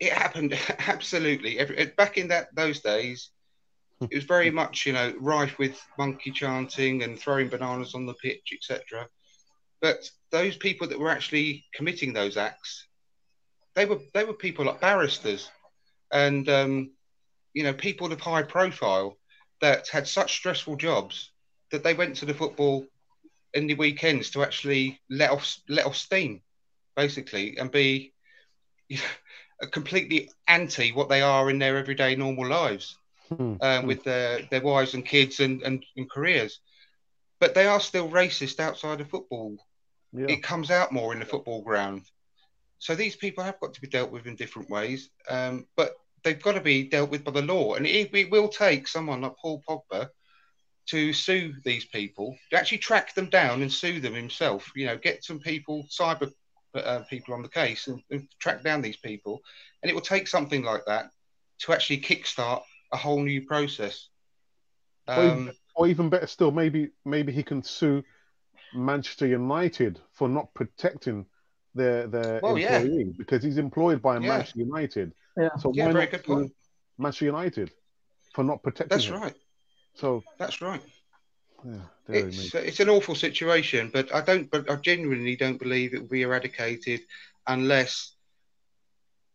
it 0.00 0.12
happened 0.12 0.58
absolutely 0.86 1.58
every 1.58 1.86
back 1.96 2.18
in 2.18 2.28
that 2.28 2.54
those 2.54 2.80
days. 2.80 3.30
It 4.10 4.14
was 4.14 4.24
very 4.24 4.50
much, 4.50 4.84
you 4.84 4.92
know, 4.92 5.14
rife 5.18 5.58
with 5.58 5.80
monkey 5.96 6.30
chanting 6.30 7.02
and 7.02 7.18
throwing 7.18 7.48
bananas 7.48 7.94
on 7.94 8.04
the 8.04 8.12
pitch, 8.12 8.52
etc. 8.52 9.08
But 9.80 10.10
those 10.30 10.54
people 10.54 10.86
that 10.88 10.98
were 10.98 11.08
actually 11.08 11.64
committing 11.72 12.12
those 12.12 12.36
acts, 12.36 12.86
they 13.74 13.86
were 13.86 14.00
they 14.12 14.24
were 14.24 14.34
people 14.34 14.66
like 14.66 14.82
barristers, 14.82 15.50
and 16.12 16.46
um, 16.50 16.90
you 17.54 17.62
know, 17.62 17.72
people 17.72 18.12
of 18.12 18.20
high 18.20 18.42
profile 18.42 19.16
that 19.62 19.88
had 19.88 20.06
such 20.06 20.36
stressful 20.36 20.76
jobs 20.76 21.30
that 21.70 21.82
they 21.82 21.94
went 21.94 22.16
to 22.16 22.26
the 22.26 22.34
football 22.34 22.86
in 23.54 23.66
the 23.66 23.74
weekends 23.74 24.30
to 24.30 24.42
actually 24.42 25.00
let 25.08 25.30
off 25.30 25.56
let 25.68 25.86
off 25.86 25.96
steam, 25.96 26.42
basically, 26.96 27.56
and 27.56 27.70
be 27.70 28.12
you 28.96 28.98
know, 28.98 29.68
completely 29.68 30.30
anti 30.46 30.92
what 30.92 31.08
they 31.08 31.22
are 31.22 31.50
in 31.50 31.58
their 31.58 31.76
everyday 31.76 32.14
normal 32.14 32.48
lives 32.48 32.96
Hmm. 33.28 33.54
um, 33.60 33.86
with 33.86 34.04
their, 34.04 34.42
their 34.50 34.60
wives 34.60 34.94
and 34.94 35.04
kids 35.04 35.40
and, 35.40 35.62
and, 35.62 35.84
and 35.96 36.08
careers. 36.08 36.60
But 37.40 37.54
they 37.54 37.66
are 37.66 37.80
still 37.80 38.08
racist 38.08 38.60
outside 38.60 39.00
of 39.00 39.10
football. 39.10 39.56
Yeah. 40.12 40.26
It 40.28 40.42
comes 40.42 40.70
out 40.70 40.92
more 40.92 41.12
in 41.12 41.18
the 41.18 41.26
football 41.26 41.62
ground. 41.62 42.02
So 42.78 42.94
these 42.94 43.16
people 43.16 43.42
have 43.42 43.58
got 43.60 43.74
to 43.74 43.80
be 43.80 43.88
dealt 43.88 44.12
with 44.12 44.26
in 44.26 44.36
different 44.36 44.70
ways. 44.70 45.10
Um, 45.28 45.66
but 45.76 45.94
they've 46.22 46.40
got 46.40 46.52
to 46.52 46.60
be 46.60 46.84
dealt 46.84 47.10
with 47.10 47.24
by 47.24 47.32
the 47.32 47.42
law. 47.42 47.74
And 47.74 47.86
it, 47.86 48.14
it 48.14 48.30
will 48.30 48.48
take 48.48 48.86
someone 48.86 49.22
like 49.22 49.36
Paul 49.36 49.62
Pogba 49.68 50.08
to 50.86 51.12
sue 51.12 51.52
these 51.64 51.84
people, 51.84 52.36
to 52.50 52.56
actually 52.56 52.78
track 52.78 53.12
them 53.14 53.28
down 53.28 53.62
and 53.62 53.72
sue 53.72 53.98
them 53.98 54.14
himself. 54.14 54.70
You 54.76 54.86
know, 54.86 54.96
get 54.96 55.24
some 55.24 55.40
people, 55.40 55.84
cyber 55.90 56.30
uh, 56.84 57.02
people 57.04 57.34
on 57.34 57.42
the 57.42 57.48
case 57.48 57.86
and, 57.88 58.02
and 58.10 58.28
track 58.38 58.62
down 58.62 58.82
these 58.82 58.96
people. 58.96 59.40
And 59.82 59.90
it 59.90 59.94
will 59.94 60.00
take 60.02 60.26
something 60.28 60.62
like 60.62 60.84
that 60.86 61.10
to 61.60 61.72
actually 61.72 62.00
kickstart 62.00 62.62
a 62.92 62.96
whole 62.96 63.22
new 63.22 63.46
process. 63.46 64.08
Or 65.08 65.24
even- 65.24 65.48
Um, 65.48 65.52
or 65.74 65.86
even 65.86 66.08
better 66.08 66.26
still, 66.26 66.50
maybe 66.50 66.90
maybe 67.04 67.30
he 67.32 67.42
can 67.42 67.62
sue 67.62 68.02
Manchester 68.74 69.26
United 69.26 70.00
for 70.12 70.28
not 70.28 70.52
protecting 70.54 71.26
their 71.74 72.06
their 72.06 72.40
Well, 72.42 72.58
yeah. 72.58 72.78
employee 72.80 73.14
because 73.18 73.42
he's 73.44 73.58
employed 73.58 74.00
by 74.00 74.14
Yeah. 74.14 74.28
Manchester 74.28 74.60
United. 74.60 75.12
Yeah. 75.36 75.54
So 75.58 75.72
Yeah, 75.74 75.86
why 75.86 75.92
very 75.92 76.04
not 76.04 76.10
good 76.12 76.24
point. 76.24 76.52
Manchester 76.98 77.26
United 77.26 77.70
for 78.34 78.42
not 78.42 78.62
protecting 78.62 78.96
that's 78.96 79.06
him? 79.08 79.20
right. 79.20 79.34
So 79.94 80.22
That's 80.38 80.60
right. 80.62 80.82
Yeah, 81.64 81.72
me. 82.08 82.18
It's 82.18 82.54
it's 82.54 82.80
an 82.80 82.88
awful 82.88 83.14
situation, 83.14 83.90
but 83.92 84.14
I 84.14 84.20
don't. 84.20 84.50
But 84.50 84.70
I 84.70 84.76
genuinely 84.76 85.36
don't 85.36 85.58
believe 85.58 85.94
it 85.94 86.00
will 86.00 86.08
be 86.08 86.22
eradicated 86.22 87.00
unless, 87.46 88.12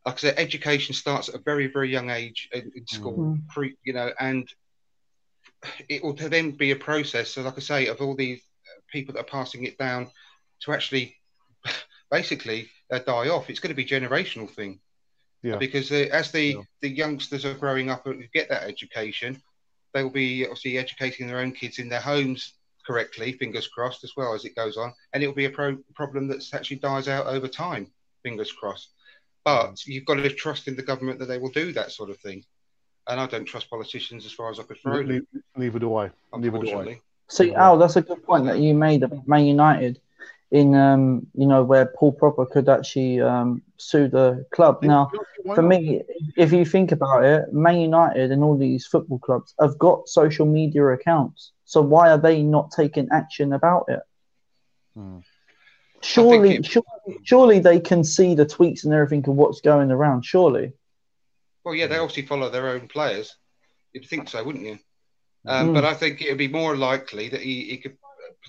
like 0.06 0.16
I 0.16 0.18
said, 0.18 0.36
education 0.38 0.94
starts 0.94 1.30
at 1.30 1.36
a 1.36 1.40
very 1.40 1.68
very 1.68 1.90
young 1.92 2.10
age 2.10 2.50
in, 2.54 2.72
in 2.76 2.88
school. 2.88 3.18
Mm. 3.18 3.48
Pre, 3.50 3.76
you 3.84 3.94
know, 3.94 4.12
and 4.20 4.48
it 5.90 6.04
will 6.04 6.14
then 6.14 6.52
be 6.52 6.72
a 6.72 6.76
process. 6.76 7.32
So, 7.32 7.42
like 7.42 7.58
I 7.58 7.62
say, 7.62 7.88
of 7.88 8.02
all 8.02 8.16
these 8.16 8.42
people 8.92 9.14
that 9.14 9.22
are 9.22 9.24
passing 9.24 9.66
it 9.66 9.78
down 9.78 10.10
to 10.62 10.74
actually, 10.74 11.16
basically, 12.12 12.70
uh, 12.92 13.00
die 13.00 13.30
off. 13.30 13.50
It's 13.50 13.60
going 13.60 13.76
to 13.76 13.76
be 13.76 13.84
a 13.84 14.00
generational 14.00 14.50
thing. 14.50 14.80
Yeah. 15.44 15.58
Because 15.58 15.92
uh, 15.92 16.08
as 16.12 16.32
the 16.32 16.44
Yeah. 16.44 16.62
the 16.82 16.90
youngsters 16.90 17.46
are 17.46 17.56
growing 17.56 17.90
up 17.90 18.06
and 18.06 18.30
get 18.32 18.50
that 18.50 18.64
education, 18.64 19.42
they 19.94 20.04
will 20.04 20.10
be 20.12 20.46
obviously 20.46 20.78
educating 20.78 21.28
their 21.28 21.40
own 21.40 21.52
kids 21.52 21.80
in 21.80 21.90
their 21.90 22.00
homes 22.02 22.54
correctly, 22.86 23.34
fingers 23.34 23.68
crossed, 23.68 24.04
as 24.04 24.14
well 24.18 24.34
as 24.34 24.46
it 24.46 24.56
goes 24.56 24.78
on. 24.78 24.94
And 25.14 25.24
it 25.24 25.28
will 25.28 25.36
be 25.36 25.46
a 25.46 25.50
pro- 25.50 25.78
problem 25.96 26.28
that 26.28 26.48
actually 26.54 26.78
dies 26.78 27.08
out 27.08 27.28
over 27.28 27.48
time, 27.48 27.92
fingers 28.24 28.52
crossed. 28.52 28.90
But 29.44 29.74
mm. 29.74 29.88
you've 29.88 30.06
got 30.06 30.16
to 30.16 30.30
trust 30.30 30.68
in 30.68 30.76
the 30.76 30.84
government 30.84 31.20
that 31.20 31.28
they 31.28 31.38
will 31.38 31.52
do 31.52 31.74
that 31.74 31.92
sort 31.92 32.10
of 32.10 32.18
thing. 32.18 32.44
and 33.08 33.20
I 33.20 33.26
don't 33.28 33.46
trust 33.46 33.70
politicians 33.70 34.26
as 34.26 34.32
far 34.32 34.52
as 34.52 34.60
I 34.60 34.64
could 34.64 34.78
throw 34.78 35.02
Ne- 35.02 35.20
them. 35.20 35.28
Neither 35.56 35.80
do 35.80 35.96
I. 35.96 36.12
Neither 36.38 36.60
do 36.60 36.80
I. 36.80 37.00
See, 37.30 37.54
Al, 37.54 37.78
that's 37.78 37.96
a 37.96 38.02
good 38.02 38.24
point 38.24 38.46
that 38.46 38.60
you 38.60 38.74
made 38.74 39.04
about 39.04 39.28
Man 39.28 39.46
United, 39.46 40.00
in 40.52 40.76
um, 40.76 41.26
you 41.34 41.48
know, 41.48 41.64
where 41.64 41.86
Paul 41.86 42.14
Pogba 42.14 42.50
could 42.50 42.68
actually 42.68 43.22
um, 43.22 43.62
sue 43.78 44.08
the 44.10 44.46
club. 44.52 44.84
Now, 44.84 45.10
for 45.56 45.62
me, 45.62 46.02
if 46.36 46.52
you 46.52 46.66
think 46.66 46.92
about 46.92 47.24
it, 47.24 47.54
Man 47.54 47.80
United 47.80 48.32
and 48.32 48.44
all 48.44 48.58
these 48.58 48.86
football 48.86 49.20
clubs 49.20 49.54
have 49.60 49.78
got 49.78 50.10
social 50.10 50.46
media 50.46 50.86
accounts. 50.88 51.52
So 51.66 51.82
why 51.82 52.10
are 52.12 52.18
they 52.18 52.44
not 52.44 52.72
taking 52.72 53.08
action 53.12 53.54
about 53.54 53.86
it? 53.88 54.02
Hmm. 54.94 55.20
Surely, 56.02 56.56
it- 56.56 56.66
surely, 56.66 57.20
surely 57.24 57.60
they 57.60 57.80
can 57.80 58.04
see 58.04 58.36
the 58.36 58.46
tweets 58.46 58.84
and 58.84 58.94
everything 58.94 59.24
of 59.30 59.36
what's 59.36 59.62
going 59.62 59.90
around. 59.92 60.26
Surely, 60.26 60.74
well, 61.64 61.76
yeah, 61.76 61.88
they 61.88 61.98
obviously 61.98 62.26
follow 62.26 62.50
their 62.50 62.70
own 62.70 62.88
players. 62.88 63.36
You'd 63.94 64.06
think 64.08 64.28
so, 64.30 64.44
wouldn't 64.44 64.66
you? 64.66 64.80
Um, 65.46 65.70
Mm. 65.70 65.74
But 65.74 65.86
I 65.86 65.94
think 65.94 66.22
it 66.22 66.30
would 66.30 66.38
be 66.38 66.48
more 66.48 66.76
likely 66.76 67.30
that 67.30 67.42
he, 67.42 67.64
he 67.66 67.78
could 67.78 67.98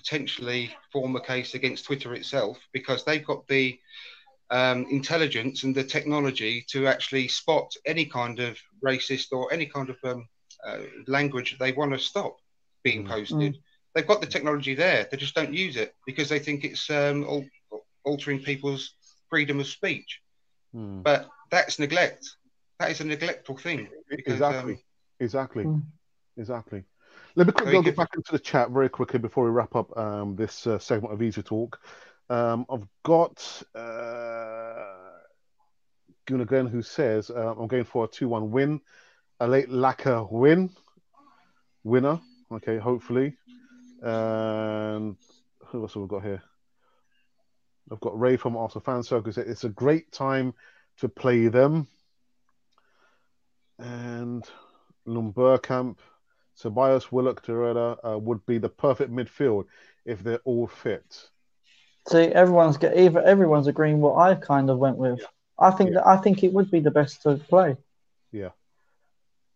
potentially 0.03 0.71
form 0.91 1.15
a 1.15 1.21
case 1.21 1.53
against 1.53 1.85
Twitter 1.85 2.13
itself 2.13 2.57
because 2.73 3.03
they've 3.03 3.25
got 3.25 3.47
the 3.47 3.79
um, 4.51 4.85
intelligence 4.91 5.63
and 5.63 5.73
the 5.73 5.83
technology 5.83 6.63
to 6.69 6.87
actually 6.87 7.27
spot 7.27 7.71
any 7.85 8.05
kind 8.05 8.39
of 8.39 8.57
racist 8.85 9.31
or 9.31 9.51
any 9.53 9.65
kind 9.65 9.89
of 9.89 9.97
um, 10.03 10.27
uh, 10.65 10.79
language 11.07 11.57
they 11.57 11.71
want 11.71 11.93
to 11.93 11.99
stop 11.99 12.37
being 12.83 13.05
Mm. 13.05 13.09
posted. 13.09 13.57
They've 13.95 14.07
got 14.07 14.21
the 14.21 14.27
technology 14.27 14.75
there. 14.75 15.07
They 15.09 15.17
just 15.17 15.35
don't 15.35 15.53
use 15.53 15.77
it 15.77 15.95
because 16.05 16.27
they 16.27 16.39
think 16.39 16.63
it's 16.63 16.89
um, 16.89 17.23
al- 17.23 17.45
altering 18.03 18.39
people's 18.43 18.95
freedom 19.29 19.59
of 19.59 19.67
speech. 19.67 20.19
Hmm. 20.73 21.01
But 21.03 21.29
that's 21.51 21.79
neglect. 21.79 22.27
That 22.79 22.91
is 22.91 23.01
a 23.01 23.05
neglectful 23.05 23.57
thing. 23.57 23.87
Because, 24.09 24.33
Exactly. 24.33 24.73
um, 24.73 24.79
Exactly. 25.19 25.63
Mm. 25.65 25.83
Exactly. 26.37 26.83
Let 27.35 27.47
me 27.47 27.53
quickly 27.53 27.81
go 27.81 27.91
back 27.93 28.11
into 28.15 28.31
the 28.31 28.39
chat 28.39 28.69
very 28.69 28.89
quickly 28.89 29.17
before 29.17 29.45
we 29.45 29.49
wrap 29.49 29.75
up 29.75 29.97
um, 29.97 30.35
this 30.35 30.67
uh, 30.67 30.77
segment 30.77 31.13
of 31.13 31.21
Easy 31.23 31.41
Talk. 31.41 31.79
Um, 32.29 32.65
I've 32.69 32.87
got 33.01 33.63
uh, 33.73 34.85
Guna 36.27 36.45
Glenn 36.45 36.67
who 36.67 36.83
says 36.83 37.31
uh, 37.31 37.55
I'm 37.57 37.67
going 37.67 37.85
for 37.85 38.05
a 38.05 38.07
2 38.07 38.29
1 38.29 38.51
win, 38.51 38.81
a 39.39 39.47
late 39.47 39.69
Laca 39.69 40.31
win, 40.31 40.69
winner. 41.83 42.19
Okay, 42.51 42.77
hopefully. 42.77 43.35
And 44.03 45.15
who 45.65 45.81
else 45.81 45.95
have 45.95 46.03
we 46.03 46.07
got 46.07 46.23
here? 46.23 46.43
I've 47.91 47.99
got 47.99 48.19
Ray 48.19 48.37
from 48.37 48.55
Arsenal 48.55 48.83
Fan 48.83 49.01
Circle. 49.01 49.33
It's 49.37 49.63
a 49.63 49.69
great 49.69 50.11
time 50.11 50.53
to 50.99 51.09
play 51.09 51.47
them. 51.47 51.87
And 53.79 54.47
Lumberkamp, 55.07 55.97
Ceballos 56.61 57.11
Willock 57.11 57.45
Torreira 57.45 57.97
uh, 58.03 58.17
would 58.17 58.45
be 58.45 58.57
the 58.57 58.69
perfect 58.69 59.11
midfield 59.11 59.65
if 60.05 60.23
they're 60.23 60.41
all 60.45 60.67
fit. 60.67 61.29
see, 62.07 62.25
everyone's 62.25 62.77
get 62.77 62.97
either 62.97 63.21
everyone's 63.21 63.67
agreeing 63.67 64.01
what 64.01 64.17
I 64.17 64.35
kind 64.35 64.69
of 64.69 64.77
went 64.77 64.97
with. 64.97 65.21
I 65.57 65.71
think 65.71 65.91
Yeah. 65.91 65.95
that 65.95 66.07
I 66.07 66.17
think 66.17 66.43
it 66.43 66.51
would 66.53 66.69
be 66.69 66.79
the 66.79 66.91
best 66.91 67.21
to 67.23 67.35
play. 67.37 67.77
Yeah, 68.31 68.49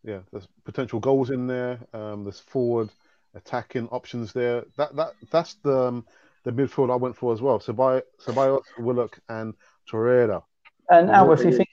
yeah. 0.03 0.19
there's 0.31 0.47
potential 0.63 0.99
goals 0.99 1.29
in 1.29 1.47
there. 1.47 1.79
Um, 1.93 2.23
there's 2.23 2.39
forward 2.39 2.89
attacking 3.33 3.87
options 3.89 4.33
there. 4.33 4.63
That 4.77 4.95
that 4.95 5.13
that's 5.31 5.55
the 5.55 5.87
um, 5.87 6.05
the 6.43 6.51
midfield 6.51 6.91
I 6.91 6.95
went 6.95 7.15
for 7.15 7.33
as 7.33 7.41
well. 7.41 7.59
Ceballos, 7.59 8.03
Ceballos 8.23 8.63
Willock, 8.79 9.19
and 9.27 9.53
Torreira. 9.89 10.43
And 10.89 11.07
now, 11.07 11.31
if 11.31 11.43
you 11.43 11.51
think 11.51 11.69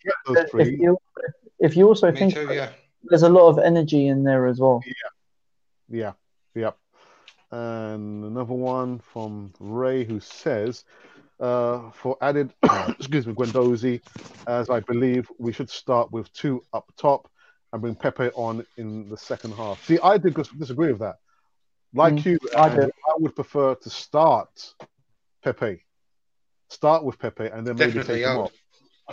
if 0.54 0.80
you 0.80 0.98
if 1.60 1.76
you 1.76 1.86
also 1.86 2.10
me 2.10 2.18
think 2.18 2.34
too, 2.34 2.52
yeah. 2.52 2.70
There's 3.04 3.22
a 3.22 3.28
lot 3.28 3.48
of 3.48 3.58
energy 3.58 4.08
in 4.08 4.24
there 4.24 4.46
as 4.46 4.60
well. 4.60 4.82
Yeah, 4.86 4.92
yeah. 5.88 6.12
Yeah. 6.54 6.70
And 7.50 8.24
another 8.24 8.54
one 8.54 8.98
from 8.98 9.52
Ray 9.60 10.04
who 10.04 10.20
says, 10.20 10.84
uh, 11.40 11.90
for 11.90 12.16
added, 12.20 12.52
excuse 12.88 13.26
me, 13.26 13.34
Guendouzi, 13.34 14.00
as 14.46 14.70
I 14.70 14.80
believe 14.80 15.30
we 15.38 15.52
should 15.52 15.70
start 15.70 16.10
with 16.10 16.32
two 16.32 16.62
up 16.72 16.90
top 16.96 17.28
and 17.72 17.82
bring 17.82 17.94
Pepe 17.94 18.30
on 18.30 18.64
in 18.76 19.08
the 19.08 19.16
second 19.16 19.52
half. 19.52 19.84
See, 19.86 19.98
I 20.02 20.16
did 20.16 20.34
disagree 20.58 20.92
with 20.92 21.00
that. 21.00 21.16
Like 21.92 22.14
Mm, 22.14 22.24
you, 22.24 22.38
I 22.56 22.68
Andrew. 22.68 22.86
I 22.86 23.14
would 23.18 23.34
prefer 23.34 23.74
to 23.76 23.90
start 23.90 24.74
Pepe. 25.42 25.84
Start 26.70 27.04
with 27.04 27.18
Pepe 27.18 27.46
and 27.46 27.66
then 27.66 27.76
maybe 27.76 27.92
Definitely, 27.92 28.16
take 28.16 28.26
him 28.26 28.38
I 28.38 28.40
off. 28.40 28.52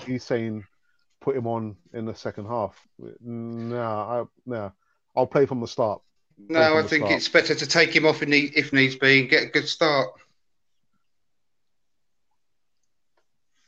He's 0.05 0.23
saying 0.23 0.63
put 1.21 1.35
him 1.35 1.47
on 1.47 1.77
in 1.93 2.05
the 2.05 2.15
second 2.15 2.47
half. 2.47 2.75
Nah, 3.21 4.21
I, 4.21 4.25
nah. 4.45 4.71
I'll 5.15 5.27
play 5.27 5.45
from 5.45 5.61
the 5.61 5.67
start. 5.67 6.01
No, 6.49 6.77
I 6.77 6.81
think 6.81 7.05
start. 7.05 7.11
it's 7.17 7.29
better 7.29 7.55
to 7.55 7.67
take 7.67 7.95
him 7.95 8.05
off 8.05 8.21
if, 8.21 8.27
need, 8.27 8.53
if 8.55 8.73
needs 8.73 8.95
be 8.95 9.21
and 9.21 9.29
get 9.29 9.43
a 9.43 9.45
good 9.47 9.67
start. 9.67 10.09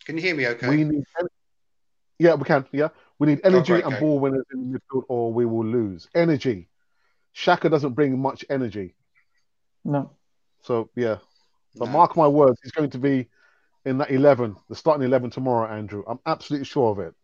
Can 0.06 0.18
you 0.18 0.24
hear 0.24 0.36
me 0.36 0.48
okay? 0.48 0.68
We 0.68 0.84
need, 0.84 1.04
en- 1.20 1.28
yeah, 2.20 2.34
we 2.34 2.44
can. 2.44 2.66
Yeah, 2.72 2.90
we 3.20 3.28
need 3.28 3.42
oh, 3.44 3.48
energy 3.48 3.74
right, 3.74 3.84
and 3.86 3.94
okay. 3.94 4.02
ball 4.02 4.20
winners 4.20 4.46
in 4.54 4.72
the 4.72 4.80
midfield, 4.80 5.04
or 5.08 5.32
we 5.32 5.46
will 5.46 5.66
lose. 5.66 6.10
Energy. 6.14 6.68
Xhaka 7.36 7.70
doesn't 7.70 7.94
bring 7.94 8.20
much 8.20 8.46
energy, 8.50 8.96
No. 9.84 10.12
so 10.62 10.90
yeah. 10.96 11.18
But 11.76 11.86
No. 11.86 11.92
mark 11.92 12.16
my 12.16 12.28
words, 12.28 12.60
he's 12.62 12.72
going 12.72 12.92
to 12.92 13.00
be 13.00 13.28
in 13.86 13.98
that 14.00 14.12
eleven, 14.12 14.56
the 14.70 14.76
starting 14.76 15.06
eleven 15.06 15.30
tomorrow, 15.30 15.68
Andrew. 15.68 16.04
I'm 16.06 16.20
absolutely 16.26 16.66
sure 16.66 16.92
of 16.92 17.00
it. 17.00 17.16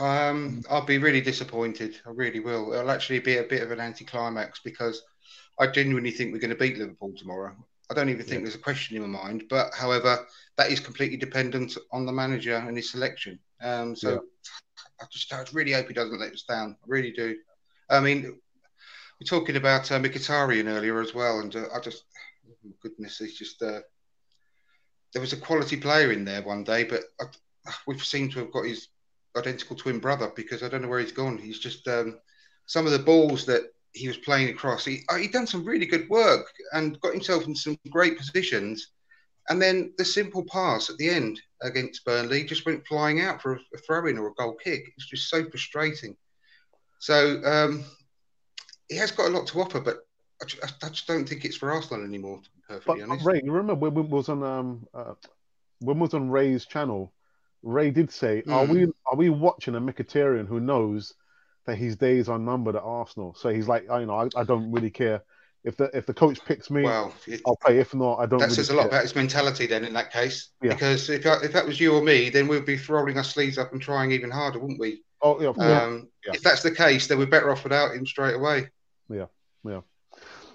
Um, 0.00 0.62
I'll 0.70 0.84
be 0.84 0.98
really 0.98 1.20
disappointed. 1.20 2.00
I 2.06 2.10
really 2.10 2.40
will. 2.40 2.72
It'll 2.72 2.90
actually 2.90 3.20
be 3.20 3.38
a 3.38 3.44
bit 3.44 3.62
of 3.62 3.70
an 3.70 3.80
anticlimax 3.80 4.60
because 4.64 5.02
I 5.58 5.66
genuinely 5.66 6.10
think 6.10 6.32
we're 6.32 6.40
going 6.40 6.50
to 6.50 6.56
beat 6.56 6.78
Liverpool 6.78 7.12
tomorrow. 7.16 7.54
I 7.90 7.94
don't 7.94 8.08
even 8.08 8.24
think 8.24 8.42
there's 8.42 8.54
a 8.54 8.58
question 8.58 8.96
in 8.96 9.02
my 9.02 9.22
mind. 9.24 9.44
But 9.50 9.74
however, 9.74 10.26
that 10.56 10.70
is 10.70 10.80
completely 10.80 11.16
dependent 11.16 11.76
on 11.92 12.06
the 12.06 12.12
manager 12.12 12.56
and 12.56 12.76
his 12.76 12.90
selection. 12.90 13.38
Um, 13.62 13.94
so 13.94 14.10
Yeah. 14.10 14.18
I 15.00 15.04
just 15.10 15.32
I 15.32 15.44
really 15.52 15.72
hope 15.72 15.88
he 15.88 15.94
doesn't 15.94 16.20
let 16.20 16.32
us 16.32 16.42
down. 16.42 16.76
I 16.82 16.86
really 16.86 17.12
do. 17.12 17.36
I 17.90 18.00
mean, 18.00 18.22
we're 18.22 19.26
talking 19.26 19.56
about 19.56 19.90
uh, 19.92 19.98
Mkhitaryan 19.98 20.66
earlier 20.66 21.00
as 21.00 21.14
well, 21.14 21.40
and 21.40 21.54
uh, 21.54 21.66
I 21.74 21.80
just, 21.80 22.04
oh 22.48 22.54
my 22.64 22.72
goodness, 22.82 23.18
he's 23.18 23.38
just. 23.38 23.62
Uh, 23.62 23.80
there 25.12 25.20
was 25.20 25.32
a 25.32 25.36
quality 25.36 25.76
player 25.76 26.10
in 26.10 26.24
there 26.24 26.42
one 26.42 26.64
day, 26.64 26.84
but 26.84 27.02
I, 27.20 27.24
we 27.86 27.98
seem 27.98 28.30
to 28.30 28.40
have 28.40 28.52
got 28.52 28.64
his 28.64 28.88
identical 29.36 29.76
twin 29.76 29.98
brother 29.98 30.32
because 30.34 30.62
I 30.62 30.68
don't 30.68 30.82
know 30.82 30.88
where 30.88 31.00
he's 31.00 31.12
gone. 31.12 31.38
He's 31.38 31.58
just 31.58 31.86
um, 31.88 32.18
some 32.66 32.86
of 32.86 32.92
the 32.92 32.98
balls 32.98 33.44
that 33.46 33.62
he 33.92 34.08
was 34.08 34.16
playing 34.18 34.50
across. 34.50 34.84
He 34.84 35.02
uh, 35.08 35.16
he 35.16 35.28
done 35.28 35.46
some 35.46 35.64
really 35.64 35.86
good 35.86 36.08
work 36.08 36.46
and 36.72 37.00
got 37.00 37.12
himself 37.12 37.46
in 37.46 37.54
some 37.54 37.78
great 37.90 38.18
positions. 38.18 38.90
And 39.48 39.60
then 39.60 39.92
the 39.98 40.04
simple 40.04 40.44
pass 40.44 40.88
at 40.88 40.96
the 40.96 41.08
end 41.08 41.40
against 41.62 42.04
Burnley 42.04 42.44
just 42.44 42.64
went 42.64 42.86
flying 42.86 43.20
out 43.20 43.42
for 43.42 43.54
a, 43.54 43.58
a 43.74 43.78
throw 43.78 44.06
in 44.06 44.16
or 44.16 44.28
a 44.28 44.34
goal 44.34 44.54
kick. 44.54 44.84
It's 44.96 45.06
just 45.06 45.28
so 45.28 45.44
frustrating. 45.44 46.16
So 46.98 47.42
um, 47.44 47.84
he 48.88 48.96
has 48.96 49.10
got 49.10 49.26
a 49.26 49.30
lot 49.30 49.46
to 49.48 49.60
offer, 49.60 49.80
but 49.80 50.06
I, 50.40 50.46
ju- 50.46 50.58
I 50.62 50.88
just 50.88 51.06
don't 51.06 51.28
think 51.28 51.44
it's 51.44 51.56
for 51.56 51.72
Arsenal 51.72 52.04
anymore. 52.04 52.40
To 52.42 52.50
be 52.50 52.62
perfectly 52.68 53.00
but 53.02 53.10
honest. 53.10 53.26
Ray, 53.26 53.42
you 53.44 53.52
remember 53.52 53.74
when 53.74 53.94
we 53.94 54.02
was 54.02 54.28
on 54.28 54.42
um 54.42 54.86
uh, 54.94 55.14
when 55.80 55.98
we 55.98 56.02
was 56.02 56.14
on 56.14 56.30
Ray's 56.30 56.66
channel, 56.66 57.12
Ray 57.64 57.90
did 57.90 58.10
say, 58.12 58.42
"Are 58.48 58.66
Hmm. 58.66 58.72
we 58.72 58.84
are 59.10 59.16
we 59.16 59.30
watching 59.30 59.74
a 59.74 59.80
Mkhitaryan 59.80 60.46
who 60.46 60.60
knows 60.60 61.14
that 61.66 61.76
his 61.76 61.96
days 61.96 62.28
are 62.28 62.38
numbered 62.38 62.76
at 62.76 62.82
Arsenal?" 62.82 63.34
So 63.34 63.48
he's 63.48 63.66
like, 63.66 63.88
"I 63.90 64.00
you 64.00 64.06
know 64.06 64.14
I, 64.16 64.28
I 64.36 64.44
don't 64.44 64.70
really 64.70 64.90
care 64.90 65.22
if 65.64 65.76
the 65.78 65.90
if 65.96 66.04
the 66.04 66.12
coach 66.14 66.44
picks 66.44 66.70
me, 66.70 66.82
Well, 66.82 67.14
it, 67.26 67.40
I'll 67.46 67.56
play. 67.56 67.78
If 67.78 67.94
not, 67.94 68.16
I 68.18 68.26
don't." 68.26 68.38
that 68.38 68.46
really 68.46 68.54
says 68.56 68.70
a 68.70 68.74
lot 68.74 68.82
care. 68.82 68.88
about 68.90 69.02
his 69.02 69.14
mentality 69.16 69.66
then 69.66 69.84
in 69.84 69.94
that 69.94 70.12
case. 70.12 70.50
Yeah. 70.62 70.74
Because 70.74 71.08
if 71.08 71.22
that, 71.22 71.42
if 71.42 71.52
that 71.52 71.66
was 71.66 71.80
you 71.80 71.94
or 71.94 72.02
me, 72.02 72.28
then 72.28 72.48
we'd 72.48 72.66
be 72.66 72.78
rolling 72.88 73.16
our 73.16 73.24
sleeves 73.24 73.56
up 73.56 73.72
and 73.72 73.80
trying 73.80 74.12
even 74.12 74.30
harder, 74.30 74.58
wouldn't 74.58 74.78
we? 74.78 75.02
Oh 75.22 75.40
yeah. 75.40 75.48
Um, 75.48 76.08
Yeah. 76.26 76.34
If 76.34 76.42
that's 76.42 76.62
the 76.62 76.70
case, 76.70 77.06
then 77.06 77.18
we're 77.18 77.26
better 77.26 77.50
off 77.50 77.64
without 77.64 77.94
him 77.94 78.04
straight 78.06 78.34
away. 78.34 78.68
Yeah, 79.08 79.26
yeah. 79.64 79.80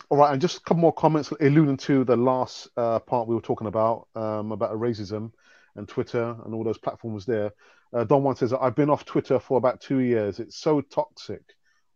All 0.10 0.18
right, 0.18 0.32
and 0.32 0.42
just 0.42 0.58
a 0.58 0.62
couple 0.62 0.82
more 0.82 0.94
comments 0.94 1.32
alluding 1.40 1.78
to 1.78 2.04
the 2.04 2.16
last 2.16 2.68
uh, 2.78 2.98
part 3.00 3.28
we 3.28 3.36
were 3.36 3.42
talking 3.42 3.68
about 3.68 4.08
um, 4.16 4.52
about 4.52 4.74
racism 4.74 5.32
and 5.80 5.88
Twitter 5.88 6.36
and 6.46 6.54
all 6.54 6.64
those 6.64 6.78
platforms 6.78 7.26
there. 7.26 7.52
Uh, 7.92 8.04
Don 8.04 8.22
One 8.22 8.36
says, 8.36 8.54
I've 8.54 8.76
been 8.76 8.92
off 8.92 9.06
Twitter 9.06 9.40
for 9.40 9.58
about 9.58 9.82
two 9.82 10.00
years. 10.00 10.40
It's 10.40 10.58
so 10.60 10.82
toxic 10.82 11.42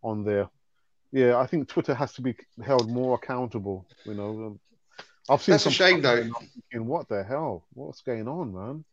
on 0.02 0.24
there. 0.24 0.50
Yeah, 1.12 1.38
I 1.38 1.46
think 1.46 1.68
Twitter 1.68 1.94
has 1.94 2.14
to 2.14 2.24
be 2.24 2.36
held 2.66 2.90
more 2.90 3.14
accountable. 3.16 3.86
You 4.06 4.16
know, 4.16 4.30
um, 4.30 4.60
I've 5.30 5.44
seen 5.44 5.54
That's 5.54 5.68
a 5.68 5.70
some 5.70 5.74
shame, 5.74 6.00
stuff 6.00 6.16
though. 6.16 6.22
and 6.22 6.34
I'm 6.36 6.48
thinking, 6.48 6.88
what 6.88 7.08
the 7.08 7.24
hell? 7.24 7.68
What's 7.74 8.02
going 8.02 8.28
on, 8.28 8.54
man? 8.54 8.86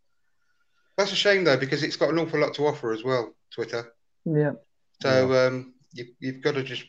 That's 0.99 1.13
a 1.13 1.17
shame 1.17 1.45
though, 1.45 1.57
because 1.57 1.83
it's 1.83 1.97
got 1.97 2.11
an 2.11 2.19
awful 2.19 2.41
lot 2.41 2.53
to 2.55 2.67
offer 2.67 2.93
as 2.93 3.03
well, 3.03 3.35
Twitter. 3.55 3.95
Yeah. 4.27 4.53
So 5.01 5.33
um, 5.47 5.73
you, 5.95 6.05
you've 6.19 6.43
got 6.43 6.55
to 6.57 6.63
just 6.63 6.85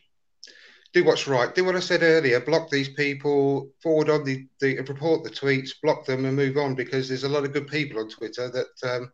do 0.93 1.03
what's 1.05 1.27
right. 1.27 1.53
Do 1.53 1.63
what 1.63 1.75
I 1.75 1.79
said 1.79 2.03
earlier. 2.03 2.39
Block 2.39 2.69
these 2.69 2.89
people, 2.89 3.69
forward 3.81 4.09
on 4.09 4.23
the, 4.23 4.45
the 4.59 4.77
report 4.81 5.23
the 5.23 5.29
tweets, 5.29 5.69
block 5.81 6.05
them, 6.05 6.25
and 6.25 6.35
move 6.35 6.57
on. 6.57 6.75
Because 6.75 7.07
there's 7.07 7.23
a 7.23 7.29
lot 7.29 7.45
of 7.45 7.53
good 7.53 7.67
people 7.67 7.99
on 7.99 8.09
Twitter 8.09 8.49
that 8.49 8.89
um, 8.91 9.11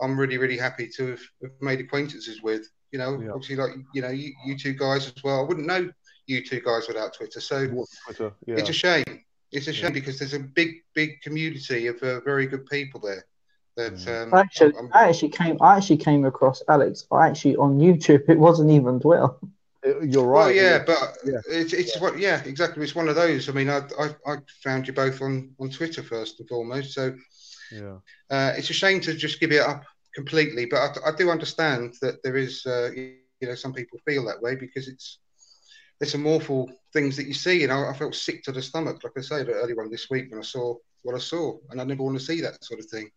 I'm 0.00 0.18
really, 0.18 0.38
really 0.38 0.56
happy 0.58 0.88
to 0.96 1.08
have, 1.08 1.20
have 1.42 1.50
made 1.60 1.80
acquaintances 1.80 2.42
with. 2.42 2.68
You 2.92 3.00
know, 3.00 3.20
Yeah. 3.20 3.30
obviously, 3.30 3.56
like 3.56 3.72
you 3.94 4.02
know, 4.02 4.10
you, 4.10 4.32
you 4.44 4.56
two 4.56 4.72
guys 4.74 5.06
as 5.06 5.22
well. 5.24 5.40
I 5.40 5.42
wouldn't 5.42 5.66
know 5.66 5.90
you 6.26 6.44
two 6.44 6.60
guys 6.60 6.86
without 6.88 7.14
Twitter. 7.14 7.40
So 7.40 7.66
Twitter, 8.06 8.32
yeah. 8.46 8.54
it's 8.56 8.70
a 8.70 8.72
shame. 8.72 9.04
It's 9.52 9.68
a 9.68 9.72
shame 9.72 9.92
because 9.92 10.18
there's 10.18 10.34
a 10.34 10.40
big, 10.40 10.74
big 10.94 11.20
community 11.22 11.86
of 11.88 12.00
uh, 12.02 12.20
very 12.20 12.46
good 12.46 12.66
people 12.66 13.00
there. 13.00 13.24
That 13.76 14.06
um, 14.08 14.32
Actually, 14.32 14.74
I'm- 14.76 14.90
I 14.94 15.08
actually 15.08 15.28
came. 15.30 15.58
I 15.60 15.76
actually 15.76 15.98
came 15.98 16.24
across 16.24 16.62
Alex. 16.68 17.04
I 17.10 17.28
actually, 17.28 17.56
on 17.56 17.78
YouTube, 17.86 18.28
it 18.28 18.38
wasn't 18.38 18.70
even 18.70 19.00
Twitter. 19.00 19.28
You're 20.02 20.26
Well, 20.32 20.46
right. 20.46 20.56
yeah, 20.56 20.82
but 20.84 21.16
Yeah. 21.24 21.40
it's 21.48 21.72
it's 21.72 22.00
what 22.00 22.18
yeah, 22.18 22.42
exactly. 22.44 22.82
It's 22.82 22.94
one 22.94 23.08
of 23.08 23.14
those. 23.16 23.48
I 23.48 23.52
mean, 23.52 23.68
I 23.68 23.78
I, 23.98 24.10
I 24.26 24.36
found 24.62 24.86
you 24.86 24.92
both 24.94 25.22
on 25.22 25.54
on 25.60 25.70
Twitter 25.70 26.02
first 26.02 26.40
and 26.40 26.48
foremost, 26.48 26.92
so 26.92 27.14
yeah. 27.70 27.98
uh, 28.30 28.52
it's 28.56 28.70
a 28.70 28.74
shame 28.74 29.00
to 29.02 29.14
just 29.14 29.40
give 29.40 29.52
it 29.52 29.60
up 29.60 29.84
completely. 30.14 30.66
But 30.66 30.98
I, 31.04 31.10
I 31.10 31.12
do 31.16 31.30
understand 31.30 31.94
that 32.02 32.22
there 32.22 32.36
is 32.36 32.66
uh, 32.66 32.90
you 32.94 33.18
know 33.48 33.54
some 33.54 33.72
people 33.72 33.98
feel 34.04 34.24
that 34.26 34.42
way 34.42 34.56
because 34.56 34.88
it's 34.88 35.18
there's 36.00 36.12
some 36.12 36.26
awful 36.26 36.70
things 36.92 37.16
that 37.16 37.26
you 37.26 37.34
see, 37.34 37.62
and 37.62 37.72
I, 37.72 37.90
I 37.90 37.92
felt 37.92 38.14
sick 38.14 38.42
to 38.44 38.52
the 38.52 38.62
stomach, 38.62 39.02
like 39.04 39.12
I 39.16 39.20
said 39.22 39.48
earlier 39.48 39.80
on 39.82 39.90
this 39.90 40.10
week 40.10 40.30
when 40.30 40.40
I 40.40 40.44
saw 40.44 40.74
what 41.02 41.14
I 41.14 41.18
saw, 41.18 41.58
and 41.70 41.80
I 41.80 41.84
never 41.84 42.02
want 42.02 42.18
to 42.18 42.24
see 42.24 42.40
that 42.40 42.62
sort 42.64 42.80
of 42.80 42.86
thing. 42.86 43.10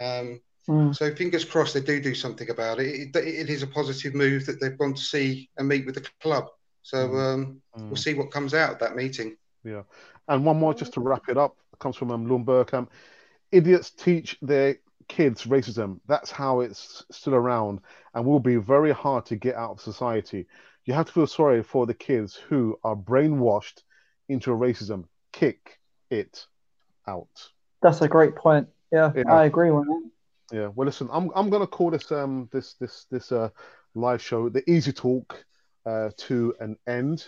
Um, 0.00 0.40
Mm. 0.68 0.96
so 0.96 1.14
fingers 1.14 1.44
crossed 1.44 1.74
they 1.74 1.80
do 1.80 2.00
do 2.00 2.14
something 2.14 2.48
about 2.48 2.80
it. 2.80 2.86
It, 2.86 3.16
it 3.16 3.50
is 3.50 3.62
a 3.62 3.66
positive 3.66 4.14
move 4.14 4.46
that 4.46 4.60
they've 4.60 4.78
gone 4.78 4.94
to 4.94 5.00
see 5.00 5.50
and 5.58 5.68
meet 5.68 5.84
with 5.84 5.96
the 5.96 6.08
club. 6.20 6.46
So 6.82 7.14
um, 7.16 7.60
Mm. 7.76 7.88
we'll 7.88 7.96
see 7.96 8.14
what 8.14 8.30
comes 8.30 8.54
out 8.54 8.72
of 8.72 8.78
that 8.78 8.94
meeting. 8.96 9.36
Yeah, 9.64 9.82
and 10.28 10.44
one 10.44 10.58
more 10.58 10.74
just 10.74 10.94
to 10.94 11.00
wrap 11.00 11.28
it 11.28 11.36
up 11.36 11.56
comes 11.78 11.96
from 11.96 12.10
um, 12.10 12.26
Lumberkamp. 12.26 12.88
Idiots 13.52 13.90
teach 13.90 14.36
their 14.42 14.76
kids 15.08 15.44
racism. 15.44 16.00
That's 16.06 16.30
how 16.30 16.60
it's 16.60 17.04
still 17.10 17.34
around 17.34 17.80
and 18.14 18.24
will 18.24 18.40
be 18.40 18.56
very 18.56 18.92
hard 18.92 19.26
to 19.26 19.36
get 19.36 19.54
out 19.54 19.72
of 19.72 19.80
society. 19.80 20.46
You 20.86 20.94
have 20.94 21.06
to 21.06 21.12
feel 21.12 21.26
sorry 21.26 21.62
for 21.62 21.86
the 21.86 21.94
kids 21.94 22.34
who 22.34 22.78
are 22.84 22.96
brainwashed 22.96 23.82
into 24.28 24.50
racism. 24.50 25.04
Kick 25.32 25.78
it 26.10 26.46
out. 27.06 27.50
That's 27.82 28.00
a 28.02 28.08
great 28.08 28.34
point. 28.36 28.68
Yeah, 28.92 29.12
Yeah. 29.14 29.32
I 29.32 29.44
agree 29.44 29.70
with 29.70 29.86
that. 29.86 30.10
Yeah. 30.52 30.68
Well, 30.74 30.86
listen, 30.86 31.08
I'm 31.12 31.30
I'm 31.34 31.50
gonna 31.50 31.66
call 31.66 31.90
this 31.90 32.10
um 32.12 32.48
this 32.52 32.74
this 32.74 33.06
this 33.10 33.32
uh 33.32 33.48
live 33.94 34.22
show 34.22 34.48
the 34.48 34.68
Easy 34.70 34.92
Talk 34.92 35.44
uh 35.86 36.10
to 36.18 36.54
an 36.60 36.76
end. 36.86 37.26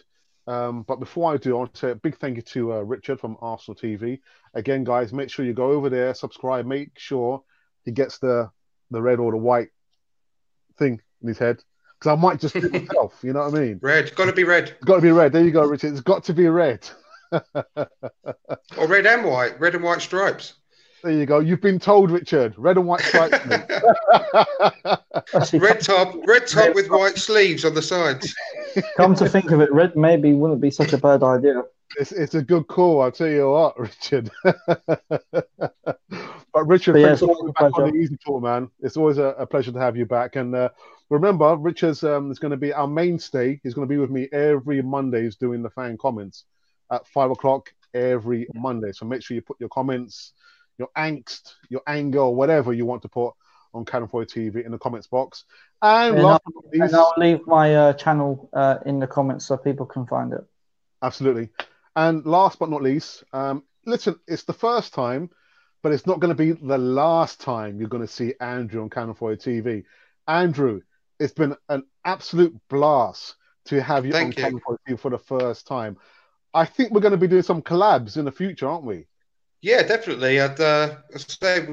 Um, 0.49 0.83
but 0.83 1.01
before 1.01 1.33
I 1.33 1.39
do, 1.39 1.57
I 1.57 1.59
want 1.59 1.75
to 1.75 1.81
say 1.81 1.91
a 1.91 1.97
big 1.97 2.19
thank 2.19 2.37
you 2.37 2.43
to 2.43 2.75
uh, 2.75 2.81
Richard 2.81 3.19
from 3.19 3.37
Arsenal 3.41 3.75
TV. 3.75 4.21
Again, 4.55 4.85
guys, 4.85 5.13
make 5.13 5.29
sure 5.29 5.45
you 5.45 5.53
go 5.53 5.73
over 5.73 5.91
there, 5.91 6.15
subscribe, 6.15 6.67
make 6.67 6.91
sure 6.97 7.43
he 7.85 7.91
gets 7.91 8.19
the 8.19 8.49
the 8.91 9.03
red 9.03 9.19
or 9.19 9.33
the 9.33 9.39
white 9.39 9.71
thing 10.79 11.01
in 11.23 11.29
his 11.29 11.39
head 11.39 11.63
because 11.99 12.17
I 12.17 12.21
might 12.21 12.41
just 12.41 12.55
do 12.55 12.67
it 12.67 12.73
myself. 12.89 13.19
You 13.23 13.33
know 13.33 13.41
what 13.41 13.55
I 13.55 13.61
mean? 13.61 13.79
Red, 13.83 14.15
got 14.15 14.27
to 14.27 14.33
be 14.33 14.45
red, 14.45 14.71
It's 14.71 14.85
got 14.85 14.97
to 14.97 15.03
be 15.03 15.13
red. 15.13 15.33
There 15.33 15.45
you 15.45 15.51
go, 15.51 15.65
Richard. 15.65 15.93
It's 15.93 16.01
got 16.01 16.25
to 16.25 16.35
be 16.35 16.49
red. 16.49 16.89
or 17.33 18.87
red 18.87 19.07
and 19.07 19.25
white, 19.25 19.59
red 19.59 19.75
and 19.75 19.85
white 19.85 20.03
stripes. 20.03 20.55
There 21.07 21.15
you 21.15 21.25
go. 21.25 21.39
You've 21.39 21.61
been 21.61 21.79
told, 21.79 22.11
Richard. 22.11 22.55
Red 22.59 22.79
and 22.79 22.87
white 22.87 23.01
stripes. 23.01 23.39
mate. 23.47 23.63
Actually, 25.35 25.61
Red 25.61 25.81
top, 25.81 26.17
red 26.27 26.49
top 26.49 26.75
with 26.75 26.89
white 26.91 27.17
sleeves 27.17 27.65
on 27.65 27.75
the 27.75 27.83
sides. 27.83 28.35
come 28.97 29.15
to 29.15 29.29
think 29.29 29.53
of 29.53 29.61
it, 29.61 29.73
red 29.73 29.95
maybe 29.95 30.33
wouldn't 30.33 30.61
be 30.61 30.69
such 30.69 30.93
a 30.93 30.99
bad 30.99 31.23
idea. 31.23 31.63
It's, 32.01 32.11
it's 32.11 32.35
a 32.35 32.43
good 32.43 32.67
call, 32.67 33.03
I'll 33.03 33.13
tell 33.13 33.29
you 33.29 33.49
what, 33.49 33.79
Richard. 33.79 34.33
but 34.43 34.67
Richard, 36.67 36.95
But 36.95 36.99
yeah, 36.99 37.07
thanks 37.07 37.13
it's 37.13 37.21
for 37.21 37.29
always 37.29 37.39
coming 37.39 37.51
a 37.51 37.53
back 37.53 37.63
on 37.63 37.73
pleasure. 37.73 37.93
the 37.93 37.99
Easy 37.99 38.17
Talk, 38.17 38.43
man. 38.43 38.69
It's 38.81 38.97
always 38.97 39.19
a, 39.19 39.27
a 39.39 39.47
pleasure 39.47 39.71
to 39.71 39.79
have 39.79 39.97
you 39.97 40.07
back. 40.07 40.35
And 40.35 40.57
uh, 40.57 40.71
remember, 41.09 41.55
Richard's 41.55 42.03
um, 42.03 42.33
is 42.33 42.41
going 42.41 42.51
to 42.51 42.57
be 42.57 42.73
our 42.73 42.89
mainstay. 42.89 43.61
He's 43.63 43.75
going 43.75 43.87
to 43.87 43.95
be 43.95 43.99
with 43.99 44.11
me 44.11 44.29
every 44.33 44.83
Mondays 44.83 45.37
doing 45.37 45.63
the 45.63 45.71
fan 45.71 45.97
comments 45.99 46.47
at 46.91 47.07
five 47.07 47.31
o'clock 47.31 47.73
every 47.95 48.49
Monday. 48.55 48.91
So 48.91 49.07
make 49.07 49.23
sure 49.23 49.37
you 49.37 49.41
put 49.43 49.61
your 49.61 49.69
comments, 49.69 50.33
your 50.79 50.89
angst, 50.97 51.55
your 51.69 51.83
anger, 51.87 52.21
or 52.21 52.35
whatever 52.35 52.73
you 52.73 52.87
want 52.87 53.03
to 53.03 53.09
put 53.09 53.33
on 53.75 53.85
Cannon 53.85 54.09
Fodder 54.09 54.27
TV 54.27 54.65
in 54.65 54.73
the 54.73 54.79
comments 54.79 55.07
box. 55.07 55.45
And 55.83 56.17
And 56.17 56.23
last 56.25 56.43
but 56.45 56.55
not 56.55 56.65
least, 56.73 56.83
And 56.83 56.97
I'll 56.97 57.15
leave 57.17 57.47
my 57.47 57.75
uh, 57.75 57.93
channel 57.93 58.49
uh, 58.53 58.79
in 58.87 58.99
the 58.99 59.07
comments 59.07 59.47
so 59.47 59.57
people 59.57 59.87
can 59.87 60.07
find 60.07 60.33
it. 60.33 60.45
Absolutely. 61.03 61.51
And 61.95 62.25
last 62.25 62.59
but 62.59 62.71
not 62.71 62.83
least, 62.83 63.25
um, 63.33 63.63
listen, 63.85 64.17
it's 64.27 64.45
the 64.45 64.53
first 64.53 64.95
time, 64.95 65.31
but 65.83 65.93
it's 65.93 66.07
not 66.07 66.21
going 66.21 66.35
to 66.35 66.35
be 66.35 66.53
the 66.53 66.79
last 66.79 67.41
time 67.41 67.79
you're 67.79 67.89
going 67.89 68.07
to 68.07 68.13
see 68.13 68.35
Andrew 68.41 68.83
on 68.83 68.91
Cannon 68.91 69.15
Fodder 69.15 69.37
TV. 69.37 69.85
Andrew, 70.27 70.81
it's 71.21 71.33
been 71.33 71.55
an 71.69 71.85
absolute 72.05 72.57
blast 72.69 73.37
to 73.67 73.83
have 73.83 74.05
you 74.05 74.13
Thank 74.13 74.25
on 74.25 74.31
you. 74.33 74.43
Cannon 74.43 74.61
Fodder 74.61 74.81
TV 74.89 74.99
for 74.99 75.11
the 75.11 75.19
first 75.19 75.67
time. 75.67 75.97
I 76.53 76.65
think 76.65 76.91
we're 76.91 77.01
going 77.01 77.13
to 77.13 77.19
be 77.19 77.29
doing 77.29 77.43
some 77.43 77.63
collabs 77.63 78.17
in 78.17 78.25
the 78.25 78.33
future, 78.33 78.69
aren't 78.69 78.85
we? 78.85 79.07
Yeah, 79.63 79.83
definitely. 79.83 80.41
I'd 80.41 80.61
uh, 80.61 80.97
say 81.17 81.67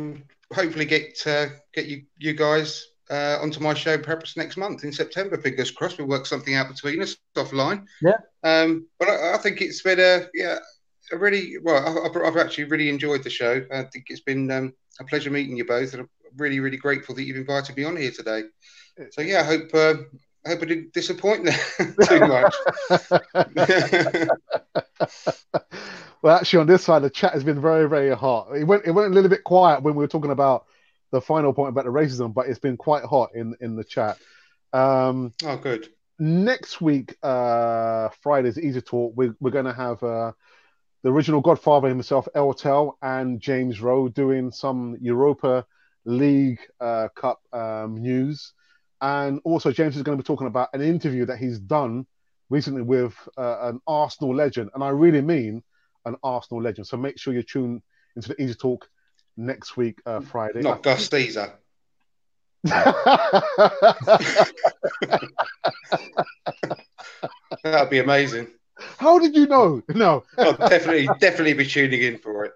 hopefully 0.54 0.86
get 0.86 1.22
uh, 1.26 1.48
get 1.74 1.88
you 1.88 2.04
you 2.18 2.34
guys 2.34 2.86
uh, 3.10 3.38
onto 3.42 3.60
my 3.60 3.74
show 3.74 3.98
perhaps 3.98 4.38
next 4.38 4.58
month 4.58 4.84
in 4.84 4.92
September. 4.92 5.38
Fingers 5.38 5.72
crossed. 5.72 5.98
We'll 5.98 6.08
work 6.08 6.26
something 6.26 6.56
out 6.56 6.70
between 6.70 7.02
us 7.02 7.18
offline. 7.36 7.86
Yeah. 8.02 8.18
Um, 8.44 8.88
but 9.00 9.10
I, 9.10 9.36
I 9.36 9.38
think 9.38 9.62
it's 9.62 9.82
been 9.82 10.00
a 10.00 10.28
yeah 10.34 10.60
a 11.12 11.18
really 11.18 11.58
well. 11.62 11.86
I- 11.86 12.08
I've, 12.08 12.16
I've 12.16 12.38
actually 12.38 12.66
really 12.66 12.90
enjoyed 12.90 13.24
the 13.24 13.30
show. 13.30 13.66
I 13.72 13.84
think 13.84 14.06
it's 14.10 14.22
been 14.22 14.50
um, 14.52 14.74
a 15.00 15.04
pleasure 15.04 15.30
meeting 15.30 15.58
you 15.58 15.66
both, 15.66 15.94
and 15.94 16.02
I'm 16.02 16.10
really 16.38 16.60
really 16.60 16.78
grateful 16.78 17.16
that 17.16 17.24
you've 17.24 17.38
invited 17.38 17.78
me 17.78 17.84
on 17.84 17.98
here 17.98 18.12
today. 18.12 18.44
So 19.12 19.22
yeah, 19.22 19.42
I 19.42 19.44
hope 19.44 19.74
uh, 19.74 19.96
I 20.46 20.50
hope 20.50 20.64
I 20.64 20.66
didn't 20.66 20.94
disappoint 20.94 21.48
too 22.08 22.20
much. 22.20 22.54
well, 26.24 26.38
actually, 26.38 26.60
on 26.60 26.68
this 26.68 26.86
side, 26.86 27.02
the 27.04 27.10
chat 27.10 27.34
has 27.34 27.44
been 27.44 27.62
very, 27.62 27.88
very 27.90 28.16
hot. 28.16 28.48
It 28.56 28.64
went, 28.64 28.86
it 28.86 28.92
went 28.92 29.12
a 29.12 29.14
little 29.14 29.30
bit 29.30 29.44
quiet 29.44 29.84
when 29.84 29.94
we 29.94 30.04
were 30.04 30.08
talking 30.08 30.32
about 30.32 30.66
the 31.12 31.20
final 31.20 31.54
point 31.54 31.70
about 31.70 31.84
the 31.84 31.92
racism, 31.92 32.34
but 32.34 32.48
it's 32.48 32.60
been 32.60 32.78
quite 32.78 33.04
hot 33.04 33.32
in 33.36 33.56
in 33.60 33.76
the 33.76 33.84
chat. 33.84 34.18
Um, 34.72 35.34
oh, 35.44 35.58
good. 35.58 35.90
next 36.18 36.80
week, 36.80 37.16
uh, 37.22 38.10
Friday's 38.22 38.58
Easy 38.58 38.82
Talk, 38.82 39.14
we're, 39.16 39.36
we're 39.42 39.52
going 39.52 39.66
to 39.66 39.74
have 39.74 40.02
uh, 40.02 40.32
the 41.04 41.12
original 41.12 41.42
Godfather 41.42 41.90
himself, 41.90 42.28
Eltel, 42.34 42.94
and 43.02 43.42
James 43.42 43.82
Rowe 43.82 44.08
doing 44.08 44.50
some 44.50 44.98
Europa 45.02 45.66
League 46.06 46.60
uh, 46.80 47.10
Cup 47.16 47.42
um, 47.52 47.98
news. 47.98 48.54
And 49.02 49.42
also, 49.44 49.74
James 49.74 49.98
is 49.98 50.04
going 50.04 50.18
to 50.18 50.24
be 50.24 50.26
talking 50.26 50.48
about 50.48 50.70
an 50.74 50.82
interview 50.82 51.26
that 51.26 51.38
he's 51.38 51.60
done 51.60 52.08
recently 52.50 52.82
with 52.82 53.14
uh, 53.38 53.70
an 53.70 53.82
Arsenal 53.86 54.34
legend. 54.34 54.70
And 54.74 54.82
I 54.82 54.90
really 54.90 55.22
mean 55.22 55.62
an 56.06 56.16
Arsenal 56.24 56.62
legend. 56.62 56.88
So 56.88 56.98
make 56.98 57.18
sure 57.18 57.34
you 57.34 57.44
tune 57.44 57.82
into 58.16 58.30
the 58.30 58.42
Easy 58.42 58.56
Talk 58.56 58.88
next 59.38 59.78
week, 59.78 60.00
uh, 60.06 60.22
Friday. 60.22 60.62
Not 60.62 60.84
Gus 60.84 61.08
Caesar. 61.10 61.54
That'd 67.64 67.90
be 67.90 68.00
amazing. 68.00 68.48
How 68.98 69.20
did 69.20 69.36
you 69.36 69.48
know? 69.48 69.84
No. 69.90 70.24
I'll 70.38 70.54
definitely, 70.54 71.08
definitely 71.20 71.54
be 71.54 71.66
tuning 71.66 72.02
in 72.02 72.18
for 72.18 72.46
it. 72.46 72.54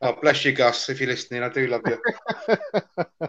Oh, 0.00 0.12
bless 0.20 0.44
you, 0.44 0.52
Gus, 0.52 0.88
if 0.88 1.00
you're 1.00 1.08
listening. 1.08 1.42
I 1.42 1.48
do 1.48 1.66
love 1.66 1.82
you. 1.86 1.98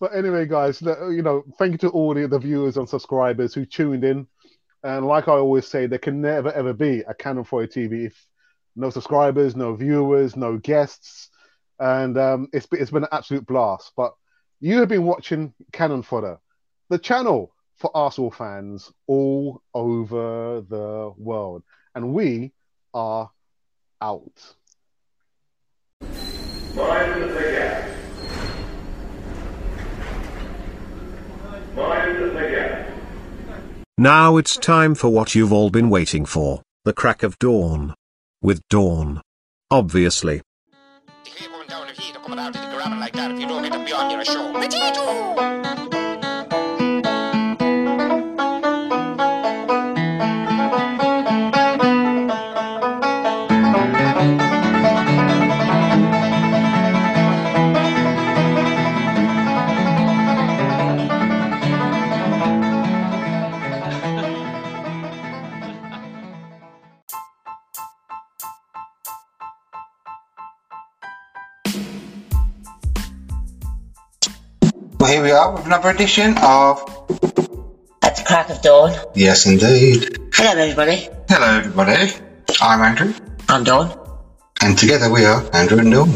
but 0.00 0.14
anyway, 0.14 0.46
guys, 0.46 0.80
you 0.80 1.22
know, 1.22 1.44
thank 1.58 1.72
you 1.72 1.78
to 1.78 1.88
all 1.90 2.14
the, 2.14 2.26
the 2.26 2.38
viewers 2.38 2.76
and 2.76 2.88
subscribers 2.88 3.52
who 3.54 3.66
tuned 3.66 4.04
in. 4.04 4.26
And 4.84 5.06
like 5.06 5.28
I 5.28 5.32
always 5.32 5.66
say, 5.66 5.86
there 5.86 5.98
can 5.98 6.20
never 6.20 6.52
ever 6.52 6.72
be 6.72 7.00
a 7.00 7.14
Cannon 7.14 7.44
Fodder 7.44 7.68
TV 7.68 8.06
if 8.06 8.26
no 8.74 8.90
subscribers, 8.90 9.54
no 9.54 9.74
viewers, 9.74 10.36
no 10.36 10.56
guests, 10.58 11.30
and 11.78 12.16
um, 12.18 12.48
it's 12.52 12.66
it's 12.72 12.90
been 12.90 13.04
an 13.04 13.08
absolute 13.12 13.46
blast. 13.46 13.92
But 13.96 14.14
you 14.60 14.78
have 14.78 14.88
been 14.88 15.04
watching 15.04 15.54
Cannon 15.72 16.02
Fodder, 16.02 16.38
the 16.88 16.98
channel 16.98 17.54
for 17.76 17.90
Arsenal 17.96 18.30
fans 18.30 18.92
all 19.06 19.62
over 19.74 20.62
the 20.62 21.12
world, 21.16 21.62
and 21.94 22.12
we 22.12 22.52
are 22.94 23.30
out. 24.00 24.54
Mind 26.00 27.22
the 27.22 27.28
gap. 27.28 27.88
Mind 31.76 32.36
the 32.36 32.48
gap. 32.50 32.71
Now 34.02 34.36
it's 34.36 34.56
time 34.56 34.96
for 34.96 35.10
what 35.10 35.36
you've 35.36 35.52
all 35.52 35.70
been 35.70 35.88
waiting 35.88 36.26
for 36.26 36.62
the 36.84 36.92
crack 36.92 37.22
of 37.22 37.38
dawn. 37.38 37.94
With 38.42 38.60
Dawn. 38.68 39.20
Obviously. 39.70 40.42
If 41.24 41.40
here 75.12 75.22
we 75.22 75.30
are 75.30 75.52
with 75.52 75.66
another 75.66 75.90
edition 75.90 76.34
of 76.38 76.80
At 78.02 78.16
the 78.16 78.24
crack 78.26 78.48
of 78.48 78.62
dawn. 78.62 78.94
Yes, 79.14 79.44
indeed. 79.44 80.16
Hello, 80.32 80.58
everybody. 80.58 81.08
Hello, 81.28 81.58
everybody. 81.58 82.12
I'm 82.62 82.80
Andrew, 82.80 83.12
I'm 83.46 83.62
Dawn. 83.62 83.92
and 84.62 84.78
together 84.78 85.10
we 85.12 85.26
are 85.26 85.44
Andrew 85.54 85.80
and 85.80 85.92
Dawn. 85.92 86.10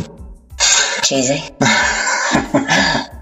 Cheesy. 1.02 1.42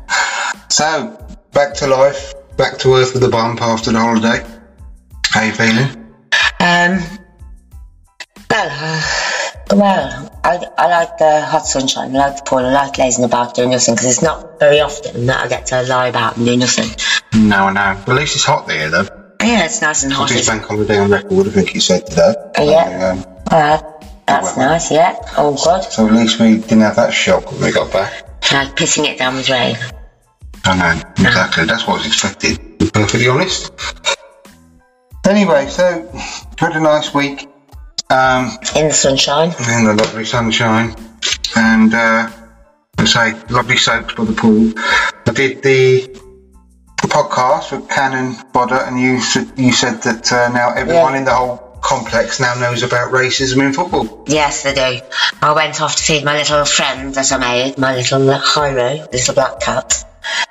So, 0.71 1.17
back 1.53 1.75
to 1.75 1.87
life, 1.87 2.35
back 2.57 2.79
to 2.79 2.95
earth 2.95 3.15
with 3.15 3.23
a 3.23 3.29
bump 3.29 3.63
after 3.63 3.93
the 3.93 4.01
holiday. 4.01 4.45
How 5.27 5.43
you 5.43 5.53
feeling? 5.53 5.89
Um. 6.59 6.99
Well, 8.51 8.71
uh, 8.73 9.77
well, 9.77 10.34
I, 10.45 10.63
I 10.77 10.89
like 10.89 11.17
the 11.17 11.41
hot 11.41 11.67
sunshine. 11.67 12.15
I 12.15 12.19
like 12.19 12.37
the 12.37 12.43
pool. 12.43 12.59
I 12.59 12.71
like 12.71 12.99
lazing 12.99 13.25
about 13.25 13.55
doing 13.55 13.71
nothing 13.71 13.95
because 13.95 14.11
it's 14.11 14.23
not 14.23 14.61
very 14.61 14.79
often 14.79 15.25
that 15.27 15.47
I 15.47 15.49
get 15.49 15.65
to 15.67 15.83
lie 15.85 16.09
about 16.09 16.37
and 16.37 16.45
do 16.45 16.55
nothing. 16.55 16.91
No, 17.35 17.71
no. 17.71 17.81
At 17.81 18.07
least 18.09 18.37
it's 18.37 18.45
hot 18.45 18.67
there, 18.69 18.91
though. 18.91 19.09
Yeah, 19.43 19.65
it's 19.65 19.81
nice 19.81 20.03
and 20.05 20.13
hot. 20.13 20.31
It's 20.31 20.47
bank 20.47 20.65
holiday 20.65 20.99
on 20.99 21.11
record, 21.11 21.49
I 21.49 21.51
think 21.51 21.75
you 21.75 21.81
said 21.81 22.07
today. 22.07 22.35
Yeah. 22.59 23.13
Um, 23.13 23.35
Alright, 23.51 23.83
that's 24.27 24.57
nice. 24.57 24.91
Yeah, 24.91 25.19
all 25.37 25.53
good. 25.53 25.85
so 25.85 26.07
at 26.07 26.13
least 26.13 26.39
we 26.39 26.59
didn't 26.59 26.81
have 26.81 26.97
that 26.97 27.13
shock 27.13 27.51
when 27.51 27.63
we 27.63 27.73
got 27.73 27.93
back. 27.93 28.13
Like 28.53 28.77
pissing 28.77 29.07
it 29.07 29.19
down 29.19 29.35
with 29.37 29.49
rain. 29.49 29.77
I 30.65 30.77
know, 30.77 31.03
exactly. 31.19 31.65
That's 31.65 31.87
what 31.87 31.99
was 31.99 32.07
expected, 32.07 32.57
to 32.57 32.85
be 32.85 32.91
perfectly 32.91 33.29
honest. 33.29 33.73
Anyway, 35.27 35.69
so 35.69 36.11
had 36.59 36.77
a 36.77 36.81
nice 36.81 37.13
week. 37.15 37.49
Um, 38.15 38.59
in 38.77 38.89
the 38.89 38.95
sunshine. 38.95 39.49
In 39.77 39.85
the 39.85 39.95
lovely 39.95 40.25
sunshine. 40.25 40.95
And, 41.57 41.93
uh, 41.93 42.31
I 42.99 43.05
say, 43.07 43.33
lovely 43.51 43.77
soaks 43.77 44.15
by 44.15 44.25
the 44.25 44.33
pool. 44.33 44.73
I 44.77 45.33
did 45.33 45.63
the 45.63 46.09
podcast 46.99 47.73
with 47.73 47.89
Cannon 47.89 48.35
Fodder, 48.53 48.77
and 48.87 49.01
you, 49.01 49.15
you 49.57 49.73
said 49.73 50.01
that 50.03 50.33
uh, 50.33 50.49
now 50.53 50.71
everyone 50.75 51.13
Yeah. 51.15 51.19
in 51.19 51.25
the 51.25 51.35
whole 51.35 51.57
complex 51.83 52.39
now 52.39 52.55
knows 52.55 52.83
about 52.85 53.11
racism 53.13 53.67
in 53.67 53.73
football. 53.73 54.25
Yes, 54.29 54.63
they 54.63 54.75
do. 54.75 55.01
I 55.43 55.53
went 55.53 55.81
off 55.81 55.97
to 55.97 56.03
feed 56.03 56.25
my 56.25 56.37
little 56.39 56.65
friend 56.65 57.13
that 57.15 57.33
I 57.33 57.39
made, 57.39 57.79
my 57.79 57.97
little 57.97 58.21
Hyro, 58.21 59.11
little 59.13 59.35
black 59.35 59.61
cat. 59.61 60.05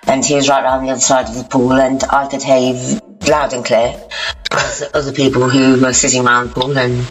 And 0.06 0.23
he 0.23 0.35
was 0.35 0.49
right 0.49 0.64
around 0.64 0.84
the 0.85 0.91
other 0.91 0.99
side 0.99 1.30
of 1.30 1.35
the 1.35 1.45
pool, 1.45 1.72
and 1.73 2.03
I 2.03 2.27
could 2.27 2.44
hear 2.44 2.99
loud 3.27 3.53
and 3.53 3.64
clear 3.65 3.95
as 4.52 4.84
other 4.94 5.14
people 5.14 5.49
who 5.49 5.81
were 5.81 5.94
sitting 5.94 6.27
around 6.27 6.49
the 6.49 6.53
pool 6.61 6.77
and 6.77 7.10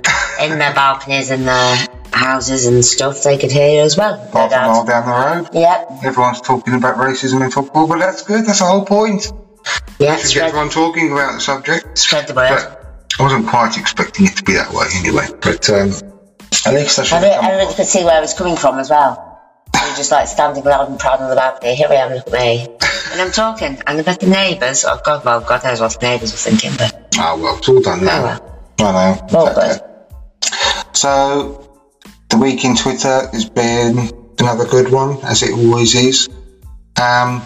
in 0.50 0.58
their 0.58 0.74
balconies 0.74 1.30
and 1.30 1.46
their 1.46 1.88
houses 2.12 2.66
and 2.66 2.84
stuff, 2.84 3.22
they 3.22 3.38
could 3.38 3.52
hear 3.52 3.68
you 3.76 3.80
as 3.82 3.96
well. 3.96 4.16
Half 4.32 4.52
a 4.52 4.56
mile 4.56 4.84
down 4.84 5.06
the 5.06 5.12
road. 5.12 5.48
Yep. 5.54 6.04
Everyone's 6.04 6.40
talking 6.40 6.74
about 6.74 6.96
racism 6.96 7.42
in 7.44 7.50
football, 7.50 7.86
but 7.86 7.98
that's 7.98 8.22
good. 8.22 8.44
That's 8.46 8.58
the 8.58 8.64
whole 8.66 8.84
point. 8.84 9.30
Yeah, 9.98 10.16
to 10.16 10.28
get 10.34 10.48
everyone 10.48 10.70
talking 10.70 11.12
about 11.12 11.34
the 11.34 11.40
subject. 11.40 11.96
Spread 11.96 12.26
the 12.26 12.34
word. 12.34 12.76
I 13.18 13.22
wasn't 13.22 13.46
quite 13.46 13.76
expecting 13.78 14.26
it 14.26 14.36
to 14.36 14.42
be 14.42 14.54
that 14.54 14.72
way 14.72 14.86
anyway. 14.96 15.28
But 15.40 15.68
um, 15.70 15.90
at 16.66 16.74
least 16.74 16.98
I 16.98 17.04
should 17.04 17.12
I 17.14 17.20
have 17.20 17.22
re- 17.22 17.34
come. 17.36 17.44
I 17.44 17.50
really 17.56 17.74
could 17.74 17.86
see 17.86 18.04
where 18.04 18.18
it 18.18 18.20
was 18.22 18.34
coming 18.34 18.56
from 18.56 18.78
as 18.78 18.90
well. 18.90 19.28
We 19.74 19.80
were 19.90 19.96
just 19.96 20.10
like 20.10 20.26
standing 20.28 20.64
loud 20.64 20.88
and 20.88 20.98
proud 20.98 21.20
on 21.20 21.30
the 21.30 21.36
balcony. 21.36 21.74
Here 21.76 21.86
I 21.88 21.94
am, 21.94 22.12
look 22.14 22.26
at 22.26 22.32
me. 22.32 22.66
And 23.12 23.20
I'm 23.20 23.30
talking. 23.30 23.80
And 23.86 24.00
I 24.00 24.02
bet 24.02 24.20
the 24.20 24.26
neighbours, 24.26 24.84
oh 24.84 24.98
God, 25.04 25.24
well, 25.24 25.40
God 25.40 25.62
knows 25.62 25.80
what 25.80 25.98
the 26.00 26.06
neighbours 26.06 26.32
were 26.32 26.38
thinking, 26.38 26.72
but 26.76 27.14
Oh 27.18 27.38
well, 27.40 27.58
it's 27.58 27.68
all 27.68 27.80
done 27.80 28.04
now. 28.04 28.24
I 28.24 28.38
know. 28.38 29.26
well, 29.30 29.46
It's 29.46 29.78
okay. 29.80 29.91
So 30.92 31.80
the 32.28 32.38
week 32.38 32.64
in 32.64 32.76
Twitter 32.76 33.28
has 33.32 33.48
been 33.48 34.10
another 34.38 34.66
good 34.66 34.90
one, 34.92 35.18
as 35.24 35.42
it 35.42 35.52
always 35.52 35.94
is. 35.94 36.28
Um, 37.00 37.42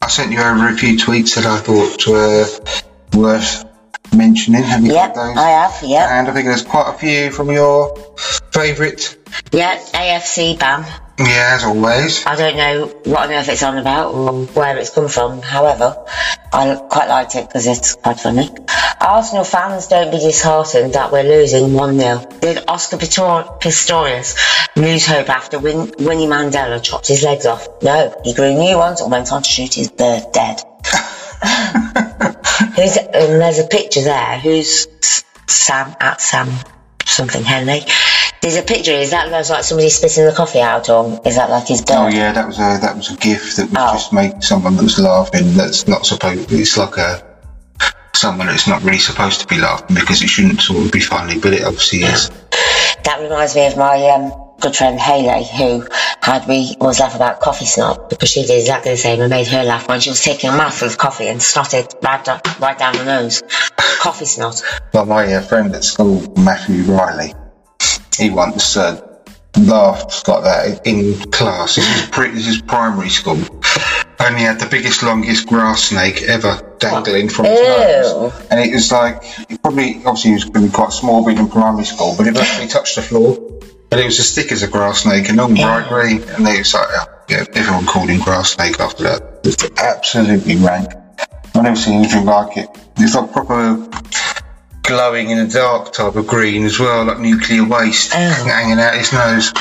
I 0.00 0.08
sent 0.08 0.32
you 0.32 0.40
over 0.40 0.68
a 0.68 0.76
few 0.76 0.96
tweets 0.96 1.34
that 1.34 1.46
I 1.46 1.58
thought 1.58 2.06
were 2.06 3.20
worth 3.20 3.64
mentioning. 4.14 4.62
Have 4.62 4.82
you 4.82 4.92
got 4.92 5.14
those? 5.14 5.36
I 5.36 5.48
have, 5.48 5.82
yeah. 5.82 6.18
And 6.18 6.28
I 6.28 6.32
think 6.32 6.46
there's 6.46 6.62
quite 6.62 6.94
a 6.94 6.98
few 6.98 7.30
from 7.30 7.50
your 7.50 7.96
favourite. 8.52 9.16
yeah, 9.52 9.78
AFC 9.78 10.58
Bam. 10.58 10.84
Yeah, 11.18 11.54
as 11.56 11.64
always. 11.64 12.24
I 12.26 12.36
don't 12.36 12.56
know 12.56 12.86
what 13.04 13.28
on 13.28 13.32
earth 13.32 13.48
it's 13.48 13.62
on 13.64 13.76
about 13.76 14.14
or 14.14 14.44
where 14.46 14.76
it's 14.78 14.90
come 14.90 15.08
from. 15.08 15.42
However, 15.42 15.96
I 16.52 16.76
quite 16.88 17.08
liked 17.08 17.34
it 17.34 17.48
because 17.48 17.66
it's 17.66 17.96
quite 17.96 18.20
funny. 18.20 18.48
Arsenal 19.00 19.42
fans 19.42 19.88
don't 19.88 20.12
be 20.12 20.18
disheartened 20.18 20.92
that 20.94 21.10
we're 21.10 21.24
losing 21.24 21.72
1 21.74 21.98
0. 21.98 22.26
Did 22.40 22.64
Oscar 22.68 22.98
Pistor- 22.98 23.58
Pistorius 23.60 24.36
lose 24.76 25.06
hope 25.06 25.28
after 25.28 25.58
Win- 25.58 25.92
Winnie 25.98 26.26
Mandela 26.26 26.80
chopped 26.80 27.08
his 27.08 27.24
legs 27.24 27.46
off? 27.46 27.66
No, 27.82 28.14
he 28.24 28.32
grew 28.32 28.54
new 28.54 28.76
ones 28.76 29.00
and 29.00 29.10
went 29.10 29.32
on 29.32 29.42
to 29.42 29.48
shoot 29.48 29.74
his 29.74 29.90
bird 29.90 30.22
dead. 30.32 30.60
Who's, 32.76 32.96
and 32.96 33.40
there's 33.40 33.58
a 33.58 33.66
picture 33.66 34.02
there. 34.02 34.38
Who's 34.38 34.86
Sam 35.48 35.96
at 35.98 36.20
Sam 36.20 36.48
something 37.04 37.42
Henley? 37.42 37.80
There's 38.40 38.56
a 38.56 38.62
picture. 38.62 38.92
Is 38.92 39.10
that 39.10 39.30
looks 39.30 39.50
like 39.50 39.64
somebody 39.64 39.90
spitting 39.90 40.24
the 40.24 40.32
coffee 40.32 40.60
out, 40.60 40.88
or 40.88 41.20
is 41.24 41.36
that 41.36 41.50
like 41.50 41.66
his 41.66 41.82
bird? 41.82 41.96
Oh 41.96 42.08
yeah, 42.08 42.32
that 42.32 42.46
was 42.46 42.58
a 42.58 42.78
that 42.80 42.96
was 42.96 43.10
a 43.10 43.16
gif 43.16 43.56
that 43.56 43.70
was 43.70 43.92
just 43.92 44.12
made 44.12 44.42
someone 44.42 44.76
that 44.76 44.82
was 44.82 44.98
laughing. 44.98 45.54
That's 45.54 45.88
not 45.88 46.06
supposed. 46.06 46.52
It's 46.52 46.76
like 46.76 46.96
a 46.96 47.22
someone 48.14 48.48
that's 48.48 48.66
not 48.66 48.82
really 48.82 48.98
supposed 48.98 49.40
to 49.40 49.46
be 49.46 49.58
laughing 49.58 49.94
because 49.94 50.22
it 50.22 50.28
shouldn't 50.28 50.60
sort 50.60 50.84
of 50.84 50.92
be 50.92 51.00
funny, 51.00 51.38
but 51.38 51.52
it 51.52 51.64
obviously 51.64 52.00
is. 52.00 52.30
That 53.04 53.22
reminds 53.22 53.54
me 53.54 53.66
of 53.66 53.76
my 53.76 54.10
um, 54.10 54.32
good 54.60 54.74
friend 54.76 54.98
Haley, 54.98 55.44
who 55.44 55.86
had 56.20 56.46
we 56.46 56.76
always 56.80 57.00
laugh 57.00 57.14
about 57.14 57.40
coffee 57.40 57.64
snot 57.64 58.10
because 58.10 58.28
she 58.28 58.42
did 58.44 58.58
exactly 58.58 58.90
the 58.90 58.96
same 58.98 59.20
and 59.20 59.30
made 59.30 59.46
her 59.46 59.62
laugh 59.64 59.88
when 59.88 60.00
she 60.00 60.10
was 60.10 60.20
taking 60.20 60.50
a 60.50 60.56
mouthful 60.56 60.88
of 60.88 60.98
coffee 60.98 61.28
and 61.28 61.40
snotted 61.40 61.94
right, 62.02 62.24
do- 62.24 62.50
right 62.60 62.76
down 62.76 62.94
the 62.96 63.04
nose. 63.04 63.42
Coffee 64.00 64.26
snot. 64.26 64.62
Like 64.92 65.08
my 65.08 65.32
uh, 65.32 65.40
friend 65.42 65.74
at 65.74 65.84
school, 65.84 66.20
Matthew 66.36 66.82
Riley, 66.82 67.34
he 68.18 68.30
once 68.30 68.76
uh, 68.76 69.00
laughed 69.58 70.26
like 70.28 70.44
that 70.44 70.86
in 70.86 71.14
class. 71.30 71.76
This 71.76 72.02
is, 72.02 72.10
pre- 72.10 72.30
this 72.30 72.46
is 72.46 72.62
primary 72.62 73.08
school. 73.08 73.38
And 74.20 74.36
he 74.36 74.44
had 74.44 74.58
the 74.58 74.68
biggest, 74.70 75.02
longest 75.02 75.46
grass 75.46 75.84
snake 75.84 76.22
ever 76.22 76.60
dangling 76.78 77.28
from 77.28 77.46
his 77.46 77.60
nose. 77.60 78.46
And 78.50 78.60
it 78.60 78.74
was 78.74 78.90
like, 78.90 79.22
it 79.48 79.62
probably, 79.62 80.02
obviously, 80.04 80.30
he 80.30 80.34
was 80.34 80.44
going 80.44 80.66
to 80.66 80.70
be 80.70 80.74
quite 80.74 80.92
small 80.92 81.24
being 81.24 81.38
in 81.38 81.48
primary 81.48 81.84
school, 81.84 82.14
but 82.18 82.26
it 82.26 82.36
actually 82.36 82.68
touched 82.68 82.96
the 82.96 83.02
floor. 83.02 83.38
And 83.90 84.00
it 84.00 84.04
was 84.04 84.18
as 84.18 84.34
thick 84.34 84.52
as 84.52 84.62
a 84.62 84.68
grass 84.68 85.02
snake 85.02 85.28
and 85.28 85.40
all 85.40 85.48
bright 85.48 85.88
green. 85.88 86.22
And 86.30 86.44
they 86.44 86.58
was 86.58 86.74
like, 86.74 86.88
oh, 86.90 87.06
yeah, 87.28 87.44
everyone 87.54 87.86
called 87.86 88.10
him 88.10 88.20
grass 88.20 88.50
snake 88.50 88.80
after 88.80 89.04
that. 89.04 89.40
It 89.44 89.62
was 89.62 89.70
absolutely 89.78 90.56
rank. 90.56 90.92
I've 91.54 91.62
never 91.62 91.76
seen 91.76 92.00
anything 92.00 92.24
like 92.24 92.56
it. 92.56 92.68
It's 92.98 93.14
like 93.14 93.32
proper 93.32 93.88
glowing 94.88 95.30
in 95.30 95.38
the 95.38 95.52
dark 95.52 95.92
type 95.92 96.16
of 96.16 96.26
green 96.26 96.64
as 96.64 96.80
well, 96.80 97.04
like 97.04 97.20
nuclear 97.20 97.64
waste 97.64 98.12
hanging 98.14 98.78
out 98.80 98.94
his 98.94 99.12
nose. 99.12 99.52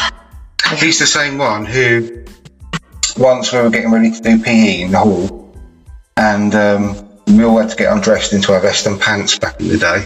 He's 0.78 1.00
the 1.00 1.06
same 1.06 1.38
one 1.38 1.66
who 1.66 2.24
once 3.18 3.52
we 3.52 3.60
were 3.60 3.70
getting 3.70 3.92
ready 3.92 4.12
to 4.12 4.22
do 4.22 4.42
PE 4.42 4.82
in 4.82 4.92
the 4.92 5.00
hall, 5.00 5.54
and 6.16 6.56
um, 6.56 7.10
we 7.28 7.44
all 7.44 7.58
had 7.60 7.70
to 7.70 7.76
get 7.76 7.92
undressed 7.92 8.34
into 8.34 8.54
our 8.54 8.60
vest 8.62 8.88
and 8.88 9.00
pants 9.00 9.38
back 9.38 9.60
in 9.60 9.68
the 9.68 9.78
day. 9.78 10.06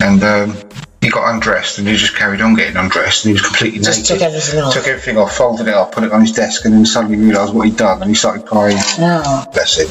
And 0.00 0.22
um, 0.22 0.56
he 1.00 1.10
got 1.10 1.32
undressed, 1.32 1.78
and 1.78 1.88
he 1.88 1.96
just 1.96 2.14
carried 2.14 2.40
on 2.40 2.54
getting 2.54 2.76
undressed, 2.76 3.24
and 3.24 3.30
he 3.30 3.32
was 3.34 3.42
completely 3.42 3.80
Just 3.80 4.00
naked. 4.02 4.18
took 4.18 4.22
everything 4.22 4.60
off. 4.60 4.74
Took 4.74 4.86
everything 4.86 5.18
off, 5.18 5.36
folded 5.36 5.68
it 5.68 5.74
up, 5.74 5.92
put 5.92 6.04
it 6.04 6.12
on 6.12 6.20
his 6.20 6.32
desk, 6.32 6.64
and 6.64 6.74
then 6.74 6.86
suddenly 6.86 7.16
realised 7.16 7.54
what 7.54 7.66
he'd 7.66 7.76
done, 7.76 8.00
and 8.00 8.08
he 8.08 8.14
started 8.14 8.46
crying. 8.46 8.76
No. 8.98 9.44
Bless 9.52 9.78
him. 9.78 9.88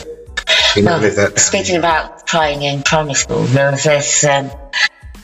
Never 0.76 1.02
lived 1.02 1.18
that. 1.18 1.40
Speaking 1.40 1.76
about 1.78 2.28
crying 2.28 2.62
in 2.62 2.84
primary 2.84 3.16
school, 3.16 3.44
there 3.44 3.72
was 3.72 3.84
this 3.84 4.24
um, 4.24 4.52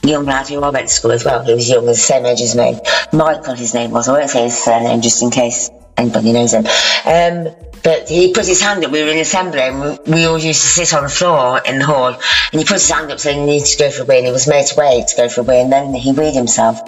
young 0.03 0.25
lad 0.25 0.47
who 0.47 0.61
I 0.61 0.69
went 0.69 0.87
to 0.87 0.93
school 0.93 1.11
as 1.11 1.23
well, 1.25 1.43
who 1.43 1.55
was 1.55 1.69
young, 1.69 1.85
the 1.85 1.95
same 1.95 2.25
age 2.25 2.41
as 2.41 2.55
me. 2.55 2.79
Michael, 3.11 3.55
his 3.55 3.73
name 3.73 3.91
was. 3.91 4.07
I 4.07 4.13
won't 4.13 4.29
say 4.29 4.43
his 4.45 4.57
surname 4.61 5.01
just 5.01 5.21
in 5.21 5.31
case 5.31 5.69
anybody 5.97 6.33
knows 6.33 6.53
him. 6.53 6.65
Um, 7.05 7.53
but 7.83 8.07
he 8.09 8.33
put 8.33 8.45
his 8.45 8.61
hand 8.61 8.83
up. 8.85 8.91
We 8.91 9.03
were 9.03 9.09
in 9.11 9.17
assembly, 9.19 9.59
and 9.59 9.79
we, 9.81 10.13
we 10.13 10.25
all 10.25 10.39
used 10.39 10.61
to 10.61 10.67
sit 10.67 10.93
on 10.93 11.03
the 11.03 11.09
floor 11.09 11.61
in 11.65 11.79
the 11.79 11.85
hall. 11.85 12.13
And 12.51 12.59
he 12.59 12.63
put 12.63 12.73
his 12.73 12.89
hand 12.89 13.11
up 13.11 13.19
saying 13.19 13.41
he 13.41 13.45
needed 13.45 13.67
to 13.67 13.77
go 13.77 13.91
for 13.91 14.03
a 14.03 14.05
wee, 14.05 14.17
and 14.17 14.25
he 14.25 14.31
was 14.31 14.47
made 14.47 14.65
to 14.67 14.75
wait 14.77 15.07
to 15.07 15.15
go 15.17 15.29
for 15.29 15.41
a 15.41 15.43
wee, 15.43 15.59
and 15.59 15.71
then 15.71 15.93
he 15.93 16.11
weed 16.11 16.33
himself. 16.33 16.79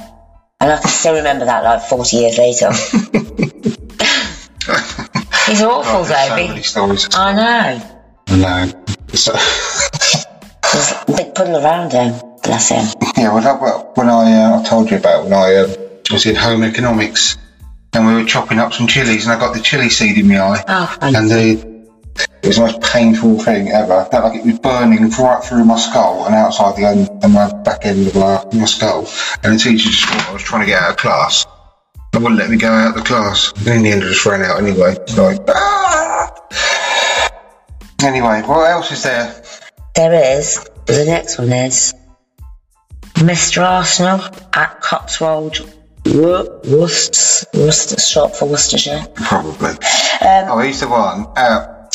And 0.61 0.71
I 0.71 0.77
can 0.79 0.87
still 0.89 1.15
remember 1.15 1.45
that 1.45 1.63
like 1.63 1.81
40 1.83 2.15
years 2.15 2.37
later. 2.37 2.71
He's 5.45 5.61
awful, 5.61 5.99
Oh, 5.99 6.03
there's 6.03 6.67
so. 6.67 7.19
I 7.19 7.33
know. 7.33 7.94
I 8.35 8.65
know. 8.65 8.83
So, 9.13 9.31
There's 9.31 10.91
a 10.91 11.05
big 11.07 11.33
puddle 11.35 11.55
around 11.55 11.93
him. 11.93 12.19
Bless 12.43 12.67
him. 12.67 12.85
yeah, 13.15 13.33
well, 13.33 13.41
that, 13.41 13.61
well, 13.61 13.91
when 13.95 14.09
I, 14.09 14.33
uh, 14.33 14.59
I 14.59 14.63
told 14.65 14.91
you 14.91 14.97
about 14.97 15.23
when 15.23 15.33
I 15.33 15.55
uh, 15.55 15.75
was 16.11 16.25
in 16.25 16.35
home 16.35 16.63
economics 16.63 17.37
and 17.93 18.05
we 18.05 18.13
were 18.13 18.25
chopping 18.25 18.59
up 18.59 18.73
some 18.73 18.87
chilies 18.87 19.25
and 19.25 19.33
I 19.33 19.39
got 19.39 19.55
the 19.55 19.61
chili 19.61 19.89
seed 19.89 20.17
in 20.17 20.27
my 20.27 20.39
eye. 20.39 20.63
Oh, 20.67 20.97
and 21.01 21.31
the, 21.31 21.87
it 22.43 22.47
was 22.47 22.57
the 22.57 22.63
most 22.63 22.81
painful 22.81 23.39
thing 23.39 23.69
ever. 23.69 23.93
I 23.93 24.09
felt 24.09 24.25
like 24.25 24.37
it 24.37 24.45
was 24.45 24.59
burning 24.59 25.09
right 25.11 25.41
through 25.41 25.63
my 25.63 25.77
skull 25.77 26.25
and 26.25 26.35
outside 26.35 26.75
the 26.75 26.87
end 26.87 27.09
and 27.23 27.31
my 27.31 27.53
back 27.63 27.85
end 27.85 28.07
of 28.07 28.15
my, 28.15 28.43
my 28.51 28.65
skull. 28.65 29.07
And 29.43 29.53
the 29.55 29.59
teacher 29.63 29.89
just 29.89 30.09
thought 30.09 30.29
I 30.29 30.33
was 30.33 30.43
trying 30.43 30.61
to 30.61 30.67
get 30.67 30.83
out 30.83 30.91
of 30.91 30.97
class. 30.97 31.45
They 32.11 32.19
wouldn't 32.19 32.37
let 32.37 32.49
me 32.49 32.57
go 32.57 32.67
out 32.67 32.89
of 32.89 32.95
the 32.95 33.07
class. 33.07 33.53
And 33.59 33.67
in 33.67 33.83
the 33.83 33.91
end, 33.91 34.03
I 34.03 34.07
just 34.07 34.25
ran 34.25 34.41
out 34.41 34.61
anyway. 34.61 34.97
Like, 35.15 35.39
ah! 35.47 35.84
Anyway, 38.03 38.41
what 38.43 38.69
else 38.69 38.91
is 38.91 39.03
there? 39.03 39.43
There 39.95 40.37
is. 40.37 40.69
The 40.85 41.05
next 41.05 41.37
one 41.39 41.51
is 41.51 41.93
Mr. 43.15 43.63
Arsenal 43.63 44.21
at 44.53 44.81
Cotswold 44.81 45.59
Wo- 46.05 46.61
Worcester, 46.69 47.47
Worcester 47.57 47.99
shop 47.99 48.35
for 48.35 48.47
Worcestershire. 48.47 49.05
Probably. 49.15 49.71
Um, 49.71 50.49
oh, 50.49 50.59
he's 50.59 50.81
the 50.81 50.87
one. 50.87 51.25
Uh, 51.35 51.89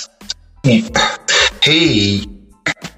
he, 1.63 2.29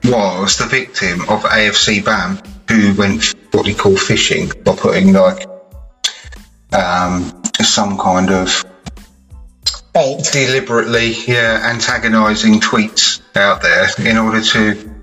was 0.05 0.59
the 0.59 0.67
victim 0.67 1.21
of 1.23 1.43
AFC 1.43 2.05
BAM, 2.05 2.39
who 2.69 2.95
went 2.95 3.35
what 3.53 3.67
we 3.67 3.75
call 3.75 3.93
phishing 3.93 4.65
by 4.65 4.75
putting 4.75 5.13
like 5.13 5.47
um, 6.73 7.43
some 7.61 7.99
kind 7.99 8.31
of 8.31 8.65
Deliberately, 9.95 11.13
yeah, 11.27 11.71
antagonising 11.71 12.61
tweets 12.61 13.21
out 13.37 13.61
there 13.63 13.89
in 13.99 14.17
order 14.17 14.41
to, 14.41 14.95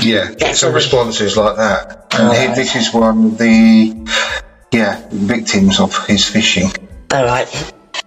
yeah, 0.00 0.32
get 0.34 0.56
some 0.56 0.72
responses 0.72 1.36
like 1.36 1.56
that. 1.56 2.14
And 2.14 2.32
he, 2.32 2.54
this 2.54 2.76
is 2.76 2.94
one 2.94 3.24
of 3.26 3.38
the, 3.38 4.08
yeah, 4.72 5.04
victims 5.10 5.80
of 5.80 6.06
his 6.06 6.22
phishing. 6.22 6.76
All 7.12 7.24
right. 7.24 7.48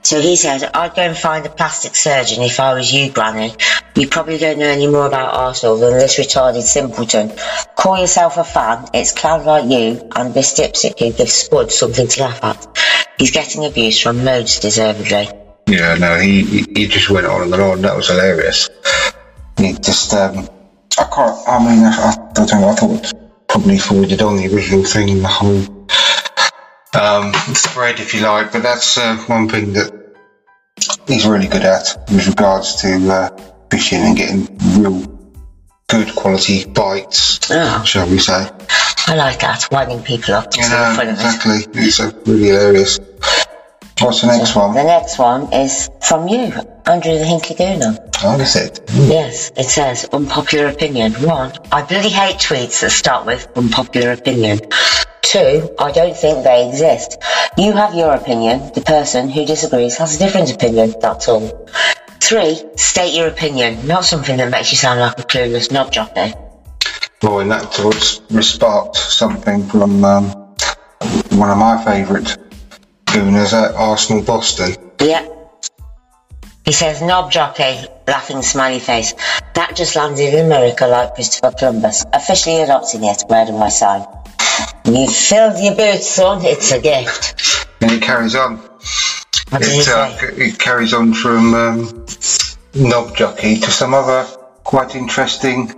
So 0.03 0.21
he 0.21 0.37
says, 0.37 0.63
I'd 0.63 0.95
go 0.95 1.01
and 1.01 1.17
find 1.17 1.45
a 1.45 1.49
plastic 1.49 1.95
surgeon 1.95 2.41
if 2.41 2.61
I 2.61 2.73
was 2.73 2.93
you, 2.93 3.11
Granny. 3.11 3.53
You 3.95 4.07
probably 4.07 4.37
don't 4.37 4.59
know 4.59 4.67
any 4.67 4.87
more 4.87 5.05
about 5.05 5.33
Arsenal 5.33 5.77
than 5.77 5.93
this 5.93 6.17
retarded 6.17 6.61
simpleton. 6.61 7.33
Call 7.75 7.99
yourself 7.99 8.37
a 8.37 8.45
fan, 8.45 8.85
it's 8.93 9.11
clown 9.11 9.43
like 9.43 9.65
you, 9.69 10.09
and 10.15 10.33
this 10.33 10.57
dipstick 10.57 10.99
who 10.99 11.11
gives 11.11 11.33
Spud 11.33 11.71
something 11.71 12.07
to 12.07 12.21
laugh 12.21 12.43
at. 12.43 12.77
He's 13.17 13.31
getting 13.31 13.65
abuse 13.65 13.99
from 13.99 14.23
loads 14.23 14.59
deservedly. 14.59 15.29
Yeah, 15.67 15.95
no, 15.95 16.17
he, 16.17 16.43
he 16.43 16.65
he 16.75 16.87
just 16.87 17.09
went 17.09 17.25
on 17.27 17.41
and 17.43 17.53
on. 17.53 17.81
That 17.81 17.95
was 17.95 18.07
hilarious. 18.07 18.69
He 19.57 19.73
just, 19.73 20.13
um, 20.13 20.47
I 20.97 21.03
can't, 21.13 21.47
I 21.47 21.59
mean, 21.59 21.83
I, 21.83 22.15
I 22.35 22.45
don't 22.45 22.61
know, 22.61 22.69
I 22.69 22.75
thought 22.75 23.13
probably 23.49 23.77
forwarded 23.77 24.21
on 24.21 24.37
the 24.37 24.53
original 24.53 24.83
thing, 24.85 25.21
the 25.21 25.27
whole 25.27 25.63
um, 26.99 27.33
spread, 27.55 27.99
if 27.99 28.13
you 28.13 28.21
like, 28.21 28.51
but 28.51 28.61
that's 28.63 28.97
uh, 28.97 29.17
one 29.27 29.49
thing 29.49 29.73
that 29.73 29.91
he's 31.07 31.25
really 31.25 31.47
good 31.47 31.63
at 31.63 31.97
with 32.11 32.27
regards 32.27 32.81
to 32.81 33.09
uh, 33.11 33.29
fishing 33.71 33.99
and 34.01 34.15
getting 34.17 34.47
real 34.79 35.01
good 35.89 36.13
quality 36.15 36.65
bites, 36.65 37.45
shall 37.85 38.07
we 38.09 38.19
say. 38.19 38.49
I 39.07 39.15
like 39.15 39.39
that, 39.39 39.67
winding 39.71 40.03
people 40.03 40.33
up 40.35 40.51
to 40.51 40.61
You 40.61 40.69
the 40.69 40.75
know, 40.75 40.95
fun 40.95 41.07
of 41.07 41.19
it. 41.19 41.23
exactly. 41.23 41.81
It's 41.81 41.99
uh, 41.99 42.11
really 42.25 42.47
hilarious. 42.49 42.99
What's 43.99 44.21
the 44.21 44.27
next 44.27 44.55
one? 44.55 44.75
The 44.75 44.83
next 44.83 45.17
one 45.17 45.51
is 45.51 45.89
from 46.07 46.27
you, 46.27 46.53
Andrew 46.85 47.17
the 47.17 47.25
Hinckley 47.25 47.55
Gooner. 47.55 47.97
Oh, 48.23 48.39
is 48.39 48.55
it? 48.55 48.79
Yes, 48.93 49.51
it 49.57 49.63
says 49.63 50.05
unpopular 50.13 50.67
opinion. 50.67 51.13
One, 51.13 51.51
I 51.71 51.81
bloody 51.81 52.09
hate 52.09 52.37
tweets 52.37 52.81
that 52.81 52.91
start 52.91 53.25
with 53.25 53.47
unpopular 53.57 54.11
opinion. 54.11 54.59
Two, 55.23 55.75
I 55.79 55.91
don't 55.91 56.15
think 56.15 56.43
they 56.43 56.69
exist. 56.69 57.17
You 57.57 57.73
have 57.73 57.95
your 57.95 58.13
opinion. 58.13 58.71
The 58.75 58.81
person 58.81 59.29
who 59.29 59.45
disagrees 59.45 59.97
has 59.97 60.15
a 60.15 60.19
different 60.19 60.53
opinion. 60.53 60.93
That's 61.01 61.27
all. 61.27 61.67
Three, 62.21 62.61
state 62.75 63.15
your 63.15 63.27
opinion, 63.27 63.87
not 63.87 64.05
something 64.05 64.37
that 64.37 64.51
makes 64.51 64.71
you 64.71 64.77
sound 64.77 64.99
like 64.99 65.17
a 65.17 65.23
clueless 65.23 65.71
knob 65.71 65.91
jockey. 65.91 66.35
Well, 67.23 67.39
and 67.39 67.49
that 67.49 67.73
sparked 68.43 68.95
something 68.95 69.67
from 69.67 70.05
um, 70.05 70.25
one 71.31 71.49
of 71.49 71.57
my 71.57 71.83
favourite 71.83 72.37
gooners 73.17 73.53
at 73.53 73.73
Arsenal 73.75 74.23
Boston. 74.23 74.75
Yeah. 74.99 75.27
He 76.65 76.71
says, 76.71 77.01
knob 77.01 77.31
jockey, 77.31 77.85
laughing 78.07 78.41
smiley 78.41 78.79
face. 78.79 79.13
That 79.55 79.75
just 79.75 79.95
landed 79.95 80.33
in 80.33 80.45
America 80.45 80.85
like 80.85 81.15
Christopher 81.15 81.55
Columbus. 81.57 82.05
Officially 82.13 82.61
adopting 82.61 83.03
it, 83.03 83.23
where 83.27 83.45
do 83.45 83.57
I 83.57 83.69
sign? 83.69 84.05
You 84.85 85.09
filled 85.09 85.63
your 85.63 85.75
boots, 85.75 86.07
son, 86.07 86.43
it's 86.43 86.71
a 86.71 86.79
gift. 86.79 87.67
And 87.81 87.91
it 87.91 88.01
carries 88.01 88.35
on. 88.35 88.57
What 89.49 89.65
he 89.65 89.79
It, 89.79 89.87
uh, 89.87 90.17
it 90.21 90.59
carries 90.59 90.93
on 90.93 91.13
from 91.13 91.53
um, 91.53 92.05
knob 92.75 93.15
jockey 93.15 93.57
to 93.59 93.71
some 93.71 93.93
other 93.93 94.25
quite 94.63 94.95
interesting 94.95 95.73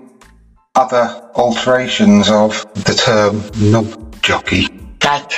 other 0.76 1.30
alterations 1.36 2.30
of 2.30 2.66
the 2.86 2.94
term 2.94 3.44
knob 3.72 4.22
jockey. 4.22 4.68
Like 5.03 5.32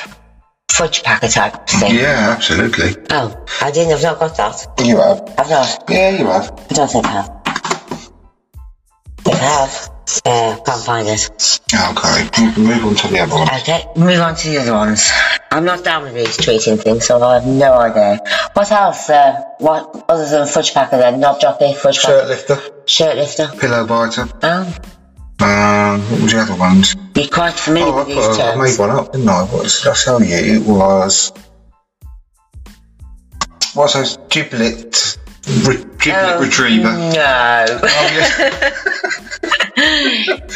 fudge 0.72 1.03
packer 1.03 1.27
type 1.27 1.68
thing. 1.68 1.95
Yeah, 1.95 2.34
absolutely. 2.35 2.95
Oh, 3.11 3.45
I 3.61 3.72
didn't, 3.72 3.93
I've 3.93 4.03
not 4.03 4.19
got 4.19 4.38
that. 4.38 4.68
You 4.85 4.98
have. 4.98 5.22
I've 5.38 5.49
not. 5.49 5.84
Yeah, 5.89 6.10
you 6.11 6.26
have. 6.27 6.52
I 6.69 6.73
don't 6.73 6.89
think 6.91 7.06
I 7.06 7.11
have. 7.11 7.38
If 9.23 9.27
I 9.27 9.35
have, 9.35 9.89
uh, 10.26 10.60
can't 10.65 10.84
find 10.84 11.07
it. 11.07 11.60
Okay, 11.73 12.61
move- 12.61 12.85
on 12.85 12.95
to 12.95 13.07
the 13.07 13.19
other 13.19 13.35
one. 13.35 13.48
Okay, 13.61 13.85
move 13.95 14.19
on 14.19 14.35
to 14.35 14.49
the 14.49 14.57
other 14.60 14.73
ones. 14.73 15.10
I'm 15.52 15.64
not 15.65 15.84
down 15.84 16.03
with 16.03 16.14
these 16.15 16.38
tweeting 16.38 16.81
things, 16.81 17.06
so 17.06 17.22
I 17.22 17.35
have 17.35 17.45
no 17.45 17.73
idea. 17.73 18.19
What 18.53 18.72
else? 18.72 19.10
Uh, 19.10 19.41
what 19.60 20.06
other 20.10 20.27
than 20.27 20.48
fudge 20.48 20.73
packer 20.73 20.98
then? 20.98 21.19
Knob 21.19 21.39
jockey, 21.39 21.73
fudge 21.73 22.02
packer, 22.02 22.19
Shirt 22.19 22.27
lifter, 22.30 22.60
shirt 22.88 23.15
lifter. 23.18 23.48
pillow 23.60 23.85
biter. 23.85 24.27
Oh, 24.43 24.76
What 25.42 26.22
was 26.22 26.32
the 26.34 26.40
other 26.40 26.56
ones? 26.56 26.96
you're 27.16 27.28
quite 27.28 27.54
familiar 27.54 27.92
Oh, 27.94 27.98
with 27.98 28.08
these 28.08 28.28
put, 28.28 28.40
I 28.40 28.56
made 28.56 28.78
one 28.80 28.90
up, 28.92 29.12
didn't 29.12 29.30
I? 29.30 29.44
What 29.46 29.64
did 29.64 29.88
I 29.88 29.96
tell 29.96 30.22
you? 30.24 30.36
It 30.36 30.62
was. 30.68 31.32
What's 33.74 33.94
those 33.94 34.18
giblet, 34.30 35.18
re, 35.66 35.78
giblet 35.98 36.36
Oh, 36.36 36.40
retriever? 36.42 36.92
No. 36.92 37.66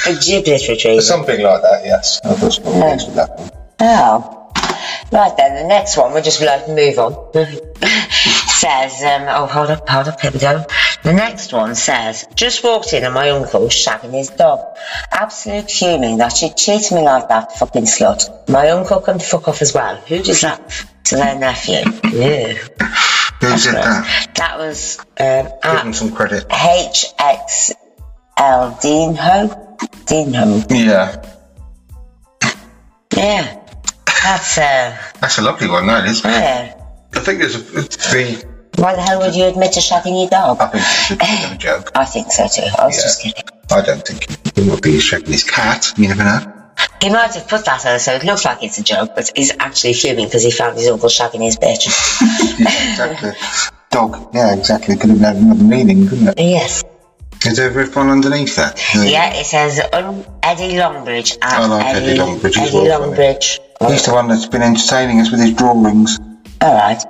a 0.06 0.16
giblet 0.22 0.68
retriever. 0.68 1.02
Something 1.02 1.42
like 1.42 1.62
that, 1.62 1.82
yes. 1.84 2.22
I 2.24 2.34
against 2.34 3.08
with 3.08 3.16
that 3.16 3.40
one. 3.40 3.50
Oh. 3.80 4.45
Right 5.12 5.38
then, 5.38 5.56
the 5.56 5.68
next 5.68 5.98
one, 5.98 6.14
we'll 6.14 6.24
just 6.24 6.42
like 6.42 6.68
move 6.68 6.98
on. 7.00 7.32
says, 8.56 9.04
um, 9.04 9.28
oh, 9.28 9.46
hold 9.46 9.70
up, 9.70 9.88
hold 9.88 10.08
up, 10.08 10.20
here 10.20 10.32
we 10.32 10.40
go. 10.40 10.66
The 11.04 11.14
next 11.14 11.54
one 11.54 11.76
says, 11.76 12.26
just 12.36 12.64
walked 12.64 12.94
in 12.94 13.04
and 13.04 13.14
my 13.14 13.30
uncle 13.30 13.68
shagging 13.68 14.14
his 14.14 14.30
dog. 14.30 14.78
Absolute 15.12 15.70
fuming 15.70 16.18
that 16.18 16.36
she'd 16.36 16.58
cheat 16.58 16.92
me 16.92 17.02
like 17.02 17.30
that, 17.30 17.52
fucking 17.58 17.84
slut. 17.84 18.50
My 18.50 18.70
uncle 18.70 19.02
can 19.02 19.20
fuck 19.20 19.48
off 19.48 19.62
as 19.62 19.74
well. 19.74 19.98
Who 19.98 20.24
does 20.24 20.42
that 20.42 20.88
to 21.06 21.16
their 21.16 21.38
nephew? 21.38 21.84
Ew. 22.12 22.56
Who 23.42 23.58
said 23.58 23.76
that? 23.76 24.32
That 24.36 24.58
was 24.58 25.00
um, 25.20 25.46
Give 25.62 25.84
them 25.84 25.94
some 25.94 26.12
credit. 26.12 26.48
HXL 26.48 27.76
Deanho. 28.38 29.78
Deanho. 30.06 30.66
Yeah. 30.70 31.22
Yeah. 33.16 33.65
That's, 34.26 34.58
uh, 34.58 34.98
That's 35.22 35.38
a 35.38 35.44
lovely 35.44 35.68
one, 35.70 35.86
that 35.86 36.08
is. 36.08 36.24
yeah. 36.24 36.74
I 37.14 37.20
think 37.20 37.40
there's 37.40 37.56
a. 37.56 37.60
The, 37.60 38.46
Why 38.78 38.96
the 38.96 39.02
hell 39.04 39.20
would 39.20 39.36
you 39.36 39.46
admit 39.46 39.74
to 39.74 39.80
shagging 39.80 40.20
your 40.20 40.30
dog? 40.30 40.58
I 40.60 40.68
think 40.68 41.22
it's 41.22 41.52
a 41.54 41.58
joke. 41.58 41.92
I 41.96 42.06
think 42.06 42.32
so 42.32 42.48
too. 42.48 42.64
I 42.78 42.88
was 42.88 42.98
Yeah. 42.98 43.04
just 43.04 43.22
kidding. 43.22 43.44
I 43.72 43.82
don't 43.82 44.02
think 44.06 44.56
he 44.58 44.68
would 44.68 44.82
be 44.82 44.94
shagging 44.98 45.28
his 45.28 45.44
cat. 45.44 45.94
You 45.96 46.08
never 46.08 46.24
know. 46.24 46.52
He 47.02 47.10
might 47.10 47.36
have 47.36 47.48
put 47.48 47.66
that 47.66 47.86
on 47.86 48.00
so 48.00 48.14
it 48.14 48.24
looks 48.24 48.46
like 48.46 48.64
it's 48.64 48.80
a 48.80 48.84
joke, 48.84 49.12
but 49.16 49.32
he's 49.36 49.54
actually 49.60 49.94
fuming 49.94 50.26
because 50.26 50.42
he 50.42 50.50
found 50.50 50.76
his 50.76 50.88
uncle 50.88 51.08
shagging 51.10 51.44
his 51.44 51.58
bitch. 51.58 51.86
yeah, 52.60 52.90
exactly. 52.92 53.32
Dog. 53.92 54.34
Yeah, 54.34 54.56
exactly. 54.56 54.98
Could 54.98 55.12
have 55.12 55.20
had 55.20 55.36
another 55.36 55.64
meaning, 55.64 56.08
couldn't 56.08 56.30
it? 56.30 56.40
yes. 56.40 56.84
Is 57.46 57.58
there 57.58 57.70
a 57.80 58.00
underneath 58.00 58.56
that? 58.56 58.82
Yeah, 58.96 59.34
it 59.36 59.46
says 59.46 59.80
um, 59.94 60.26
Eddie 60.42 60.74
Longbridge 60.74 61.38
at 61.44 61.54
I 61.62 61.66
like 61.68 61.96
Eddie 61.96 62.18
Longbridge 62.18 62.58
Eddie 62.58 62.74
well, 62.74 63.02
Longbridge. 63.02 63.60
He's 63.88 64.06
the 64.06 64.14
one 64.14 64.28
that's 64.28 64.46
been 64.48 64.62
entertaining 64.62 65.20
us 65.22 65.32
with 65.32 65.40
his 65.42 65.54
drawings. 65.54 66.18
Alright. 66.64 67.04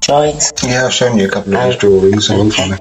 Drawings. 0.00 0.52
Yeah, 0.64 0.86
I've 0.86 0.92
shown 0.92 1.18
you 1.18 1.26
a 1.26 1.30
couple 1.30 1.54
of 1.56 1.62
his 1.64 1.76
drawings. 1.76 2.28
They're 2.28 2.38
all 2.38 2.50
funny. 2.50 2.76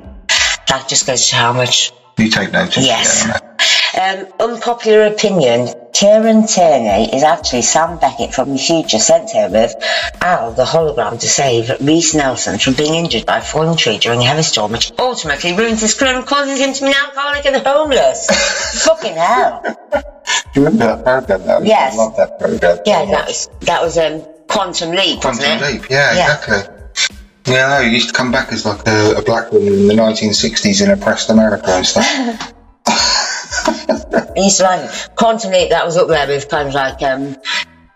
That 0.67 0.85
just 0.87 1.07
goes 1.07 1.27
to 1.29 1.35
how 1.35 1.53
much 1.53 1.91
You 2.17 2.29
take 2.29 2.51
notice. 2.51 2.85
Yes. 2.85 3.25
Yeah, 3.27 4.25
Um, 4.39 4.51
unpopular 4.51 5.07
opinion. 5.07 5.73
Kieran 5.93 6.47
Tierney 6.47 7.13
is 7.13 7.23
actually 7.23 7.63
Sam 7.63 7.97
Beckett 7.97 8.33
from 8.33 8.51
the 8.53 8.57
future 8.57 8.99
sent 8.99 9.31
here 9.31 9.49
with 9.49 9.73
Al, 10.21 10.53
the 10.53 10.63
hologram, 10.63 11.19
to 11.19 11.27
save 11.27 11.69
Reiss 11.81 12.13
Nelson 12.13 12.57
from 12.59 12.75
being 12.75 12.93
injured 12.93 13.25
by 13.25 13.39
a 13.39 13.41
falling 13.41 13.75
tree 13.75 13.97
during 13.97 14.19
a 14.21 14.23
heavy 14.23 14.43
storm, 14.43 14.71
which 14.71 14.93
ultimately 14.97 15.57
ruins 15.57 15.81
his 15.81 15.95
career 15.95 16.15
and 16.15 16.25
causes 16.25 16.59
him 16.59 16.73
to 16.73 16.81
be 16.81 16.87
an 16.87 16.93
alcoholic 16.93 17.45
and 17.47 17.65
homeless. 17.65 18.27
Fucking 18.85 19.15
hell. 19.15 19.63
Do 20.53 20.61
you 20.61 20.65
remember 20.67 20.85
that 20.87 21.03
program? 21.27 21.47
That 21.47 21.59
was, 21.59 21.67
Yes. 21.69 21.93
I 21.93 21.97
love 21.97 22.17
that 22.17 22.39
program. 22.39 22.77
Yeah, 22.85 23.05
that 23.05 23.27
was 23.27 23.49
that 23.61 23.81
was 23.81 23.97
um, 23.97 24.21
Quantum 24.47 24.91
Leap, 24.91 25.21
Quantum 25.21 25.39
wasn't 25.45 25.61
it? 25.61 25.81
Leap. 25.81 25.89
Yeah, 25.89 26.15
Yeah. 26.15 26.35
exactly. 26.37 26.75
Yeah, 27.45 27.67
no, 27.79 27.83
he 27.83 27.93
used 27.95 28.09
to 28.09 28.13
come 28.13 28.31
back 28.31 28.51
as 28.53 28.65
like 28.65 28.85
a, 28.87 29.15
a 29.17 29.21
black 29.23 29.51
woman 29.51 29.73
in 29.73 29.87
the 29.87 29.93
1960s 29.93 30.83
in 30.83 30.91
oppressed 30.91 31.29
America 31.31 31.67
and 31.69 31.85
stuff. 31.85 32.53
He 34.35 34.43
used 34.43 34.57
to 34.57 34.63
like 34.63 35.15
Quantum 35.15 35.51
Leap. 35.51 35.69
That 35.69 35.85
was 35.85 35.97
up 35.97 36.07
there 36.07 36.27
with 36.27 36.47
kind 36.49 36.67
of 36.67 36.73
like 36.73 37.01
um, 37.01 37.35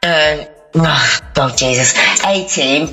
uh, 0.04 0.46
oh, 0.76 1.20
God 1.34 1.58
Jesus, 1.58 1.94
A 2.26 2.46
Team, 2.48 2.88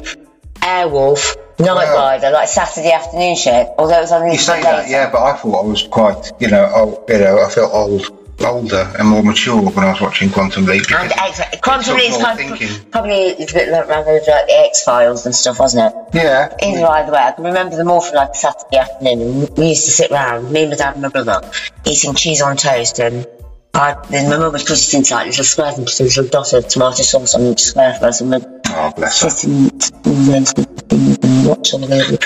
Airwolf, 0.60 1.36
Night 1.58 1.74
Well- 1.74 1.96
rider, 1.96 2.30
like 2.30 2.48
Saturday 2.48 2.92
afternoon 2.92 3.36
shit. 3.36 3.68
Although 3.78 3.98
it 3.98 4.02
was 4.02 4.12
on 4.12 4.30
You 4.30 4.38
say 4.38 4.62
that, 4.62 4.88
yeah, 4.88 5.10
but 5.10 5.22
I 5.22 5.36
thought 5.36 5.64
I 5.64 5.66
was 5.66 5.82
quite, 5.84 6.30
you 6.40 6.48
know, 6.48 6.70
old, 6.74 7.04
you 7.08 7.18
know, 7.18 7.40
I 7.44 7.48
felt 7.50 7.72
old, 7.72 8.19
older 8.44 8.92
and 8.98 9.08
more 9.08 9.22
mature 9.22 9.60
when 9.60 9.84
I 9.84 9.90
was 9.92 10.00
watching 10.00 10.30
Quantum 10.30 10.66
Leap. 10.66 10.90
And 10.90 11.12
X- 11.12 11.60
Quantum 11.62 11.96
Leap's 11.96 12.18
more 12.18 12.34
kind 12.36 12.62
of, 12.62 12.90
probably 12.90 13.12
it's 13.12 13.52
a 13.52 13.54
bit 13.54 13.68
like, 13.70 13.88
rather 13.88 14.12
like 14.12 14.22
the 14.46 14.64
X 14.66 14.82
Files 14.84 15.26
and 15.26 15.34
stuff, 15.34 15.58
wasn't 15.60 15.92
it? 15.92 16.14
Yeah. 16.14 16.54
Either 16.62 16.86
either 16.86 17.12
way, 17.12 17.18
I 17.18 17.32
can 17.32 17.44
remember 17.44 17.76
them 17.76 17.90
all 17.90 18.00
from 18.00 18.16
like 18.16 18.34
Saturday 18.34 18.78
afternoon. 18.78 19.48
We 19.56 19.68
used 19.70 19.84
to 19.86 19.90
sit 19.90 20.10
round, 20.10 20.50
me, 20.50 20.66
my 20.68 20.74
dad, 20.76 20.94
and 20.94 21.02
my 21.02 21.08
brother, 21.08 21.40
eating 21.86 22.14
cheese 22.14 22.42
on 22.42 22.56
toast. 22.56 22.98
And 23.00 23.26
I, 23.74 23.94
then 24.10 24.28
my 24.30 24.36
mum 24.38 24.52
would 24.52 24.66
cut 24.66 24.78
it 24.78 24.94
into 24.94 25.14
like 25.14 25.26
little 25.26 25.44
squares 25.44 25.78
and 25.78 25.86
put 25.86 26.00
a 26.00 26.04
little 26.04 26.26
dot 26.26 26.52
of 26.52 26.66
tomato 26.68 27.02
sauce 27.02 27.34
on 27.34 27.42
each 27.42 27.62
square 27.62 27.94
for 27.94 28.06
us. 28.06 28.20
And 28.20 28.30
we'd 28.30 28.46
Oh, 28.72 28.92
bless 28.96 29.18
sit 29.20 29.48
and, 29.50 29.72
and, 30.06 30.46
and 30.92 31.46
watch 31.48 31.72
all 31.74 31.80
the. 31.80 32.18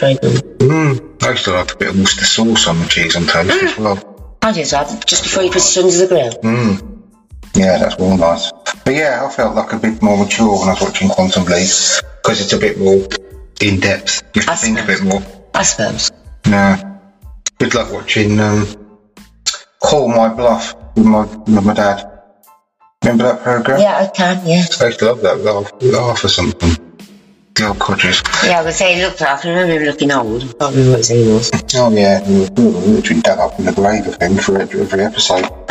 Mm. 0.58 1.22
I 1.24 1.30
used 1.30 1.44
to 1.44 1.52
like 1.52 1.72
a 1.72 1.76
bit 1.76 1.88
of 1.88 1.98
Worcester 1.98 2.24
sauce 2.24 2.66
on 2.68 2.78
the 2.80 2.86
cheese 2.86 3.16
on 3.16 3.22
toast 3.24 3.62
as 3.62 3.78
well. 3.78 4.13
I 4.44 4.52
did 4.52 4.66
that 4.66 5.06
just 5.06 5.22
before 5.22 5.42
you 5.42 5.50
put 5.50 5.62
it 5.64 5.78
under 5.78 5.96
the 5.96 6.06
grill. 6.06 6.32
Mm. 6.42 7.02
Yeah, 7.54 7.78
that's 7.78 7.94
all 7.94 8.14
nice. 8.14 8.52
But 8.84 8.94
yeah, 8.94 9.26
I 9.26 9.30
felt 9.32 9.56
like 9.56 9.72
a 9.72 9.78
bit 9.78 10.02
more 10.02 10.18
mature 10.18 10.58
when 10.60 10.68
I 10.68 10.72
was 10.72 10.82
watching 10.82 11.08
Quantum 11.08 11.44
Leap 11.44 11.70
because 12.22 12.42
it's 12.42 12.52
a 12.52 12.58
bit 12.58 12.78
more 12.78 13.08
in 13.62 13.80
depth. 13.80 14.22
You 14.34 14.42
have 14.42 14.60
to 14.60 14.66
think 14.66 14.78
a 14.80 14.84
bit 14.84 15.02
more. 15.02 15.22
I 15.54 15.62
suppose. 15.62 16.12
Yeah. 16.46 16.98
Good 17.58 17.74
luck 17.74 17.90
watching 17.90 18.38
um, 18.38 18.66
Call 19.82 20.08
My 20.08 20.28
Bluff 20.28 20.74
with 20.94 21.06
my, 21.06 21.24
with 21.24 21.64
my 21.64 21.72
dad. 21.72 22.10
Remember 23.02 23.24
that 23.24 23.42
program? 23.42 23.80
Yeah, 23.80 23.96
I 23.96 24.06
can, 24.14 24.46
yeah. 24.46 24.66
I 24.78 24.86
used 24.88 24.98
to 24.98 25.06
love 25.06 25.22
that. 25.22 25.38
Laugh, 25.38 25.72
laugh 25.80 26.22
or 26.22 26.28
something. 26.28 26.83
The 27.54 27.68
old. 27.68 27.78
Yeah, 28.44 28.60
I 28.60 28.64
would 28.64 28.74
say 28.74 28.96
he 28.96 29.02
looked 29.02 29.20
like, 29.20 29.30
I 29.30 29.40
can 29.40 29.50
remember 29.50 29.74
him 29.74 29.84
looking 29.84 30.10
old. 30.10 30.42
I 30.42 30.46
can't 30.46 30.74
remember 30.74 30.90
what 30.90 30.98
his 30.98 31.10
name 31.10 31.34
was. 31.34 31.50
Oh 31.76 31.90
yeah, 31.94 32.28
we 32.28 32.40
were, 32.40 32.48
we 32.50 32.64
were 32.64 32.80
literally 32.96 33.22
dug 33.22 33.38
up 33.38 33.56
in 33.60 33.64
the 33.66 33.72
grave 33.72 34.06
of 34.08 34.20
him 34.20 34.36
for 34.38 34.60
every, 34.60 34.80
every 34.80 35.04
episode. 35.04 35.44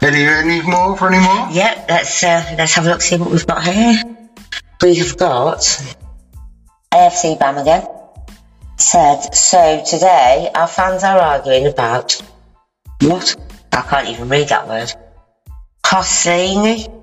any, 0.00 0.22
any 0.22 0.62
more 0.62 0.96
for 0.96 1.12
any 1.12 1.18
more? 1.18 1.48
Yep, 1.50 1.86
let's 1.88 2.22
uh, 2.22 2.54
let's 2.56 2.74
have 2.74 2.86
a 2.86 2.90
look 2.90 3.02
see 3.02 3.16
what 3.16 3.32
we've 3.32 3.46
got 3.46 3.64
here. 3.64 4.00
We 4.80 4.94
have 4.94 5.16
got 5.16 5.58
AFC 6.92 7.36
Bam 7.40 7.58
again. 7.58 7.84
Said 8.78 9.34
so 9.34 9.82
today 9.84 10.50
our 10.54 10.68
fans 10.68 11.02
are 11.02 11.18
arguing 11.18 11.66
about 11.66 12.12
what? 13.00 13.34
I 13.72 13.82
can't 13.82 14.08
even 14.08 14.28
read 14.28 14.50
that 14.50 14.68
word. 14.68 14.92
Koscielny? 15.82 16.95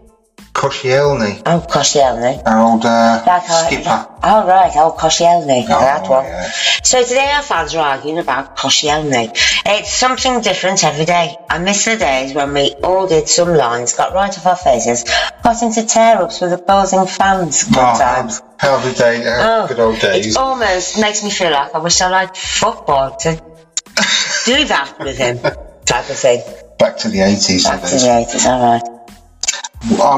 Koscielny, 0.53 1.41
Oh, 1.47 1.65
Koscielny. 1.67 2.41
our 2.45 2.59
old 2.61 2.85
uh, 2.85 3.23
Like 3.25 3.49
I- 3.49 3.65
skipper. 3.67 4.07
Oh 4.23 4.47
right, 4.47 4.71
oh 4.75 4.95
Koscielny, 4.97 5.65
Oh, 5.67 5.80
that 5.80 6.07
one. 6.07 6.25
yeah. 6.25 6.49
So 6.84 7.03
today 7.03 7.31
our 7.35 7.41
fans 7.41 7.73
are 7.75 7.84
arguing 7.84 8.19
about 8.19 8.55
Koscielny. 8.55 9.31
It's 9.65 9.91
something 9.91 10.41
different 10.41 10.84
every 10.84 11.05
day. 11.05 11.35
I 11.49 11.57
miss 11.57 11.85
the 11.85 11.97
days 11.97 12.34
when 12.35 12.53
we 12.53 12.71
all 12.84 13.07
did 13.07 13.27
some 13.27 13.53
lines, 13.53 13.93
got 13.93 14.13
right 14.13 14.30
off 14.38 14.45
our 14.45 14.55
faces, 14.55 15.03
got 15.43 15.61
into 15.63 15.84
tear-ups 15.85 16.39
with 16.39 16.53
opposing 16.53 17.07
fans 17.07 17.61
sometimes. 17.61 18.41
Oh, 18.43 18.49
how 18.59 18.77
the 18.77 18.93
day, 18.93 19.23
how 19.23 19.63
Oh, 19.63 19.67
good 19.67 19.80
old 19.80 19.99
days. 19.99 20.27
It 20.27 20.38
almost 20.38 20.99
makes 21.01 21.23
me 21.23 21.31
feel 21.31 21.51
like 21.51 21.73
I 21.73 21.80
wish 21.80 21.99
I 21.99 22.09
liked 22.09 22.38
football 22.38 23.15
to 23.17 23.31
do 24.45 24.65
that 24.65 24.95
with 24.99 25.17
him, 25.17 25.39
type 25.85 26.09
of 26.09 26.15
thing. 26.17 26.41
Back 26.77 26.97
to 26.99 27.09
the 27.09 27.19
80s. 27.19 27.63
Back 27.65 27.81
to 27.81 27.88
the 27.95 28.07
80s, 28.07 28.45
alright. 28.45 28.84
Uh, 28.84 28.93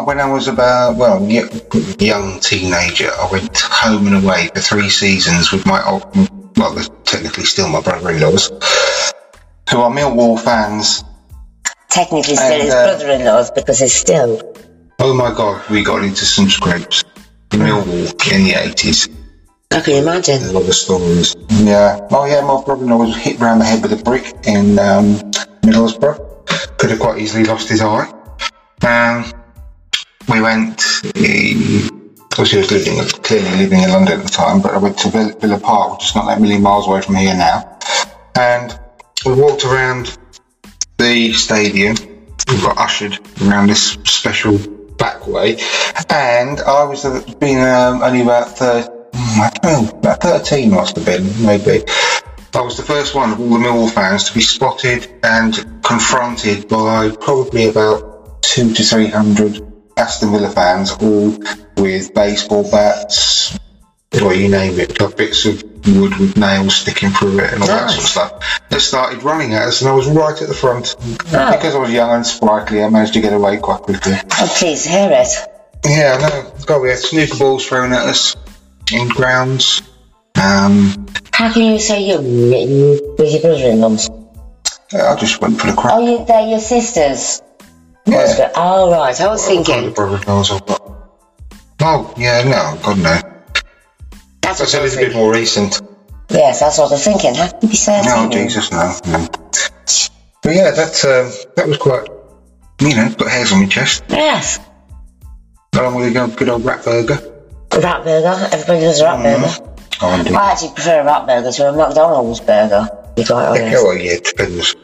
when 0.06 0.20
I 0.20 0.26
was 0.32 0.48
about, 0.48 0.96
well, 0.96 1.20
y- 1.20 1.50
young 2.00 2.40
teenager, 2.40 3.10
I 3.10 3.28
went 3.32 3.58
home 3.58 4.08
and 4.08 4.24
away 4.24 4.50
for 4.54 4.60
three 4.60 4.90
seasons 4.90 5.52
with 5.52 5.66
my 5.66 5.84
old, 5.86 6.04
well, 6.58 6.74
they're 6.74 6.84
technically 7.04 7.46
still 7.46 7.68
my 7.70 7.82
brother-in-laws, 7.82 8.50
who 9.70 9.82
are 9.82 9.90
Millwall 9.90 10.40
fans. 10.40 11.04
Technically 11.90 12.36
still 12.36 12.54
And, 12.54 12.64
his 12.64 12.74
uh, 12.74 12.98
brother-in-law's 12.98 13.52
because 13.52 13.80
he's 13.80 13.94
still. 13.94 14.54
Oh 15.00 15.14
my 15.14 15.34
God, 15.34 15.68
we 15.70 15.84
got 15.84 16.04
into 16.04 16.26
some 16.26 16.50
scrapes. 16.50 17.04
Millwall 17.50 18.32
in 18.32 18.44
the 18.44 18.52
80s. 18.52 19.10
I 19.72 19.82
can 19.82 19.96
imagine. 19.96 20.44
A 20.44 20.52
lot 20.52 20.68
of 20.68 20.76
stories. 20.76 21.36
Yeah. 21.50 22.00
Oh 22.12 22.26
yeah, 22.26 22.42
my 22.42 22.62
brother-in-law 22.64 22.98
was 22.98 23.16
hit 23.18 23.40
round 23.40 23.62
the 23.62 23.66
head 23.66 23.82
with 23.82 24.00
a 24.00 24.04
brick 24.04 24.34
in 24.46 24.78
um, 24.78 25.16
Middlesbrough. 25.64 26.78
Could 26.78 26.92
have 26.92 27.00
quite 27.00 27.20
easily 27.20 27.46
lost 27.46 27.68
his 27.70 27.82
eye. 27.82 28.12
Um, 28.84 29.26
we 30.30 30.42
went. 30.42 30.82
He, 31.16 31.90
obviously, 32.38 32.62
he 32.62 32.62
was 32.62 32.72
living 32.72 33.24
clearly 33.24 33.58
living 33.58 33.82
in 33.82 33.90
London 33.90 34.20
at 34.20 34.26
the 34.26 34.32
time, 34.32 34.62
but 34.62 34.74
I 34.74 34.78
went 34.78 34.98
to 35.00 35.10
Villa, 35.10 35.34
Villa 35.40 35.60
Park, 35.60 35.94
which 35.94 36.10
is 36.10 36.16
not 36.16 36.28
that 36.28 36.42
million 36.42 36.62
miles 36.62 36.88
away 36.88 37.02
from 37.02 37.16
here 37.16 37.36
now, 37.36 37.78
and 38.36 38.80
we 39.26 39.34
walked 39.34 39.66
around 39.66 40.18
the 40.98 41.34
stadium. 41.34 41.96
We 42.48 42.62
got 42.62 42.78
ushered 42.78 43.18
around 43.42 43.70
this 43.70 43.98
special 44.06 44.58
back 44.98 45.28
way, 45.28 45.58
and 46.10 46.62
I 46.62 46.84
was 46.84 47.06
uh, 47.06 47.22
being 47.40 47.60
um, 47.60 48.02
only 48.02 48.22
about 48.22 48.58
thir- 48.58 48.88
mm, 49.12 49.40
I 49.40 49.50
don't 49.62 49.86
know, 49.86 50.00
about 50.00 50.22
thirteen 50.22 50.72
must 50.72 50.96
have 50.96 51.06
been 51.06 51.24
maybe. 51.46 51.84
I 52.54 52.62
was 52.62 52.78
the 52.78 52.84
first 52.84 53.14
one 53.14 53.34
of 53.34 53.40
all 53.42 53.50
the 53.50 53.58
Millwall 53.58 53.92
fans 53.92 54.30
to 54.30 54.34
be 54.34 54.40
spotted 54.40 55.14
and 55.24 55.84
confronted 55.84 56.70
by 56.70 57.10
probably 57.20 57.68
about 57.68 58.42
two 58.44 58.74
to 58.74 58.84
three 58.84 59.08
hundred 59.08 59.75
Aston 59.98 60.32
Villa 60.32 60.50
fans, 60.50 60.92
all 61.02 61.38
with 61.78 62.14
baseball 62.14 62.70
bats, 62.70 63.58
or 64.22 64.34
you 64.34 64.50
name 64.50 64.80
it, 64.80 64.98
bits 65.18 65.46
of 65.46 65.64
wood 65.88 66.18
with 66.18 66.38
nails 66.38 66.76
sticking 66.76 67.10
through 67.12 67.40
it 67.40 67.54
and 67.54 67.62
all 67.62 67.68
that 67.68 67.90
sort 67.90 68.04
of 68.04 68.10
stuff. 68.10 68.60
They 68.70 68.80
started 68.80 69.24
running 69.24 69.54
at 69.54 69.64
us, 69.68 69.82
and 69.82 69.90
I 69.90 69.94
was 69.94 70.08
right 70.08 70.40
at 70.42 70.48
the 70.48 70.54
front. 70.54 70.96
Because 71.00 71.76
I 71.76 71.80
was 71.80 71.92
young 71.92 72.10
and 72.12 72.26
sprightly, 72.26 72.84
I 72.84 72.90
managed 72.90 73.14
to 73.14 73.22
get 73.22 73.34
away 73.34 73.58
quite 73.58 73.82
quickly. 73.82 74.14
I'm 74.32 74.48
pleased 74.50 74.84
to 74.86 74.90
hear 74.90 75.10
it. 75.12 75.28
Yeah, 75.86 76.18
no, 76.18 76.52
God, 76.66 76.82
we 76.82 76.90
had 76.90 76.98
snooker 76.98 77.38
balls 77.38 77.66
thrown 77.66 77.94
at 77.94 78.06
us 78.08 78.36
in 78.92 79.08
grounds. 79.08 79.82
Um, 80.36 81.08
How 81.32 81.54
can 81.54 81.74
you 81.74 81.80
say 81.80 82.02
you- 82.02 82.20
with 83.18 83.32
your 83.32 83.42
brother-in-laws? 83.42 84.10
I 84.94 85.16
just 85.16 85.40
went 85.42 85.60
for 85.60 85.68
the 85.68 85.74
crack. 85.74 85.94
Oh, 85.94 86.06
you, 86.06 86.26
they're 86.26 86.48
your 86.48 86.60
sisters. 86.60 87.42
Yeah. 88.06 88.52
Oh, 88.56 88.92
right. 88.92 89.20
I 89.20 89.28
was 89.28 89.46
thinking. 89.46 89.94
brother-in-laws 89.94 90.52
I've 90.52 90.66
got. 90.66 90.82
Oh, 91.82 92.14
yeah, 92.18 92.44
no, 92.44 92.80
God, 92.84 92.98
no. 92.98 93.20
That's 94.42 94.60
That's 94.60 94.74
a 94.74 94.82
little 94.82 95.00
bit 95.00 95.14
more 95.14 95.32
recent. 95.34 95.82
Yes, 96.30 96.60
that's 96.60 96.78
what 96.78 96.90
I 96.92 96.96
was 96.96 97.04
thinking. 97.04 97.36
How 97.36 97.48
can 97.50 97.60
you 97.64 97.70
be 97.70 97.76
certain? 97.76 98.06
No, 98.06 98.30
Jesus, 98.30 98.72
no, 98.72 98.98
no. 99.08 99.28
But 100.42 100.56
yeah, 100.56 100.72
that, 100.72 101.06
um, 101.06 101.50
that 101.56 101.68
was 101.68 101.78
quite, 101.78 102.08
you 102.80 102.96
know, 102.96 103.14
put 103.18 103.28
hairs 103.28 103.52
on 103.52 103.62
my 103.62 103.68
chest. 103.68 104.04
Yes. 104.10 104.60
Along 105.74 105.96
with 105.96 106.08
a 106.08 106.12
good- 106.12 106.36
good 106.38 106.50
old 106.50 106.64
rat 106.64 106.86
burger. 106.86 107.20
Rat 107.74 108.04
burger. 108.04 108.50
Everybody 108.52 108.80
does 108.82 109.00
a 109.02 109.04
rat 109.06 109.24
burger. 109.24 109.72
Oh. 110.02 110.36
I 110.38 110.52
actually 110.52 110.74
prefer 110.74 111.02
a 111.02 111.06
rat 111.06 111.26
burger 111.26 111.52
to 111.52 111.70
a 111.70 111.72
McDonald's 111.74 112.40
burger. 112.40 112.88
To 112.90 113.12
be 113.16 113.24
quite 113.24 113.56
Yeah, 113.56 113.84
well, 113.84 113.96
yeah, 113.98 114.12
it 114.14 114.24
depends. 114.24 114.76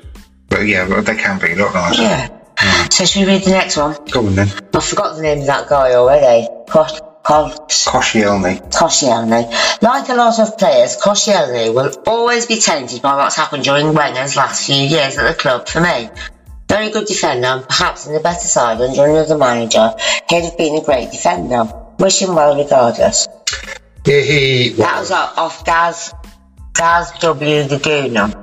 But 0.50 0.62
yeah, 0.62 0.88
but 0.88 1.06
they 1.06 1.16
can 1.16 1.40
be 1.40 1.54
a 1.54 1.56
lot 1.56 1.74
nicer. 1.74 2.02
Yeah. 2.02 2.28
Mm. 2.62 2.94
So 2.94 3.06
should 3.06 3.26
we 3.26 3.34
read 3.34 3.44
the 3.44 3.50
next 3.50 3.76
one? 3.76 3.98
Go 4.12 4.28
on 4.28 4.36
then. 4.36 4.48
I 4.74 4.80
forgot 4.80 5.16
the 5.16 5.24
name 5.24 5.40
of 5.40 5.48
that 5.48 5.68
guy 5.68 5.96
already. 5.96 6.48
Kosh, 6.70 7.00
Kosh, 7.24 7.56
Koscielny. 7.88 8.62
Koscielny. 8.72 9.82
Like 9.82 10.10
a 10.10 10.14
lot 10.14 10.40
of 10.40 10.58
players, 10.60 10.96
Koscielny 10.98 11.74
will 11.74 11.92
always 12.06 12.46
be 12.46 12.60
tainted 12.60 13.02
by 13.02 13.16
what's 13.16 13.36
happened 13.36 13.64
during 13.64 13.94
Wenger's 13.96 14.36
last 14.36 14.68
few 14.68 14.76
years 14.76 15.18
at 15.18 15.28
the 15.28 15.34
club 15.34 15.68
for 15.68 15.82
me. 15.82 16.10
Very 16.70 16.92
good 16.92 17.08
defender, 17.08 17.48
and 17.48 17.68
perhaps 17.68 18.06
in 18.06 18.14
the 18.14 18.20
better 18.20 18.48
side 18.48 18.80
under 18.80 19.06
another 19.06 19.38
manager, 19.38 19.94
he'd 20.30 20.46
have 20.46 20.58
been 20.58 20.76
a 20.76 20.84
great 20.84 21.12
defender. 21.12 21.64
Wish 21.98 22.22
him 22.22 22.36
well 22.36 22.56
regardless. 22.56 23.28
Yeah, 24.06 24.22
he. 24.22 24.70
That 24.70 25.00
was 25.00 25.12
off 25.12 25.38
off 25.38 25.66
Gaz, 25.66 26.14
Gaz 26.74 27.12
W. 27.22 27.64
the 27.64 27.78
Gooner. 27.78 28.38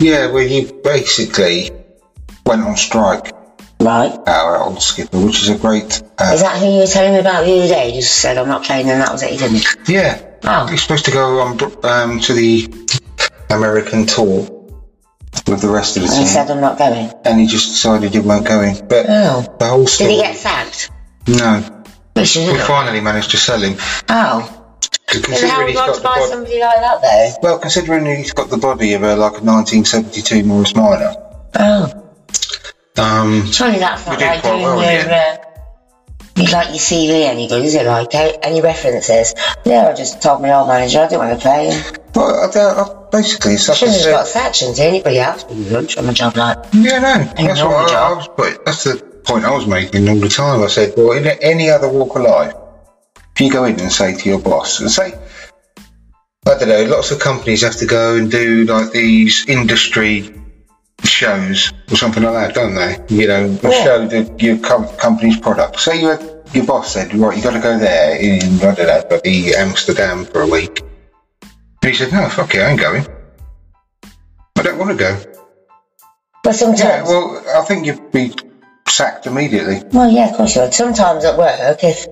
Yeah, 0.00 0.32
well, 0.32 0.46
he 0.46 0.70
basically 0.82 1.70
went 2.44 2.62
on 2.62 2.76
strike. 2.76 3.33
Right. 3.84 4.18
Our 4.26 4.62
old 4.62 4.80
skipper, 4.82 5.18
which 5.20 5.42
is 5.42 5.50
a 5.50 5.58
great. 5.58 6.02
Uh, 6.18 6.30
Is 6.32 6.40
that 6.40 6.58
who 6.58 6.66
you 6.72 6.78
were 6.80 6.86
telling 6.86 7.12
me 7.12 7.20
about 7.20 7.44
the 7.44 7.52
other 7.58 7.68
day? 7.68 7.88
You 7.94 8.00
just 8.00 8.16
said 8.18 8.38
I'm 8.38 8.48
not 8.48 8.64
playing 8.64 8.88
and 8.88 9.00
that 9.02 9.12
was 9.12 9.22
it, 9.22 9.30
he 9.32 9.36
didn't. 9.36 9.64
Yeah. 9.86 10.24
Oh. 10.44 10.66
He's 10.66 10.82
supposed 10.82 11.04
to 11.04 11.10
go 11.10 11.40
on 11.40 11.60
um, 11.84 12.18
to 12.20 12.32
the 12.32 12.66
American 13.50 14.06
tour 14.06 14.48
with 15.46 15.60
the 15.60 15.68
rest 15.68 15.96
of 15.98 16.02
the 16.02 16.08
team. 16.08 16.16
And 16.18 16.26
he 16.26 16.32
said 16.32 16.50
I'm 16.50 16.60
not 16.62 16.78
going. 16.78 17.12
and 17.26 17.38
he 17.40 17.46
just 17.46 17.68
decided 17.68 18.12
he 18.14 18.20
weren't 18.20 18.46
going. 18.46 18.76
But 18.88 19.04
Oh. 19.08 19.54
the 19.58 19.66
whole 19.66 19.86
story. 19.86 20.10
Did 20.12 20.16
he 20.16 20.22
get 20.22 20.36
sacked? 20.36 20.90
No. 21.28 21.82
We 22.16 22.22
We 22.22 22.58
finally 22.60 23.00
managed 23.00 23.32
to 23.32 23.36
sell 23.36 23.60
him. 23.60 23.76
Oh. 24.08 24.60
How 25.08 25.20
he's 25.20 25.42
you 25.42 25.74
got 25.74 25.94
to 25.94 26.00
buy 26.02 26.14
body, 26.14 26.26
somebody 26.26 26.58
like 26.60 26.76
that 26.76 27.02
though? 27.02 27.34
well, 27.42 27.58
considering 27.58 28.06
he's 28.06 28.32
got 28.32 28.48
the 28.48 28.56
body 28.56 28.94
of 28.94 29.02
a 29.02 29.14
like 29.14 29.40
a 29.40 29.44
1972 29.44 30.42
Morris 30.44 30.74
Minor. 30.74 31.14
Oh. 31.56 32.00
Um, 32.96 33.50
Surely 33.50 33.78
that's 33.78 34.06
not 34.06 34.20
like 34.20 34.42
doing 34.42 34.62
well 34.62 34.80
your, 34.80 35.02
the 35.04 35.14
uh, 35.16 35.36
You 36.36 36.44
like 36.52 36.68
your 36.68 36.78
CV 36.78 37.24
any 37.24 37.48
good, 37.48 37.64
is 37.64 37.74
it? 37.74 37.86
Like 37.86 38.14
any 38.14 38.60
references? 38.60 39.34
Yeah, 39.64 39.88
I 39.88 39.94
just 39.94 40.22
told 40.22 40.42
my 40.42 40.52
old 40.52 40.68
manager 40.68 41.00
I 41.00 41.08
didn't 41.08 41.18
want 41.26 41.40
to 41.40 41.42
play. 41.42 41.82
Well, 42.14 42.48
I, 42.48 42.52
don't- 42.52 42.78
I, 42.78 43.10
basically, 43.10 43.54
it's 43.54 43.68
like 43.68 43.78
Shouldn't 43.78 43.96
have 43.98 44.06
got 44.06 44.26
sections. 44.28 44.78
Anybody 44.78 45.18
else 45.18 45.44
would 45.46 45.72
lunch 45.72 45.96
on 45.98 46.08
a 46.08 46.12
job 46.12 46.36
like 46.36 46.58
Yeah, 46.72 47.00
no, 47.00 47.46
that's 47.46 47.58
no 47.60 47.66
what 47.68 47.90
I. 47.90 48.10
I 48.10 48.12
was. 48.14 48.28
But 48.36 48.64
that's 48.64 48.84
the 48.84 48.96
point 49.24 49.44
I 49.44 49.50
was 49.52 49.66
making 49.66 50.08
all 50.08 50.20
the 50.20 50.28
time. 50.28 50.62
I 50.62 50.68
said, 50.68 50.94
well, 50.96 51.12
in 51.12 51.26
any 51.42 51.70
other 51.70 51.88
walk 51.88 52.14
of 52.14 52.22
life, 52.22 52.54
if 53.34 53.40
you 53.40 53.50
go 53.50 53.64
in 53.64 53.80
and 53.80 53.90
say 53.90 54.14
to 54.16 54.28
your 54.28 54.38
boss, 54.38 54.78
and 54.78 54.88
say, 54.88 55.14
I 56.46 56.58
don't 56.58 56.68
know, 56.68 56.84
lots 56.84 57.10
of 57.10 57.18
companies 57.18 57.62
have 57.62 57.74
to 57.76 57.86
go 57.86 58.14
and 58.16 58.30
do 58.30 58.64
like 58.66 58.92
these 58.92 59.48
industry 59.48 60.32
shows 61.04 61.72
or 61.90 61.96
something 61.96 62.22
like 62.22 62.32
that, 62.34 62.54
don't 62.54 62.74
they? 62.74 62.98
You 63.14 63.28
know, 63.28 63.58
Yeah. 63.62 63.84
show 63.84 64.06
the, 64.06 64.34
your 64.38 64.58
com- 64.58 64.88
company's 64.96 65.38
product. 65.38 65.80
Say 65.80 66.00
you 66.00 66.18
your 66.52 66.64
boss 66.66 66.92
said, 66.92 67.14
right, 67.14 67.36
you 67.36 67.42
got 67.42 67.54
to 67.54 67.60
go 67.60 67.78
there 67.78 68.16
in 68.16 68.42
I 68.62 68.74
don't 68.74 68.78
know, 68.86 69.02
bloody 69.08 69.54
Amsterdam 69.56 70.24
for 70.24 70.42
a 70.42 70.46
week. 70.46 70.82
And 71.82 71.90
he 71.90 71.94
said, 71.94 72.12
no, 72.12 72.28
fuck 72.28 72.54
it, 72.54 72.60
I 72.60 72.70
ain't 72.70 72.80
going. 72.80 73.06
I 74.56 74.62
don't 74.62 74.78
want 74.78 74.90
to 74.92 74.96
go. 74.96 75.20
But 76.42 76.54
sometimes, 76.54 76.80
Yeah, 76.80 77.02
well, 77.04 77.42
I 77.56 77.62
think 77.64 77.86
you'd 77.86 78.12
be 78.12 78.32
sacked 78.86 79.26
immediately. 79.26 79.82
well, 79.92 80.10
yeah, 80.10 80.30
of 80.30 80.36
course 80.36 80.54
you 80.54 80.62
would. 80.62 80.74
Sometimes 80.74 81.24
at 81.24 81.36
work, 81.36 81.82
if 81.82 82.06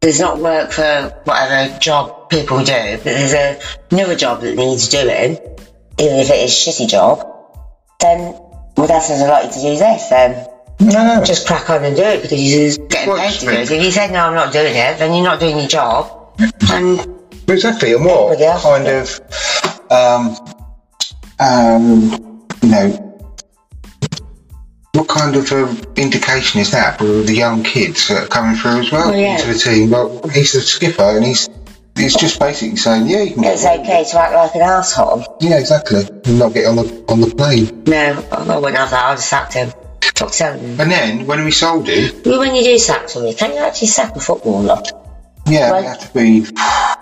there's 0.00 0.20
not 0.20 0.38
work 0.38 0.70
for 0.70 1.20
whatever 1.24 1.76
job 1.78 2.28
people 2.28 2.58
do, 2.58 2.72
but 2.98 3.04
there's 3.04 3.32
a, 3.32 3.58
another 3.90 4.14
job 4.14 4.42
that 4.42 4.54
needs 4.54 4.88
doing, 4.88 5.32
even 5.98 6.16
if 6.20 6.30
it 6.30 6.36
is 6.44 6.52
a 6.52 6.70
shitty 6.70 6.88
job, 6.88 7.26
then 8.00 8.18
well, 8.76 8.86
that 8.88 9.02
says 9.02 9.20
a 9.20 9.26
lot 9.26 9.50
to 9.52 9.60
do 9.60 9.76
this. 9.76 10.08
Then 10.08 10.46
No, 10.80 11.16
no. 11.18 11.24
just 11.24 11.46
crack 11.46 11.70
on 11.70 11.84
and 11.84 11.94
do 11.96 12.02
it 12.02 12.22
because 12.22 12.40
you're 12.42 12.86
getting 12.88 13.08
Well, 13.12 13.18
paid 13.18 13.38
to 13.40 13.46
do 13.46 13.52
it. 13.52 13.70
If 13.70 13.82
you 13.84 13.90
said 13.90 14.10
no, 14.12 14.20
I'm 14.26 14.34
not 14.34 14.52
doing 14.52 14.74
it, 14.74 14.98
then 14.98 15.14
you're 15.14 15.24
not 15.24 15.40
doing 15.40 15.58
your 15.58 15.68
job. 15.68 16.10
And 16.70 17.08
Exactly, 17.46 17.92
and 17.92 18.04
what 18.06 18.38
kind 18.62 18.88
of, 18.88 19.20
um, 19.90 20.34
um, 21.38 22.46
you 22.62 22.68
know, 22.70 22.88
what 24.92 25.08
kind 25.08 25.36
of 25.36 25.52
uh, 25.52 25.74
indication 25.96 26.62
is 26.62 26.70
that 26.70 26.96
for 26.96 27.04
the 27.04 27.34
young 27.34 27.62
kids 27.62 28.08
that 28.08 28.22
are 28.24 28.26
coming 28.28 28.56
through 28.56 28.80
as 28.80 28.90
well 28.92 29.10
Oh, 29.10 29.14
yeah. 29.14 29.34
into 29.36 29.52
the 29.52 29.58
team? 29.58 29.90
Well, 29.90 30.26
he's 30.32 30.52
the 30.54 30.62
skipper, 30.62 31.02
and 31.02 31.24
he's 31.26 31.48
he's 31.96 32.14
just 32.16 32.38
basically 32.40 32.76
saying, 32.76 33.06
yeah, 33.06 33.22
you 33.22 33.34
can 33.34 33.44
it's 33.44 33.62
get, 33.62 33.80
okay 33.80 34.04
to 34.04 34.18
act 34.20 34.34
like 34.34 34.54
an 34.54 34.62
asshole. 34.62 35.38
yeah, 35.40 35.58
exactly, 35.58 36.02
and 36.24 36.38
not 36.38 36.52
get 36.54 36.66
on 36.66 36.76
the 36.76 37.04
on 37.08 37.20
the 37.20 37.34
plane. 37.34 37.84
No, 37.84 38.26
I 38.32 38.56
wouldn't 38.58 38.76
have 38.78 38.90
that. 38.90 39.04
I'd 39.04 39.10
have 39.10 39.20
sacked 39.20 39.54
him. 39.54 39.72
Fuck 40.16 40.32
selling. 40.32 40.78
And 40.80 40.90
then 40.90 41.26
when 41.26 41.44
we 41.44 41.50
sold 41.50 41.88
him, 41.88 42.14
Well, 42.24 42.38
when 42.38 42.54
you 42.54 42.62
do 42.62 42.78
sack 42.78 43.08
somebody, 43.08 43.34
can 43.34 43.52
you 43.52 43.58
actually 43.58 43.88
sack 43.88 44.14
a 44.14 44.20
footballer? 44.20 44.80
yeah, 45.46 45.78
we 45.80 45.86
had 45.86 46.00
to 46.00 46.12
be. 46.14 46.46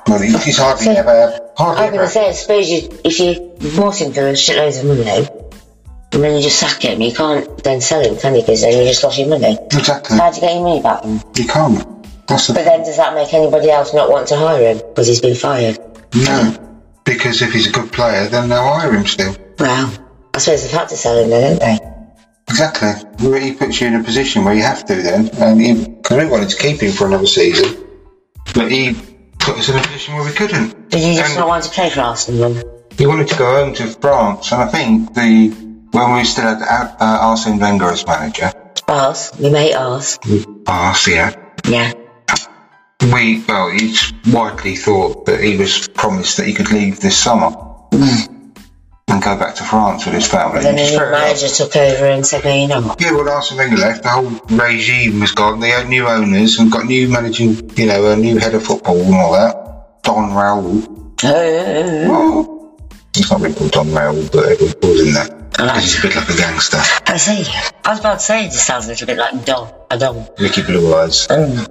Well, 0.09 0.19
he's 0.20 0.56
hardly 0.59 0.89
ever, 0.89 1.51
hardly 1.56 1.85
I'm 1.85 1.90
going 1.90 2.01
ever. 2.01 2.05
to 2.06 2.10
say, 2.10 2.28
I 2.28 2.32
suppose 2.32 2.69
you, 2.70 2.89
if 3.05 3.20
you 3.20 3.70
bought 3.77 4.01
him 4.01 4.12
for 4.12 4.20
shitloads 4.32 4.81
of 4.81 4.86
money, 4.86 5.28
and 6.12 6.23
then 6.24 6.36
you 6.36 6.43
just 6.43 6.59
sack 6.59 6.82
him, 6.82 7.01
you 7.01 7.12
can't 7.14 7.62
then 7.62 7.81
sell 7.81 8.02
him, 8.02 8.16
can 8.19 8.35
you? 8.35 8.40
Because 8.40 8.62
then 8.62 8.77
you 8.82 8.89
just 8.89 9.02
lost 9.05 9.19
your 9.19 9.28
money. 9.28 9.56
Exactly, 9.73 10.16
How'd 10.19 10.35
you 10.35 10.40
get 10.40 10.55
your 10.55 10.64
money 10.64 10.82
back 10.82 11.02
then? 11.02 11.23
you 11.36 11.44
can't. 11.47 11.86
The 12.28 12.53
But 12.55 12.65
then 12.65 12.81
does 12.85 12.97
that 12.97 13.15
make 13.15 13.32
anybody 13.35 13.70
else 13.70 13.93
not 13.94 14.11
want 14.11 14.28
to 14.28 14.36
hire 14.36 14.73
him 14.74 14.78
because 14.78 15.07
he's 15.09 15.20
been 15.20 15.35
fired? 15.36 15.78
no, 16.15 16.57
because 17.05 17.43
if 17.43 17.53
he's 17.53 17.66
a 17.69 17.73
good 17.73 17.93
player, 17.93 18.28
then 18.28 18.49
they'll 18.49 18.62
hire 18.62 18.93
him 18.93 19.07
still. 19.07 19.36
Well, 19.59 19.93
I 20.35 20.39
suppose 20.39 20.62
they've 20.62 20.70
had 20.70 20.89
to 20.90 20.97
sell 20.97 21.19
him 21.19 21.31
then, 21.31 21.59
haven't 21.61 21.81
they? 21.81 21.89
Exactly. 22.49 23.11
Well, 23.28 23.40
he 23.40 23.53
puts 23.55 23.81
you 23.81 23.86
in 23.89 23.94
a 23.97 24.05
position 24.05 24.44
where 24.44 24.55
you 24.55 24.62
have 24.62 24.85
to 24.86 24.94
then, 24.94 25.31
and 25.39 25.61
he, 25.61 25.97
cause 26.03 26.19
we 26.19 26.27
wanted 26.27 26.51
to 26.51 26.57
keep 26.57 26.81
him 26.81 26.93
for 26.93 27.07
another 27.07 27.27
season, 27.27 27.85
but 28.55 28.70
he 28.70 28.94
put 29.39 29.57
us 29.59 29.69
in 29.69 29.77
a 29.77 29.82
position 29.82 30.15
where 30.15 30.24
we 30.24 30.32
couldn't. 30.32 30.90
Did 30.90 31.01
you 31.03 31.15
just 31.15 31.31
And 31.31 31.39
not 31.40 31.49
want 31.49 31.65
to 31.65 31.70
play 31.70 31.90
for 31.90 32.01
Arsenal 32.01 32.53
then? 32.53 32.65
he 32.99 33.07
wanted 33.07 33.28
to 33.28 33.36
go 33.36 33.65
home 33.65 33.74
to 33.74 33.86
France, 33.86 34.53
and 34.53 34.62
I 34.62 34.69
think 34.69 35.15
the 35.15 35.49
when 35.93 36.15
we 36.15 36.24
still 36.24 36.44
had 36.44 36.62
uh, 36.62 36.97
Arsene 37.01 37.59
Wenger 37.59 37.86
as 37.90 38.07
manager, 38.07 38.53
Ars, 38.89 39.32
your 39.39 39.51
mate 39.51 39.74
Ars. 39.74 40.19
Ars, 40.66 41.07
yeah, 41.09 41.35
Yeah. 41.66 41.93
We 43.10 43.42
well, 43.48 43.70
it's 43.72 44.12
widely 44.26 44.76
thought 44.76 45.26
that 45.26 45.40
he 45.40 45.56
was 45.56 45.88
promised 45.88 46.36
that 46.36 46.46
he 46.46 46.54
could 46.54 46.70
leave 46.70 47.00
this 47.00 47.16
summer 47.18 47.52
and 49.08 49.22
go 49.22 49.36
back 49.36 49.54
to 49.56 49.64
France 49.64 50.06
with 50.06 50.14
his 50.14 50.26
family. 50.26 50.62
Then 50.62 50.76
the 50.76 50.82
new 50.82 50.96
fair 50.96 51.08
enough. 51.08 51.20
manager 51.22 51.48
took 51.48 51.76
over 51.76 52.06
and 52.06 52.26
said, 52.26 52.44
no, 52.44 52.54
you're 52.54 52.68
not. 52.68 53.00
Yeah, 53.00 53.12
well, 53.12 53.28
Arsene 53.28 53.58
Wenger 53.58 53.76
left. 53.76 54.02
The 54.02 54.08
whole 54.08 54.30
regime 54.56 55.20
was 55.20 55.32
gone. 55.32 55.60
They 55.60 55.70
had 55.70 55.88
new 55.88 56.06
owners 56.06 56.58
and 56.58 56.70
got 56.70 56.86
new 56.86 57.08
managing, 57.08 57.76
you 57.76 57.86
know, 57.86 58.12
a 58.12 58.16
new 58.16 58.38
head 58.38 58.54
of 58.54 58.64
football 58.64 59.00
and 59.00 59.14
all 59.14 59.32
that. 59.32 60.02
Don 60.02 60.34
Raoul. 60.34 61.14
Well, 61.22 62.78
he's 63.14 63.30
not 63.30 63.40
really 63.40 63.54
called 63.54 63.72
Don 63.72 63.92
Raoul, 63.92 64.28
but 64.32 64.48
everyone 64.48 64.74
calls 64.80 65.00
him 65.00 65.14
that. 65.14 65.42
I 65.58 65.80
He's 65.80 65.98
a 65.98 66.02
bit 66.02 66.16
like 66.16 66.28
a 66.28 66.36
gangster. 66.36 66.78
I 67.06 67.16
see. 67.18 67.44
I 67.84 67.90
was 67.90 68.00
about 68.00 68.14
to 68.14 68.24
say, 68.24 68.46
it 68.46 68.52
just 68.52 68.66
sounds 68.66 68.86
a 68.86 68.88
little 68.88 69.06
bit 69.06 69.18
like 69.18 69.44
Don. 69.44 69.72
A 69.90 69.98
Don. 69.98 70.26
Ricky 70.38 70.62
Blue 70.62 70.94
Eyes. 70.94 71.30
Um, 71.30 71.66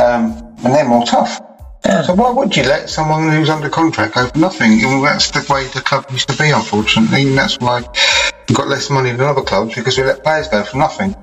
and 0.00 0.74
they're 0.74 0.88
more 0.88 1.04
tough. 1.04 1.40
So 1.84 2.14
why 2.14 2.30
would 2.30 2.54
you 2.56 2.62
let 2.64 2.90
someone 2.90 3.30
who's 3.30 3.48
under 3.48 3.68
contract 3.68 4.14
go 4.14 4.28
for 4.28 4.38
nothing? 4.38 4.82
Well, 4.82 5.02
that's 5.02 5.30
the 5.30 5.44
way 5.52 5.66
the 5.68 5.80
club 5.80 6.06
used 6.10 6.28
to 6.28 6.36
be, 6.36 6.50
unfortunately, 6.50 7.22
and 7.28 7.36
that's 7.36 7.58
why 7.58 7.80
we've 8.48 8.56
got 8.56 8.68
less 8.68 8.90
money 8.90 9.10
than 9.10 9.22
other 9.22 9.42
clubs 9.42 9.74
because 9.74 9.96
we 9.96 10.04
let 10.04 10.22
players 10.22 10.48
go 10.48 10.62
for 10.62 10.76
nothing. 10.76 11.14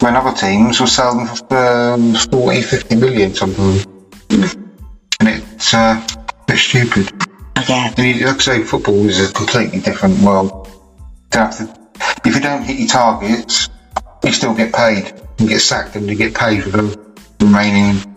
When 0.00 0.16
other 0.16 0.34
teams 0.36 0.80
will 0.80 0.86
sell 0.86 1.16
them 1.16 1.26
for 1.26 1.56
um, 1.56 2.14
40, 2.14 2.62
50 2.62 2.96
million 2.96 3.34
sometimes. 3.34 3.86
And 4.30 5.28
it's 5.28 5.74
uh, 5.74 6.06
a 6.06 6.44
bit 6.46 6.58
stupid. 6.58 7.10
Okay. 7.58 7.92
And 7.96 7.98
you, 7.98 8.26
like 8.26 8.36
I 8.36 8.40
say, 8.40 8.62
football 8.62 9.08
is 9.08 9.30
a 9.30 9.32
completely 9.32 9.80
different 9.80 10.20
world. 10.20 10.68
You 11.32 11.40
have 11.40 11.56
to, 11.58 11.88
if 12.24 12.34
you 12.34 12.40
don't 12.40 12.62
hit 12.62 12.78
your 12.78 12.88
targets, 12.88 13.68
you 14.22 14.32
still 14.32 14.54
get 14.54 14.72
paid. 14.72 15.12
You 15.38 15.48
get 15.48 15.60
sacked 15.60 15.96
and 15.96 16.08
you 16.08 16.14
get 16.14 16.34
paid 16.34 16.62
for 16.62 16.70
the 16.70 17.03
remaining 17.44 18.16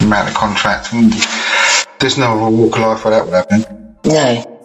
amount 0.00 0.28
of 0.28 0.34
contract. 0.34 0.92
And 0.92 1.12
there's 2.00 2.18
no 2.18 2.46
other 2.46 2.56
walk 2.56 2.76
of 2.76 2.82
life 2.82 3.04
where 3.04 3.14
that 3.14 3.24
would 3.24 3.34
happen. 3.34 3.96
No. 4.04 4.58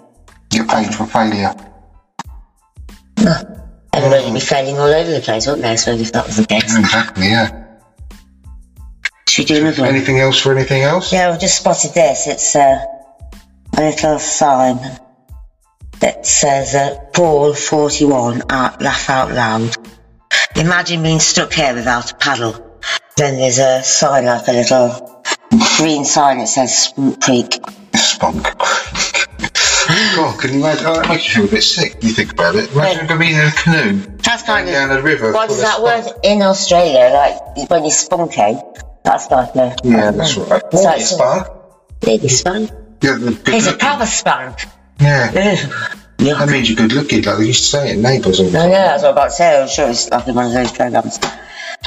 You 0.52 0.60
get 0.60 0.70
paid 0.70 0.94
for 0.94 1.06
failure. 1.06 1.54
No. 3.20 3.60
Everybody 3.94 4.26
would 4.26 4.34
be 4.34 4.40
failing 4.40 4.78
all 4.78 4.88
over 4.88 5.12
the 5.12 5.22
place, 5.22 5.46
wouldn't 5.46 5.64
they? 5.64 5.70
I 5.70 5.76
suppose 5.76 6.02
if 6.02 6.12
that 6.14 6.26
was 6.26 6.38
the 6.38 6.46
case. 6.48 6.78
Exactly, 6.78 7.28
yeah. 7.28 7.64
Should 9.28 9.50
we 9.50 9.56
do 9.56 9.62
another 9.62 9.82
one? 9.82 9.90
Anything 9.96 10.20
else 10.20 10.40
for 10.40 10.52
anything 10.52 10.82
else? 10.82 11.14
Yeah, 11.14 11.30
I've 11.30 11.40
just 11.40 11.58
spotted 11.60 11.94
this. 11.94 12.28
It's 12.28 12.56
uh, 12.56 12.86
a 13.78 13.82
little 13.82 14.20
sign 14.20 14.78
that 16.00 16.26
says 16.26 16.76
uh, 16.76 17.00
Paul 17.14 17.54
41 17.54 18.44
out, 18.50 18.82
laugh 18.82 19.10
out 19.10 19.32
loud. 19.32 19.76
Imagine 20.56 21.04
being 21.04 21.20
stuck 21.20 21.54
here 21.54 21.74
without 21.74 22.12
a 22.12 22.16
paddle. 22.16 22.73
Then 23.16 23.38
there's 23.38 23.60
a 23.60 23.84
sign 23.84 24.26
like 24.26 24.48
a 24.48 24.52
little 24.52 25.24
green 25.78 26.04
sign 26.06 26.40
that 26.40 26.48
says 26.48 26.76
Spunk 26.76 27.22
Creek. 27.22 27.60
Spunk 27.96 28.44
God, 30.16 30.40
can 30.40 30.54
you 30.54 30.60
imagine? 30.60 30.86
Oh, 30.88 30.96
that 30.96 31.10
makes 31.10 31.28
you 31.28 31.42
feel 31.42 31.46
a 31.46 31.56
bit 31.56 31.62
sick 31.64 31.96
when 31.96 32.08
you 32.08 32.14
think 32.14 32.32
about 32.32 32.56
it. 32.56 32.72
Imagine 32.72 33.18
being 33.18 33.36
in 33.36 33.48
a 33.48 33.52
canoe 33.52 34.00
That's 34.18 34.44
kind 34.44 34.68
down 34.68 34.92
a 34.92 35.02
river. 35.02 35.32
What 35.32 35.50
full 35.50 35.58
that 35.58 35.78
spunk. 35.78 36.06
word 36.06 36.20
in 36.24 36.42
Australia? 36.42 37.14
Like 37.14 37.70
when 37.70 37.84
you're 37.84 37.92
spunking? 37.92 38.84
That's 39.04 39.30
like 39.30 39.56
a. 39.56 39.76
Yeah, 39.84 40.12
that's 40.12 40.38
right. 40.38 40.62
So 40.72 40.92
it's 40.92 41.10
spunk? 41.10 41.48
Maybe 42.06 42.28
spunk. 42.30 42.72
Yeah, 43.02 43.18
He's 43.46 43.68
a 43.68 43.74
proper 43.74 44.06
spunk. 44.06 44.60
Yeah. 45.02 45.32
Yeah. 46.20 46.36
That 46.36 46.50
means 46.50 46.70
you're 46.70 46.78
good 46.78 46.94
looking, 46.94 47.22
like 47.24 47.38
they 47.38 47.46
used 47.46 47.64
to 47.64 47.70
say 47.70 47.94
in 47.94 48.02
Neighbours 48.02 48.40
all 48.40 48.46
the 48.46 48.52
yeah, 48.58 48.70
that's 48.70 49.04
what 49.04 49.10
I'm 49.10 49.14
about 49.14 49.26
to 49.26 49.32
say. 49.32 49.62
I'm 49.62 49.68
sure 49.68 49.90
it's 49.90 50.10
like 50.10 50.28
one 50.28 50.46
of 50.46 50.54
those 50.54 50.72
programs. 50.72 51.20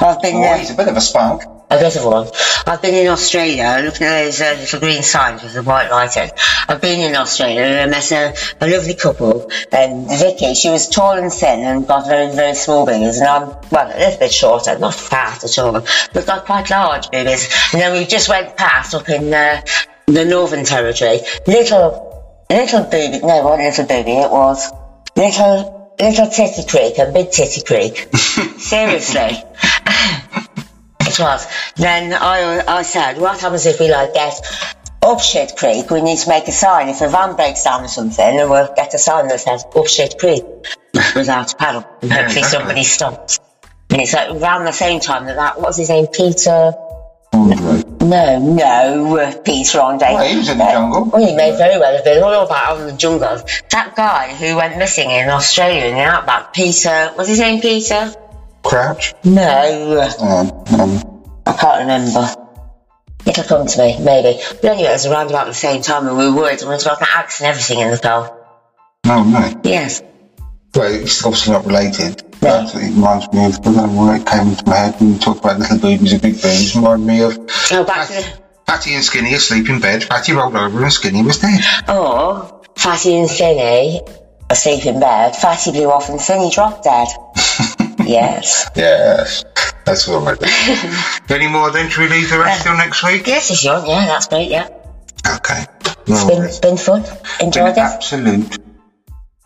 I've 0.00 0.20
been 0.20 0.36
Oh, 0.36 0.56
he's 0.58 0.70
a 0.70 0.74
bit 0.74 0.88
of 0.88 0.96
a 0.96 1.00
spunk. 1.00 1.42
A 1.68 1.78
bit 1.78 1.96
of 1.96 2.04
one. 2.04 2.28
I've 2.64 2.80
been 2.80 2.94
in 2.94 3.08
Australia 3.08 3.80
looking 3.84 4.06
at 4.06 4.24
those 4.24 4.40
uh, 4.40 4.56
little 4.56 4.78
green 4.78 5.02
signs 5.02 5.42
with 5.42 5.54
the 5.54 5.64
white 5.64 5.90
writing. 5.90 6.30
I've 6.68 6.80
been 6.80 7.00
in 7.00 7.16
Australia 7.16 7.62
and 7.62 7.80
I 7.80 7.86
met 7.86 8.12
a, 8.12 8.36
a 8.60 8.68
lovely 8.68 8.94
couple. 8.94 9.50
Um, 9.72 10.06
Vicky, 10.08 10.54
she 10.54 10.70
was 10.70 10.88
tall 10.88 11.18
and 11.18 11.32
thin 11.32 11.64
and 11.64 11.86
got 11.86 12.06
very, 12.06 12.32
very 12.32 12.54
small 12.54 12.86
boobies. 12.86 13.18
And 13.18 13.26
I'm, 13.28 13.48
well, 13.72 13.88
a 13.88 13.98
little 13.98 14.18
bit 14.18 14.32
shorter, 14.32 14.78
not 14.78 14.94
fat 14.94 15.42
at 15.42 15.58
all, 15.58 15.72
but 15.72 16.26
got 16.26 16.44
quite 16.44 16.70
large 16.70 17.10
boobies. 17.10 17.48
And 17.72 17.82
then 17.82 17.92
we 17.98 18.06
just 18.06 18.28
went 18.28 18.56
past 18.56 18.94
up 18.94 19.08
in 19.08 19.34
uh, 19.34 19.60
the 20.06 20.24
Northern 20.24 20.64
Territory. 20.64 21.18
Little, 21.48 22.44
little 22.48 22.84
booby, 22.84 23.18
no, 23.26 23.42
what 23.42 23.58
little 23.58 23.86
booby, 23.86 24.12
it 24.12 24.30
was 24.30 24.70
little, 25.16 25.96
little 25.98 26.30
Titty 26.30 26.64
Creek 26.68 26.98
and 27.00 27.12
Big 27.12 27.32
Titty 27.32 27.62
Creek. 27.62 28.08
Seriously. 28.58 29.42
It 31.00 31.20
was. 31.20 31.46
Then 31.76 32.12
I, 32.12 32.62
I 32.66 32.82
said, 32.82 33.18
what 33.18 33.40
happens 33.40 33.66
if 33.66 33.80
we 33.80 33.90
like 33.90 34.12
get 34.12 34.40
up 35.02 35.20
shit 35.20 35.56
creek? 35.56 35.90
We 35.90 36.02
need 36.02 36.18
to 36.18 36.28
make 36.28 36.48
a 36.48 36.52
sign. 36.52 36.88
If 36.88 37.00
a 37.00 37.08
van 37.08 37.36
breaks 37.36 37.64
down 37.64 37.84
or 37.84 37.88
something, 37.88 38.38
and 38.38 38.50
we'll 38.50 38.72
get 38.74 38.92
a 38.92 38.98
sign 38.98 39.28
that 39.28 39.40
says 39.40 39.64
up 39.74 39.86
shit 39.86 40.18
creek 40.18 40.44
without 41.14 41.52
a 41.52 41.56
paddle. 41.56 41.84
And 42.02 42.12
hopefully 42.12 42.42
somebody 42.42 42.82
stops. 42.82 43.38
And 43.90 44.00
it's 44.00 44.12
like 44.12 44.30
around 44.30 44.64
the 44.64 44.72
same 44.72 45.00
time 45.00 45.26
that 45.26 45.36
that, 45.36 45.60
what's 45.60 45.76
his 45.76 45.88
name, 45.88 46.06
Peter? 46.08 46.72
No, 47.32 48.38
no, 48.38 49.42
Peter 49.44 49.80
Andre. 49.80 50.08
Well, 50.12 50.28
he 50.28 50.36
was 50.36 50.48
in 50.48 50.58
the 50.58 50.64
jungle. 50.64 51.04
Well, 51.06 51.26
he 51.26 51.34
may 51.34 51.56
very 51.56 51.78
well 51.78 51.94
have 51.94 52.04
been 52.04 52.22
all 52.22 52.44
about 52.44 52.66
out 52.66 52.80
in 52.80 52.86
the 52.86 52.92
jungle. 52.92 53.40
That 53.70 53.94
guy 53.96 54.34
who 54.34 54.56
went 54.56 54.78
missing 54.78 55.10
in 55.10 55.28
Australia 55.28 55.86
in 55.86 55.94
the 55.94 56.02
outback, 56.02 56.52
Peter, 56.52 57.10
what's 57.14 57.28
his 57.28 57.40
name, 57.40 57.60
Peter? 57.60 58.12
Crouch. 58.68 59.14
No, 59.24 60.08
Um, 60.20 60.80
um, 60.80 61.22
I 61.46 61.52
can't 61.52 61.80
remember. 61.80 62.34
It'll 63.26 63.44
come 63.44 63.66
to 63.66 63.78
me, 63.78 63.98
maybe. 64.00 64.40
But 64.62 64.64
anyway, 64.64 64.88
it 64.90 64.92
was 64.92 65.06
around 65.06 65.28
about 65.30 65.46
the 65.46 65.54
same 65.54 65.82
time 65.82 66.06
and 66.06 66.16
we 66.16 66.28
were 66.28 66.34
worried 66.36 66.60
and 66.60 66.68
we 66.68 66.74
were 66.76 66.80
talking 66.80 67.06
axe 67.12 67.40
and 67.40 67.48
everything 67.48 67.80
in 67.80 67.90
the 67.90 67.98
car. 67.98 68.36
no, 69.04 69.24
no. 69.24 69.60
Yes. 69.64 70.02
Well, 70.74 70.92
it's 70.92 71.24
obviously 71.24 71.52
not 71.54 71.64
related. 71.66 72.22
But 72.40 72.74
it 72.74 72.94
reminds 72.94 73.32
me 73.32 73.46
of, 73.46 73.54
I 73.56 73.58
don't 73.62 73.76
know 73.76 73.88
why 73.88 74.16
it 74.18 74.26
came 74.26 74.48
into 74.48 74.64
my 74.66 74.76
head 74.76 75.00
when 75.00 75.14
you 75.14 75.18
talk 75.18 75.38
about 75.38 75.58
little 75.58 75.78
boobies 75.78 76.12
and 76.12 76.22
big 76.22 76.34
boobs. 76.34 76.76
Remind 76.76 77.06
me 77.06 77.22
of 77.22 77.38
Oh, 77.72 77.84
back 77.84 78.06
to 78.08 78.12
the... 78.14 78.42
Patty 78.66 78.94
and 78.94 79.02
Skinny 79.04 79.32
asleep 79.34 79.68
in 79.70 79.80
bed. 79.80 80.06
Patty 80.08 80.32
rolled 80.32 80.54
over 80.54 80.82
and 80.82 80.92
Skinny 80.92 81.22
was 81.22 81.38
dead. 81.38 81.60
Oh, 81.88 82.62
Fatty 82.76 83.16
and 83.16 83.28
Skinny 83.30 84.02
asleep 84.50 84.84
in 84.86 85.00
bed. 85.00 85.34
Fatty 85.34 85.70
blew 85.72 85.90
off 85.90 86.08
and 86.10 86.20
Skinny 86.20 86.50
dropped 86.50 86.84
dead. 86.84 87.08
yes. 88.06 88.70
Yes, 88.76 89.44
that's 89.84 90.08
all 90.08 90.20
right. 90.20 90.38
Any 91.30 91.48
more 91.48 91.70
then? 91.70 91.88
Should 91.90 92.02
we 92.10 92.16
leave 92.16 92.30
the 92.30 92.38
rest 92.38 92.60
uh, 92.60 92.70
till 92.70 92.76
next 92.78 93.02
week? 93.04 93.26
Yes, 93.26 93.50
if 93.50 93.64
you 93.64 93.70
want. 93.72 93.88
Yeah, 93.88 94.06
that's 94.06 94.26
great. 94.28 94.50
Yeah. 94.50 94.68
Okay. 95.36 95.64
It's 96.08 96.24
been, 96.24 96.70
been 96.70 96.76
fun. 96.78 97.04
Enjoyed 97.40 97.74
Been 97.74 97.84
it. 97.84 97.90
absolute 97.94 98.58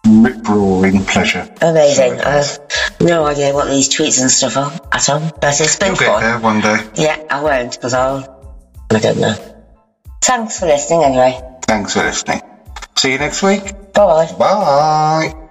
rip-roaring 0.06 1.04
pleasure. 1.04 1.48
Amazing. 1.62 2.20
I 2.20 2.30
have 2.30 2.58
no 3.00 3.26
idea 3.26 3.54
what 3.54 3.68
these 3.68 3.88
tweets 3.88 4.20
and 4.20 4.30
stuff 4.30 4.56
are 4.56 4.72
at 4.92 5.08
all, 5.08 5.20
but 5.40 5.58
it's 5.60 5.76
been 5.76 5.88
You'll 5.88 5.96
get 5.96 6.08
fun. 6.08 6.22
there 6.22 6.38
one 6.38 6.60
day. 6.60 6.78
Yeah, 6.96 7.22
I 7.30 7.42
won't 7.42 7.72
because 7.72 7.94
I'll. 7.94 8.36
I 8.90 8.98
don't 8.98 9.20
know. 9.20 9.34
Thanks 10.22 10.58
for 10.58 10.66
listening 10.66 11.04
anyway. 11.04 11.40
Thanks 11.66 11.94
for 11.94 12.00
listening. 12.02 12.40
See 12.96 13.12
you 13.12 13.18
next 13.18 13.42
week. 13.42 13.62
Bye 13.94 14.26
bye. 14.26 14.32
Bye. 14.38 15.46